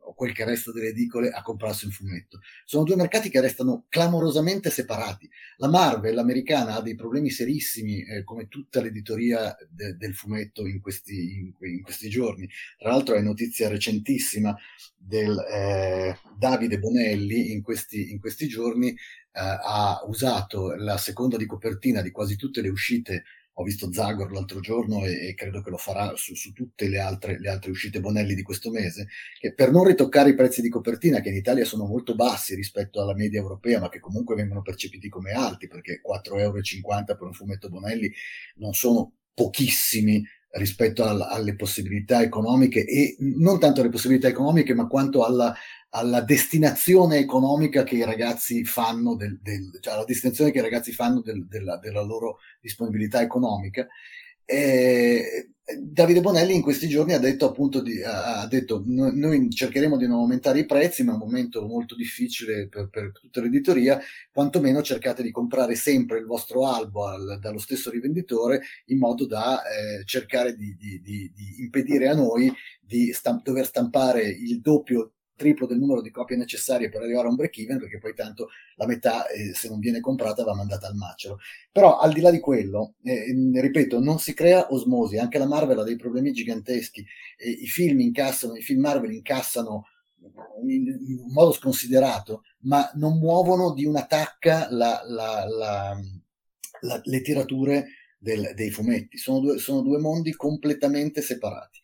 o 0.10 0.14
quel 0.16 0.34
che 0.34 0.44
resta 0.44 0.72
delle 0.72 0.88
edicole 0.88 1.30
a 1.30 1.44
comprarsi 1.44 1.86
un 1.86 1.92
fumetto. 1.92 2.40
Sono 2.66 2.84
due 2.84 2.96
mercati 2.96 3.30
che 3.30 3.40
restano 3.40 3.86
clamorosamente 3.90 4.72
separati. 4.72 5.30
La 5.58 5.70
Marvel 5.70 6.18
americana 6.18 6.76
ha 6.76 6.82
dei 6.82 6.96
problemi 6.96 7.30
serissimi, 7.30 8.04
eh, 8.04 8.24
come 8.24 8.48
tutta 8.48 8.82
l'editoria 8.82 9.56
de- 9.70 9.96
del 9.98 10.16
fumetto 10.16 10.66
in 10.66 10.82
questi, 10.82 11.14
in, 11.14 11.54
in 11.60 11.84
questi, 11.84 12.10
giorni. 12.10 12.50
Tra 12.78 12.90
l'altro 12.90 13.14
è 13.14 13.22
notizia 13.22 13.70
recentissima 13.70 14.56
del 14.98 15.38
eh, 15.38 16.18
Davide 16.36 16.80
Bonelli 16.80 17.52
in 17.52 17.62
questi, 17.62 18.10
in 18.10 18.20
questi 18.20 18.48
giorni 18.48 18.96
ha 19.40 20.02
usato 20.06 20.76
la 20.76 20.98
seconda 20.98 21.38
di 21.38 21.46
copertina 21.46 22.02
di 22.02 22.12
quasi 22.12 22.36
tutte 22.36 22.62
le 22.62 22.70
uscite. 22.70 23.24
Ho 23.54 23.64
visto 23.64 23.92
Zagor 23.92 24.32
l'altro 24.32 24.62
giorno 24.62 25.04
e, 25.06 25.34
credo 25.36 25.62
che 25.62 25.70
lo 25.70 25.78
farà 25.78 26.16
su, 26.16 26.34
su 26.34 26.54
tutte 26.54 26.88
le 26.88 27.00
altre, 27.00 27.40
le 27.40 27.50
altre, 27.50 27.72
uscite 27.72 28.00
Bonelli 28.00 28.34
di 28.34 28.42
questo 28.42 28.72
mese, 28.72 29.08
che 29.38 29.54
per 29.54 29.72
non 29.72 29.84
ritoccare 29.84 30.30
i 30.30 30.36
prezzi 30.36 30.62
di 30.62 30.70
copertina, 30.70 31.20
che 31.20 31.28
in 31.28 31.36
Italia 31.36 31.66
sono 31.66 31.86
molto 31.86 32.16
bassi 32.16 32.56
rispetto 32.56 33.02
alla 33.02 33.14
media 33.14 33.40
europea, 33.40 33.80
ma 33.82 33.90
che 33.90 34.00
comunque 34.00 34.36
vengono 34.36 34.62
percepiti 34.62 35.10
come 35.10 35.32
alti, 35.32 35.68
perché 35.68 36.02
4,50 36.02 36.40
euro 36.40 36.62
per 37.06 37.28
un 37.28 37.34
fumetto 37.34 37.68
Bonelli 37.68 38.10
non 38.56 38.74
sono 38.74 39.14
pochissimi 39.34 40.24
rispetto 40.52 41.04
al, 41.04 41.22
alle 41.22 41.56
possibilità 41.56 42.22
economiche 42.22 42.86
e 42.86 43.16
non 43.20 43.60
tanto 43.60 43.82
alle 43.82 43.90
possibilità 43.90 44.28
economiche, 44.28 44.74
ma 44.74 44.88
quanto 44.88 45.24
alla, 45.24 45.56
alla 45.90 46.22
destinazione 46.22 47.18
economica 47.18 47.84
che 47.84 47.96
i 47.96 48.04
ragazzi 48.04 48.64
fanno, 48.64 49.16
del, 49.16 49.40
del, 49.42 49.78
cioè 49.80 49.94
alla 49.94 50.06
destinazione 50.06 50.52
che 50.52 50.60
i 50.60 50.64
ragazzi 50.64 50.92
fanno 50.92 51.22
del, 51.22 51.46
della, 51.48 51.78
della, 51.78 52.02
loro 52.02 52.40
disponibilità 52.62 53.22
economica. 53.22 53.88
E 54.52 55.50
Davide 55.78 56.22
Bonelli 56.22 56.56
in 56.56 56.64
questi 56.64 56.88
giorni 56.88 57.14
ha 57.14 57.20
detto 57.20 57.48
appunto 57.48 57.82
di, 57.82 58.02
ha 58.04 58.48
detto 58.48 58.82
noi 58.86 59.50
cercheremo 59.52 59.98
di 59.98 60.08
non 60.08 60.18
aumentare 60.20 60.60
i 60.60 60.66
prezzi 60.66 61.04
ma 61.04 61.12
è 61.12 61.16
un 61.16 61.22
momento 61.22 61.66
molto 61.68 61.96
difficile 61.96 62.68
per, 62.68 62.90
per 62.90 63.12
tutta 63.12 63.40
l'editoria 63.42 64.00
quantomeno 64.32 64.82
cercate 64.82 65.22
di 65.22 65.30
comprare 65.30 65.76
sempre 65.76 66.18
il 66.18 66.26
vostro 66.26 66.68
albo 66.68 67.06
al, 67.06 67.38
dallo 67.40 67.60
stesso 67.60 67.92
rivenditore 67.92 68.62
in 68.86 68.98
modo 68.98 69.28
da 69.28 69.62
eh, 69.62 70.04
cercare 70.06 70.56
di, 70.56 70.76
di, 70.76 71.00
di, 71.02 71.32
impedire 71.60 72.08
a 72.08 72.16
noi 72.16 72.52
di 72.82 73.14
stamp- 73.14 73.44
dover 73.44 73.66
stampare 73.66 74.28
il 74.28 74.62
doppio 74.62 75.12
triplo 75.40 75.66
del 75.66 75.80
numero 75.80 76.02
di 76.02 76.12
copie 76.12 76.36
necessarie 76.36 76.90
per 76.90 77.02
arrivare 77.02 77.28
a 77.28 77.30
un 77.30 77.36
break 77.38 77.58
even, 77.58 77.80
perché 77.80 77.98
poi 77.98 78.14
tanto 78.14 78.50
la 78.76 78.86
metà, 78.86 79.28
eh, 79.30 79.54
se 79.54 79.70
non 79.70 79.80
viene 79.80 80.02
comprata, 80.02 80.44
va 80.44 80.54
mandata 80.54 80.88
al 80.88 80.96
macero. 80.96 81.40
Però 81.72 81.98
al 81.98 82.12
di 82.12 82.20
là 82.20 82.30
di 82.30 82.40
quello, 82.40 82.96
eh, 83.04 83.34
ripeto, 83.54 84.00
non 84.00 84.20
si 84.20 84.34
crea 84.34 84.72
osmosi, 84.74 85.18
anche 85.18 85.38
la 85.38 85.48
Marvel 85.48 85.80
ha 85.80 85.84
dei 85.84 85.96
problemi 85.96 86.34
giganteschi, 86.34 87.06
eh, 87.38 87.50
i 87.50 87.68
film 87.68 88.02
incassano, 88.02 88.56
i 88.56 88.62
film 88.62 88.82
Marvel 88.82 89.14
incassano 89.14 89.86
in, 90.68 90.86
in 90.86 91.32
modo 91.32 91.54
sconsiderato, 91.54 92.44
ma 92.64 92.92
non 92.96 93.18
muovono 93.18 93.74
di 93.74 93.86
una 93.86 94.06
tacca 94.06 94.68
la, 94.70 95.02
la, 95.08 95.46
la, 96.82 97.02
le 97.04 97.22
tirature 97.22 97.88
del, 98.20 98.52
dei 98.54 98.70
fumetti. 98.70 99.18
Sono 99.18 99.40
due, 99.40 99.58
sono 99.58 99.82
due 99.82 99.98
mondi 100.00 100.34
completamente 100.34 101.22
separati. 101.22 101.80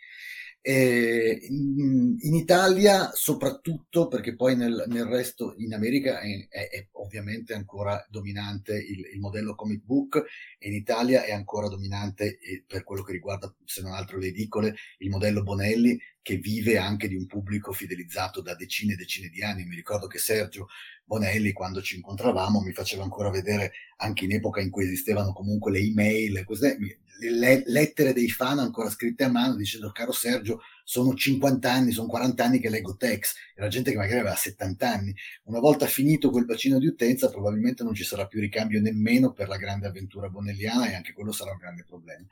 Eh, 0.68 1.46
in, 1.48 2.34
Italia 2.34 3.12
soprattutto 3.14 4.08
perché 4.08 4.36
poi 4.36 4.56
nel, 4.56 4.86
nel 4.88 5.06
resto 5.06 5.54
in 5.58 5.76
America 5.76 6.20
è, 6.20 6.48
è, 6.50 6.70
è, 6.70 6.88
ovviamente 6.94 7.54
ancora 7.54 8.04
dominante 8.10 8.74
il, 8.74 9.06
il, 9.14 9.20
modello 9.20 9.54
comic 9.54 9.84
book 9.84 10.24
e 10.58 10.68
in 10.68 10.74
Italia 10.74 11.24
è 11.24 11.32
ancora 11.32 11.68
dominante 11.68 12.40
eh, 12.40 12.64
per 12.66 12.84
quello 12.84 13.04
che 13.04 13.12
riguarda 13.12 13.54
se 13.64 13.84
non 13.84 13.94
altro 13.94 14.18
le 14.18 14.30
edicole 14.30 14.76
il 14.98 15.12
modello 15.12 15.44
Bonelli 15.44 16.00
che 16.26 16.38
vive 16.38 16.80
anche 16.80 17.08
di 17.08 17.14
un 17.14 17.28
pubblico 17.28 17.72
fidelizzato 17.72 18.42
da 18.42 18.56
decine 18.56 18.94
e 18.94 18.96
decine 18.96 19.30
di 19.30 19.44
anni. 19.44 19.64
Mi 19.64 19.76
ricordo 19.76 20.08
che 20.08 20.18
Sergio 20.18 20.70
Bonelli 21.04 21.52
quando 21.52 21.84
ci 21.84 21.98
incontravamo 21.98 22.62
mi 22.62 22.74
faceva 22.74 23.04
ancora 23.04 23.30
vedere 23.30 23.74
anche 23.98 24.26
in 24.26 24.32
epoca 24.32 24.60
in 24.60 24.72
cui 24.72 24.86
esistevano 24.86 25.34
comunque 25.34 25.72
le 25.72 25.82
email, 25.82 26.44
le 27.20 27.64
lettere 27.68 28.12
dei 28.12 28.28
fan 28.28 28.58
ancora 28.58 28.90
scritte 28.90 29.24
a 29.24 29.30
mano 29.30 29.56
dicendo 29.56 29.92
caro 29.92 30.12
Sergio 30.12 30.62
sono 30.88 31.16
50 31.16 31.72
anni, 31.72 31.92
sono 31.92 32.08
40 32.08 32.44
anni 32.46 32.60
che 32.60 32.70
leggo 32.70 32.96
text, 32.96 33.38
era 33.56 33.68
gente 33.68 33.90
che 33.90 33.98
magari 33.98 34.20
aveva 34.20 34.36
70 34.36 34.88
anni. 34.88 35.16
Una 35.46 35.60
volta 35.60 35.88
finito 35.88 36.30
quel 36.30 36.46
bacino 36.46 36.78
di 36.78 36.86
utenza 36.86 37.30
probabilmente 37.30 37.84
non 37.84 37.96
ci 37.96 38.04
sarà 38.04 38.28
più 38.28 38.40
ricambio 38.40 38.80
nemmeno 38.80 39.34
per 39.34 39.48
la 39.48 39.58
grande 39.58 39.88
avventura 39.88 40.30
bonelliana 40.30 40.88
e 40.88 40.94
anche 40.94 41.14
quello 41.14 41.32
sarà 41.32 41.52
un 41.52 41.58
grande 41.58 41.84
problema. 41.88 42.24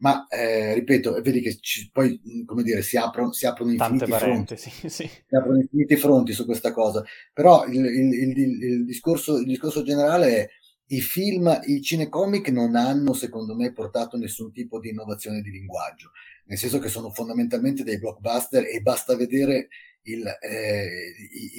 Ma 0.00 0.26
eh, 0.26 0.74
ripeto, 0.74 1.20
vedi 1.22 1.40
che 1.40 1.58
ci, 1.60 1.88
poi 1.92 2.20
come 2.44 2.64
dire, 2.64 2.82
si, 2.82 2.96
aprono, 2.96 3.32
si 3.32 3.46
aprono 3.46 3.70
infiniti 3.70 4.10
fronti, 4.10 4.56
sì, 4.56 4.70
sì. 4.90 5.08
si 5.08 5.36
aprono 5.36 5.60
infiniti 5.60 5.94
fronti 5.94 6.32
su 6.32 6.44
questa 6.44 6.72
cosa, 6.72 7.04
però 7.32 7.64
il, 7.66 7.84
il, 7.84 8.12
il, 8.12 8.62
il 8.62 8.84
discorso, 8.84 9.38
il 9.38 9.46
discorso 9.46 9.84
generale 9.84 10.36
è 10.36 10.48
i 10.92 11.00
film, 11.00 11.60
i 11.66 11.82
cinecomic 11.82 12.48
non 12.48 12.74
hanno, 12.74 13.12
secondo 13.12 13.54
me, 13.54 13.72
portato 13.72 14.16
nessun 14.16 14.52
tipo 14.52 14.80
di 14.80 14.88
innovazione 14.88 15.40
di 15.40 15.50
linguaggio, 15.50 16.10
nel 16.46 16.58
senso 16.58 16.78
che 16.78 16.88
sono 16.88 17.10
fondamentalmente 17.10 17.84
dei 17.84 17.98
blockbuster 17.98 18.64
e 18.66 18.80
basta 18.80 19.14
vedere 19.14 19.68
il, 20.02 20.26
eh, 20.26 21.14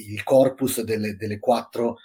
il 0.08 0.22
corpus 0.22 0.82
delle, 0.82 1.16
delle, 1.16 1.38
quattro, 1.38 1.96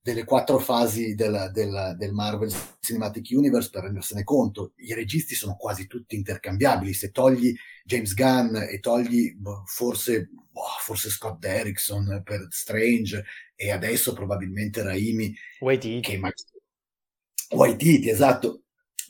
delle, 0.00 0.24
quattro, 0.24 0.58
fasi 0.58 1.14
della, 1.14 1.50
della, 1.50 1.92
del 1.94 2.14
Marvel 2.14 2.50
Cinematic 2.80 3.28
Universe 3.32 3.68
per 3.68 3.82
rendersene 3.82 4.24
conto. 4.24 4.72
I 4.76 4.94
registi 4.94 5.34
sono 5.34 5.56
quasi 5.56 5.86
tutti 5.86 6.16
intercambiabili. 6.16 6.94
Se 6.94 7.10
togli 7.10 7.54
James 7.84 8.14
Gunn 8.14 8.56
e 8.56 8.80
togli 8.80 9.34
boh, 9.34 9.62
forse, 9.66 10.30
boh, 10.50 10.62
forse 10.80 11.10
Scott 11.10 11.38
Derrickson 11.38 12.22
per 12.24 12.46
Strange 12.48 13.24
e 13.54 13.70
adesso 13.70 14.14
probabilmente 14.14 14.82
Raimi, 14.82 15.36
Waititi. 15.60 16.00
che 16.00 16.16
magari 16.16 16.51
Waititi, 17.52 18.08
esatto, 18.08 18.64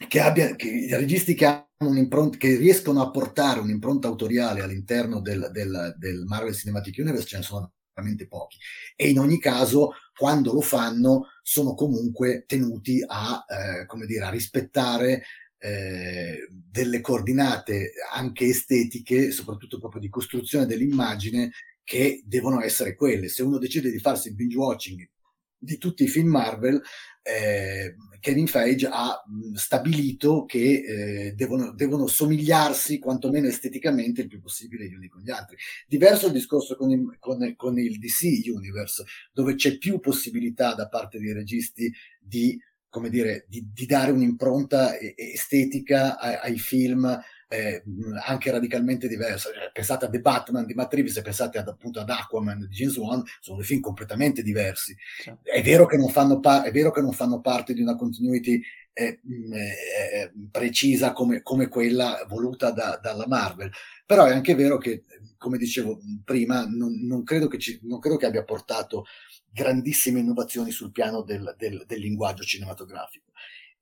che 0.09 0.20
abbia, 0.20 0.55
che 0.57 0.68
i 0.68 0.95
registi 0.95 1.34
che, 1.34 1.47
hanno 1.47 1.90
un'impronta, 1.90 2.36
che 2.36 2.57
riescono 2.57 3.01
a 3.01 3.11
portare 3.11 3.61
un'impronta 3.61 4.09
autoriale 4.09 4.62
all'interno 4.62 5.20
del, 5.20 5.49
del, 5.53 5.95
del 5.99 6.24
Marvel 6.24 6.55
Cinematic 6.55 6.99
Universe 6.99 7.26
ce 7.26 7.36
ne 7.38 7.43
sono 7.43 7.72
veramente 7.95 8.26
pochi. 8.26 8.59
E 8.97 9.09
in 9.09 9.18
ogni 9.18 9.38
caso, 9.38 9.93
quando 10.16 10.53
lo 10.53 10.61
fanno, 10.61 11.28
sono 11.43 11.74
comunque 11.74 12.45
tenuti 12.47 13.03
a, 13.07 13.45
eh, 13.47 13.86
come 13.86 14.07
dire, 14.07 14.24
a 14.24 14.30
rispettare 14.30 15.22
eh, 15.59 16.49
delle 16.51 17.01
coordinate 17.01 17.93
anche 18.12 18.47
estetiche, 18.47 19.30
soprattutto 19.30 19.78
proprio 19.78 20.01
di 20.01 20.09
costruzione 20.09 20.66
dell'immagine, 20.66 21.53
che 21.84 22.22
devono 22.24 22.61
essere 22.61 22.95
quelle. 22.95 23.28
Se 23.28 23.43
uno 23.43 23.59
decide 23.59 23.90
di 23.90 23.99
farsi 23.99 24.28
il 24.28 24.34
binge 24.34 24.57
watching 24.57 25.09
di 25.57 25.78
tutti 25.78 26.03
i 26.05 26.09
film 26.09 26.28
Marvel, 26.28 26.80
eh, 27.22 27.95
Kevin 28.22 28.46
Feige 28.46 28.86
ha 28.86 29.20
stabilito 29.54 30.44
che 30.44 30.84
eh, 30.86 31.32
devono, 31.32 31.72
devono, 31.72 32.06
somigliarsi 32.06 33.00
quantomeno 33.00 33.48
esteticamente 33.48 34.20
il 34.20 34.28
più 34.28 34.40
possibile 34.40 34.88
gli 34.88 34.94
uni 34.94 35.08
con 35.08 35.22
gli 35.22 35.30
altri. 35.30 35.56
Diverso 35.88 36.28
il 36.28 36.32
discorso 36.32 36.76
con 36.76 36.92
il, 36.92 37.16
con, 37.18 37.52
con 37.56 37.80
il 37.80 37.98
DC 37.98 38.46
Universe, 38.46 39.04
dove 39.32 39.56
c'è 39.56 39.76
più 39.76 39.98
possibilità 39.98 40.72
da 40.74 40.86
parte 40.86 41.18
dei 41.18 41.32
registi 41.32 41.92
di 42.20 42.56
come 42.88 43.10
dire, 43.10 43.46
di, 43.48 43.68
di 43.72 43.86
dare 43.86 44.12
un'impronta 44.12 44.96
estetica 45.00 46.18
ai, 46.18 46.52
ai 46.52 46.58
film 46.58 47.20
eh, 47.53 47.82
anche 48.24 48.50
radicalmente 48.50 49.09
diversa. 49.09 49.50
Cioè, 49.53 49.70
pensate 49.72 50.07
a 50.07 50.09
The 50.09 50.20
Batman 50.20 50.64
di 50.64 50.72
Matt 50.72 50.94
Reeves 50.94 51.16
e 51.18 51.22
pensate 51.22 51.59
ad, 51.59 51.68
appunto 51.68 52.00
ad 52.00 52.09
Aquaman 52.09 52.66
di 52.66 52.74
James 52.74 52.96
Wan, 52.96 53.22
sono 53.40 53.59
due 53.59 53.66
film 53.66 53.80
completamente 53.80 54.42
diversi. 54.42 54.96
Sì. 55.20 55.32
È, 55.42 55.62
vero 55.62 55.84
che 55.84 55.98
non 55.98 56.09
fanno 56.09 56.40
pa- 56.40 56.62
è 56.62 56.72
vero 56.72 56.90
che 56.90 57.03
non 57.03 57.12
fanno 57.12 57.40
parte 57.40 57.74
di 57.74 57.82
una 57.82 57.94
continuity 57.94 58.62
eh, 58.94 59.20
eh, 59.24 60.32
precisa 60.50 61.12
come, 61.12 61.42
come, 61.42 61.68
quella 61.68 62.24
voluta 62.28 62.70
da, 62.70 62.98
dalla 63.00 63.26
Marvel, 63.26 63.70
però 64.07 64.24
è 64.24 64.32
anche 64.32 64.55
vero 64.55 64.78
che, 64.78 65.05
come 65.36 65.59
dicevo 65.59 66.00
prima, 66.24 66.64
non, 66.66 67.05
non, 67.05 67.22
credo, 67.22 67.48
che 67.48 67.59
ci, 67.59 67.78
non 67.82 67.98
credo 67.98 68.16
che 68.16 68.26
abbia 68.26 68.44
portato 68.44 69.05
grandissime 69.50 70.20
innovazioni 70.20 70.70
sul 70.70 70.90
piano 70.90 71.22
del, 71.22 71.55
del, 71.59 71.84
del 71.86 72.00
linguaggio 72.00 72.44
cinematografico 72.44 73.32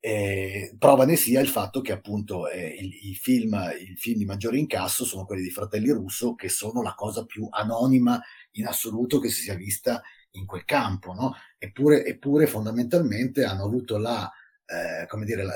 Eh, 0.03 0.75
prova 0.79 1.05
ne 1.05 1.15
sia 1.15 1.41
il 1.41 1.47
fatto 1.47 1.79
che 1.81 1.91
appunto 1.91 2.49
eh, 2.49 2.69
i, 2.69 3.09
i, 3.11 3.13
film, 3.13 3.53
i 3.79 3.95
film 3.95 4.17
di 4.17 4.25
maggiore 4.25 4.57
incasso 4.57 5.05
sono 5.05 5.25
quelli 5.25 5.43
di 5.43 5.51
Fratelli 5.51 5.91
Russo, 5.91 6.33
che 6.33 6.49
sono 6.49 6.81
la 6.81 6.95
cosa 6.95 7.23
più 7.25 7.47
anonima 7.51 8.19
in 8.53 8.65
assoluto 8.65 9.19
che 9.19 9.29
si 9.29 9.43
sia 9.43 9.53
vista 9.53 10.01
in 10.31 10.47
quel 10.47 10.65
campo, 10.65 11.13
no? 11.13 11.35
eppure, 11.57 12.03
eppure 12.03 12.47
fondamentalmente 12.47 13.43
hanno 13.43 13.63
avuto 13.63 13.97
la, 13.97 14.27
eh, 14.65 15.05
come 15.07 15.25
dire, 15.25 15.43
la, 15.43 15.53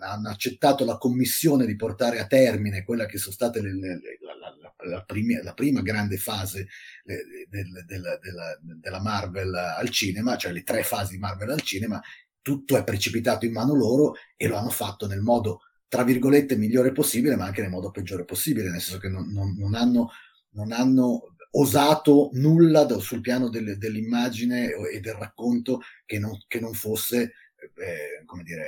hanno 0.00 0.28
accettato 0.28 0.84
la 0.84 0.98
commissione 0.98 1.66
di 1.66 1.76
portare 1.76 2.18
a 2.18 2.26
termine 2.26 2.82
quella 2.82 3.06
che 3.06 3.18
sono 3.18 3.34
state 3.34 3.60
le, 3.60 3.72
le, 3.74 4.00
la, 4.20 4.88
la, 4.88 5.02
prima, 5.04 5.42
la, 5.42 5.54
prima, 5.54 5.82
grande 5.82 6.16
fase 6.16 6.66
del, 7.04 7.46
del, 7.48 7.84
della, 8.18 8.58
della 8.60 9.00
Marvel 9.00 9.54
al 9.54 9.90
cinema, 9.90 10.36
cioè 10.36 10.52
le 10.52 10.62
tre 10.62 10.82
fasi 10.82 11.18
Marvel 11.18 11.50
al 11.50 11.60
cinema, 11.60 12.02
tutto 12.44 12.76
è 12.76 12.84
precipitato 12.84 13.46
in 13.46 13.52
mano 13.52 13.74
loro 13.74 14.16
e 14.36 14.46
lo 14.48 14.56
hanno 14.56 14.68
fatto 14.68 15.06
nel 15.06 15.22
modo, 15.22 15.62
tra 15.88 16.04
virgolette, 16.04 16.58
migliore 16.58 16.92
possibile, 16.92 17.36
ma 17.36 17.46
anche 17.46 17.62
nel 17.62 17.70
modo 17.70 17.90
peggiore 17.90 18.26
possibile, 18.26 18.68
nel 18.68 18.82
senso 18.82 19.00
che 19.00 19.08
non, 19.08 19.32
non, 19.32 19.56
non, 19.56 19.74
hanno, 19.74 20.10
non 20.50 20.70
hanno, 20.70 21.34
osato 21.56 22.30
nulla 22.34 22.86
sul 22.98 23.20
piano 23.20 23.48
del, 23.48 23.78
dell'immagine 23.78 24.72
e 24.92 25.00
del 25.00 25.14
racconto 25.14 25.80
che 26.04 26.18
non, 26.18 26.36
che 26.48 26.60
non 26.60 26.74
fosse, 26.74 27.32
eh, 27.76 28.24
come 28.26 28.42
dire, 28.42 28.66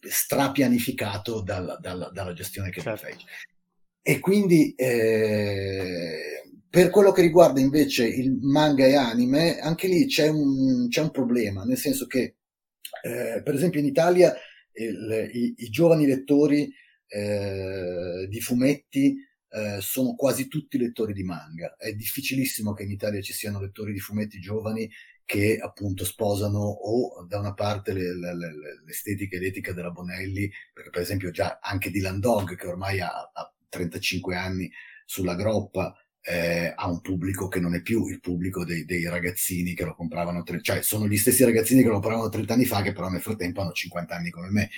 strapianificato 0.00 1.42
dalla, 1.42 1.76
dalla, 1.76 2.08
dalla 2.10 2.32
gestione 2.32 2.70
che 2.70 2.80
certo. 2.80 3.06
fece. 3.06 3.26
E 4.00 4.20
quindi 4.20 4.74
eh, 4.74 6.44
per 6.70 6.90
quello 6.90 7.12
che 7.12 7.22
riguarda 7.22 7.60
invece 7.60 8.06
il 8.06 8.36
manga 8.40 8.84
e 8.84 8.94
anime, 8.94 9.58
anche 9.58 9.88
lì 9.88 10.06
c'è 10.06 10.28
un, 10.28 10.88
c'è 10.88 11.00
un 11.00 11.10
problema, 11.10 11.64
nel 11.64 11.78
senso 11.78 12.06
che 12.06 12.36
eh, 13.02 13.42
per 13.42 13.54
esempio 13.54 13.80
in 13.80 13.86
Italia 13.86 14.34
il, 14.72 15.30
i, 15.32 15.54
i, 15.58 15.68
giovani 15.70 16.06
lettori 16.06 16.72
eh, 17.06 18.26
di 18.28 18.40
fumetti 18.40 19.16
eh, 19.50 19.78
sono 19.80 20.14
quasi 20.14 20.46
tutti 20.48 20.78
lettori 20.78 21.12
di 21.12 21.24
manga. 21.24 21.74
È 21.76 21.92
difficilissimo 21.92 22.72
che 22.74 22.82
in 22.82 22.90
Italia 22.90 23.20
ci 23.20 23.32
siano 23.32 23.60
lettori 23.60 23.92
di 23.92 24.00
fumetti 24.00 24.38
giovani 24.38 24.90
che 25.24 25.58
appunto 25.58 26.04
sposano 26.04 26.58
o 26.58 27.24
da 27.26 27.38
una 27.38 27.52
parte 27.52 27.92
le, 27.92 28.14
le, 28.16 28.34
le, 28.34 28.52
l'estetica 28.86 29.36
e 29.36 29.40
l'etica 29.40 29.72
della 29.72 29.90
Bonelli, 29.90 30.50
perché 30.72 30.90
per 30.90 31.02
esempio 31.02 31.30
già 31.30 31.58
anche 31.60 31.90
Dylan 31.90 32.20
Dog, 32.20 32.56
che 32.56 32.66
ormai 32.66 33.00
ha, 33.00 33.30
ha 33.32 33.54
35 33.68 34.36
anni 34.36 34.70
sulla 35.04 35.34
groppa, 35.34 35.94
eh, 36.28 36.74
ha 36.76 36.86
un 36.88 37.00
pubblico 37.00 37.48
che 37.48 37.58
non 37.58 37.74
è 37.74 37.80
più 37.80 38.06
il 38.06 38.20
pubblico 38.20 38.62
dei, 38.62 38.84
dei 38.84 39.08
ragazzini 39.08 39.72
che 39.72 39.84
lo 39.84 39.94
compravano, 39.94 40.42
tre, 40.42 40.60
cioè 40.60 40.82
sono 40.82 41.08
gli 41.08 41.16
stessi 41.16 41.42
ragazzini 41.42 41.80
che 41.80 41.88
lo 41.88 41.94
compravano 41.94 42.28
30 42.28 42.52
anni 42.52 42.66
fa, 42.66 42.82
che 42.82 42.92
però 42.92 43.08
nel 43.08 43.22
frattempo 43.22 43.62
hanno 43.62 43.72
50 43.72 44.14
anni 44.14 44.28
come 44.28 44.50
me. 44.50 44.68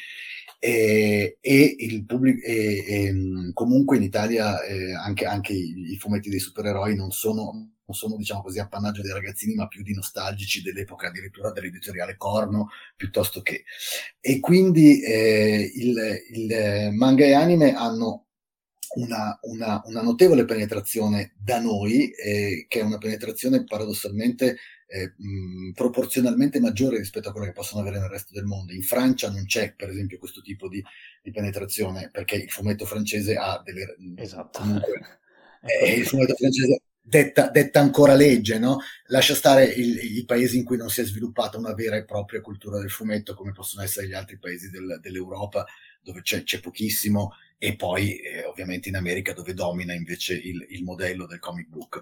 E, 0.61 1.39
e, 1.41 1.75
il 1.79 2.05
pubblico, 2.05 2.47
e, 2.47 2.85
e 2.87 3.15
comunque 3.53 3.97
in 3.97 4.05
Italia 4.05 4.63
eh, 4.63 4.93
anche, 4.93 5.25
anche 5.25 5.53
i, 5.53 5.93
i, 5.93 5.97
fumetti 5.97 6.29
dei 6.29 6.39
supereroi 6.39 6.95
non 6.95 7.11
sono, 7.11 7.73
sono 7.89 8.17
diciamo 8.17 8.43
così 8.43 8.61
appannaggio 8.61 9.03
dei 9.03 9.13
ragazzini 9.13 9.55
ma 9.55 9.67
più 9.67 9.83
di 9.83 9.95
nostalgici 9.95 10.63
dell'epoca 10.63 11.09
addirittura 11.09 11.51
dell'editoriale 11.51 12.17
Corno 12.17 12.69
piuttosto 12.95 13.41
che 13.41 13.65
e 14.21 14.39
quindi 14.39 15.03
eh, 15.03 15.73
il, 15.75 15.99
il 16.31 16.93
manga 16.93 17.25
e 17.25 17.33
anime 17.33 17.75
hanno 17.75 18.27
una, 18.97 19.39
una, 19.43 19.81
una 19.85 20.03
notevole 20.03 20.45
penetrazione 20.45 21.35
da 21.39 21.61
noi, 21.61 22.11
eh, 22.11 22.67
che 22.69 22.81
è 22.81 22.83
una 22.83 22.99
penetrazione 22.99 23.65
paradossalmente 23.65 24.57
eh, 24.87 25.13
mh, 25.17 25.71
proporzionalmente 25.73 26.59
maggiore 26.59 26.99
rispetto 26.99 27.29
a 27.29 27.33
quella 27.33 27.47
che 27.47 27.53
possono 27.53 27.81
avere 27.81 28.01
nel 28.01 28.09
resto 28.09 28.33
del 28.35 28.45
mondo. 28.45 28.73
In 28.73 28.83
Francia 28.83 29.31
non 29.31 29.45
c'è, 29.45 29.75
per 29.75 29.91
esempio, 29.91 30.19
questo 30.19 30.41
tipo 30.41 30.69
di, 30.69 30.83
di 31.23 31.31
penetrazione, 31.31 32.11
perché 32.11 32.37
il 32.37 32.51
fumetto 32.51 32.85
francese 32.85 33.37
ha 33.37 33.63
delle... 33.65 33.97
Esatto. 34.17 34.59
Comunque, 34.59 35.21
eh, 35.63 35.95
il 35.95 36.07
fumetto 36.07 36.35
francese 36.35 36.83
detta, 37.01 37.49
detta, 37.49 37.81
ancora 37.81 38.15
legge, 38.15 38.59
no? 38.59 38.79
Lascia 39.07 39.35
stare 39.35 39.65
il, 39.65 40.19
i 40.19 40.25
paesi 40.25 40.59
in 40.59 40.65
cui 40.65 40.77
non 40.77 40.91
si 40.91 41.01
è 41.01 41.05
sviluppata 41.05 41.57
una 41.57 41.75
vera 41.75 41.97
e 41.97 42.05
propria 42.05 42.41
cultura 42.41 42.79
del 42.79 42.91
fumetto, 42.91 43.35
come 43.35 43.53
possono 43.53 43.83
essere 43.83 44.09
gli 44.09 44.15
altri 44.15 44.39
paesi 44.39 44.71
del, 44.71 44.99
dell'Europa, 45.01 45.65
dove 46.03 46.23
c'è, 46.23 46.43
c'è 46.43 46.61
pochissimo, 46.61 47.33
e 47.63 47.77
poi 47.77 48.17
eh, 48.17 48.45
ovviamente 48.45 48.89
in 48.89 48.97
America 48.97 49.35
dove 49.35 49.53
domina 49.53 49.93
invece 49.93 50.33
il, 50.35 50.65
il, 50.71 50.83
modello 50.83 51.27
del 51.27 51.39
comic 51.39 51.69
book. 51.69 52.01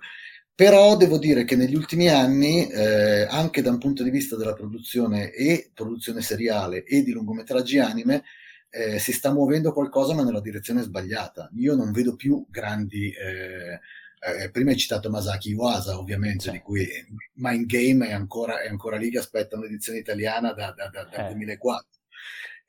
Però 0.55 0.97
devo 0.97 1.19
dire 1.19 1.45
che 1.45 1.57
negli 1.57 1.75
ultimi 1.75 2.09
anni, 2.09 2.69
eh, 2.69 3.27
anche 3.29 3.61
da 3.61 3.71
un 3.71 3.79
punto 3.79 4.05
di 4.05 4.11
vista 4.11 4.37
della 4.37 4.55
produzione 4.55 5.33
e 5.33 5.71
produzione 5.75 6.21
seriale 6.21 6.85
e 6.85 7.03
di 7.03 7.11
lungometraggi 7.11 7.79
anime, 7.79 8.23
eh, 8.71 9.01
si 9.01 9.13
sta 9.13 9.33
muovendo 9.33 9.73
qualcosa 9.73 10.15
ma 10.15 10.23
nella 10.23 10.41
direzione 10.41 10.83
sbagliata. 10.83 11.51
Io 11.57 11.75
non 11.75 11.93
vedo 11.93 12.15
più 12.15 12.47
grandi... 12.49 13.11
Eh, 13.11 13.81
eh, 14.21 14.51
prima 14.51 14.71
hai 14.71 14.77
citato 14.77 15.11
Masaki 15.11 15.51
Iwasa, 15.51 15.97
ovviamente, 15.97 16.51
di 16.51 16.59
cui 16.59 16.89
Mind 17.35 17.67
Game 17.67 18.09
è 18.09 18.13
ancora, 18.13 18.61
è 18.61 18.69
ancora 18.69 18.97
lì 18.97 19.11
che 19.11 19.19
aspetta 19.19 19.57
un'edizione 19.57 19.99
italiana 19.99 20.53
da, 20.53 20.73
da, 20.73 20.89
da, 20.89 21.05
dal 21.05 21.27
2004. 21.29 21.87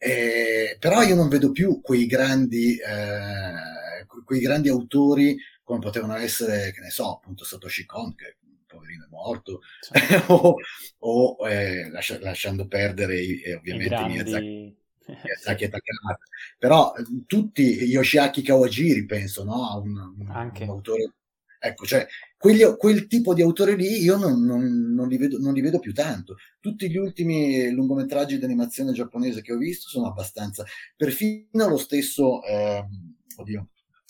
Eh, 0.02 0.78
però 0.80 1.02
io 1.02 1.14
non 1.14 1.28
vedo 1.28 1.52
più 1.52 1.82
quei 1.82 2.06
grandi, 2.06 2.78
eh, 2.78 4.06
quei 4.24 4.40
grandi 4.40 4.70
autori 4.70 5.38
come 5.62 5.80
potevano 5.80 6.16
essere, 6.16 6.72
che 6.72 6.80
ne 6.80 6.90
so, 6.90 7.16
appunto 7.16 7.44
Satoshi 7.44 7.86
Kon, 7.86 8.16
che 8.16 8.38
poverino 8.66 9.04
è 9.06 9.10
morto, 9.10 9.62
sì. 9.82 9.92
o, 10.32 10.56
o 11.00 11.50
eh, 11.50 11.90
lascia, 11.90 12.18
lasciando 12.22 12.68
perdere 12.68 13.20
i, 13.20 13.52
ovviamente 13.52 13.86
I 13.86 13.90
grandi... 13.90 14.14
Miyazaki, 14.14 14.78
e 15.64 15.70
Takahata. 15.70 16.24
Però 16.58 16.94
tutti, 17.26 17.84
Yoshiaki 17.84 18.42
Kawajiri 18.42 19.06
penso, 19.06 19.44
no? 19.44 19.68
A 19.68 19.78
un, 19.78 19.98
un, 19.98 20.52
un 20.60 20.70
autore 20.70 21.14
Ecco, 21.62 21.86
cioè, 21.86 22.08
quelli, 22.40 22.64
quel 22.78 23.08
tipo 23.08 23.34
di 23.34 23.42
autori 23.42 23.76
lì 23.76 24.02
io 24.02 24.16
non, 24.16 24.46
non, 24.46 24.94
non, 24.94 25.10
li 25.10 25.18
vedo, 25.18 25.40
non, 25.40 25.54
li 25.54 25.60
vedo, 25.60 25.78
più 25.78 25.94
tanto. 25.94 26.38
Tutti 26.62 26.90
gli 26.90 26.96
ultimi 26.96 27.70
lungometraggi 27.70 28.40
di 28.40 28.46
animazione 28.46 28.94
giapponese 28.94 29.42
che 29.42 29.52
ho 29.52 29.58
visto 29.58 29.90
sono 29.90 30.08
abbastanza. 30.08 30.64
Perfino 30.96 31.68
lo 31.68 31.76
stesso, 31.76 32.42
eh, 32.44 32.88
oddio, 33.36 33.68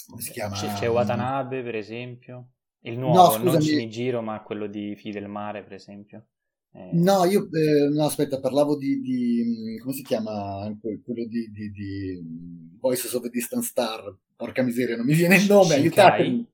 come 0.08 0.22
si 0.22 0.32
chiama? 0.32 0.56
C'è, 0.56 0.74
c'è 0.74 0.88
Watanabe, 0.88 1.64
per 1.64 1.76
esempio. 1.76 2.52
Il 2.82 3.00
nuovo, 3.00 3.38
no, 3.38 3.52
non 3.52 3.62
Shinigiro, 3.62 4.22
ma 4.22 4.44
quello 4.44 4.68
di 4.68 4.96
Figli 4.96 5.14
del 5.14 5.28
Mare, 5.28 5.64
per 5.64 5.74
esempio. 5.74 6.28
Eh... 6.72 6.92
No, 6.94 7.26
io, 7.26 7.50
eh, 7.52 7.90
no, 7.90 8.06
aspetta, 8.06 8.40
parlavo 8.40 8.78
di, 8.78 9.02
di, 9.02 9.80
come 9.82 9.94
si 9.94 10.04
chiama 10.04 10.72
quello 10.80 11.26
di, 11.26 11.50
di, 11.52 11.72
di 11.72 12.78
Voices 12.80 13.12
of 13.14 13.26
a 13.26 13.30
Distant 13.30 13.64
Star, 13.64 14.16
porca 14.36 14.62
miseria, 14.62 14.96
non 14.96 15.08
mi 15.08 15.16
viene 15.16 15.38
il 15.38 15.48
nome, 15.48 15.74
aiutatemi. 15.74 16.48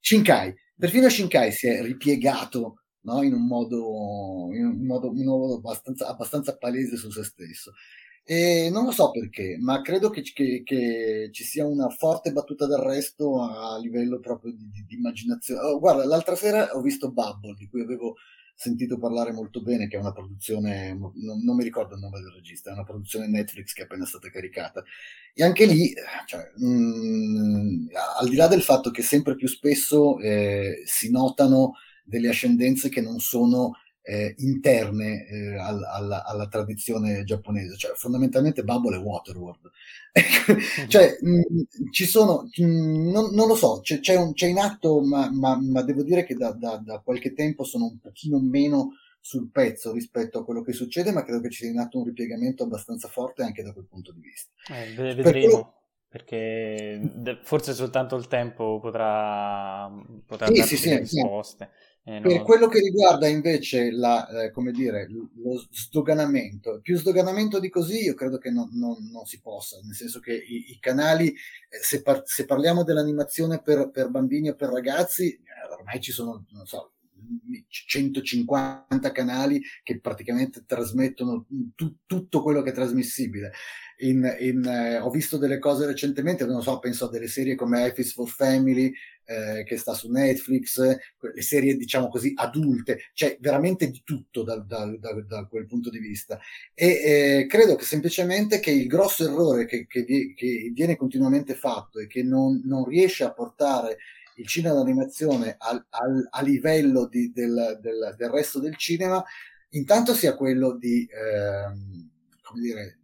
Shinkai, 0.00 0.54
perfino 0.76 1.08
Shinkai 1.08 1.52
si 1.52 1.66
è 1.68 1.82
ripiegato 1.82 2.82
no? 3.02 3.22
in 3.22 3.32
un 3.32 3.46
modo, 3.46 4.48
in 4.52 4.66
un 4.66 4.86
modo, 4.86 5.08
in 5.14 5.26
un 5.28 5.38
modo 5.38 5.54
abbastanza, 5.56 6.06
abbastanza, 6.08 6.56
palese 6.56 6.96
su 6.96 7.10
se 7.10 7.24
stesso. 7.24 7.72
E 8.26 8.70
non 8.72 8.86
lo 8.86 8.90
so 8.90 9.10
perché, 9.10 9.58
ma 9.60 9.82
credo 9.82 10.08
che, 10.08 10.22
che, 10.22 10.62
che 10.64 11.28
ci 11.30 11.44
sia 11.44 11.66
una 11.66 11.90
forte 11.90 12.32
battuta 12.32 12.66
d'arresto 12.66 13.42
a 13.42 13.78
livello 13.78 14.18
proprio 14.18 14.52
di, 14.52 14.70
di, 14.70 14.84
di 14.86 14.94
immaginazione. 14.94 15.60
Oh, 15.60 15.78
guarda, 15.78 16.06
l'altra 16.06 16.34
sera 16.34 16.70
ho 16.74 16.80
visto 16.80 17.12
Bubble, 17.12 17.54
di 17.54 17.68
cui 17.68 17.82
avevo 17.82 18.14
sentito 18.54 18.98
parlare 18.98 19.32
molto 19.32 19.60
bene, 19.62 19.88
che 19.88 19.96
è 19.96 20.00
una 20.00 20.12
produzione, 20.12 20.94
non, 20.94 21.12
non, 21.42 21.56
mi 21.56 21.64
ricordo 21.64 21.94
il 21.94 22.00
nome 22.00 22.20
del 22.20 22.32
regista, 22.32 22.70
è 22.70 22.72
una 22.72 22.84
produzione 22.84 23.26
Netflix 23.26 23.72
che 23.72 23.82
è 23.82 23.84
appena 23.84 24.06
stata 24.06 24.30
caricata. 24.30 24.82
E 25.34 25.42
anche 25.42 25.66
lì, 25.66 25.92
cioè, 26.26 26.52
mh, 26.56 26.66
mm, 26.66 27.86
al 28.20 28.28
di 28.28 28.36
là 28.36 28.46
del 28.46 28.62
fatto 28.62 28.90
che 28.90 29.02
sempre 29.02 29.34
più 29.34 29.48
spesso 29.48 30.18
eh, 30.20 30.82
si 30.84 31.10
notano 31.10 31.74
delle 32.04 32.28
ascendenze 32.28 32.88
che 32.88 33.00
non 33.00 33.18
sono 33.18 33.72
eh, 34.06 34.34
interne 34.38 35.26
eh, 35.26 35.56
al, 35.58 35.82
alla, 35.82 36.24
alla, 36.24 36.46
tradizione 36.46 37.24
giapponese, 37.24 37.76
cioè 37.76 37.94
fondamentalmente 37.94 38.62
Bubble 38.62 38.96
e 38.96 39.00
Waterworld. 39.00 39.70
cioè, 40.88 41.16
mh, 41.20 41.30
mm, 41.30 41.40
ci 41.90 42.04
sono, 42.04 42.48
mh, 42.54 42.64
mm, 42.64 43.10
non, 43.10 43.34
non, 43.34 43.48
lo 43.48 43.56
so, 43.56 43.80
c'è, 43.80 44.00
c'è, 44.00 44.14
un, 44.16 44.34
c'è 44.34 44.46
in 44.46 44.58
atto, 44.58 45.00
ma, 45.00 45.30
ma, 45.32 45.58
ma, 45.58 45.82
devo 45.82 46.02
dire 46.02 46.24
che 46.24 46.34
da, 46.34 46.52
da, 46.52 46.76
da, 46.76 47.00
qualche 47.00 47.32
tempo 47.32 47.64
sono 47.64 47.86
un 47.86 47.98
pochino 47.98 48.38
meno 48.38 48.90
sul 49.20 49.50
pezzo 49.50 49.92
rispetto 49.92 50.40
a 50.40 50.44
quello 50.44 50.60
che 50.60 50.72
succede, 50.72 51.10
ma 51.10 51.24
credo 51.24 51.40
che 51.40 51.48
ci 51.48 51.64
sia 51.64 51.70
in 51.70 51.78
atto 51.78 51.98
un 51.98 52.04
ripiegamento 52.04 52.64
abbastanza 52.64 53.08
forte 53.08 53.42
anche 53.42 53.62
da 53.62 53.72
quel 53.72 53.86
punto 53.86 54.12
di 54.12 54.20
vista. 54.20 54.50
Eh, 54.68 54.92
vedremo. 54.94 55.22
Per 55.22 55.32
quello 55.32 55.74
perché 56.14 57.00
forse 57.42 57.74
soltanto 57.74 58.14
il 58.14 58.28
tempo 58.28 58.78
potrà, 58.78 59.90
potrà 60.24 60.46
sì, 60.46 60.52
darci 60.52 60.76
sì, 60.76 60.96
risposte. 60.96 61.70
Sì. 61.72 61.83
Eh. 62.06 62.20
Per 62.20 62.42
quello 62.42 62.66
che 62.68 62.80
riguarda 62.80 63.26
invece 63.28 63.90
la, 63.90 64.28
eh, 64.28 64.52
dire, 64.72 65.08
lo 65.08 65.66
sdoganamento, 65.70 66.80
più 66.82 66.98
sdoganamento 66.98 67.58
di 67.58 67.70
così 67.70 68.02
io 68.04 68.12
credo 68.12 68.36
che 68.36 68.50
non, 68.50 68.68
non, 68.72 69.08
non 69.10 69.24
si 69.24 69.40
possa, 69.40 69.78
nel 69.82 69.94
senso 69.94 70.20
che 70.20 70.34
i, 70.34 70.72
i 70.72 70.78
canali, 70.78 71.28
eh, 71.28 71.78
se, 71.80 72.02
par- 72.02 72.26
se, 72.26 72.44
parliamo 72.44 72.84
dell'animazione 72.84 73.62
per, 73.62 73.88
per, 73.88 74.10
bambini 74.10 74.50
o 74.50 74.54
per 74.54 74.68
ragazzi, 74.68 75.32
eh, 75.32 75.72
ormai 75.72 75.98
ci 76.02 76.12
sono, 76.12 76.44
non 76.50 76.66
so, 76.66 76.92
150 77.68 79.12
canali 79.12 79.62
che 79.82 80.00
praticamente 80.00 80.64
trasmettono 80.66 81.46
tu, 81.74 81.96
tutto 82.06 82.42
quello 82.42 82.62
che 82.62 82.70
è 82.70 82.74
trasmissibile. 82.74 83.52
In, 83.98 84.36
in, 84.40 84.64
eh, 84.64 84.98
ho 84.98 85.10
visto 85.10 85.38
delle 85.38 85.58
cose 85.58 85.86
recentemente, 85.86 86.44
non 86.44 86.62
so, 86.62 86.78
penso 86.78 87.06
a 87.06 87.10
delle 87.10 87.28
serie 87.28 87.54
come 87.54 87.92
is 87.96 88.12
for 88.12 88.28
Family, 88.28 88.92
eh, 89.26 89.64
che 89.64 89.76
sta 89.76 89.94
su 89.94 90.10
Netflix, 90.10 90.78
le 90.80 91.42
serie 91.42 91.76
diciamo 91.76 92.08
così 92.08 92.32
adulte, 92.34 92.98
cioè 93.14 93.36
veramente 93.40 93.90
di 93.90 94.02
tutto 94.04 94.42
da, 94.42 94.56
da, 94.56 94.86
da, 94.98 95.12
da 95.26 95.46
quel 95.46 95.66
punto 95.66 95.90
di 95.90 95.98
vista. 95.98 96.38
E 96.74 96.86
eh, 96.86 97.46
credo 97.48 97.74
che 97.76 97.84
semplicemente 97.84 98.60
che 98.60 98.70
il 98.70 98.86
grosso 98.86 99.24
errore 99.24 99.66
che, 99.66 99.86
che, 99.86 100.04
che 100.04 100.70
viene 100.72 100.96
continuamente 100.96 101.54
fatto 101.54 101.98
e 101.98 102.06
che 102.06 102.22
non, 102.22 102.60
non, 102.64 102.84
riesce 102.84 103.24
a 103.24 103.32
portare 103.32 103.98
il 104.36 104.46
cinema 104.46 104.74
d'animazione 104.74 105.56
al, 105.58 105.84
al, 105.90 106.26
a 106.30 106.42
livello 106.42 107.06
di, 107.06 107.32
del, 107.32 107.78
del, 107.80 108.14
del, 108.16 108.30
resto 108.30 108.58
del 108.58 108.76
cinema, 108.76 109.22
intanto 109.70 110.14
sia 110.14 110.34
quello 110.34 110.76
di, 110.76 111.06
eh, 111.06 112.40
come 112.42 112.60
dire, 112.60 112.98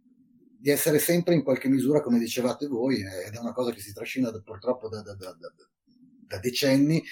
di 0.57 0.69
essere 0.69 0.99
sempre 0.99 1.33
in 1.33 1.43
qualche 1.43 1.69
misura, 1.69 2.01
come 2.01 2.19
dicevate 2.19 2.67
voi, 2.67 3.01
ed 3.01 3.33
è 3.33 3.39
una 3.39 3.53
cosa 3.53 3.71
che 3.71 3.79
si 3.79 3.93
trascina 3.93 4.31
purtroppo 4.31 4.89
da, 4.89 5.01
da, 5.01 5.15
da, 5.15 5.35
da 5.35 6.39
decenni, 6.39 7.03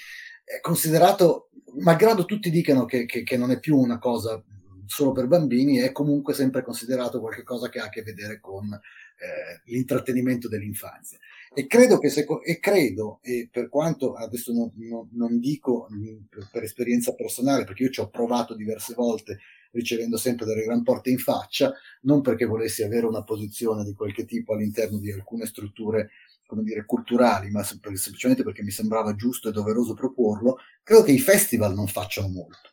è 0.44 0.60
considerato, 0.60 1.50
malgrado 1.78 2.24
tutti 2.24 2.50
dicano 2.50 2.84
che, 2.84 3.06
che, 3.06 3.22
che, 3.22 3.36
non 3.36 3.50
è 3.50 3.58
più 3.58 3.76
una 3.76 3.98
cosa 3.98 4.42
solo 4.86 5.12
per 5.12 5.26
bambini, 5.26 5.78
è 5.78 5.92
comunque 5.92 6.34
sempre 6.34 6.62
considerato 6.62 7.20
qualcosa 7.20 7.68
che 7.68 7.78
ha 7.78 7.84
a 7.84 7.88
che 7.88 8.02
vedere 8.02 8.40
con 8.40 8.72
eh, 8.72 9.60
l'intrattenimento 9.64 10.48
dell'infanzia. 10.48 11.18
E 11.52 11.66
credo 11.66 11.98
che, 11.98 12.10
se, 12.10 12.24
e 12.44 12.60
credo, 12.60 13.18
e 13.22 13.48
per 13.50 13.68
quanto 13.68 14.14
adesso 14.14 14.52
non, 14.52 14.70
non, 14.76 15.08
non 15.12 15.40
dico 15.40 15.88
per, 16.28 16.48
per 16.50 16.62
esperienza 16.62 17.12
personale, 17.14 17.64
perché 17.64 17.82
io 17.84 17.90
ci 17.90 18.00
ho 18.00 18.08
provato 18.08 18.54
diverse 18.54 18.94
volte 18.94 19.38
ricevendo 19.72 20.16
sempre 20.16 20.46
delle 20.46 20.62
gran 20.62 20.82
porte 20.84 21.10
in 21.10 21.18
faccia, 21.18 21.72
non 22.02 22.20
perché 22.20 22.44
volessi 22.44 22.82
avere 22.84 23.06
una 23.06 23.24
posizione 23.24 23.84
di 23.84 23.94
qualche 23.94 24.24
tipo 24.24 24.54
all'interno 24.54 24.98
di 24.98 25.10
alcune 25.10 25.46
strutture 25.46 26.10
come 26.50 26.64
dire, 26.64 26.84
culturali, 26.84 27.48
ma 27.48 27.62
semplicemente 27.62 28.42
perché 28.42 28.64
mi 28.64 28.72
sembrava 28.72 29.14
giusto 29.14 29.48
e 29.48 29.52
doveroso 29.52 29.94
proporlo, 29.94 30.56
credo 30.82 31.04
che 31.04 31.12
i 31.12 31.20
festival 31.20 31.74
non 31.74 31.86
facciano 31.86 32.26
molto. 32.26 32.70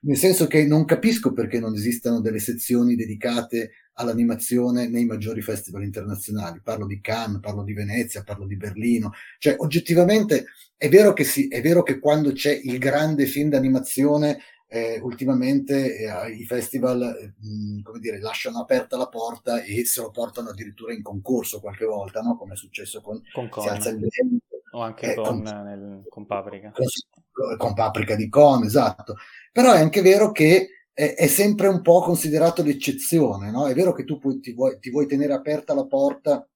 Nel 0.00 0.16
senso 0.16 0.48
che 0.48 0.66
non 0.66 0.84
capisco 0.84 1.32
perché 1.32 1.60
non 1.60 1.74
esistano 1.74 2.20
delle 2.20 2.40
sezioni 2.40 2.96
dedicate 2.96 3.70
all'animazione 3.92 4.88
nei 4.88 5.04
maggiori 5.04 5.42
festival 5.42 5.84
internazionali. 5.84 6.60
Parlo 6.60 6.86
di 6.86 7.00
Cannes, 7.00 7.38
parlo 7.40 7.62
di 7.62 7.72
Venezia, 7.72 8.24
parlo 8.24 8.46
di 8.46 8.56
Berlino. 8.56 9.12
Cioè, 9.38 9.54
oggettivamente 9.58 10.46
è 10.76 10.88
vero 10.88 11.12
che, 11.12 11.22
sì, 11.22 11.46
è 11.46 11.60
vero 11.60 11.84
che 11.84 12.00
quando 12.00 12.32
c'è 12.32 12.58
il 12.60 12.78
grande 12.78 13.26
film 13.26 13.50
d'animazione 13.50 14.38
eh, 14.72 15.00
ultimamente 15.02 15.96
eh, 15.96 16.30
i 16.30 16.44
festival 16.44 17.34
mh, 17.40 17.48
mm, 17.48 17.82
come 17.82 17.98
dire, 17.98 18.20
lasciano 18.20 18.60
aperta 18.60 18.96
la 18.96 19.08
porta 19.08 19.62
e 19.64 19.84
se 19.84 20.00
lo 20.00 20.12
portano 20.12 20.50
addirittura 20.50 20.92
in 20.92 21.02
concorso 21.02 21.58
qualche 21.58 21.84
volta, 21.84 22.20
no? 22.20 22.36
come 22.36 22.54
è 22.54 22.56
successo 22.56 23.00
con, 23.00 23.20
con 23.32 23.64
il 23.64 23.80
vento. 23.80 24.62
O 24.72 24.82
anche 24.82 25.10
eh, 25.10 25.14
con, 25.16 25.42
con, 25.42 25.62
nel, 25.62 26.02
con, 26.08 26.24
Paprika. 26.24 26.70
Con, 26.72 27.56
con, 27.56 27.74
Paprika 27.74 28.14
di 28.14 28.28
Con, 28.28 28.62
esatto. 28.62 29.16
Però 29.50 29.72
è 29.72 29.80
anche 29.80 30.02
vero 30.02 30.30
che 30.30 30.68
è, 30.92 31.14
è 31.14 31.26
sempre 31.26 31.66
un 31.66 31.82
po' 31.82 32.00
considerato 32.02 32.62
l'eccezione, 32.62 33.50
no? 33.50 33.66
È 33.66 33.74
vero 33.74 33.92
che 33.92 34.04
tu 34.04 34.20
puoi, 34.20 34.38
ti, 34.38 34.52
vuoi, 34.52 34.78
ti 34.78 34.90
vuoi 34.90 35.08
tenere 35.08 35.32
aperta 35.32 35.74
la 35.74 35.84
porta 35.84 36.46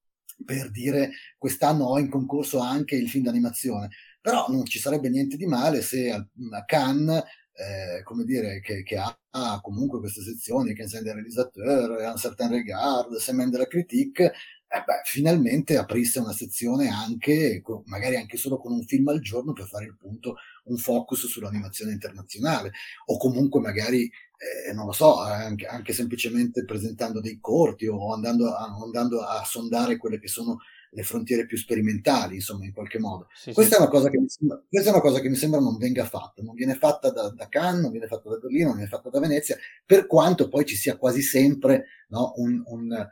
per 0.45 0.71
dire 0.71 1.11
quest'anno 1.37 1.87
ho 1.87 1.99
in 1.99 2.09
concorso 2.09 2.61
anche 2.61 2.95
il 2.95 3.09
film 3.09 3.25
d'animazione, 3.25 3.89
però 4.21 4.47
non 4.49 4.65
ci 4.65 4.79
sarebbe 4.79 5.09
niente 5.09 5.37
di 5.37 5.47
male 5.47 5.83
se 5.83 6.13
a, 6.13 6.25
a 6.53 6.65
Cannes 6.65 7.25
eh, 7.55 8.03
come 8.03 8.25
dire, 8.25 8.61
che, 8.61 8.83
che 8.83 8.97
ha, 8.97 9.17
ha, 9.31 9.61
comunque 9.61 10.01
queste 10.01 10.23
sezioni, 10.23 10.75
che 10.75 10.83
insegna 10.83 11.11
il 11.11 11.15
realizzatore, 11.15 12.07
un 12.07 12.17
certain 12.17 12.51
regard, 12.51 13.15
semaine 13.17 13.51
de 13.51 13.59
la 13.59 13.67
critique, 13.67 14.33
eh 14.75 14.83
beh, 14.85 15.03
finalmente 15.05 15.77
aprisse 15.77 16.19
una 16.19 16.33
sezione 16.33 16.89
anche, 16.89 17.63
magari 17.85 18.17
anche 18.17 18.37
solo 18.37 18.59
con 18.59 18.73
un 18.73 18.83
film 18.83 19.07
al 19.09 19.21
giorno 19.21 19.53
per 19.53 19.67
fare 19.67 19.85
il 19.85 19.97
punto, 19.97 20.35
un 20.65 20.77
focus 20.77 21.27
sull'animazione 21.29 21.93
internazionale, 21.93 22.73
o 23.07 23.17
comunque 23.17 23.61
magari, 23.61 24.03
eh, 24.05 24.73
non 24.73 24.87
lo 24.87 24.93
so, 24.93 25.21
anche, 25.21 25.67
anche, 25.67 25.93
semplicemente 25.93 26.65
presentando 26.65 27.21
dei 27.21 27.39
corti 27.41 27.87
o 27.87 28.13
andando 28.13 28.53
a, 28.53 28.65
andando 28.83 29.21
a 29.21 29.45
sondare 29.45 29.97
quelle 29.97 30.19
che 30.19 30.29
sono 30.29 30.59
le 30.95 31.03
frontiere 31.03 31.45
più 31.45 31.57
sperimentali, 31.57 32.37
insomma, 32.37 32.65
in 32.65 32.73
qualche 32.73 33.01
modo. 33.01 33.27
Sì, 33.35 33.53
questa, 33.53 33.77
sì. 33.77 33.83
È 33.83 34.01
sembra, 34.29 34.63
questa, 34.69 34.91
È 34.91 34.93
una 34.93 35.01
cosa 35.01 35.21
che 35.21 35.29
mi 35.29 35.35
sembra 35.35 35.61
non 35.61 35.77
venga 35.77 36.05
fatta, 36.05 36.43
non 36.43 36.55
viene 36.55 36.75
fatta 36.75 37.11
da, 37.11 37.31
da, 37.31 37.49
Cannes, 37.49 37.83
non 37.83 37.91
viene 37.91 38.07
fatta 38.07 38.29
da 38.29 38.37
Berlino, 38.37 38.69
non 38.69 38.77
viene 38.77 38.91
fatta 38.91 39.11
da 39.11 39.19
Venezia, 39.19 39.57
per 39.85 40.07
quanto 40.07 40.49
poi 40.49 40.65
ci 40.65 40.77
sia 40.77 40.97
quasi 40.97 41.21
sempre 41.21 41.87
no, 42.09 42.33
un, 42.37 42.63
un 42.67 43.09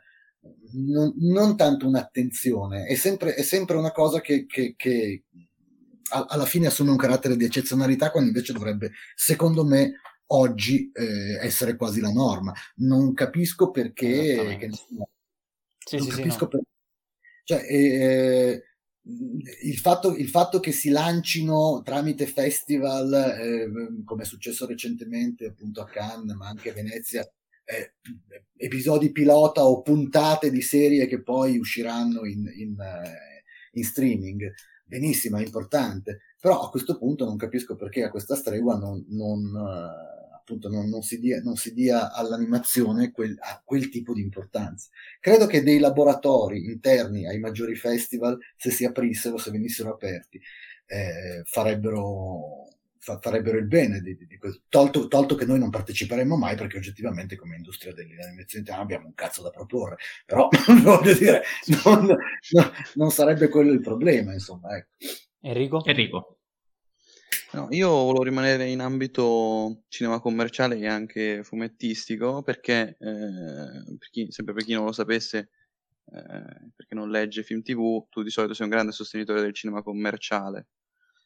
non, 0.73 1.13
non, 1.17 1.57
tanto 1.57 1.87
un'attenzione, 1.87 2.85
è 2.85 2.95
sempre, 2.95 3.35
è 3.35 3.43
sempre 3.43 3.75
una 3.75 3.91
cosa 3.91 4.21
che, 4.21 4.45
che, 4.45 4.75
che 4.77 5.23
alla 6.09 6.45
fine 6.45 6.67
assume 6.67 6.91
un 6.91 6.97
carattere 6.97 7.35
di 7.35 7.45
eccezionalità 7.45 8.11
quando 8.11 8.29
invece 8.29 8.53
dovrebbe, 8.53 8.91
secondo 9.15 9.65
me, 9.65 9.99
oggi 10.27 10.89
eh, 10.93 11.37
essere 11.41 11.75
quasi 11.75 11.99
la 11.99 12.11
norma. 12.11 12.53
Non 12.75 13.13
capisco 13.13 13.71
perché... 13.71 14.57
Che, 14.59 14.69
sì, 14.71 15.97
non 15.97 16.07
sì, 16.07 16.15
capisco 16.15 16.43
no. 16.43 16.47
perché 16.47 16.67
cioè, 17.43 17.65
eh, 17.69 18.63
il, 19.63 19.77
fatto, 19.77 20.15
il, 20.15 20.29
fatto, 20.29 20.59
che 20.59 20.71
si 20.71 20.89
lancino 20.89 21.81
tramite 21.83 22.25
festival, 22.25 23.13
eh, 23.13 23.69
come 24.05 24.23
è 24.23 24.25
successo 24.25 24.65
recentemente 24.65 25.47
appunto 25.47 25.81
a 25.81 25.85
Cannes, 25.85 26.35
ma 26.35 26.47
anche 26.47 26.69
a 26.69 26.73
Venezia, 26.73 27.29
eh, 27.65 27.95
episodi 28.55 29.11
pilota 29.11 29.65
o 29.65 29.81
puntate 29.81 30.49
di 30.49 30.61
serie 30.61 31.05
che 31.05 31.21
poi 31.21 31.57
usciranno 31.57 32.25
in, 32.25 32.49
in, 32.55 32.79
eh, 32.79 33.43
in 33.73 33.83
streaming, 33.83 34.53
benissimo, 34.85 35.37
è 35.37 35.43
importante, 35.43 36.19
però 36.39 36.61
a 36.61 36.69
questo 36.69 36.97
punto 36.97 37.25
non 37.25 37.37
capisco 37.37 37.75
perché 37.75 38.03
a 38.03 38.09
questa 38.09 38.35
stregua 38.35 38.77
non, 38.77 39.03
non 39.09 39.51
appunto 40.43 40.67
non, 40.69 40.89
non, 40.89 41.01
si 41.01 41.19
dia, 41.19 41.41
non, 41.41 41.55
si 41.55 41.73
dia, 41.73 42.11
all'animazione 42.11 43.11
quel, 43.11 43.35
a 43.39 43.61
quel 43.63 43.89
tipo 43.89 44.13
di 44.13 44.21
importanza. 44.21 44.89
Credo 45.19 45.47
che 45.47 45.63
dei 45.63 45.79
laboratori 45.79 46.65
interni 46.65 47.25
ai 47.25 47.39
maggiori 47.39 47.75
festival, 47.75 48.37
se 48.57 48.69
si 48.69 48.83
aprissero, 48.83 49.37
se 49.37 49.51
venissero 49.51 49.91
aperti, 49.91 50.39
eh, 50.85 51.41
farebbero, 51.45 52.67
fa, 52.97 53.19
farebbero, 53.19 53.57
il 53.57 53.67
bene 53.67 54.01
di, 54.01 54.17
di, 54.17 54.27
di 54.27 54.37
tolto, 54.67 55.07
tolto, 55.07 55.35
che 55.35 55.45
noi 55.45 55.59
non 55.59 55.69
parteciperemmo 55.69 56.35
mai 56.35 56.57
perché 56.57 56.77
oggettivamente 56.77 57.37
come 57.37 57.55
industria 57.55 57.93
dell'animazione 57.93 58.69
abbiamo 58.71 59.07
un 59.07 59.13
cazzo 59.13 59.41
da 59.41 59.49
proporre, 59.49 59.95
però 60.25 60.49
voglio 60.83 61.13
dire, 61.13 61.41
non, 61.85 62.05
no, 62.05 62.71
non 62.95 63.11
sarebbe 63.11 63.47
quello 63.47 63.71
il 63.71 63.81
problema, 63.81 64.33
insomma. 64.33 64.75
Ecco. 64.75 64.89
Enrico? 65.39 65.85
Enrico. 65.85 66.37
No, 67.53 67.67
io 67.69 67.87
volevo 67.87 68.23
rimanere 68.23 68.67
in 68.67 68.79
ambito 68.79 69.83
cinema 69.87 70.19
commerciale 70.19 70.75
e 70.77 70.87
anche 70.87 71.43
fumettistico 71.43 72.41
perché, 72.41 72.97
eh, 72.99 73.95
per 73.95 74.09
chi, 74.09 74.25
sempre 74.31 74.55
per 74.55 74.63
chi 74.63 74.73
non 74.73 74.85
lo 74.85 74.91
sapesse, 74.91 75.51
eh, 76.11 76.71
perché 76.75 76.95
non 76.95 77.11
legge 77.11 77.43
film 77.43 77.61
tv, 77.61 78.07
tu 78.09 78.23
di 78.23 78.31
solito 78.31 78.55
sei 78.55 78.65
un 78.65 78.71
grande 78.71 78.91
sostenitore 78.91 79.41
del 79.41 79.53
cinema 79.53 79.83
commerciale. 79.83 80.69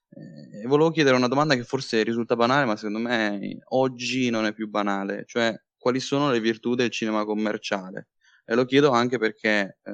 Eh, 0.10 0.64
e 0.64 0.68
volevo 0.68 0.92
chiedere 0.92 1.16
una 1.16 1.30
domanda 1.30 1.56
che 1.56 1.64
forse 1.64 2.04
risulta 2.04 2.36
banale, 2.36 2.66
ma 2.66 2.76
secondo 2.76 3.00
me 3.00 3.60
oggi 3.70 4.30
non 4.30 4.46
è 4.46 4.52
più 4.52 4.68
banale, 4.68 5.24
cioè 5.28 5.58
quali 5.78 6.02
sono 6.02 6.30
le 6.30 6.42
virtù 6.42 6.76
del 6.76 6.90
cinema 6.90 7.24
commerciale? 7.24 8.10
E 8.44 8.54
lo 8.54 8.66
chiedo 8.66 8.90
anche 8.92 9.18
perché 9.18 9.78
eh, 9.82 9.94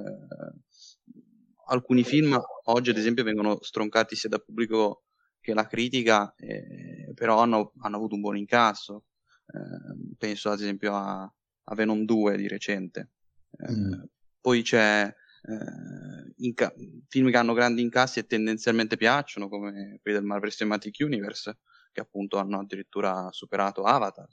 alcuni 1.68 2.04
film 2.04 2.42
oggi, 2.66 2.90
ad 2.90 2.98
esempio, 2.98 3.24
vengono 3.24 3.60
stroncati 3.62 4.16
sia 4.16 4.30
dal 4.30 4.44
pubblico 4.44 5.04
che 5.44 5.54
la 5.54 5.68
critica, 5.68 6.34
eh, 6.38 7.12
però 7.14 7.39
hanno, 7.41 7.74
hanno, 7.82 7.98
avuto 7.98 8.16
un 8.16 8.22
buon 8.22 8.38
incasso. 8.38 9.04
Eh, 9.46 10.16
penso 10.18 10.50
ad 10.50 10.60
esempio 10.60 10.96
a, 10.96 11.22
a, 11.22 11.76
Venom 11.76 12.06
2 12.06 12.38
di 12.38 12.48
recente. 12.48 13.12
Eh, 13.52 13.72
mm. 13.72 14.04
Poi 14.39 14.62
c'è 14.62 15.06
eh, 15.06 16.34
inca- 16.38 16.74
film 17.10 17.30
che 17.30 17.38
hanno 17.38 17.54
grandi 17.54 17.82
incassi 17.82 18.20
e 18.20 18.26
tendenzialmente 18.26 18.96
piacciono, 18.96 19.50
come 19.50 20.00
quelli 20.02 20.18
del 20.18 20.26
Marvel 20.26 20.52
Cinematic 20.52 20.96
Universe, 21.00 21.60
che 21.91 22.00
appunto 22.00 22.38
hanno 22.38 22.60
addirittura 22.62 23.28
superato 23.32 23.84
Avatar. 23.84 24.30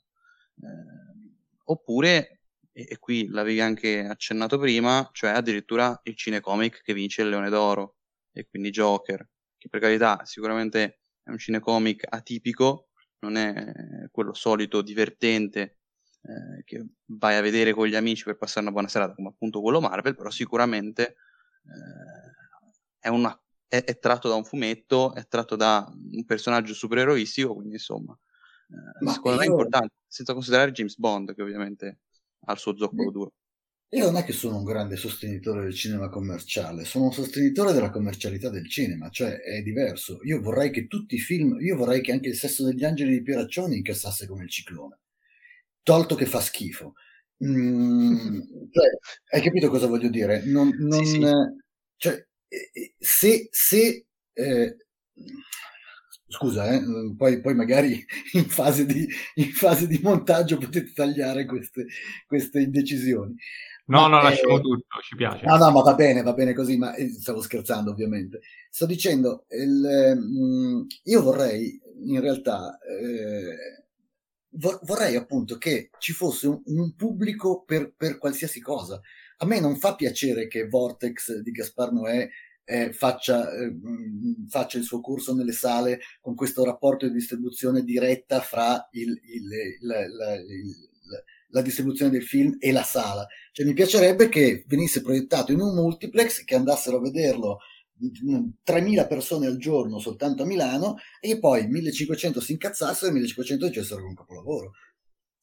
Eh, 0.63 1.59
oppure, 1.65 2.43
e 2.73 2.99
qui 3.01 3.27
l'avevi 3.27 3.61
anche 3.61 4.07
accennato 4.07 4.59
prima, 4.59 5.09
cioè 5.13 5.31
addirittura 5.31 5.99
il 6.05 6.15
cinecomic 6.15 6.83
che 6.83 6.95
vince 6.95 7.23
il 7.23 7.31
Leone 7.31 7.51
d'Oro, 7.51 7.97
e 8.33 8.47
quindi 8.49 8.71
Joker, 8.71 9.29
che 9.59 9.69
per 9.69 9.81
carità 9.81 10.25
sicuramente 10.25 11.00
è 11.23 11.31
un 11.31 11.39
cinecomic 11.39 12.07
atipico, 12.09 12.89
non 13.21 13.37
è 13.37 14.09
quello 14.11 14.35
solito 14.35 14.83
divertente 14.83 15.79
eh, 16.23 16.65
che 16.65 16.87
vai 17.07 17.37
a 17.37 17.41
vedere 17.41 17.73
con 17.73 17.87
gli 17.87 17.95
amici 17.95 18.25
per 18.25 18.37
passare 18.37 18.61
una 18.61 18.73
buona 18.73 18.89
serata, 18.89 19.15
come 19.15 19.29
appunto 19.29 19.61
quello 19.61 19.81
Marvel, 19.81 20.15
però 20.15 20.31
sicuramente 20.31 21.17
eh, 21.65 22.99
è, 22.99 23.09
una, 23.09 23.39
è, 23.67 23.83
è, 23.85 23.99
tratto 23.99 24.29
da 24.29 24.35
un 24.35 24.45
fumetto, 24.45 25.15
è 25.15 25.27
tratto 25.27 25.57
da 25.57 25.91
un 25.91 26.25
personaggio 26.25 26.75
supereroistico, 26.75 27.55
quindi 27.55 27.75
insomma 27.75 28.19
eh, 28.69 29.11
secondo 29.11 29.39
me 29.39 29.45
è 29.45 29.49
importante, 29.49 29.95
senza 30.07 30.33
considerare 30.33 30.73
James 30.73 30.97
Bond, 30.97 31.35
che 31.35 31.43
ovviamente 31.43 32.01
ha 32.45 32.53
il 32.53 32.59
suo 32.59 32.77
zoccolo 32.77 33.11
duro. 33.11 33.33
Io 33.93 34.05
non 34.05 34.17
è 34.17 34.25
che 34.25 34.33
sono 34.33 34.59
un 34.59 34.65
grande 34.65 34.95
sostenitore 34.95 35.63
del 35.63 35.75
cinema 35.75 36.09
commerciale, 36.09 36.85
sono 36.85 37.07
un 37.07 37.13
sostenitore 37.13 37.73
della 37.73 37.91
commercialità 37.91 38.49
del 38.49 38.69
cinema, 38.69 39.09
cioè 39.11 39.41
è 39.41 39.63
diverso. 39.63 40.21
Io 40.23 40.41
vorrei 40.41 40.71
che 40.71 40.87
tutti 40.87 41.17
i 41.17 41.19
film, 41.19 41.59
io 41.61 41.77
vorrei 41.77 42.01
che 42.01 42.13
anche 42.13 42.29
il 42.29 42.37
sesso 42.37 42.65
degli 42.65 42.85
angeli 42.85 43.11
di 43.11 43.23
Pieraccioni 43.23 43.77
incassasse 43.77 44.29
come 44.29 44.45
il 44.45 44.51
ciclone, 44.51 45.01
tolto 45.83 46.15
che 46.15 46.27
fa 46.27 46.41
schifo. 46.41 46.95
Mm, 47.45 48.39
cioè, 48.71 48.87
hai 49.33 49.43
capito 49.43 49.69
cosa 49.69 49.89
voglio 49.89 50.09
dire? 50.09 50.45
Non, 50.45 50.69
non, 50.79 51.05
sì, 51.05 51.21
sì. 51.21 51.27
Cioè, 51.97 52.27
se, 52.97 53.49
se 53.51 54.07
eh, 54.33 54.77
scusa, 56.29 56.73
eh, 56.73 56.81
poi, 57.17 57.41
poi, 57.41 57.55
magari 57.55 58.05
in 58.35 58.49
fase, 58.49 58.87
di, 58.87 59.07
in 59.35 59.53
fase, 59.53 59.87
di, 59.87 59.99
montaggio 60.01 60.59
potete 60.59 60.93
tagliare 60.93 61.45
queste, 61.45 61.87
queste 62.27 62.61
indecisioni. 62.61 63.35
No, 63.91 64.07
no, 64.07 64.23
lasciamo 64.23 64.59
eh, 64.59 64.61
tutto, 64.61 65.01
ci 65.03 65.17
piace. 65.17 65.45
No, 65.45 65.57
no, 65.57 65.71
ma 65.73 65.83
va 65.83 65.95
bene, 65.95 66.23
va 66.23 66.33
bene 66.33 66.53
così, 66.55 66.77
ma 66.77 66.95
eh, 66.95 67.09
stavo 67.09 67.43
scherzando 67.43 67.91
ovviamente. 67.91 68.41
Sto 68.71 68.87
dicendo, 68.87 69.47
il, 69.49 70.17
mh, 70.17 70.45
mm, 70.45 70.83
io 71.05 71.23
vorrei 71.23 71.81
in 72.05 72.21
realtà, 72.21 72.79
eh, 72.79 73.83
vorrei 74.83 75.17
appunto 75.17 75.59
che 75.59 75.91
ci 75.99 76.13
fosse 76.13 76.47
un, 76.47 76.63
un 76.65 76.95
pubblico 76.95 77.65
per, 77.65 77.93
per, 77.97 78.19
qualsiasi 78.19 78.61
cosa. 78.61 79.01
A 79.39 79.47
me 79.47 79.59
non 79.59 79.77
fa 79.77 79.97
piacere 79.97 80.47
che 80.47 80.69
Vortex 80.69 81.39
di 81.39 81.51
Gaspar 81.51 81.93
Noè 81.93 82.29
eh, 82.63 82.93
faccia, 82.93 83.51
eh, 83.53 83.71
mm, 83.73 84.47
faccia, 84.47 84.79
il 84.79 84.85
suo 84.85 85.01
corso 85.01 85.35
nelle 85.35 85.53
sale 85.53 85.99
con 86.21 86.37
questo 86.37 86.65
rapporto 86.65 87.09
di 87.09 87.13
distribuzione 87.13 87.83
diretta 87.83 88.39
fra 88.41 88.89
il, 88.93 89.21
il, 89.25 89.49
la, 89.81 90.07
la, 90.07 90.37
la 91.49 91.63
distribuzione 91.63 92.13
del 92.13 92.23
film 92.23 92.57
e 92.61 92.71
la 92.71 92.85
sala. 92.85 93.27
Cioè, 93.53 93.67
mi 93.67 93.75
piacerebbe 93.75 94.29
che 94.29 94.65
venisse 94.67 95.03
proiettato 95.03 95.53
in 95.53 95.61
un 95.61 95.75
multiplex, 95.75 96.45
che 96.45 96.55
andassero 96.55 96.99
a 96.99 97.01
vederlo 97.01 97.59
3.000 98.65 99.07
persone 99.07 99.47
al 99.47 99.59
giorno 99.59 99.99
soltanto 99.99 100.43
a 100.43 100.47
Milano 100.47 100.97
e 101.21 101.39
poi 101.39 101.65
1.500 101.69 102.39
si 102.39 102.53
incazzassero 102.53 103.15
e 103.15 103.21
1.500 103.21 103.67
dicessero 103.67 104.01
che 104.01 104.07
è 104.07 104.09
un 104.09 104.15
capolavoro. 104.15 104.73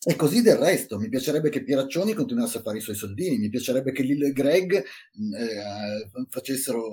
E 0.06 0.16
così 0.16 0.44
del 0.44 0.58
resto, 0.58 1.00
mi 1.00 1.10
piacerebbe 1.10 1.50
che 1.50 1.64
Pieraccioni 1.64 2.14
continuasse 2.14 2.60
a 2.60 2.62
fare 2.62 2.78
i 2.78 2.82
suoi 2.82 2.96
soldini, 2.96 3.40
mi 3.40 3.50
piacerebbe 3.50 3.92
che 3.92 4.04
Lille 4.04 4.28
e 4.28 4.32
Greg 4.32 4.76
eh, 4.76 6.26
facessero, 6.30 6.84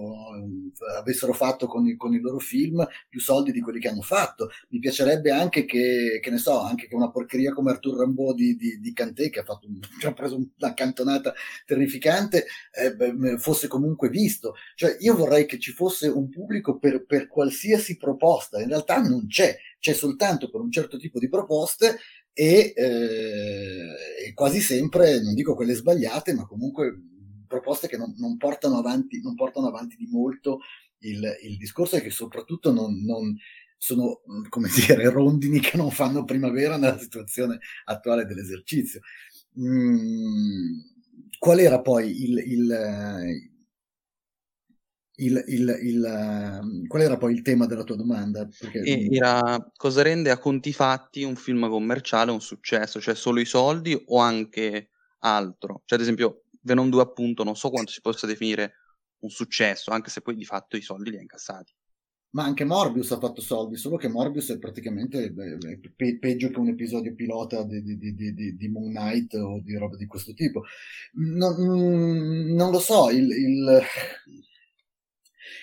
avessero 0.99 1.35
fatto 1.35 1.67
con 1.67 1.87
i, 1.87 1.97
con 1.97 2.15
i, 2.15 2.19
loro 2.19 2.39
film 2.39 2.85
più 3.07 3.21
soldi 3.21 3.53
di 3.53 3.61
quelli 3.61 3.79
che 3.79 3.89
hanno 3.89 4.01
fatto, 4.01 4.49
mi 4.71 4.79
piacerebbe 4.79 5.31
anche 5.31 5.67
che, 5.67 6.19
che 6.23 6.31
ne 6.31 6.39
so, 6.39 6.59
anche 6.61 6.89
che 6.89 6.95
una 6.95 7.11
porcheria 7.11 7.53
come 7.53 7.73
Arthur 7.73 8.01
Rimbaud 8.01 8.37
di, 8.37 8.57
di, 8.57 8.81
di 8.81 8.93
Cantè, 8.95 9.29
che 9.29 9.41
ha, 9.41 9.45
fatto 9.45 9.69
un, 9.69 9.79
ha 10.03 10.13
preso 10.15 10.37
una 10.37 10.73
cantonata 10.73 11.35
terrificante, 11.67 12.47
eh, 12.73 12.97
beh, 12.97 13.37
fosse 13.37 13.69
comunque 13.69 14.09
visto. 14.09 14.55
Cioè, 14.75 14.97
io 15.01 15.15
vorrei 15.15 15.45
che 15.45 15.59
ci 15.59 15.73
fosse 15.73 16.09
un 16.09 16.31
pubblico 16.31 16.79
per, 16.79 17.05
per 17.05 17.29
qualsiasi 17.29 17.99
proposta, 17.99 18.63
in 18.63 18.69
realtà 18.69 18.97
non 19.03 19.27
c'è, 19.27 19.55
c'è 19.79 19.93
soltanto 19.93 20.51
per 20.51 20.63
un 20.63 20.71
certo 20.71 20.97
tipo 20.97 21.19
di 21.19 21.29
proposte 21.29 21.99
e, 22.35 22.75
eh, 22.77 24.33
quasi 24.35 24.61
sempre, 24.61 25.23
non 25.23 25.35
dico 25.35 25.55
quelle 25.55 25.75
sbagliate, 25.75 26.35
ma 26.35 26.45
comunque 26.47 27.01
proposte 27.47 27.87
che 27.87 27.97
non, 27.97 28.13
non, 28.19 28.37
portano, 28.37 28.79
avanti, 28.79 29.23
non 29.23 29.37
portano 29.37 29.69
avanti 29.69 29.97
di 29.97 30.07
molto 30.07 30.59
il, 30.99 31.25
il 31.43 31.57
discorso 31.57 31.97
e 31.97 32.03
che 32.03 32.11
soprattutto 32.11 32.73
non, 32.73 33.03
non, 33.05 33.37
sono, 33.79 34.21
come 34.49 34.69
dire, 34.75 35.09
rondini 35.11 35.61
che 35.61 35.77
non 35.77 35.91
fanno 35.91 36.25
primavera 36.25 36.77
nella 36.77 36.99
situazione 36.99 37.61
attuale 37.85 38.27
dell'esercizio. 38.27 39.01
Mm, 39.61 40.81
qual 41.39 41.61
era 41.61 41.81
poi 41.81 42.25
il, 42.25 42.39
il 42.39 43.54
il, 45.17 45.45
il, 45.47 45.79
il, 45.83 46.05
ehm, 46.05 46.87
qual 46.87 47.03
era 47.03 47.17
poi 47.17 47.33
il 47.33 47.43
tema 47.43 47.67
della 47.67 47.85
tua 47.85 47.97
domanda? 47.97 48.47
Perché... 48.47 48.81
Era 49.11 49.71
cosa 49.77 50.03
rende 50.03 50.31
a 50.31 50.39
conti 50.39 50.73
fatti 50.73 51.23
un 51.23 51.37
film 51.37 51.69
commerciale 51.69 52.31
un 52.31 52.41
successo, 52.41 53.01
cioè 53.01 53.15
solo 53.15 53.41
i 53.41 53.45
soldi 53.45 54.01
o 54.07 54.19
anche 54.19 54.91
altro? 55.19 55.83
Cioè, 55.85 55.99
ad 55.99 56.05
esempio, 56.05 56.45
Venom 56.63 56.89
2, 56.89 57.03
appunto, 57.03 57.45
non 57.45 57.57
so 57.57 57.71
quanto 57.71 57.93
si 57.93 58.01
possa 58.01 58.27
definire 58.27 58.75
un 59.21 59.31
successo, 59.31 59.91
anche 59.91 60.11
se 60.11 60.21
poi 60.21 60.35
di 60.35 60.45
fatto 60.45 60.77
i 60.77 60.83
soldi 60.83 61.11
li 61.11 61.19
ha 61.19 61.21
incassati. 61.21 61.73
Ma 62.35 62.43
anche 62.43 62.65
Morbius 62.65 63.13
ha 63.13 63.21
fatto 63.21 63.41
soldi, 63.41 63.77
solo 63.77 63.97
che 63.97 64.09
Morbius 64.09 64.51
è 64.51 64.59
praticamente 64.59 65.31
beh, 65.31 65.79
pe- 65.95 66.19
peggio 66.19 66.51
che 66.51 66.59
un 66.59 66.67
episodio 66.67 67.15
pilota 67.15 67.63
di, 67.63 67.81
di, 67.81 68.13
di, 68.13 68.57
di, 68.57 68.69
Moon 68.69 68.91
Knight 68.91 69.35
o 69.35 69.61
di 69.63 69.77
roba 69.77 69.95
di 69.95 70.07
questo 70.07 70.35
tipo. 70.35 70.65
Non, 71.13 71.55
non 72.57 72.73
lo 72.73 72.81
so, 72.81 73.09
il, 73.11 73.81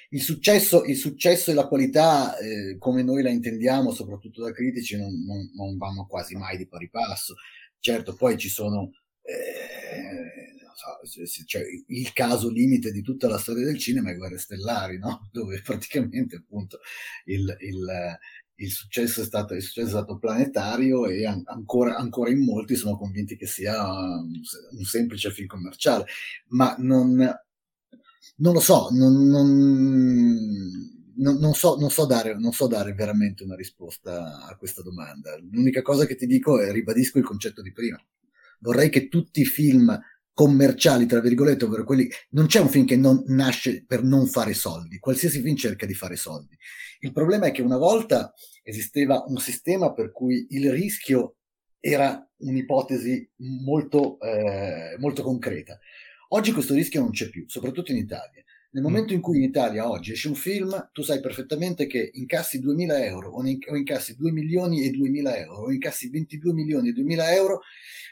il 0.09 0.21
successo, 0.21 0.84
il 0.86 0.97
successo 0.97 1.51
e 1.51 1.53
la 1.53 1.67
qualità, 1.67 2.38
eh, 2.38 2.77
come 2.77 3.03
noi 3.03 3.23
la 3.23 3.29
intendiamo, 3.29 3.91
soprattutto 3.91 4.43
da 4.43 4.51
critici, 4.51 4.97
non, 4.97 5.11
non, 5.25 5.51
non, 5.55 5.77
vanno 5.77 6.05
quasi 6.05 6.36
mai 6.36 6.57
di 6.57 6.67
pari 6.67 6.89
passo. 6.89 7.36
Certo, 7.79 8.15
poi 8.15 8.38
ci 8.38 8.49
sono 8.49 8.91
eh, 9.23 10.51
cioè, 11.45 11.63
il 11.88 12.13
caso 12.13 12.49
limite 12.49 12.91
di 12.91 13.01
tutta 13.01 13.27
la 13.27 13.38
storia 13.38 13.65
del 13.65 13.77
cinema 13.77 14.11
è 14.11 14.15
Guerre 14.15 14.38
Stellari, 14.38 14.97
no? 14.97 15.29
dove 15.32 15.61
praticamente 15.61 16.38
appunto 16.38 16.79
il, 17.25 17.55
il, 17.59 18.17
il, 18.55 18.71
successo, 18.71 19.21
è 19.21 19.25
stato, 19.25 19.53
il 19.53 19.61
successo 19.61 19.88
è 19.88 19.91
stato 19.91 20.17
planetario 20.17 21.07
e 21.07 21.25
an- 21.25 21.43
ancora, 21.45 21.95
ancora, 21.95 22.29
in 22.29 22.43
molti 22.43 22.75
sono 22.75 22.97
convinti 22.97 23.36
che 23.36 23.47
sia 23.47 23.82
un, 23.84 24.39
un 24.71 24.84
semplice 24.84 25.32
film 25.32 25.47
commerciale, 25.47 26.05
ma 26.49 26.75
non 26.77 27.29
non 28.42 28.54
lo 28.54 28.60
so, 28.60 28.89
non, 28.92 29.28
non, 29.28 30.38
non, 31.16 31.54
so, 31.54 31.89
so 31.89 32.06
dare, 32.06 32.38
non 32.38 32.52
so 32.52 32.68
dare 32.68 32.94
veramente 32.94 33.44
una 33.44 33.56
risposta 33.56 34.46
a 34.46 34.56
questa 34.58 34.82
domanda. 34.82 35.38
L'unica 35.52 35.82
cosa 35.82 36.06
che 36.06 36.16
ti 36.16 36.26
dico 36.26 36.60
è 36.60 36.72
ribadisco 36.72 37.20
il 37.20 37.24
concetto 37.24 37.62
di 37.62 37.72
prima. 37.72 37.98
Vorrei 38.60 38.89
che 38.89 39.08
tutti 39.08 39.42
i 39.42 39.46
film 39.46 39.98
commerciali, 40.34 41.06
tra 41.06 41.20
virgolette, 41.20 41.66
ovvero 41.66 41.84
quelli. 41.84 42.10
Non 42.30 42.48
c'è 42.48 42.60
un 42.60 42.70
film 42.70 42.86
che 42.86 42.98
non 42.98 43.24
nasce 43.28 43.86
per 43.86 44.04
non 44.04 44.26
fare 44.26 44.54
soldi, 44.54 44.98
qualsiasi 44.98 45.42
film 45.42 45.56
cerca 45.56 45.86
di 45.86 45.94
fare 45.94 46.16
soldi. 46.16 46.58
Il 47.02 47.12
problema 47.12 47.48
è 47.48 47.52
che 47.52 47.62
una 47.62 47.78
volta 47.78 48.34
esisteva 48.64 49.24
un 49.28 49.38
sistema 49.38 49.94
per 49.94 50.12
cui 50.12 50.48
il 50.50 50.72
rischio 50.72 51.38
era 51.80 52.28
un'ipotesi 52.38 53.30
molto, 53.38 54.20
eh, 54.20 54.96
molto 54.98 55.24
concreta. 55.24 55.80
Oggi 56.34 56.53
questo 56.53 56.73
rischio 56.73 57.01
non 57.01 57.11
c'è 57.11 57.29
più, 57.29 57.43
soprattutto 57.47 57.91
in 57.91 57.97
Italia. 57.97 58.41
Nel 58.71 58.84
mm. 58.84 58.86
momento 58.86 59.13
in 59.13 59.19
cui 59.19 59.38
in 59.38 59.43
Italia 59.43 59.89
oggi 59.89 60.13
esce 60.13 60.29
un 60.29 60.36
film, 60.36 60.89
tu 60.93 61.01
sai 61.01 61.19
perfettamente 61.19 61.88
che 61.88 62.09
incassi 62.13 62.61
2.000 62.61 63.03
euro 63.03 63.32
o, 63.32 63.43
incassi 63.45 64.15
2 64.15 64.32
milioni 64.32 64.84
e 64.84 64.91
2.000 64.91 65.38
euro 65.39 65.63
o 65.63 65.71
incassi 65.71 66.09
22 66.09 66.53
milioni 66.53 66.89
e 66.89 66.93
2.000 66.93 67.34
euro, 67.34 67.61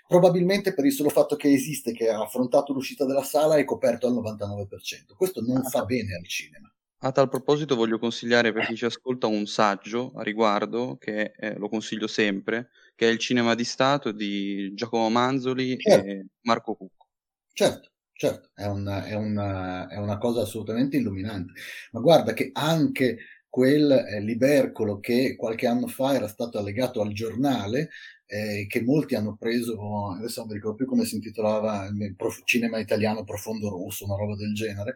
probabilmente 0.05 0.73
per 0.73 0.85
il 0.85 0.91
solo 0.91 1.07
fatto 1.07 1.37
che 1.37 1.49
esiste, 1.49 1.93
che 1.93 2.09
ha 2.09 2.21
affrontato 2.21 2.73
l'uscita 2.73 3.05
della 3.05 3.23
sala, 3.23 3.55
è 3.55 3.63
coperto 3.63 4.07
al 4.07 4.13
99%. 4.13 5.15
Questo 5.15 5.41
non 5.41 5.63
fa 5.63 5.85
bene 5.85 6.15
al 6.15 6.27
cinema. 6.27 6.69
A 7.01 7.13
tal 7.13 7.29
proposito 7.29 7.77
voglio 7.77 7.99
consigliare 7.99 8.51
per 8.51 8.65
chi 8.65 8.75
ci 8.75 8.83
ascolta 8.83 9.27
un 9.27 9.45
saggio 9.45 10.11
a 10.15 10.23
riguardo, 10.23 10.97
che 10.97 11.31
eh, 11.39 11.57
lo 11.57 11.69
consiglio 11.69 12.07
sempre, 12.07 12.71
che 12.95 13.07
è 13.07 13.11
Il 13.11 13.19
cinema 13.19 13.55
di 13.55 13.63
Stato 13.63 14.11
di 14.11 14.73
Giacomo 14.73 15.09
Manzoli 15.09 15.77
certo. 15.77 16.05
e 16.05 16.25
Marco 16.41 16.75
Cucco. 16.75 17.07
Certo. 17.53 17.88
Certo, 18.21 18.49
è 18.53 18.65
una, 18.65 19.05
è, 19.05 19.13
una, 19.15 19.87
è 19.87 19.95
una, 19.95 20.17
cosa 20.17 20.41
assolutamente 20.41 20.97
illuminante. 20.97 21.53
Ma 21.93 22.01
guarda 22.01 22.33
che 22.33 22.49
anche 22.51 23.19
quel 23.47 23.89
eh, 23.89 24.19
libercolo 24.19 24.99
che 24.99 25.37
qualche 25.37 25.67
anno 25.67 25.87
fa 25.87 26.15
era 26.15 26.27
stato 26.27 26.57
allegato 26.57 26.99
al 26.99 27.13
giornale, 27.13 27.91
eh, 28.25 28.65
che 28.67 28.81
molti 28.81 29.15
hanno 29.15 29.37
preso, 29.37 30.11
adesso 30.17 30.41
non 30.41 30.49
mi 30.49 30.55
ricordo 30.55 30.75
più 30.75 30.85
come 30.85 31.05
si 31.05 31.15
intitolava, 31.15 31.85
il 31.85 32.15
cinema 32.43 32.77
italiano 32.79 33.23
profondo 33.23 33.69
rosso, 33.69 34.03
una 34.03 34.17
roba 34.17 34.35
del 34.35 34.53
genere, 34.53 34.95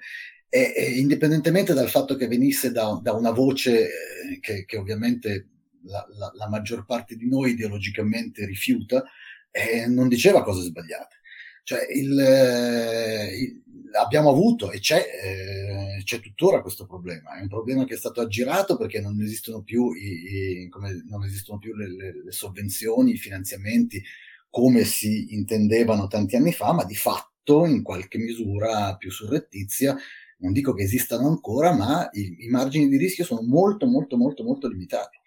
e, 0.49 0.73
e 0.75 0.99
indipendentemente 0.99 1.73
dal 1.73 1.89
fatto 1.89 2.17
che 2.17 2.27
venisse 2.27 2.73
da, 2.73 2.99
da 3.01 3.13
una 3.13 3.31
voce 3.31 3.85
eh, 3.85 4.39
che, 4.41 4.65
che, 4.65 4.75
ovviamente 4.77 5.47
la, 5.85 6.05
la, 6.17 6.29
la, 6.35 6.49
maggior 6.49 6.83
parte 6.85 7.15
di 7.15 7.29
noi 7.29 7.51
ideologicamente 7.51 8.45
rifiuta, 8.45 9.01
eh, 9.49 9.87
non 9.87 10.09
diceva 10.09 10.43
cose 10.43 10.63
sbagliate 10.63 11.21
cioè, 11.63 11.87
il, 11.91 12.19
eh, 12.19 13.37
il, 13.37 13.63
abbiamo 13.99 14.29
avuto 14.29 14.71
e 14.71 14.79
c'è, 14.79 14.97
eh, 14.97 16.03
c'è, 16.03 16.19
tuttora 16.19 16.61
questo 16.61 16.85
problema. 16.85 17.37
È 17.37 17.41
un 17.41 17.47
problema 17.47 17.85
che 17.85 17.93
è 17.95 17.97
stato 17.97 18.21
aggirato 18.21 18.77
perché 18.77 18.99
non 18.99 19.21
esistono 19.21 19.61
più, 19.61 19.91
i, 19.93 20.65
i, 20.65 20.69
non 21.07 21.23
esistono 21.23 21.59
più 21.59 21.75
le, 21.75 21.87
le, 21.87 22.23
le, 22.25 22.31
sovvenzioni, 22.31 23.11
i 23.11 23.17
finanziamenti 23.17 24.03
come 24.49 24.83
si 24.83 25.33
intendevano 25.33 26.07
tanti 26.07 26.35
anni 26.35 26.51
fa, 26.51 26.73
ma 26.73 26.83
di 26.83 26.95
fatto 26.95 27.65
in 27.65 27.81
qualche 27.81 28.17
misura 28.17 28.95
più 28.97 29.09
surrettizia. 29.11 29.95
Non 30.39 30.51
dico 30.51 30.73
che 30.73 30.83
esistano 30.83 31.27
ancora, 31.27 31.73
ma 31.73 32.09
i, 32.11 32.45
i 32.45 32.47
margini 32.49 32.89
di 32.89 32.97
rischio 32.97 33.23
sono 33.23 33.41
molto, 33.41 33.85
molto, 33.87 34.17
molto, 34.17 34.43
molto 34.43 34.67
limitati. 34.67 35.17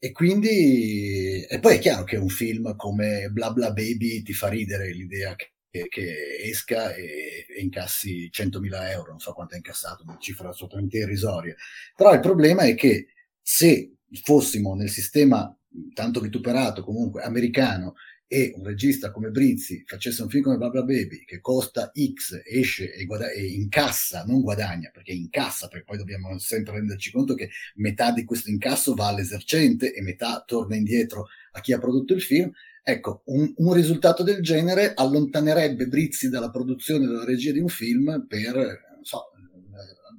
E 0.00 0.12
quindi, 0.12 1.44
e 1.44 1.58
poi 1.60 1.76
è 1.76 1.78
chiaro 1.78 2.04
che 2.04 2.16
un 2.16 2.28
film 2.28 2.76
come 2.76 3.28
Bla 3.30 3.52
Bla 3.52 3.72
Baby 3.72 4.22
ti 4.22 4.32
fa 4.32 4.48
ridere 4.48 4.92
l'idea 4.92 5.34
che, 5.34 5.52
che 5.70 6.38
esca 6.42 6.94
e, 6.94 7.46
e, 7.48 7.60
incassi 7.60 8.30
100.000 8.32 8.90
euro, 8.90 9.10
non 9.10 9.20
so 9.20 9.32
quanto 9.32 9.54
ha 9.54 9.58
incassato, 9.58 10.02
una 10.02 10.18
cifra 10.18 10.48
assolutamente 10.48 10.98
irrisoria. 10.98 11.54
Però 11.94 12.12
il 12.12 12.20
problema 12.20 12.62
è 12.62 12.74
che 12.74 13.08
se 13.40 13.96
fossimo 14.22 14.74
nel 14.74 14.88
sistema 14.88 15.54
tanto 15.92 16.20
vituperato 16.20 16.82
comunque 16.82 17.22
americano 17.22 17.94
e 18.30 18.52
un 18.56 18.62
regista 18.62 19.10
come 19.10 19.30
Brizzi 19.30 19.84
facesse 19.86 20.22
un 20.22 20.28
film 20.28 20.44
come 20.44 20.58
Barbara 20.58 20.84
Baby 20.84 21.24
che 21.24 21.40
costa 21.40 21.90
X, 21.94 22.42
esce 22.44 22.92
e, 22.92 23.06
guada- 23.06 23.30
e, 23.30 23.42
incassa, 23.42 24.24
non 24.24 24.42
guadagna, 24.42 24.90
perché 24.92 25.12
incassa, 25.12 25.66
perché 25.68 25.86
poi 25.86 25.96
dobbiamo 25.96 26.38
sempre 26.38 26.74
renderci 26.74 27.10
conto 27.10 27.34
che 27.34 27.48
metà 27.76 28.12
di 28.12 28.24
questo 28.24 28.50
incasso 28.50 28.94
va 28.94 29.08
all'esercente 29.08 29.94
e 29.94 30.02
metà 30.02 30.42
torna 30.46 30.76
indietro 30.76 31.28
a 31.52 31.60
chi 31.60 31.72
ha 31.72 31.78
prodotto 31.78 32.12
il 32.12 32.20
film. 32.20 32.52
Ecco, 32.82 33.22
un, 33.26 33.52
un 33.56 33.72
risultato 33.72 34.22
del 34.22 34.42
genere 34.42 34.92
allontanerebbe 34.94 35.86
Brizzi 35.86 36.28
dalla 36.28 36.50
produzione 36.50 37.06
della 37.06 37.24
regia 37.24 37.52
di 37.52 37.58
un 37.58 37.68
film 37.68 38.26
per, 38.26 38.54
non 38.54 39.04
so, 39.04 39.30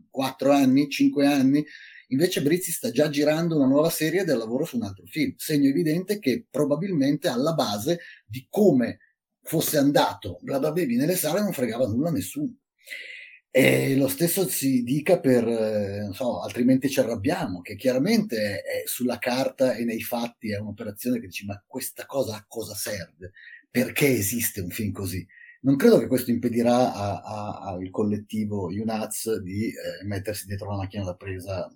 4 0.09 0.51
anni, 0.51 0.89
5 0.89 1.25
anni, 1.25 1.65
Invece 2.11 2.41
Brizzi 2.41 2.71
sta 2.71 2.89
già 2.89 3.07
girando 3.09 3.55
una 3.55 3.67
nuova 3.67 3.89
serie 3.89 4.23
del 4.23 4.37
lavoro 4.37 4.65
su 4.65 4.77
un 4.77 4.83
altro 4.83 5.05
film, 5.05 5.33
segno 5.37 5.69
evidente 5.69 6.17
che 6.17 6.47
probabilmente 6.49 7.27
alla 7.27 7.53
base 7.53 7.99
di 8.25 8.47
come 8.49 8.99
fosse 9.43 9.77
andato 9.77 10.39
Bla 10.41 10.59
Baby 10.59 10.95
nelle 10.95 11.15
sale 11.15 11.39
non 11.39 11.53
fregava 11.53 11.85
nulla 11.85 12.09
a 12.09 12.11
nessuno. 12.11 12.55
E 13.51 13.95
lo 13.95 14.07
stesso 14.07 14.47
si 14.47 14.83
dica 14.83 15.19
per, 15.19 15.47
eh, 15.47 16.01
non 16.03 16.13
so, 16.13 16.41
altrimenti 16.41 16.87
ci 16.89 16.99
arrabbiamo, 16.99 17.61
che 17.61 17.75
chiaramente 17.75 18.61
è, 18.61 18.83
sulla 18.85 19.17
carta 19.17 19.73
e 19.73 19.85
nei 19.85 20.01
fatti 20.01 20.51
è 20.51 20.59
un'operazione 20.59 21.19
che 21.19 21.27
dici 21.27 21.45
ma 21.45 21.61
questa 21.65 22.05
cosa 22.05 22.35
a 22.35 22.45
cosa 22.47 22.75
serve? 22.75 23.31
Perché 23.71 24.07
esiste 24.07 24.61
un 24.61 24.69
film 24.69 24.91
così? 24.91 25.25
Non 25.61 25.75
credo 25.77 25.97
che 25.97 26.07
questo 26.07 26.31
impedirà 26.31 26.93
al 27.23 27.89
collettivo 27.89 28.67
UNAZ 28.67 29.39
di 29.41 29.67
eh, 29.67 30.05
mettersi 30.05 30.45
dietro 30.45 30.69
la 30.69 30.77
macchina 30.77 31.03
da 31.03 31.15
presa 31.15 31.69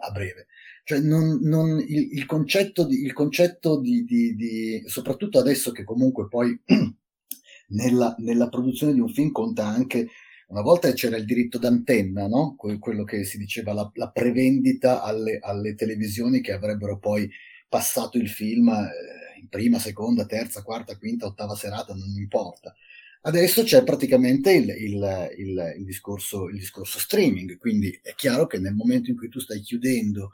a 0.00 0.10
breve. 0.10 0.46
Cioè 0.84 0.98
non, 1.00 1.38
non, 1.42 1.78
il, 1.78 2.08
il, 2.12 2.26
concetto, 2.26 2.86
di, 2.86 3.02
il 3.02 3.12
concetto 3.12 3.80
di, 3.80 4.04
di, 4.04 4.34
di, 4.34 4.82
soprattutto 4.86 5.38
adesso 5.38 5.70
che 5.72 5.84
comunque 5.84 6.26
poi 6.28 6.60
nella, 7.68 8.14
nella, 8.18 8.48
produzione 8.48 8.92
di 8.92 9.00
un 9.00 9.08
film 9.08 9.30
conta 9.30 9.66
anche, 9.66 10.08
una 10.50 10.62
volta 10.62 10.92
c'era 10.92 11.16
il 11.16 11.24
diritto 11.24 11.58
d'antenna, 11.58 12.26
no? 12.26 12.56
quello 12.56 13.04
che 13.04 13.24
si 13.24 13.38
diceva 13.38 13.72
la, 13.72 13.88
la 13.94 14.10
prevendita 14.10 15.02
alle, 15.02 15.38
alle, 15.40 15.74
televisioni 15.74 16.40
che 16.40 16.52
avrebbero 16.52 16.98
poi 16.98 17.30
passato 17.68 18.18
il 18.18 18.28
film 18.28 18.68
eh, 18.68 19.40
in 19.40 19.48
prima, 19.48 19.78
seconda, 19.78 20.26
terza, 20.26 20.62
quarta, 20.62 20.98
quinta, 20.98 21.26
ottava 21.26 21.54
serata, 21.54 21.94
non 21.94 22.12
importa. 22.16 22.74
Adesso 23.22 23.62
c'è 23.62 23.84
praticamente 23.84 24.52
il, 24.52 24.70
il, 24.70 25.74
il, 25.78 25.84
discorso, 25.84 26.48
il 26.48 26.58
discorso 26.58 26.98
streaming, 26.98 27.56
quindi 27.56 27.96
è 28.02 28.14
chiaro 28.14 28.46
che 28.46 28.58
nel 28.58 28.74
momento 28.74 29.10
in 29.10 29.16
cui 29.16 29.28
tu 29.28 29.38
stai 29.38 29.60
chiudendo 29.60 30.32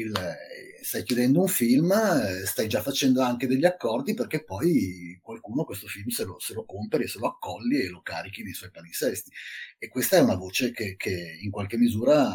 il, 0.00 0.12
stai 0.82 1.02
chiudendo 1.02 1.40
un 1.40 1.48
film, 1.48 1.92
stai 2.44 2.68
già 2.68 2.82
facendo 2.82 3.22
anche 3.22 3.46
degli 3.46 3.64
accordi 3.64 4.14
perché 4.14 4.44
poi 4.44 5.18
qualcuno 5.22 5.64
questo 5.64 5.86
film 5.86 6.08
se 6.08 6.24
lo, 6.24 6.38
se 6.38 6.54
lo 6.54 6.64
compri, 6.64 7.06
se 7.06 7.18
lo 7.18 7.26
accolli 7.26 7.80
e 7.80 7.88
lo 7.88 8.00
carichi 8.02 8.42
nei 8.42 8.52
suoi 8.52 8.70
palinsesti. 8.70 9.30
E 9.78 9.88
questa 9.88 10.16
è 10.16 10.20
una 10.20 10.36
voce 10.36 10.72
che, 10.72 10.96
che 10.96 11.38
in 11.40 11.50
qualche 11.50 11.76
misura 11.76 12.30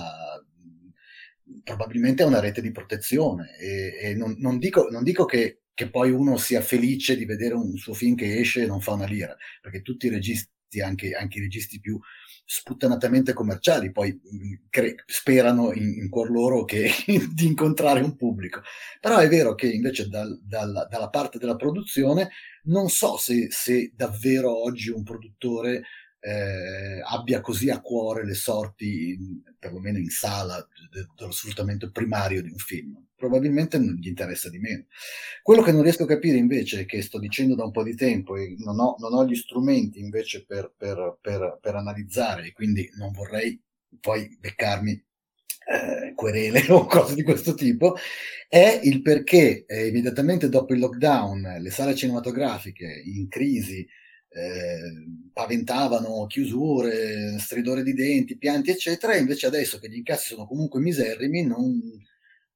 probabilmente 1.64 2.24
è 2.24 2.26
una 2.26 2.40
rete 2.40 2.62
di 2.62 2.72
protezione. 2.72 3.58
E, 3.58 3.98
e 4.02 4.16
non, 4.16 4.36
non, 4.38 4.58
dico, 4.58 4.90
non 4.90 5.04
dico 5.04 5.26
che 5.26 5.64
che 5.74 5.90
poi 5.90 6.12
uno 6.12 6.38
sia 6.38 6.62
felice 6.62 7.18
di 7.18 7.26
vedere 7.26 7.56
un 7.56 7.78
suo 7.78 7.94
film 7.94 8.16
che 8.16 8.38
esce 8.38 8.64
e 8.64 8.68
non 8.68 8.82
fa 8.82 8.92
una 8.92 9.08
lira, 9.08 9.36
perché 9.62 9.82
tutti 9.82 10.06
i 10.06 10.10
registi, 10.10 10.52
anche, 10.82 11.14
anche 11.14 11.40
i 11.40 11.42
registi 11.42 11.80
più 11.80 12.00
sputtanatamente 12.46 13.34
commerciali, 13.34 13.92
poi 13.92 14.20
cre- 14.70 15.04
sperano 15.06 15.72
in, 15.72 15.94
in, 15.98 16.10
cuor 16.10 16.30
loro 16.30 16.66
che, 16.66 16.90
di 17.34 17.46
incontrare 17.46 18.02
un 18.02 18.16
pubblico. 18.16 18.62
Però 19.00 19.18
è 19.18 19.28
vero 19.28 19.56
che 19.56 19.68
invece 19.68 20.08
dal, 20.08 20.40
dal, 20.44 20.88
dalla 20.90 21.10
parte 21.10 21.38
della 21.38 21.56
produzione 21.56 22.30
non 22.66 22.90
so 22.90 23.18
se, 23.18 23.48
se 23.50 23.92
davvero 23.96 24.64
oggi 24.64 24.90
un 24.90 25.04
produttore 25.04 25.84
eh, 26.26 27.02
abbia 27.06 27.42
così 27.42 27.70
a 27.70 27.82
cuore 27.82 28.26
le 28.26 28.34
sorti, 28.34 29.18
perlomeno 29.60 29.98
in 29.98 30.10
sala, 30.10 30.66
dello 30.90 31.32
sfruttamento 31.32 31.92
primario 31.92 32.42
di 32.42 32.50
un 32.50 32.58
film. 32.58 33.06
Probabilmente 33.14 33.78
non 33.78 33.96
gli 33.96 34.08
interessa 34.08 34.50
di 34.50 34.58
meno. 34.58 34.86
Quello 35.42 35.62
che 35.62 35.74
non 35.74 35.84
riesco 35.84 36.04
a 36.04 36.08
capire 36.08 36.38
invece, 36.38 36.86
che 36.86 37.02
sto 37.02 37.20
dicendo 37.20 37.56
da 37.56 37.66
un 37.66 37.72
po' 37.72 37.84
di 37.84 37.96
tempo 37.96 38.38
e 38.38 38.56
non 38.60 38.80
ho, 38.80 38.96
non 39.00 39.14
ho 39.14 39.26
gli 39.26 39.36
strumenti 39.36 40.00
invece 40.00 40.46
per, 40.46 40.74
per, 40.78 41.18
per, 41.20 41.60
per, 41.62 41.76
analizzare 41.76 42.48
e 42.48 42.52
quindi 42.54 42.90
non 42.96 43.12
vorrei 43.12 43.62
poi 44.00 44.38
beccarmi 44.40 44.92
eh, 44.92 46.14
querele 46.16 46.66
o 46.72 46.86
cose 46.86 47.16
di 47.16 47.24
questo 47.24 47.54
tipo, 47.54 47.98
è 48.48 48.80
il 48.84 49.02
perché 49.02 49.66
eh, 49.66 49.88
immediatamente 49.88 50.48
dopo 50.48 50.74
il 50.74 50.80
lockdown 50.80 51.58
le 51.60 51.70
sale 51.70 51.96
cinematografiche 51.96 53.02
in 53.06 53.28
crisi 53.28 53.86
eh, 54.34 55.30
paventavano 55.32 56.26
chiusure, 56.26 57.38
stridore 57.40 57.84
di 57.84 57.94
denti, 57.94 58.38
pianti, 58.38 58.72
eccetera, 58.72 59.14
e 59.14 59.20
invece 59.20 59.48
adesso 59.48 59.80
che 59.80 59.90
gli 59.90 59.98
incassi 59.98 60.34
sono 60.34 60.48
comunque 60.48 60.80
miserrimi, 60.80 61.46
non, 61.46 61.80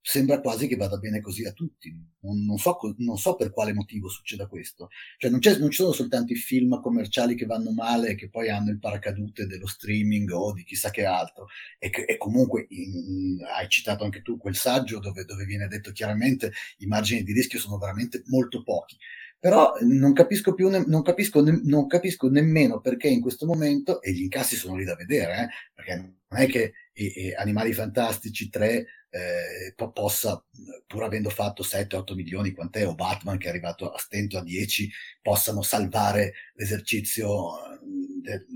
sembra 0.07 0.39
quasi 0.39 0.67
che 0.67 0.77
vada 0.77 0.95
bene 0.95 1.19
così 1.19 1.43
a 1.45 1.51
tutti. 1.51 1.91
Non, 2.21 2.45
non, 2.45 2.57
so, 2.57 2.77
non 2.99 3.17
so, 3.17 3.35
per 3.35 3.51
quale 3.51 3.73
motivo 3.73 4.07
succeda 4.07 4.47
questo. 4.47 4.87
Cioè 5.17 5.29
non, 5.29 5.41
non, 5.59 5.69
ci 5.69 5.81
sono 5.81 5.91
soltanto 5.91 6.31
i 6.31 6.37
film 6.37 6.79
commerciali 6.79 7.35
che 7.35 7.45
vanno 7.45 7.71
male 7.71 8.09
e 8.09 8.15
che 8.15 8.29
poi 8.29 8.49
hanno 8.49 8.69
il 8.69 8.79
paracadute 8.79 9.47
dello 9.47 9.67
streaming 9.67 10.31
o 10.31 10.53
di 10.53 10.63
chissà 10.63 10.91
che 10.91 11.03
altro. 11.03 11.47
E, 11.77 11.91
e 12.07 12.17
comunque 12.17 12.67
in, 12.69 13.43
hai 13.53 13.67
citato 13.67 14.05
anche 14.05 14.21
tu 14.21 14.37
quel 14.37 14.55
saggio 14.55 14.99
dove, 14.99 15.25
dove 15.25 15.43
viene 15.43 15.67
detto 15.67 15.91
chiaramente 15.91 16.53
i 16.77 16.85
margini 16.85 17.23
di 17.23 17.33
rischio 17.33 17.59
sono 17.59 17.77
veramente 17.77 18.23
molto 18.27 18.63
pochi 18.63 18.97
però 19.39 19.73
non 19.81 20.13
capisco 20.13 20.53
più, 20.53 20.69
ne- 20.69 20.85
non, 20.87 21.01
capisco 21.01 21.41
ne- 21.41 21.61
non 21.63 21.87
capisco 21.87 22.29
nemmeno 22.29 22.79
perché 22.79 23.07
in 23.07 23.21
questo 23.21 23.45
momento, 23.45 24.01
e 24.01 24.11
gli 24.11 24.21
incassi 24.21 24.55
sono 24.55 24.75
lì 24.75 24.83
da 24.83 24.95
vedere, 24.95 25.43
eh, 25.43 25.47
perché 25.73 25.95
non 25.95 26.41
è 26.41 26.47
che 26.47 26.73
i, 26.93 27.25
i 27.25 27.33
Animali 27.33 27.73
Fantastici 27.73 28.49
3 28.49 28.85
eh, 29.09 29.73
po- 29.75 29.91
possa, 29.91 30.43
pur 30.85 31.03
avendo 31.03 31.29
fatto 31.29 31.63
7-8 31.63 32.15
milioni, 32.15 32.51
quant'è, 32.51 32.87
o 32.87 32.95
Batman 32.95 33.37
che 33.37 33.47
è 33.47 33.49
arrivato 33.49 33.91
a 33.91 33.97
stento 33.99 34.37
a 34.37 34.43
10, 34.43 34.89
possano 35.21 35.61
salvare 35.61 36.33
l'esercizio, 36.55 37.79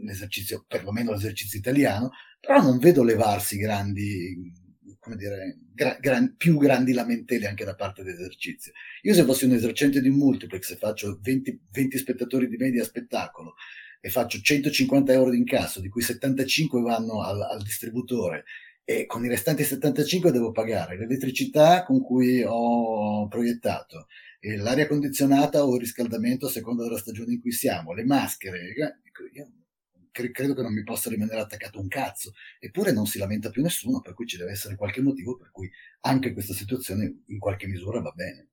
l'esercizio, 0.03 0.65
perlomeno 0.67 1.11
l'esercizio 1.11 1.59
italiano, 1.59 2.11
però 2.39 2.61
non 2.61 2.79
vedo 2.79 3.03
levarsi 3.03 3.57
grandi 3.57 4.51
come 5.01 5.15
dire, 5.15 5.57
gra- 5.73 5.97
gran- 5.99 6.35
più 6.37 6.57
grandi 6.57 6.93
lamentele 6.93 7.47
anche 7.47 7.65
da 7.65 7.73
parte 7.73 8.03
dell'esercizio. 8.03 8.71
Io 9.01 9.15
se 9.15 9.23
fossi 9.23 9.45
un 9.45 9.53
esercente 9.53 9.99
di 9.99 10.09
un 10.09 10.15
multiplex 10.15 10.71
e 10.71 10.75
faccio 10.75 11.19
20, 11.19 11.59
20 11.71 11.97
spettatori 11.97 12.47
di 12.47 12.55
media 12.55 12.83
spettacolo 12.83 13.55
e 13.99 14.09
faccio 14.09 14.39
150 14.39 15.11
euro 15.11 15.31
di 15.31 15.37
incasso, 15.37 15.81
di 15.81 15.89
cui 15.89 16.03
75 16.03 16.81
vanno 16.81 17.23
al, 17.23 17.41
al 17.41 17.61
distributore 17.63 18.45
e 18.83 19.07
con 19.07 19.25
i 19.25 19.27
restanti 19.27 19.63
75 19.63 20.31
devo 20.31 20.51
pagare 20.51 20.97
l'elettricità 20.97 21.83
con 21.83 22.01
cui 22.01 22.43
ho 22.45 23.27
proiettato, 23.27 24.07
l'aria 24.57 24.87
condizionata 24.87 25.65
o 25.65 25.75
il 25.75 25.81
riscaldamento 25.81 26.45
a 26.45 26.49
seconda 26.49 26.83
della 26.83 26.97
stagione 26.97 27.33
in 27.33 27.41
cui 27.41 27.51
siamo, 27.51 27.93
le 27.93 28.05
maschere. 28.05 28.73
Io 29.33 29.47
cre- 30.11 30.31
credo 30.31 30.53
che 30.53 30.61
non 30.61 30.73
mi 30.73 30.83
possa 30.83 31.09
rimanere 31.09 31.39
attaccato 31.41 31.79
un 31.79 31.87
cazzo. 31.87 32.33
Eppure 32.59 32.91
non 32.91 33.05
si 33.05 33.17
lamenta 33.17 33.49
più 33.49 33.61
nessuno, 33.61 34.01
per 34.01 34.13
cui 34.13 34.27
ci 34.27 34.37
deve 34.37 34.51
essere 34.51 34.75
qualche 34.75 35.01
motivo 35.01 35.37
per 35.37 35.51
cui 35.51 35.69
anche 36.01 36.33
questa 36.33 36.53
situazione 36.53 37.23
in 37.27 37.39
qualche 37.39 37.67
misura 37.67 38.01
va 38.01 38.11
bene. 38.11 38.47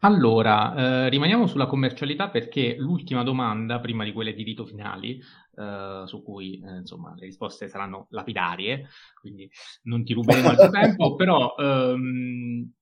Allora, 0.00 1.06
eh, 1.06 1.08
rimaniamo 1.08 1.46
sulla 1.46 1.66
commercialità 1.66 2.30
perché 2.30 2.76
l'ultima 2.78 3.24
domanda, 3.24 3.80
prima 3.80 4.04
di 4.04 4.12
quelle 4.12 4.32
di 4.32 4.44
rito 4.44 4.64
finali, 4.64 5.20
eh, 5.56 6.02
su 6.06 6.22
cui 6.22 6.60
eh, 6.64 6.78
insomma 6.78 7.14
le 7.16 7.26
risposte 7.26 7.68
saranno 7.68 8.06
lapidarie, 8.10 8.88
quindi 9.20 9.50
non 9.82 10.04
ti 10.04 10.12
ruberemo 10.12 10.48
altro 10.50 10.70
tempo, 10.70 11.14
però 11.16 11.54
ehm, 11.58 12.72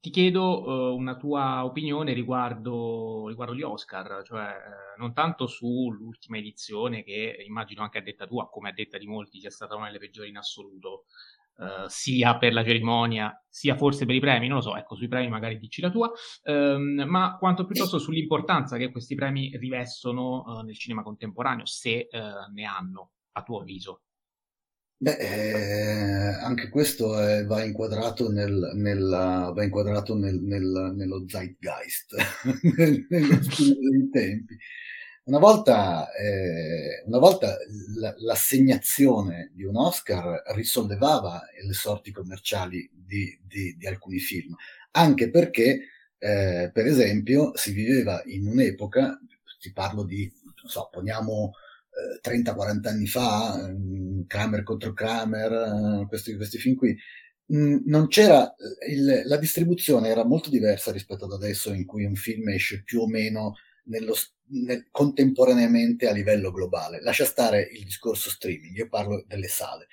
ti 0.00 0.08
chiedo 0.08 0.62
uh, 0.62 0.96
una 0.96 1.16
tua 1.16 1.64
opinione 1.64 2.14
riguardo, 2.14 3.28
riguardo, 3.28 3.54
gli 3.54 3.62
Oscar, 3.62 4.22
cioè 4.24 4.46
eh, 4.46 4.98
non 4.98 5.12
tanto 5.12 5.46
sull'ultima 5.46 6.38
edizione 6.38 7.02
che 7.02 7.44
immagino 7.46 7.82
anche 7.82 7.98
a 7.98 8.02
detta 8.02 8.26
tua, 8.26 8.48
come 8.48 8.70
a 8.70 8.72
detta 8.72 8.96
di 8.96 9.06
molti, 9.06 9.40
sia 9.40 9.50
stata 9.50 9.76
una 9.76 9.86
delle 9.86 9.98
peggiori 9.98 10.30
in 10.30 10.38
assoluto, 10.38 11.04
uh, 11.56 11.86
sia 11.86 12.38
per 12.38 12.54
la 12.54 12.64
cerimonia, 12.64 13.44
sia 13.46 13.76
forse 13.76 14.06
per 14.06 14.14
i 14.14 14.20
premi, 14.20 14.48
non 14.48 14.56
lo 14.56 14.62
so, 14.62 14.76
ecco, 14.76 14.94
sui 14.94 15.08
premi 15.08 15.28
magari 15.28 15.58
dici 15.58 15.82
la 15.82 15.90
tua, 15.90 16.10
um, 16.44 17.04
ma 17.06 17.36
quanto 17.38 17.66
piuttosto 17.66 17.98
sull'importanza 17.98 18.78
che 18.78 18.90
questi 18.90 19.14
premi 19.14 19.54
rivestono 19.58 20.44
uh, 20.46 20.60
nel 20.60 20.78
cinema 20.78 21.02
contemporaneo, 21.02 21.66
se 21.66 22.08
ne 22.10 22.64
hanno, 22.64 23.10
a 23.32 23.42
tuo 23.42 23.60
avviso. 23.60 24.04
Beh, 25.02 25.16
eh, 25.16 26.34
anche 26.42 26.68
questo 26.68 27.18
è, 27.18 27.46
va 27.46 27.64
inquadrato, 27.64 28.30
nel, 28.30 28.72
nella, 28.74 29.50
va 29.54 29.64
inquadrato 29.64 30.14
nel, 30.14 30.38
nel, 30.42 30.92
nello 30.94 31.24
zeitgeist, 31.26 32.14
nello 33.08 33.42
spirito 33.42 33.88
dei 33.88 34.10
tempi. 34.10 34.58
Una 35.24 35.38
volta, 35.38 36.12
eh, 36.12 37.02
una 37.06 37.16
volta 37.18 37.56
l'assegnazione 38.18 39.50
di 39.54 39.64
un 39.64 39.76
Oscar 39.76 40.42
risollevava 40.54 41.40
le 41.66 41.72
sorti 41.72 42.10
commerciali 42.12 42.86
di, 42.92 43.38
di, 43.42 43.74
di 43.78 43.86
alcuni 43.86 44.18
film, 44.18 44.54
anche 44.92 45.30
perché, 45.30 45.80
eh, 46.18 46.70
per 46.70 46.84
esempio, 46.84 47.52
si 47.56 47.72
viveva 47.72 48.20
in 48.26 48.46
un'epoca, 48.46 49.18
ti 49.58 49.72
parlo 49.72 50.02
di, 50.04 50.30
non 50.44 50.70
so, 50.70 50.90
poniamo 50.92 51.52
30-40 52.22 52.88
anni 52.88 53.06
fa, 53.06 53.68
mm, 53.68 54.22
Kramer 54.26 54.62
contro 54.62 54.92
Kramer, 54.92 56.02
eh, 56.02 56.06
questi, 56.06 56.36
questi 56.36 56.58
film 56.58 56.76
qui, 56.76 56.96
mm, 57.52 57.78
non 57.86 58.08
c'era, 58.08 58.54
il, 58.88 59.22
la 59.24 59.36
distribuzione 59.36 60.08
era 60.08 60.24
molto 60.24 60.50
diversa 60.50 60.92
rispetto 60.92 61.24
ad 61.24 61.32
adesso 61.32 61.72
in 61.72 61.84
cui 61.84 62.04
un 62.04 62.14
film 62.14 62.48
esce 62.48 62.82
più 62.82 63.00
o 63.00 63.06
meno 63.06 63.54
nello, 63.84 64.14
nel, 64.50 64.86
contemporaneamente 64.90 66.08
a 66.08 66.12
livello 66.12 66.50
globale. 66.50 67.00
Lascia 67.02 67.24
stare 67.24 67.68
il 67.72 67.84
discorso 67.84 68.30
streaming, 68.30 68.76
io 68.76 68.88
parlo 68.88 69.24
delle 69.26 69.48
sale. 69.48 69.88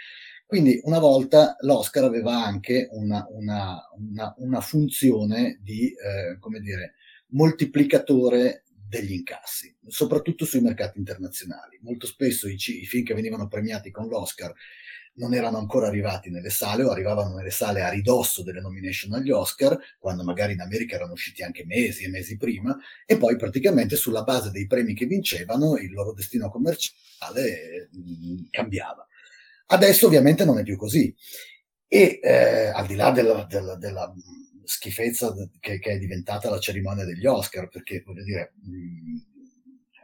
Quindi 0.45 0.79
una 0.83 0.99
volta 0.99 1.57
l'Oscar 1.59 2.05
aveva 2.05 2.43
anche 2.45 2.87
una, 2.91 3.25
una, 3.31 3.81
una, 3.97 4.33
una 4.37 4.61
funzione 4.61 5.59
di, 5.61 5.87
eh, 5.87 6.37
come 6.39 6.61
dire, 6.61 6.93
moltiplicatore 7.31 8.63
degli 8.87 9.13
incassi, 9.13 9.75
soprattutto 9.87 10.45
sui 10.45 10.61
mercati 10.61 10.97
internazionali. 10.97 11.79
Molto 11.81 12.07
spesso 12.07 12.47
i, 12.47 12.55
i, 12.55 12.85
film 12.85 13.03
che 13.03 13.13
venivano 13.13 13.47
premiati 13.47 13.91
con 13.91 14.07
l'Oscar 14.07 14.53
non 15.15 15.33
erano 15.33 15.57
ancora 15.57 15.87
arrivati 15.87 16.29
nelle 16.29 16.49
sale 16.49 16.83
o 16.83 16.91
arrivavano 16.91 17.35
nelle 17.35 17.49
sale 17.49 17.81
a 17.81 17.89
ridosso 17.89 18.43
delle 18.43 18.61
nomination 18.61 19.13
agli 19.13 19.31
Oscar, 19.31 19.77
quando 19.97 20.23
magari 20.23 20.53
in 20.53 20.61
America 20.61 20.95
erano 20.95 21.13
usciti 21.13 21.43
anche 21.43 21.65
mesi 21.65 22.03
e 22.03 22.09
mesi 22.09 22.37
prima, 22.37 22.77
e 23.05 23.17
poi 23.17 23.35
praticamente 23.35 23.95
sulla 23.95 24.23
base 24.23 24.51
dei 24.51 24.67
premi 24.67 24.93
che 24.93 25.05
vincevano 25.05 25.77
il 25.77 25.91
loro 25.91 26.13
destino 26.13 26.49
commerciale 26.49 27.89
mh, 27.91 27.99
mm, 27.99 28.37
cambiava. 28.51 29.05
Adesso 29.67 30.05
ovviamente 30.05 30.45
non 30.45 30.59
è 30.59 30.63
più 30.63 30.77
così. 30.77 31.13
E 31.89 32.19
eh, 32.21 32.67
al 32.67 32.85
di 32.85 32.95
là 32.95 33.11
della, 33.11 33.45
della, 33.49 33.75
della 33.75 34.13
schifezza 34.67 35.33
che, 35.59 35.79
che, 35.79 35.91
è 35.91 35.97
diventata 35.97 36.49
la 36.49 36.59
cerimonia 36.59 37.05
degli 37.05 37.25
Oscar, 37.25 37.69
perché 37.69 38.03
voglio 38.05 38.23
dire, 38.23 38.53
mh, 38.61 39.17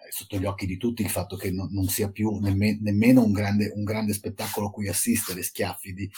è 0.07 0.11
sotto 0.11 0.39
gli 0.39 0.45
occhi 0.45 0.65
di 0.65 0.77
tutti 0.77 1.01
il 1.01 1.09
fatto 1.09 1.35
che 1.35 1.51
non, 1.51 1.67
non 1.71 1.87
sia 1.87 2.09
più 2.09 2.39
nemme, 2.39 2.79
nemmeno 2.81 3.23
un 3.23 3.33
grande, 3.33 3.71
un 3.75 3.83
grande, 3.83 4.13
spettacolo 4.13 4.71
cui 4.71 4.87
assistere, 4.87 5.43
schiaffi 5.43 5.93
di 5.93 6.09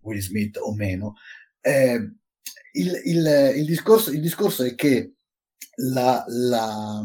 Will 0.00 0.20
Smith 0.20 0.56
o 0.56 0.74
meno. 0.74 1.14
Eh, 1.60 1.94
il, 2.72 3.00
il, 3.04 3.52
il, 3.56 3.66
discorso, 3.66 4.10
il, 4.10 4.20
discorso, 4.20 4.62
è 4.62 4.74
che 4.74 5.16
la, 5.76 6.24
la, 6.26 7.02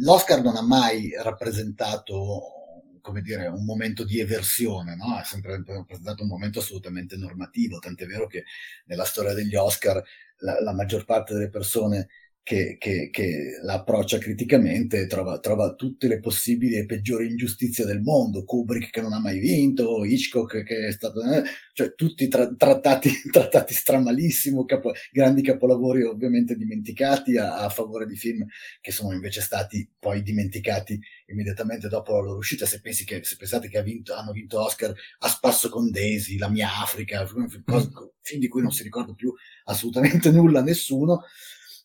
l'Oscar 0.00 0.42
non 0.42 0.56
ha 0.56 0.62
mai 0.62 1.12
rappresentato 1.16 2.59
come 3.00 3.22
dire, 3.22 3.46
un 3.46 3.64
momento 3.64 4.04
di 4.04 4.20
eversione, 4.20 4.94
no? 4.94 5.18
È 5.18 5.24
sempre 5.24 5.62
rappresentato 5.66 6.22
un 6.22 6.28
momento 6.28 6.60
assolutamente 6.60 7.16
normativo, 7.16 7.78
tant'è 7.78 8.06
vero 8.06 8.26
che 8.26 8.44
nella 8.86 9.04
storia 9.04 9.34
degli 9.34 9.54
Oscar 9.54 10.02
la, 10.38 10.60
la 10.60 10.72
maggior 10.72 11.04
parte 11.04 11.34
delle 11.34 11.48
persone 11.48 12.08
che, 12.50 12.78
che, 12.80 13.10
che 13.12 13.60
la 13.62 13.74
approccia 13.74 14.18
criticamente 14.18 15.06
trova, 15.06 15.38
trova, 15.38 15.74
tutte 15.74 16.08
le 16.08 16.18
possibili 16.18 16.74
e 16.74 16.84
peggiori 16.84 17.28
ingiustizie 17.28 17.84
del 17.84 18.00
mondo. 18.00 18.42
Kubrick 18.42 18.90
che 18.90 19.00
non 19.00 19.12
ha 19.12 19.20
mai 19.20 19.38
vinto, 19.38 20.04
Hitchcock 20.04 20.64
che 20.64 20.88
è 20.88 20.90
stato, 20.90 21.22
eh, 21.22 21.44
cioè 21.72 21.94
tutti 21.94 22.26
tra, 22.26 22.52
trattati, 22.52 23.08
trattati 23.30 23.72
stramalissimo, 23.72 24.64
capo, 24.64 24.90
grandi 25.12 25.42
capolavori 25.42 26.02
ovviamente 26.02 26.56
dimenticati 26.56 27.36
a, 27.36 27.58
a, 27.58 27.68
favore 27.68 28.04
di 28.04 28.16
film 28.16 28.44
che 28.80 28.90
sono 28.90 29.12
invece 29.12 29.42
stati 29.42 29.88
poi 29.96 30.20
dimenticati 30.20 30.98
immediatamente 31.26 31.86
dopo 31.86 32.16
la 32.16 32.22
loro 32.22 32.38
uscita. 32.38 32.66
Se, 32.66 32.80
pensi 32.80 33.04
che, 33.04 33.22
se 33.22 33.36
pensate 33.36 33.68
che 33.68 33.78
ha 33.78 33.82
vinto, 33.82 34.12
hanno 34.14 34.32
vinto 34.32 34.60
Oscar 34.60 34.92
a 35.20 35.28
spasso 35.28 35.68
con 35.68 35.88
Daisy, 35.92 36.36
La 36.36 36.48
mia 36.48 36.80
Africa, 36.80 37.24
cose, 37.64 38.00
film 38.22 38.40
di 38.40 38.48
cui 38.48 38.62
non 38.62 38.72
si 38.72 38.82
ricorda 38.82 39.14
più 39.14 39.32
assolutamente 39.66 40.30
nulla 40.32 40.62
nessuno. 40.62 41.22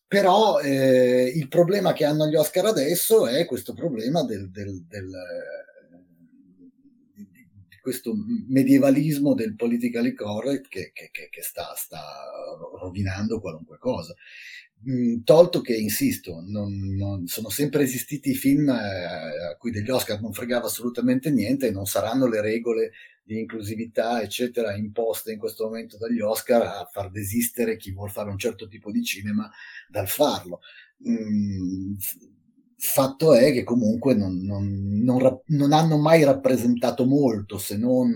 Però 0.07 0.59
eh, 0.59 1.31
il 1.35 1.47
problema 1.47 1.93
che 1.93 2.05
hanno 2.05 2.27
gli 2.27 2.35
Oscar 2.35 2.65
adesso 2.65 3.27
è 3.27 3.45
questo 3.45 3.73
problema 3.73 4.23
del, 4.23 4.51
del, 4.51 4.85
del 4.87 5.11
di 7.15 7.77
questo 7.81 8.13
medievalismo 8.47 9.33
del 9.33 9.55
politically 9.55 10.13
correct 10.13 10.67
che, 10.67 10.91
che, 10.93 11.09
che 11.11 11.41
sta, 11.41 11.73
sta, 11.75 12.01
rovinando 12.79 13.39
qualunque 13.39 13.77
cosa. 13.77 14.13
Mm, 14.87 15.23
tolto 15.23 15.61
che, 15.61 15.75
insisto, 15.75 16.43
non, 16.45 16.95
non, 16.95 17.25
sono 17.25 17.49
sempre 17.49 17.83
esistiti 17.83 18.35
film 18.35 18.69
eh, 18.69 19.49
a 19.51 19.55
cui 19.57 19.71
degli 19.71 19.89
Oscar 19.89 20.21
non 20.21 20.33
fregava 20.33 20.67
assolutamente 20.67 21.31
niente 21.31 21.67
e 21.67 21.71
non 21.71 21.85
saranno 21.85 22.27
le 22.27 22.41
regole 22.41 22.91
di 23.25 23.39
inclusività, 23.39 24.21
eccetera, 24.21 24.75
imposte 24.75 25.31
in 25.31 25.39
questo 25.39 25.65
momento 25.65 25.97
dagli 25.97 26.19
Oscar 26.19 26.61
a 26.61 26.89
far 26.91 27.09
desistere 27.09 27.75
chi 27.75 27.91
vuole 27.91 28.11
fare 28.11 28.29
un 28.29 28.37
certo 28.37 28.67
tipo 28.67 28.91
di 28.91 29.03
cinema 29.03 29.49
dal 29.89 30.07
farlo. 30.07 30.61
Mm, 31.09 31.95
fatto 32.77 33.33
è 33.33 33.51
che 33.51 33.63
comunque 33.63 34.13
non, 34.13 34.37
non, 34.43 35.01
non, 35.03 35.41
non, 35.47 35.73
hanno 35.73 35.97
mai 35.97 36.23
rappresentato 36.23 37.05
molto 37.05 37.57
se 37.57 37.77
non 37.77 38.13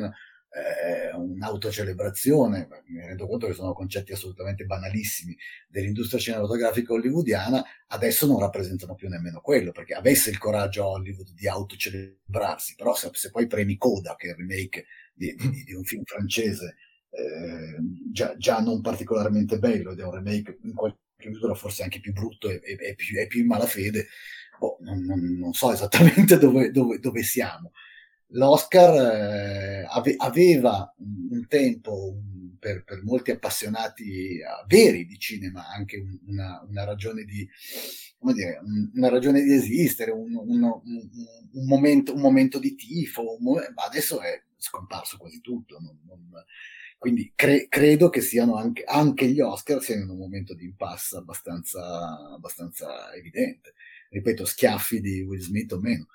eh, 0.59 1.15
un'autocelebrazione, 1.15 2.67
mi 2.87 3.05
rendo 3.05 3.27
conto 3.27 3.47
che 3.47 3.53
sono 3.53 3.73
concetti 3.73 4.11
assolutamente 4.11 4.65
banalissimi 4.65 5.35
dell'industria 5.67 6.19
cinematografica 6.19 6.93
hollywoodiana, 6.93 7.63
adesso 7.87 8.25
non 8.25 8.39
rappresentano 8.39 8.95
più 8.95 9.09
nemmeno 9.09 9.41
quello, 9.41 9.71
perché 9.71 9.93
avesse 9.93 10.29
il 10.29 10.37
coraggio 10.37 10.85
Hollywood 10.85 11.31
di 11.33 11.47
autocelebrarsi, 11.47 12.75
però 12.75 12.93
se, 12.95 13.09
se 13.13 13.31
poi 13.31 13.47
premi 13.47 13.77
Coda, 13.77 14.15
che 14.15 14.27
è 14.27 14.29
il 14.31 14.37
remake 14.37 14.85
di, 15.13 15.35
di, 15.35 15.63
di 15.63 15.73
un 15.73 15.83
film 15.83 16.03
francese, 16.03 16.75
eh, 17.09 17.77
già, 18.11 18.35
già, 18.37 18.59
non 18.59 18.81
particolarmente 18.81 19.59
bello, 19.59 19.91
ed 19.91 19.99
è 19.99 20.03
un 20.03 20.13
remake 20.13 20.59
in 20.63 20.73
qualche 20.73 20.97
misura 21.25 21.53
forse 21.53 21.83
anche 21.83 21.99
più 21.99 22.13
brutto 22.13 22.49
e, 22.49 22.61
e, 22.63 22.77
e, 22.79 22.95
più, 22.95 23.27
più, 23.27 23.41
in 23.41 23.47
malafede, 23.47 24.07
boh, 24.59 24.77
non, 24.81 25.03
non, 25.03 25.19
non, 25.37 25.53
so 25.53 25.71
esattamente 25.71 26.37
dove, 26.39 26.71
dove, 26.71 26.99
dove 26.99 27.23
siamo. 27.23 27.71
L'Oscar 28.33 28.93
eh, 28.95 29.85
ave, 29.89 30.15
aveva 30.17 30.93
un 30.97 31.47
tempo 31.47 32.09
un, 32.11 32.57
per, 32.59 32.83
per, 32.83 33.03
molti 33.03 33.31
appassionati 33.31 34.39
veri 34.67 35.05
di 35.05 35.17
cinema 35.17 35.67
anche 35.67 35.97
un, 35.97 36.19
una, 36.27 36.63
una, 36.67 36.83
ragione 36.83 37.23
di 37.23 37.47
come 38.19 38.33
dire, 38.33 38.59
una 38.93 39.09
ragione 39.09 39.41
di 39.41 39.53
esistere, 39.53 40.11
un, 40.11 40.35
un 40.35 41.65
momento, 41.65 42.15
momento, 42.15 42.59
di 42.59 42.75
tifo, 42.75 43.37
ma 43.39 43.61
adesso 43.85 44.21
è 44.21 44.43
scomparso 44.57 45.17
quasi 45.17 45.39
tutto. 45.39 45.79
Non, 45.79 45.97
non, 46.05 46.29
quindi 46.97 47.31
cre- 47.33 47.67
credo 47.69 48.09
che 48.09 48.19
siano 48.19 48.55
anche, 48.55 48.83
anche, 48.83 49.25
gli 49.27 49.39
Oscar 49.39 49.81
siano 49.81 50.03
in 50.03 50.09
un 50.09 50.17
momento 50.17 50.53
di 50.53 50.65
impasse 50.65 51.15
abbastanza, 51.15 52.33
abbastanza 52.33 53.13
evidente. 53.13 53.73
Ripeto, 54.09 54.43
schiaffi 54.43 54.99
di 54.99 55.21
Will 55.21 55.39
Smith 55.39 55.71
o 55.71 55.79
meno. 55.79 56.07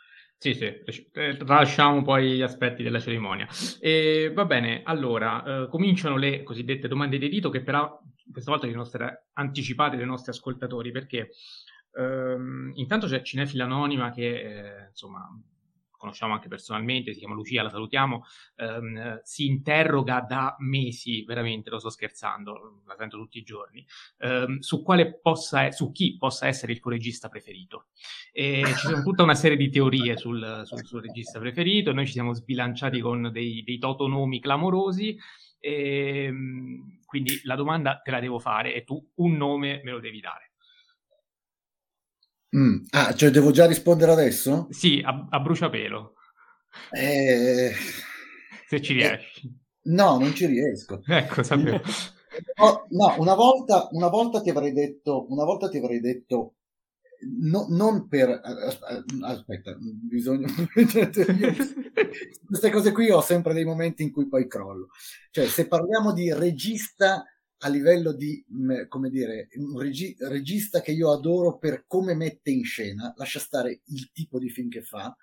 Sì, 0.45 0.53
sì, 0.53 0.67
eh, 1.15 1.37
tralasciamo 1.39 2.03
poi 2.03 2.33
gli 2.37 2.43
aspetti 2.43 2.83
della 2.83 3.01
cerimonia. 3.01 3.49
E, 3.81 4.31
va 4.35 4.45
bene, 4.45 4.83
allora, 4.85 5.63
eh, 5.63 5.69
cominciano 5.71 6.19
le 6.19 6.43
cosiddette 6.43 6.87
domande 6.87 7.17
di 7.17 7.29
rito 7.29 7.49
che 7.49 7.63
però 7.63 7.99
questa 8.31 8.51
volta 8.51 8.69
sono 8.71 8.85
state 8.85 9.29
anticipate 9.33 9.97
dai 9.97 10.05
nostri 10.05 10.33
ascoltatori 10.33 10.91
perché 10.91 11.31
ehm, 11.97 12.73
intanto 12.75 13.07
c'è 13.07 13.23
Cinefila 13.23 13.65
Anonima 13.65 14.11
che 14.11 14.83
eh, 14.83 14.87
insomma 14.89 15.27
conosciamo 16.05 16.35
anche 16.35 16.49
personalmente, 16.49 17.15
si 17.15 17.21
chiama 17.21 17.35
Lucia, 17.35 17.63
la 17.63 17.71
salutiamo, 17.71 18.25
ehm, 18.57 19.21
si 19.23 19.47
interroga 19.47 20.21
da 20.21 20.55
mesi, 20.59 21.25
veramente, 21.25 21.71
lo 21.71 21.79
sto 21.79 21.89
scherzando, 21.89 22.83
la 22.87 22.95
sento 22.97 23.17
tutti 23.17 23.39
i 23.39 23.43
giorni, 23.43 23.85
ehm, 24.19 24.59
su, 24.59 24.83
quale 24.83 25.19
possa, 25.19 25.71
su 25.71 25.91
chi 25.93 26.17
possa 26.19 26.47
essere 26.47 26.73
il 26.73 26.81
tuo 26.81 26.91
regista 26.91 27.29
preferito. 27.29 27.87
E 28.33 28.63
ci 28.67 28.87
sono 28.87 29.03
tutta 29.03 29.23
una 29.23 29.35
serie 29.35 29.57
di 29.57 29.71
teorie 29.71 30.17
sul, 30.19 30.63
sul 30.65 30.85
suo 30.85 31.01
regista 31.01 31.39
preferito, 31.39 31.93
noi 31.93 32.07
ci 32.07 32.13
siamo 32.13 32.35
sbilanciati 32.35 33.01
con 33.01 33.31
dei, 33.33 33.63
dei 33.65 33.79
totonomi 33.79 34.41
clamorosi, 34.41 35.17
e, 35.59 36.25
ehm, 36.25 37.01
quindi 37.07 37.41
la 37.45 37.55
domanda 37.55 38.01
te 38.03 38.11
la 38.11 38.21
devo 38.21 38.39
fare 38.39 38.75
e 38.75 38.85
tu 38.85 39.03
un 39.17 39.37
nome 39.37 39.81
me 39.83 39.93
lo 39.93 40.01
devi 40.01 40.21
dare. 40.21 40.54
Mm. 42.57 42.85
Ah, 42.91 43.15
cioè 43.15 43.31
devo 43.31 43.51
già 43.51 43.67
rispondere 43.67 44.13
adesso? 44.13 44.69
Sì, 44.71 45.03
a, 45.05 45.27
a 45.29 45.41
bruciapelo. 45.41 46.15
Eh... 46.91 47.73
Se 48.67 48.81
ci 48.81 48.95
riesci. 48.95 49.47
Eh, 49.47 49.53
no, 49.91 50.19
non 50.19 50.35
ci 50.35 50.47
riesco. 50.47 51.03
Ecco, 51.07 51.43
sapevo. 51.43 51.81
No, 52.57 52.87
no 52.91 53.15
una, 53.19 53.35
volta, 53.35 53.89
una 53.93 54.09
volta 54.09 54.41
ti 54.41 54.51
avrei 54.51 54.73
detto, 54.73 55.27
una 55.31 55.45
volta 55.45 55.69
ti 55.69 55.79
avrei 55.79 56.01
detto 56.01 56.55
no, 57.41 57.67
non 57.69 58.09
per 58.09 58.41
aspetta, 59.23 59.77
bisogna 59.79 60.49
queste 62.47 62.71
cose 62.71 62.93
qui 62.93 63.11
ho 63.11 63.21
sempre 63.21 63.55
dei 63.55 63.65
momenti 63.65 64.03
in 64.03 64.13
cui 64.13 64.29
poi 64.29 64.49
crollo. 64.49 64.89
Cioè, 65.31 65.47
se 65.47 65.67
parliamo 65.67 66.13
di 66.13 66.33
regista 66.33 67.25
a 67.65 67.69
livello 67.71 68.13
di, 68.13 68.45
come 68.89 69.09
dire, 69.09 69.49
un 69.55 69.79
regi- 69.79 70.15
regista 70.19 70.83
che 70.83 70.93
io 70.93 71.11
adoro 71.11 71.57
per 71.57 71.85
come 71.87 72.15
mette 72.15 72.51
in 72.51 72.63
scena, 72.63 73.15
lascia 73.17 73.39
stare 73.39 73.81
il 73.87 74.11
tipo 74.13 74.39
di 74.39 74.51
film 74.51 74.69
che 74.69 74.83
fa. 74.83 75.17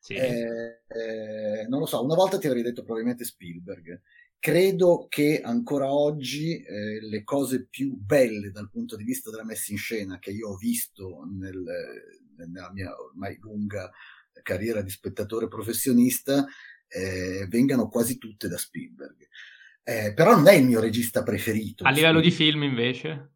Sì. 0.00 0.14
Eh, 0.14 0.82
eh, 0.88 1.66
non 1.68 1.78
lo 1.78 1.86
so, 1.86 2.02
una 2.02 2.16
volta 2.16 2.36
ti 2.36 2.48
avrei 2.48 2.62
detto 2.62 2.82
probabilmente 2.82 3.24
Spielberg. 3.24 4.00
Credo 4.40 5.06
che 5.08 5.40
ancora 5.40 5.92
oggi 5.92 6.60
eh, 6.60 7.00
le 7.00 7.22
cose 7.22 7.66
più 7.66 7.94
belle 7.96 8.50
dal 8.50 8.70
punto 8.70 8.96
di 8.96 9.04
vista 9.04 9.30
della 9.30 9.44
messa 9.44 9.70
in 9.70 9.78
scena 9.78 10.18
che 10.18 10.32
io 10.32 10.48
ho 10.48 10.56
visto 10.56 11.22
nel, 11.32 11.64
nella 12.36 12.72
mia 12.72 12.92
ormai 13.00 13.38
lunga 13.40 13.88
carriera 14.42 14.82
di 14.82 14.90
spettatore 14.90 15.46
professionista 15.46 16.44
eh, 16.88 17.46
vengano 17.48 17.88
quasi 17.88 18.18
tutte 18.18 18.48
da 18.48 18.58
Spielberg. 18.58 19.28
Eh, 19.84 20.14
però 20.14 20.34
non 20.34 20.48
è 20.48 20.54
il 20.54 20.64
mio 20.64 20.80
regista 20.80 21.22
preferito. 21.22 21.84
A 21.84 21.90
livello 21.90 22.20
di 22.20 22.30
film, 22.30 22.62
invece? 22.62 23.34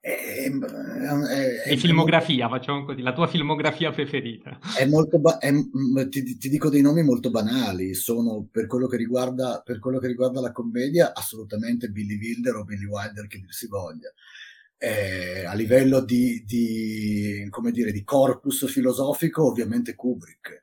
È, 0.00 0.50
è, 0.50 1.62
è, 1.62 1.76
filmografia, 1.76 2.48
facciamo 2.48 2.84
così, 2.84 3.02
la 3.02 3.12
tua 3.12 3.28
filmografia 3.28 3.92
preferita. 3.92 4.58
È 4.76 4.86
molto 4.86 5.20
ba- 5.20 5.38
ti, 5.38 6.38
ti, 6.38 6.48
dico 6.48 6.70
dei 6.70 6.80
nomi 6.80 7.02
molto 7.02 7.30
banali, 7.30 7.92
sono 7.94 8.48
per 8.50 8.66
quello, 8.66 8.88
che 8.88 8.96
riguarda, 8.96 9.62
per 9.62 9.78
quello 9.78 9.98
che 9.98 10.06
riguarda 10.06 10.40
la 10.40 10.52
commedia 10.52 11.12
assolutamente 11.14 11.90
Billy 11.90 12.18
Wilder 12.18 12.56
o 12.56 12.64
Billy 12.64 12.86
Wilder 12.86 13.26
che 13.26 13.38
dir 13.38 13.52
si 13.52 13.68
voglia. 13.68 14.10
Eh, 14.78 15.44
a 15.44 15.52
livello 15.52 16.00
di, 16.00 16.42
di, 16.46 17.46
come 17.50 17.70
dire, 17.70 17.92
di 17.92 18.02
corpus 18.02 18.66
filosofico 18.72 19.46
ovviamente 19.46 19.94
Kubrick. 19.94 20.62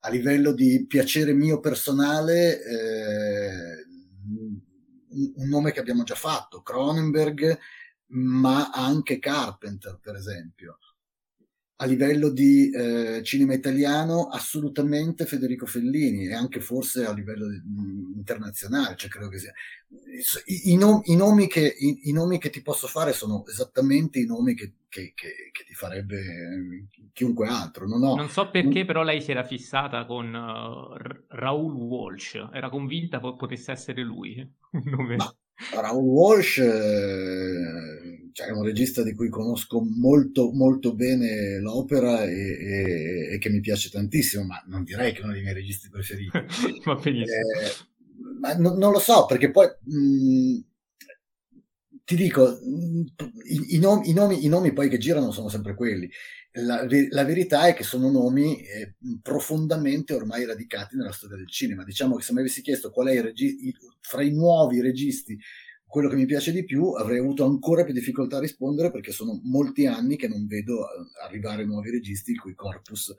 A 0.00 0.08
livello 0.08 0.52
di 0.52 0.86
piacere 0.86 1.34
mio 1.34 1.60
personale 1.60 2.64
eh, 2.64 3.87
un 5.10 5.48
nome 5.48 5.72
che 5.72 5.80
abbiamo 5.80 6.02
già 6.02 6.14
fatto, 6.14 6.62
Cronenberg, 6.62 7.58
ma 8.08 8.70
anche 8.70 9.18
Carpenter, 9.18 9.98
per 10.00 10.16
esempio. 10.16 10.78
A 11.80 11.86
livello 11.86 12.30
di 12.30 12.70
eh, 12.70 13.22
cinema 13.22 13.54
italiano, 13.54 14.26
assolutamente 14.26 15.26
Federico 15.26 15.64
Fellini 15.64 16.26
e 16.26 16.34
anche 16.34 16.60
forse 16.60 17.04
a 17.04 17.12
livello 17.12 17.48
di, 17.48 17.62
mh, 17.64 18.14
internazionale, 18.16 18.96
cioè 18.96 19.08
credo 19.08 19.28
che 19.28 19.38
sia. 19.38 19.52
I, 20.46 20.72
i, 20.72 20.76
nom- 20.76 21.02
i, 21.04 21.14
nomi 21.14 21.46
che, 21.46 21.72
i, 21.78 22.12
nomi 22.12 22.38
che, 22.38 22.50
ti 22.50 22.62
posso 22.62 22.88
fare 22.88 23.12
sono 23.12 23.46
esattamente 23.46 24.18
i 24.18 24.26
nomi 24.26 24.54
che, 24.54 24.72
che, 24.88 25.12
che 25.14 25.64
ti 25.64 25.74
farebbe 25.74 26.88
chiunque 27.12 27.46
altro. 27.46 27.86
Non, 27.86 28.02
ho... 28.02 28.16
non, 28.16 28.28
so 28.28 28.50
perché, 28.50 28.84
però, 28.84 29.02
lei 29.02 29.20
si 29.20 29.30
era 29.30 29.44
fissata 29.44 30.04
con 30.04 30.34
uh, 30.34 31.24
Raoul 31.28 31.74
Walsh, 31.74 32.34
era 32.52 32.70
convinta 32.70 33.20
potesse 33.20 33.70
essere 33.70 34.02
lui. 34.02 34.36
Ma 35.16 35.34
Raoul 35.72 36.04
Walsh 36.04 36.58
eh, 36.58 38.07
cioè, 38.38 38.46
è 38.46 38.52
un 38.52 38.62
regista 38.62 39.02
di 39.02 39.14
cui 39.14 39.28
conosco 39.28 39.82
molto, 39.82 40.52
molto 40.52 40.94
bene 40.94 41.58
l'opera 41.58 42.22
e, 42.22 42.36
e, 42.36 43.28
e, 43.32 43.38
che 43.38 43.50
mi 43.50 43.58
piace 43.58 43.90
tantissimo, 43.90 44.44
ma 44.44 44.62
non 44.68 44.84
direi 44.84 45.12
che 45.12 45.22
è 45.22 45.24
uno 45.24 45.32
dei 45.32 45.42
miei 45.42 45.54
registi 45.54 45.88
preferiti. 45.88 46.30
Va 46.84 46.94
benissimo. 46.94 47.36
Eh, 47.36 48.38
ma 48.38 48.54
no, 48.54 48.76
non 48.76 48.92
lo 48.92 49.00
so, 49.00 49.26
perché 49.26 49.50
poi 49.50 49.66
mh, 49.66 50.58
ti 52.04 52.14
dico, 52.14 52.60
i, 53.42 53.74
i, 53.74 53.78
nomi, 53.80 54.08
i, 54.08 54.12
nomi, 54.12 54.44
i, 54.44 54.48
nomi, 54.48 54.72
poi 54.72 54.88
che 54.88 54.98
girano 54.98 55.32
sono 55.32 55.48
sempre 55.48 55.74
quelli. 55.74 56.08
La, 56.52 56.86
la 57.10 57.24
verità 57.24 57.66
è 57.66 57.74
che 57.74 57.82
sono 57.82 58.08
nomi 58.08 58.62
eh, 58.62 58.94
profondamente 59.20 60.14
ormai 60.14 60.44
radicati 60.44 60.94
nella 60.94 61.10
storia 61.10 61.36
del 61.36 61.50
cinema. 61.50 61.82
Diciamo 61.82 62.14
che 62.14 62.22
se 62.22 62.32
mi 62.32 62.38
avessi 62.38 62.62
chiesto 62.62 62.92
qual 62.92 63.08
è 63.08 63.14
il 63.14 63.22
regi- 63.24 63.74
fra 64.00 64.22
i 64.22 64.30
nuovi 64.30 64.80
registi 64.80 65.36
quello 65.88 66.08
che 66.08 66.16
mi 66.16 66.26
piace 66.26 66.52
di 66.52 66.64
più, 66.64 66.90
avrei 66.92 67.18
avuto 67.18 67.46
ancora 67.46 67.82
più 67.82 67.94
difficoltà 67.94 68.36
a 68.36 68.40
rispondere 68.40 68.90
perché 68.90 69.10
sono 69.10 69.40
molti 69.44 69.86
anni 69.86 70.16
che 70.16 70.28
non 70.28 70.46
vedo 70.46 70.82
eh, 70.82 71.24
arrivare 71.24 71.64
nuovi 71.64 71.90
registi 71.90 72.32
il 72.32 72.40
cui 72.40 72.54
corpus 72.54 73.14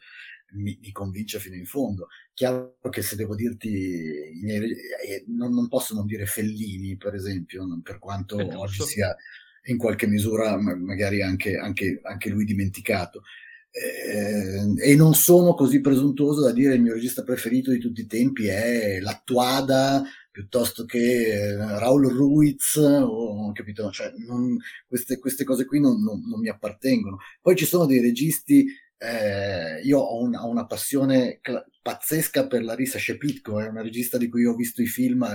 mi, 0.52 0.78
mi, 0.80 0.92
convince 0.92 1.40
fino 1.40 1.56
in 1.56 1.66
fondo. 1.66 2.10
Chiaro 2.34 2.78
che 2.92 3.02
se 3.02 3.16
devo 3.16 3.36
dirti, 3.36 4.32
miei, 4.42 4.72
eh, 4.72 5.24
non, 5.28 5.52
non, 5.52 5.68
posso 5.68 5.96
non 5.96 6.06
dire 6.06 6.28
Fellini, 6.28 6.96
per 6.96 7.16
esempio, 7.16 7.66
per 7.82 7.98
quanto 7.98 8.38
oggi 8.60 8.84
sia 8.84 9.16
in 9.64 9.78
qualche 9.78 10.08
misura 10.08 10.58
magari 10.58 11.22
anche, 11.24 11.58
anche, 11.58 12.00
anche 12.04 12.30
lui 12.30 12.46
dimenticato. 12.46 13.24
Eh, 13.72 14.92
e 14.92 14.96
non 14.96 15.14
sono 15.14 15.54
così 15.54 15.80
presuntuoso 15.80 16.42
da 16.42 16.52
dire 16.52 16.74
il 16.74 16.82
mio 16.82 16.94
regista 16.94 17.24
preferito 17.24 17.72
di 17.72 17.78
tutti 17.78 18.02
i 18.02 18.08
tempi 18.08 18.48
è 18.48 19.00
l'Attuada 19.00 20.04
piuttosto 20.40 20.86
che 20.86 21.34
eh, 21.34 21.56
Raul 21.58 22.08
Ruiz 22.08 22.78
o 22.78 23.52
capito? 23.52 23.92
Cioè, 23.92 24.14
non, 24.26 24.58
queste, 24.88 25.20
queste, 25.20 25.44
cose 25.44 25.66
qui 25.66 25.82
non, 25.82 26.02
non, 26.02 26.22
non, 26.26 26.40
mi 26.40 26.48
appartengono. 26.48 27.18
Poi 27.42 27.58
ci 27.58 27.66
sono 27.66 27.86
dei 27.86 28.00
registi 28.00 28.66
eh, 29.02 29.80
io 29.82 30.00
ho 30.00 30.22
una, 30.22 30.44
ho 30.44 30.50
una 30.50 30.66
passione 30.66 31.40
cl- 31.42 31.64
pazzesca 31.82 32.48
per 32.48 32.64
Larissa 32.64 33.00
Shepitko, 33.00 33.62
è 33.62 33.68
una 33.68 33.82
regista 33.82 34.18
di 34.18 34.28
cui 34.28 34.46
ho 34.46 34.54
visto 34.54 34.82
i 34.82 34.88
film, 34.88 35.26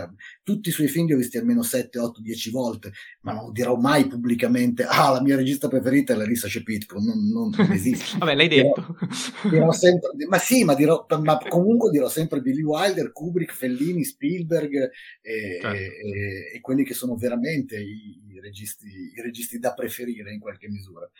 tutti 0.42 0.68
i 0.68 0.72
suoi 0.72 0.86
film 0.88 1.06
li 1.06 1.14
ho 1.14 1.16
visti 1.16 1.38
almeno 1.38 1.62
7, 1.62 1.98
8, 1.98 2.20
10 2.20 2.50
volte, 2.50 2.92
ma 3.22 3.32
non 3.32 3.52
dirò 3.52 3.76
mai 3.76 4.06
pubblicamente, 4.06 4.84
ah, 4.88 5.10
la 5.10 5.22
mia 5.22 5.36
regista 5.36 5.68
preferita 5.68 6.12
è 6.12 6.16
Larissa 6.16 6.46
Shepitko, 6.46 6.98
non, 7.00 7.28
non 7.28 7.54
esiste. 7.72 8.18
Vabbè, 8.18 8.34
l'hai 8.34 8.48
detto. 8.48 8.96
Dirò, 9.44 9.50
dirò 9.50 9.72
sempre, 9.74 10.10
ma 10.28 10.38
sì, 10.38 10.62
ma, 10.64 10.74
dirò, 10.74 11.06
ma, 11.22 11.38
comunque 11.48 11.90
dirò 11.90 12.10
sempre 12.10 12.42
Billy 12.42 12.62
Wilder, 12.62 13.12
Kubrick, 13.12 13.54
Fellini, 13.54 14.04
Spielberg 14.04 14.90
e, 15.22 15.58
certo. 15.60 15.68
e, 15.68 16.50
e 16.54 16.60
quelli 16.60 16.84
che 16.84 16.92
sono 16.92 17.16
veramente 17.16 17.78
i, 17.78 18.20
i, 18.28 18.40
registi, 18.40 18.86
i 18.86 19.22
registi 19.22 19.58
da 19.58 19.72
preferire 19.72 20.32
in 20.32 20.38
qualche 20.38 20.68
misura. 20.68 21.10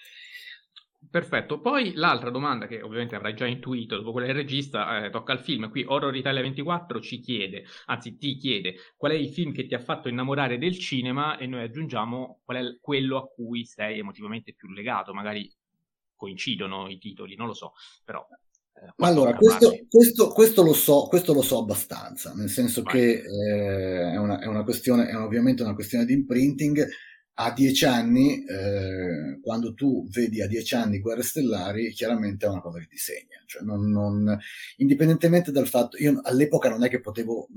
Perfetto, 1.10 1.60
poi 1.60 1.93
l'altra 1.94 2.31
domanda 2.31 2.66
che 2.66 2.81
ovviamente 2.82 3.14
avrai 3.14 3.35
già 3.35 3.47
intuito 3.47 3.97
dopo 3.97 4.12
quella 4.12 4.26
del 4.26 4.36
regista, 4.36 5.05
eh, 5.05 5.10
tocca 5.10 5.32
al 5.32 5.40
film. 5.40 5.70
Qui 5.70 5.85
Horror 5.86 6.14
Italia 6.14 6.43
24 6.43 7.01
ci 7.01 7.20
chiede, 7.20 7.64
anzi 7.86 8.16
ti 8.16 8.36
chiede, 8.36 8.76
qual 8.97 9.12
è 9.12 9.14
il 9.14 9.28
film 9.28 9.52
che 9.52 9.66
ti 9.66 9.74
ha 9.74 9.81
fatto 9.81 10.09
innamorare 10.09 10.59
del 10.59 10.78
cinema 10.78 11.36
e 11.36 11.47
noi 11.47 11.62
aggiungiamo 11.62 12.40
qual 12.44 12.59
è 12.59 12.78
quello 12.81 13.18
a 13.18 13.26
cui 13.26 13.64
sei 13.64 13.98
emotivamente 13.98 14.55
più 14.55 14.68
legato, 14.70 15.12
magari 15.12 15.51
coincidono 16.16 16.89
i 16.89 16.98
titoli, 16.98 17.35
non 17.35 17.47
lo 17.47 17.55
so, 17.55 17.72
però... 18.05 18.26
Eh, 18.76 18.93
allora, 18.97 19.35
questo, 19.35 19.72
questo, 19.89 20.32
questo, 20.32 20.62
lo 20.64 20.72
so, 20.72 21.06
questo 21.09 21.32
lo 21.32 21.43
so 21.43 21.59
abbastanza, 21.59 22.32
nel 22.35 22.48
senso 22.48 22.82
Vai. 22.82 22.93
che 22.93 23.22
eh, 23.22 24.12
è, 24.12 24.16
una, 24.16 24.40
è, 24.40 24.47
una, 24.47 24.64
questione, 24.64 25.06
è 25.06 25.16
ovviamente 25.16 25.62
una 25.62 25.74
questione 25.74 26.05
di 26.05 26.12
imprinting 26.12 26.85
a 27.36 27.52
dieci 27.52 27.85
anni, 27.85 28.44
eh, 28.44 29.40
quando 29.43 29.74
tu 29.74 30.06
vedi 30.09 30.40
a 30.40 30.47
dieci 30.47 30.74
anni 30.74 31.01
Guerre 31.01 31.23
Stellari, 31.23 31.90
chiaramente 31.93 32.47
è 32.47 32.48
una 32.48 32.61
cosa 32.61 32.78
che 32.78 32.86
ti 32.86 32.97
segna. 32.97 33.43
Cioè 33.47 33.62
non, 33.62 33.90
non, 33.90 34.39
indipendentemente 34.77 35.51
dal 35.51 35.66
fatto, 35.66 35.97
io 35.97 36.20
all'epoca 36.23 36.69
non 36.69 36.85
è 36.85 36.89
che 36.89 37.01
potevo 37.01 37.48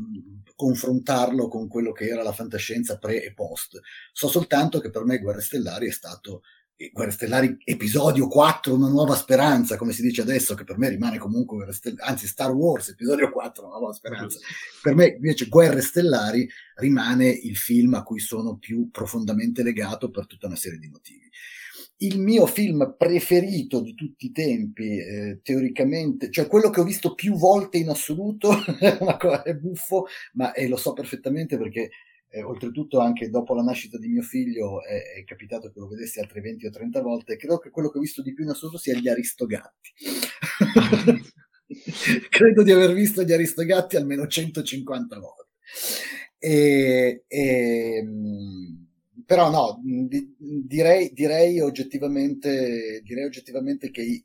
confrontarlo 0.56 1.48
con 1.48 1.68
quello 1.68 1.92
che 1.92 2.08
era 2.08 2.24
la 2.24 2.32
fantascienza 2.32 2.98
pre 2.98 3.24
e 3.24 3.34
post, 3.34 3.80
so 4.12 4.28
soltanto 4.28 4.80
che 4.80 4.90
per 4.90 5.06
me 5.06 5.20
Guerre 5.20 5.42
Stellari 5.42 5.88
è 5.88 5.92
stato 5.92 6.42
Guerre 6.94 7.10
Stellari 7.10 7.58
episodio 7.64 8.28
4, 8.28 8.76
una 8.76 8.88
nuova 8.88 9.16
speranza, 9.16 9.78
come 9.78 9.94
si 9.94 10.04
dice 10.04 10.22
adesso, 10.22 10.54
che 10.54 10.64
per 10.64 10.78
me 10.78 10.90
rimane 10.90 11.18
comunque 11.18 11.58
Guerre 11.58 11.74
Stellari, 11.74 12.08
anzi 12.08 12.28
Star 12.28 12.52
Wars, 12.52 12.90
episodio 12.90 13.32
4, 13.32 13.66
una 13.66 13.78
nuova 13.78 13.94
speranza. 13.94 14.38
Per 14.84 14.94
me 14.94 15.08
invece 15.08 15.48
Guerre 15.48 15.82
Stellari 15.82 16.48
rimane 16.76 17.30
il 17.30 17.58
film 17.58 17.96
a 17.96 18.04
cui 18.04 18.20
sono 18.20 18.58
più 18.58 18.92
profondamente 18.92 19.64
legato 19.64 20.12
per 20.12 20.28
tutta 20.28 20.46
una 20.46 20.56
serie 20.56 20.78
di 20.78 20.88
motivi. 20.88 21.28
Il 21.98 22.20
mio 22.20 22.46
film 22.46 22.94
preferito 22.96 23.82
di 23.82 23.96
tutti 23.96 24.28
i 24.28 24.32
tempi, 24.32 25.00
eh, 25.00 25.40
teoricamente, 25.42 26.30
cioè 26.30 26.46
quello 26.46 26.70
che 26.70 26.80
ho 26.80 26.84
visto 26.84 27.16
più 27.16 27.34
volte 27.34 27.80
in 27.80 27.90
assoluto, 27.90 28.52
è, 29.44 29.56
buffo, 29.56 30.06
ma 30.34 30.54
eh, 30.54 30.68
lo 30.68 30.78
so 30.78 30.94
perfettamente 30.94 31.58
perché 31.58 31.90
eh, 32.30 32.44
oltretutto 32.44 33.00
anche 33.00 33.30
dopo 33.30 33.54
la 33.54 33.64
nascita 33.64 33.98
di 33.98 34.08
mio 34.08 34.22
figlio 34.22 34.84
è, 34.84 35.18
è, 35.18 35.24
capitato 35.24 35.72
che 35.72 35.80
lo 35.80 35.88
vedessi 35.88 36.20
altre 36.20 36.42
20 36.42 36.66
o 36.66 36.70
30 36.70 37.02
volte, 37.02 37.38
credo 37.38 37.58
che 37.58 37.70
quello 37.70 37.90
che 37.90 37.98
ho 37.98 38.02
visto 38.02 38.22
di 38.22 38.34
più 38.34 38.44
in 38.44 38.50
assoluto 38.50 38.78
sia 38.78 38.96
gli 38.96 39.08
Aristogatti. 39.08 39.94
credo 42.30 42.64
di 42.64 42.72
aver 42.72 42.94
visto 42.94 43.24
gli 43.24 43.32
Aristogatti 43.32 43.96
almeno 43.96 44.28
150 44.28 45.20
volte. 45.20 45.46
E, 46.40 47.24
e, 47.28 48.08
però 49.26 49.50
no, 49.50 49.82
di, 49.84 50.36
direi, 50.38 51.12
direi, 51.14 51.60
oggettivamente, 51.60 53.02
direi 53.04 53.26
oggettivamente 53.26 53.90
che 53.90 54.02
i, 54.02 54.24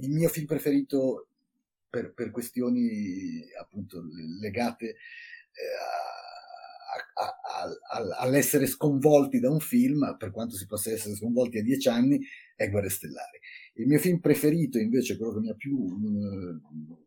il 0.00 0.10
mio 0.10 0.28
film 0.28 0.46
preferito 0.46 1.28
per, 1.88 2.12
per 2.14 2.30
questioni 2.30 3.44
appunto 3.58 4.02
legate 4.40 4.86
eh, 4.86 4.96
all'essere 8.18 8.66
sconvolti 8.66 9.40
da 9.40 9.50
un 9.50 9.60
film, 9.60 10.16
per 10.18 10.30
quanto 10.30 10.56
si 10.56 10.66
possa 10.66 10.92
essere 10.92 11.14
sconvolti 11.14 11.58
a 11.58 11.62
dieci 11.62 11.88
anni, 11.88 12.20
è 12.54 12.68
Guerre 12.70 12.88
Stellari. 12.88 13.38
Il 13.74 13.86
mio 13.86 13.98
film 13.98 14.18
preferito, 14.18 14.78
invece, 14.78 15.16
quello 15.16 15.34
che 15.34 15.40
mi 15.40 15.50
ha 15.50 15.54
più, 15.54 16.60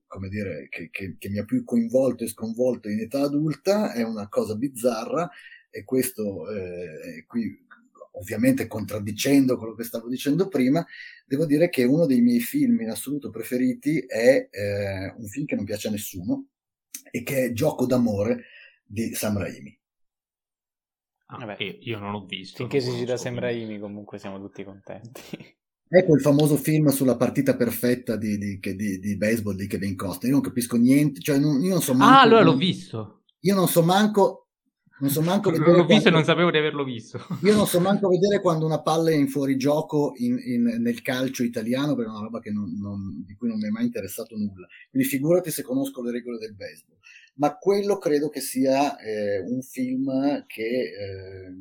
come 0.08 0.30
dire, 0.30 0.68
che, 0.70 0.90
che, 0.90 1.16
che 1.18 1.30
mi 1.30 1.40
ha 1.40 1.46
più 1.46 1.64
coinvolto 1.64 2.24
e 2.24 2.28
sconvolto 2.28 2.90
in 2.90 3.00
età 3.00 3.22
adulta, 3.22 3.94
è 3.94 4.04
una 4.04 4.28
cosa 4.28 4.56
bizzarra, 4.56 5.30
e 5.70 5.84
questo 5.84 6.50
eh, 6.50 7.24
qui 7.26 7.68
ovviamente 8.14 8.68
contraddicendo 8.68 9.58
quello 9.58 9.74
che 9.74 9.84
stavo 9.84 10.10
dicendo 10.10 10.48
prima, 10.48 10.86
devo 11.26 11.46
dire 11.46 11.70
che 11.70 11.86
uno 11.86 12.06
dei 12.06 12.22
miei 12.22 12.42
film 12.42 12.82
in 12.82 12.90
assoluto 12.90 13.30
preferiti 13.30 14.00
è 14.00 14.50
eh, 14.52 15.14
un 15.16 15.28
film 15.28 15.46
che 15.46 15.56
non 15.56 15.64
piace 15.64 15.88
a 15.88 15.92
nessuno 15.92 16.48
e 17.10 17.24
che 17.24 17.46
è 17.46 17.54
Gioco 17.54 17.86
d'amore 17.86 18.44
di 18.84 19.14
Sam 19.14 19.38
Raimi. 19.38 19.81
Ah, 21.34 21.56
che 21.56 21.80
io 21.82 21.98
non 21.98 22.14
ho 22.14 22.26
visto. 22.26 22.58
Finché 22.58 22.82
si 22.82 22.92
gira 22.92 23.16
Sam 23.16 23.40
Raimi 23.40 23.80
comunque 23.80 24.18
siamo 24.20 24.40
tutti 24.40 24.64
contenti. 24.64 25.22
Ecco 25.88 26.16
il 26.16 26.22
famoso 26.22 26.58
film 26.58 26.88
sulla 26.88 27.16
partita 27.16 27.56
perfetta 27.56 28.16
di, 28.16 28.38
di, 28.38 28.60
di, 28.60 29.00
di 29.00 29.18
baseball 29.18 29.56
di 29.56 29.68
Kevin 29.68 29.96
Costner. 29.96 30.30
Io 30.30 30.38
non 30.38 30.42
capisco 30.42 30.78
niente, 30.78 31.22
cioè 31.22 31.38
non, 31.38 31.62
io 31.62 31.72
non 31.72 31.82
so 31.82 31.94
manco... 31.94 32.14
Ah, 32.14 32.22
allora 32.22 32.44
l'ho 32.44 32.56
visto. 32.56 33.24
Io 33.42 33.56
non 33.56 33.68
so 33.68 33.82
manco 33.82 34.42
non 35.02 35.10
so 35.10 35.22
manco 35.22 35.50
vedere. 35.50 35.72
L'ho 35.72 35.86
visto 35.86 35.88
quando... 35.88 36.08
e 36.08 36.12
non 36.12 36.24
sapevo 36.24 36.52
di 36.52 36.58
averlo 36.58 36.84
visto. 36.84 37.26
Io 37.42 37.56
non 37.56 37.66
so 37.66 37.80
manco 37.80 38.08
vedere 38.08 38.40
quando 38.40 38.66
una 38.66 38.82
palla 38.82 39.10
è 39.10 39.16
in 39.16 39.28
fuorigioco 39.28 40.14
in, 40.18 40.38
in, 40.46 40.82
nel 40.82 41.02
calcio 41.02 41.44
italiano, 41.44 41.96
perché 41.96 42.12
è 42.12 42.14
una 42.14 42.24
roba 42.24 42.40
non, 42.52 42.78
non, 42.80 43.24
di 43.26 43.36
cui 43.36 43.48
non 43.48 43.58
mi 43.58 43.68
è 43.68 43.72
mai 43.72 43.86
interessato 43.86 44.38
nulla. 44.38 44.68
Quindi 44.92 45.08
figurati 45.08 45.50
se 45.50 45.64
conosco 45.64 46.04
le 46.04 46.12
regole 46.12 46.38
del 46.38 46.56
baseball. 46.56 46.98
Ma 47.34 47.58
quello 47.58 47.98
credo 47.98 48.30
che 48.30 48.42
sia 48.42 48.98
eh, 48.98 49.40
un 49.40 49.62
film 49.62 50.46
che, 50.46 50.64
eh, 50.64 51.54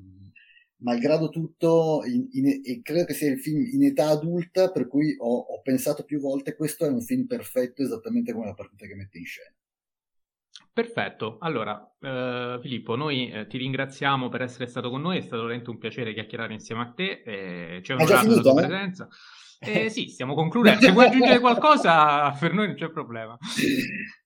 malgrado 0.78 1.28
tutto, 1.28 2.02
in, 2.04 2.28
in, 2.32 2.82
credo 2.82 3.04
che 3.04 3.14
sia 3.14 3.30
il 3.30 3.40
film 3.40 3.64
in 3.72 3.84
età 3.84 4.08
adulta, 4.08 4.70
per 4.70 4.88
cui 4.88 5.14
ho, 5.18 5.38
ho 5.38 5.60
pensato 5.62 6.04
più 6.04 6.20
volte 6.20 6.54
questo 6.54 6.84
è 6.84 6.88
un 6.88 7.00
film 7.00 7.26
perfetto, 7.26 7.82
esattamente 7.82 8.32
come 8.32 8.46
la 8.46 8.54
partita 8.54 8.86
che 8.86 8.94
mette 8.94 9.18
in 9.18 9.26
scena. 9.26 9.54
Perfetto, 10.72 11.38
allora 11.40 11.94
eh, 12.00 12.58
Filippo, 12.62 12.94
noi 12.94 13.30
eh, 13.30 13.46
ti 13.46 13.58
ringraziamo 13.58 14.28
per 14.28 14.42
essere 14.42 14.66
stato 14.66 14.88
con 14.88 15.00
noi, 15.00 15.18
è 15.18 15.20
stato 15.20 15.42
veramente 15.42 15.68
un 15.68 15.78
piacere 15.78 16.14
chiacchierare 16.14 16.52
insieme 16.52 16.82
a 16.82 16.92
te, 16.94 17.22
eh, 17.24 17.80
c'è 17.82 17.94
onorato 17.94 18.34
la 18.36 18.40
tua 18.40 18.50
eh? 18.52 18.66
presenza. 18.66 19.08
Eh, 19.60 19.90
sì, 19.90 20.08
stiamo 20.08 20.34
concludendo. 20.34 20.80
Se 20.80 20.90
vuoi 20.90 21.06
aggiungere 21.06 21.38
qualcosa, 21.38 22.30
per 22.32 22.52
noi 22.52 22.66
non 22.66 22.76
c'è 22.76 22.90
problema. 22.90 23.36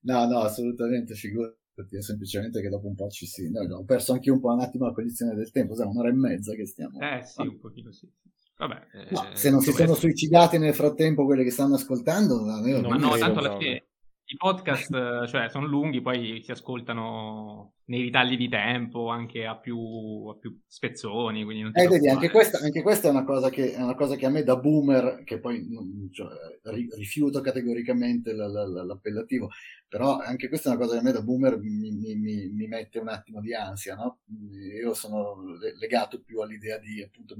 No, 0.02 0.26
no, 0.26 0.38
assolutamente, 0.40 1.14
figurati. 1.14 1.58
Semplicemente 1.98 2.60
che 2.60 2.68
dopo 2.68 2.86
un 2.86 2.94
po' 2.94 3.08
ci 3.08 3.26
si. 3.26 3.50
No, 3.50 3.62
ho 3.78 3.84
perso 3.84 4.12
anche 4.12 4.30
un 4.30 4.38
po' 4.38 4.52
un 4.52 4.60
attimo 4.60 4.86
la 4.86 4.92
cognizione 4.92 5.34
del 5.34 5.50
tempo, 5.50 5.74
sai, 5.74 5.88
un'ora 5.88 6.08
e 6.08 6.12
mezza 6.12 6.54
che 6.54 6.66
stiamo. 6.66 7.00
Eh 7.00 7.24
sì, 7.24 7.40
un 7.40 7.58
pochino 7.58 7.90
sì. 7.90 8.08
Vabbè, 8.56 8.86
no, 9.10 9.30
eh, 9.32 9.36
se 9.36 9.50
non 9.50 9.60
si 9.60 9.72
sono 9.72 9.94
suicidati 9.94 10.58
nel 10.58 10.74
frattempo 10.74 11.24
quelli 11.24 11.42
che 11.42 11.50
stanno 11.50 11.74
ascoltando, 11.74 12.36
no, 12.44 12.88
ma 12.88 12.96
no, 12.96 13.16
tanto 13.18 13.40
alla 13.40 13.58
fine 13.58 13.86
i 14.26 14.36
podcast, 14.36 15.26
cioè, 15.26 15.50
sono 15.50 15.66
lunghi, 15.66 16.00
poi 16.00 16.40
si 16.42 16.52
ascoltano 16.52 17.73
nei 17.86 18.02
ritagli 18.02 18.36
di 18.36 18.48
tempo, 18.48 19.08
anche 19.08 19.44
a 19.44 19.56
più, 19.56 20.26
a 20.28 20.36
più 20.36 20.58
spezzoni. 20.66 21.44
Quindi 21.44 21.62
non 21.62 21.72
eh, 21.74 21.86
vedi, 21.88 22.08
anche 22.08 22.30
questa, 22.30 22.58
anche 22.62 22.82
questa, 22.82 23.08
è, 23.08 23.10
una 23.10 23.24
cosa 23.24 23.50
che, 23.50 23.74
è 23.74 23.82
una 23.82 23.94
cosa 23.94 24.16
che 24.16 24.26
a 24.26 24.30
me 24.30 24.42
da 24.42 24.56
boomer, 24.56 25.22
che 25.24 25.38
poi 25.38 25.66
cioè, 26.12 26.28
rifiuto 26.96 27.40
categoricamente 27.40 28.32
l- 28.32 28.36
l- 28.36 28.86
l'appellativo, 28.86 29.50
però 29.94 30.18
anche 30.18 30.48
questa 30.48 30.70
è 30.70 30.74
una 30.74 30.82
cosa 30.82 30.94
che 30.94 31.00
a 31.00 31.04
me 31.04 31.12
da 31.12 31.22
boomer 31.22 31.58
mi, 31.58 31.92
mi, 31.92 32.14
mi, 32.16 32.48
mi 32.48 32.66
mette 32.66 32.98
un 32.98 33.08
attimo 33.08 33.40
di 33.40 33.54
ansia, 33.54 33.94
no? 33.94 34.18
Io 34.82 34.92
sono 34.92 35.36
legato 35.78 36.20
più 36.20 36.40
all'idea 36.40 36.78
di, 36.78 37.02
appunto, 37.02 37.36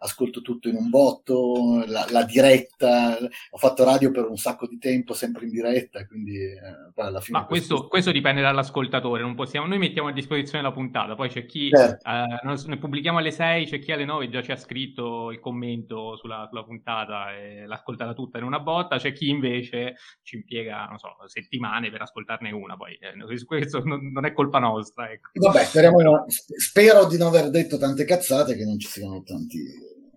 ascolto 0.00 0.42
tutto 0.42 0.68
in 0.68 0.76
un 0.76 0.90
botto, 0.90 1.84
la, 1.86 2.06
la 2.10 2.24
diretta, 2.24 3.16
ho 3.50 3.56
fatto 3.56 3.84
radio 3.84 4.10
per 4.10 4.28
un 4.28 4.36
sacco 4.36 4.66
di 4.66 4.78
tempo, 4.78 5.14
sempre 5.14 5.44
in 5.44 5.50
diretta, 5.50 6.06
quindi 6.06 6.36
eh, 6.36 6.92
alla 6.96 7.20
fine... 7.20 7.38
Ma 7.38 7.46
questo, 7.46 7.74
questo, 7.74 7.88
questo 7.88 8.12
dipende 8.12 8.42
dall'ascoltatore, 8.42 9.22
non 9.22 9.34
possiamo... 9.34 9.66
Noi 9.66 9.78
mettiamo 9.88 10.08
a 10.08 10.12
disposizione 10.12 10.62
la 10.62 10.72
puntata, 10.72 11.14
poi 11.14 11.28
c'è 11.28 11.44
chi 11.46 11.68
certo. 11.70 12.08
eh, 12.08 12.68
ne 12.68 12.78
pubblichiamo 12.78 13.18
alle 13.18 13.30
6, 13.30 13.66
c'è 13.66 13.78
chi 13.78 13.92
alle 13.92 14.04
9 14.04 14.28
già 14.28 14.42
ci 14.42 14.52
ha 14.52 14.56
scritto 14.56 15.30
il 15.30 15.40
commento 15.40 16.16
sulla, 16.16 16.46
sulla, 16.48 16.64
puntata 16.64 17.36
e 17.36 17.66
l'ha 17.66 17.74
ascoltata 17.74 18.14
tutta 18.14 18.38
in 18.38 18.44
una 18.44 18.60
botta, 18.60 18.96
c'è 18.96 19.12
chi 19.12 19.28
invece 19.28 19.96
ci 20.22 20.36
impiega, 20.36 20.86
non 20.86 20.98
so, 20.98 21.08
settimane 21.26 21.90
per 21.90 22.02
ascoltarne 22.02 22.50
una, 22.50 22.76
poi 22.76 22.94
eh, 22.94 23.44
questo 23.44 23.82
non, 23.84 24.10
non, 24.12 24.24
è 24.24 24.32
colpa 24.32 24.58
nostra. 24.58 25.10
Ecco. 25.10 25.30
Vabbè, 25.34 25.64
speriamo 25.64 25.98
spero 26.28 27.06
di 27.06 27.18
non 27.18 27.28
aver 27.28 27.50
detto 27.50 27.78
tante 27.78 28.04
cazzate, 28.04 28.56
che 28.56 28.64
non 28.64 28.78
ci 28.78 28.88
siano 28.88 29.22
tanti... 29.22 29.58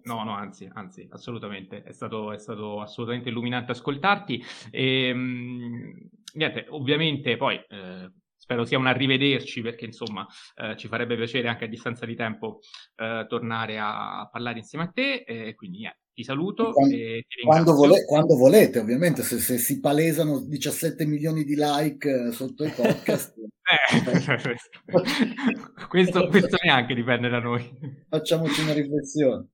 No, 0.03 0.23
no, 0.23 0.34
anzi, 0.34 0.69
anzi, 0.73 1.06
assolutamente, 1.11 1.84
è 1.84 1.91
stato, 1.91 2.31
è 2.31 2.38
stato 2.38 2.80
assolutamente 2.80 3.27
illuminante 3.27 3.73
ascoltarti. 3.73 4.41
E, 4.72 5.07
ehm, 5.10 5.18
mh, 5.18 6.10
niente, 6.35 6.65
ovviamente 6.69 7.35
poi 7.35 7.56
eh, 7.56 8.10
spero 8.48 8.64
sia 8.64 8.78
un 8.78 8.88
arrivederci 8.88 9.61
perché 9.61 9.84
insomma 9.84 10.26
eh, 10.56 10.78
ci 10.78 10.88
farebbe 10.88 11.18
piacere 11.18 11.49
anche 11.49 11.65
a 11.65 11.68
distanza 11.68 12.06
di 12.06 12.15
tempo 12.15 12.60
eh, 12.95 13.26
tornare 13.28 13.78
a, 13.78 14.22
a, 14.22 14.30
parlare 14.30 14.60
insieme 14.60 14.86
a 14.86 14.88
te 14.88 15.26
e 15.28 15.53
quindi 15.53 15.80
niente, 15.80 15.99
ti 16.14 16.24
saluto 16.24 16.72
quando, 16.72 16.95
e 16.95 17.26
ti 17.28 17.41
quando, 17.44 17.74
vole, 17.74 18.06
quando, 18.06 18.38
volete 18.38 18.80
ovviamente 18.80 19.22
se, 19.22 19.38
se, 19.40 19.57
si 19.57 19.82
palesano 19.82 20.40
17 20.40 21.06
milioni 21.06 21.44
di 21.44 21.56
like 21.57 22.10
eh, 22.10 22.32
sotto 22.32 22.64
i 22.64 22.69
podcast. 22.69 23.36
Eh, 23.68 24.56
questo, 25.90 26.28
questo 26.30 26.56
neanche 26.64 26.95
dipende 26.95 27.28
da 27.28 27.40
noi. 27.40 27.69
Facciamoci 28.07 28.61
una 28.61 28.72
riflessione 28.72 29.49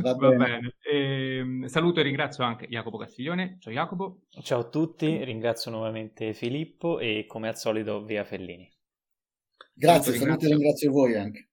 Va 0.00 0.14
bene. 0.14 0.36
Va 0.36 0.44
bene. 0.44 0.74
Eh, 0.82 1.68
saluto 1.68 2.00
e 2.00 2.02
ringrazio 2.02 2.44
anche 2.44 2.66
Jacopo 2.68 2.98
Castiglione. 2.98 3.56
Ciao 3.60 3.72
Jacopo. 3.72 4.22
Ciao 4.42 4.60
a 4.60 4.68
tutti, 4.68 5.24
ringrazio 5.24 5.70
nuovamente 5.70 6.34
Filippo 6.34 6.98
e 6.98 7.24
come 7.26 7.48
al 7.48 7.56
solito 7.56 8.04
via 8.04 8.24
Fellini. 8.24 8.70
Grazie, 9.72 10.14
saluto 10.14 10.44
e 10.44 10.48
ringrazio 10.48 10.90
voi 10.90 11.16
anche. 11.16 11.48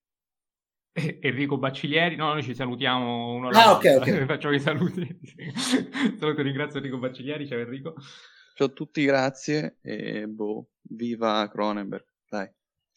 Enrico 0.92 1.56
Bacciglieri, 1.56 2.16
no, 2.16 2.32
noi 2.32 2.42
ci 2.42 2.54
salutiamo 2.54 3.32
uno 3.32 3.48
Ah, 3.50 3.72
ok, 3.72 3.96
ok. 4.00 4.24
Facciamo 4.26 4.54
i 4.54 4.60
saluti. 4.60 5.20
saluto 6.18 6.40
e 6.40 6.42
ringrazio 6.42 6.78
Enrico 6.78 6.98
Bacciglieri, 6.98 7.46
ciao 7.46 7.58
Enrico. 7.58 7.94
Ciao 8.54 8.66
a 8.66 8.70
tutti, 8.70 9.04
grazie 9.04 9.78
e 9.80 10.26
boh, 10.26 10.70
viva 10.82 11.48
Cronenberg, 11.48 12.04
dai. 12.28 12.50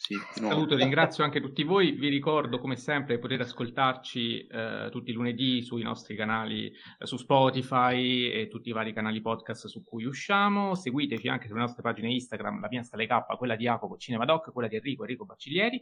Sì, 0.06 0.18
Saluto, 0.32 0.76
ringrazio 0.76 1.24
anche 1.24 1.40
tutti 1.40 1.64
voi. 1.64 1.94
Vi 1.94 2.10
ricordo, 2.10 2.60
come 2.60 2.76
sempre, 2.76 3.20
potete 3.20 3.44
ascoltarci 3.44 4.48
eh, 4.48 4.90
tutti 4.92 5.12
i 5.12 5.14
lunedì 5.14 5.62
sui 5.62 5.82
nostri 5.82 6.14
canali 6.14 6.68
eh, 6.68 7.06
su 7.06 7.16
Spotify 7.16 8.30
e 8.30 8.50
tutti 8.50 8.68
i 8.68 8.74
vari 8.74 8.92
canali 8.92 9.22
podcast 9.22 9.68
su 9.68 9.82
cui 9.82 10.04
usciamo. 10.04 10.76
Seguiteci 10.76 11.30
anche 11.30 11.48
sulle 11.48 11.62
nostre 11.62 11.84
pagine 11.84 12.12
Instagram, 12.12 12.60
la 12.60 12.68
mia 12.70 12.84
Stale 12.84 13.08
K, 13.08 13.38
quella 13.38 13.56
di 13.56 13.64
Jacopo 13.64 13.96
Cinema 13.96 14.26
Doc, 14.26 14.52
quella 14.52 14.68
di 14.68 14.76
Enrico 14.76 15.04
Enrico 15.04 15.24
Bacciglieri. 15.24 15.80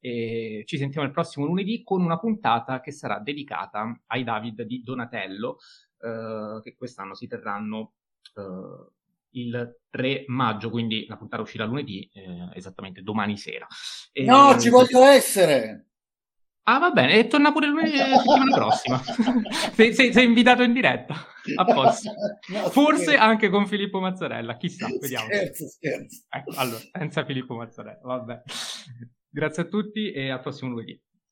E 0.00 0.64
ci 0.66 0.76
sentiamo 0.76 1.06
il 1.06 1.12
prossimo 1.12 1.46
lunedì 1.46 1.84
con 1.84 2.02
una 2.02 2.18
puntata 2.18 2.80
che 2.80 2.90
sarà 2.90 3.20
dedicata 3.20 4.00
ai 4.06 4.24
David 4.24 4.62
di 4.62 4.82
Donatello, 4.82 5.58
eh, 6.00 6.58
che 6.60 6.74
quest'anno 6.74 7.14
si 7.14 7.28
terranno 7.28 7.92
eh, 8.34 8.98
il 9.32 9.80
3 9.90 10.24
maggio, 10.28 10.70
quindi 10.70 11.06
la 11.06 11.16
puntata 11.16 11.42
uscirà 11.42 11.64
lunedì, 11.64 12.08
eh, 12.12 12.50
esattamente 12.54 13.02
domani 13.02 13.36
sera. 13.36 13.66
E... 14.12 14.24
No, 14.24 14.58
ci 14.58 14.68
voglio 14.68 15.04
essere! 15.04 15.86
Ah, 16.64 16.78
va 16.78 16.90
bene, 16.90 17.18
e 17.18 17.26
torna 17.26 17.50
pure 17.52 17.66
lunedì 17.66 17.96
la 17.96 18.16
settimana 18.16 18.54
prossima. 18.54 19.02
sei, 19.74 19.92
sei, 19.92 20.12
sei, 20.12 20.24
invitato 20.24 20.62
in 20.62 20.72
diretta, 20.72 21.14
a 21.56 21.64
posto. 21.64 22.12
No, 22.50 22.68
Forse 22.68 23.02
scherzo. 23.04 23.22
anche 23.22 23.48
con 23.48 23.66
Filippo 23.66 23.98
Mazzarella, 23.98 24.56
chissà, 24.56 24.86
vediamo. 25.00 25.26
Scherzo, 25.26 25.66
scherzo. 25.68 26.24
Ecco, 26.28 26.52
allora, 26.56 26.78
senza 26.92 27.24
Filippo 27.24 27.54
Mazzarella, 27.56 28.00
vabbè. 28.02 28.42
Grazie 29.28 29.62
a 29.62 29.66
tutti 29.66 30.12
e 30.12 30.30
al 30.30 30.40
prossimo 30.40 30.70
lunedì. 30.70 31.00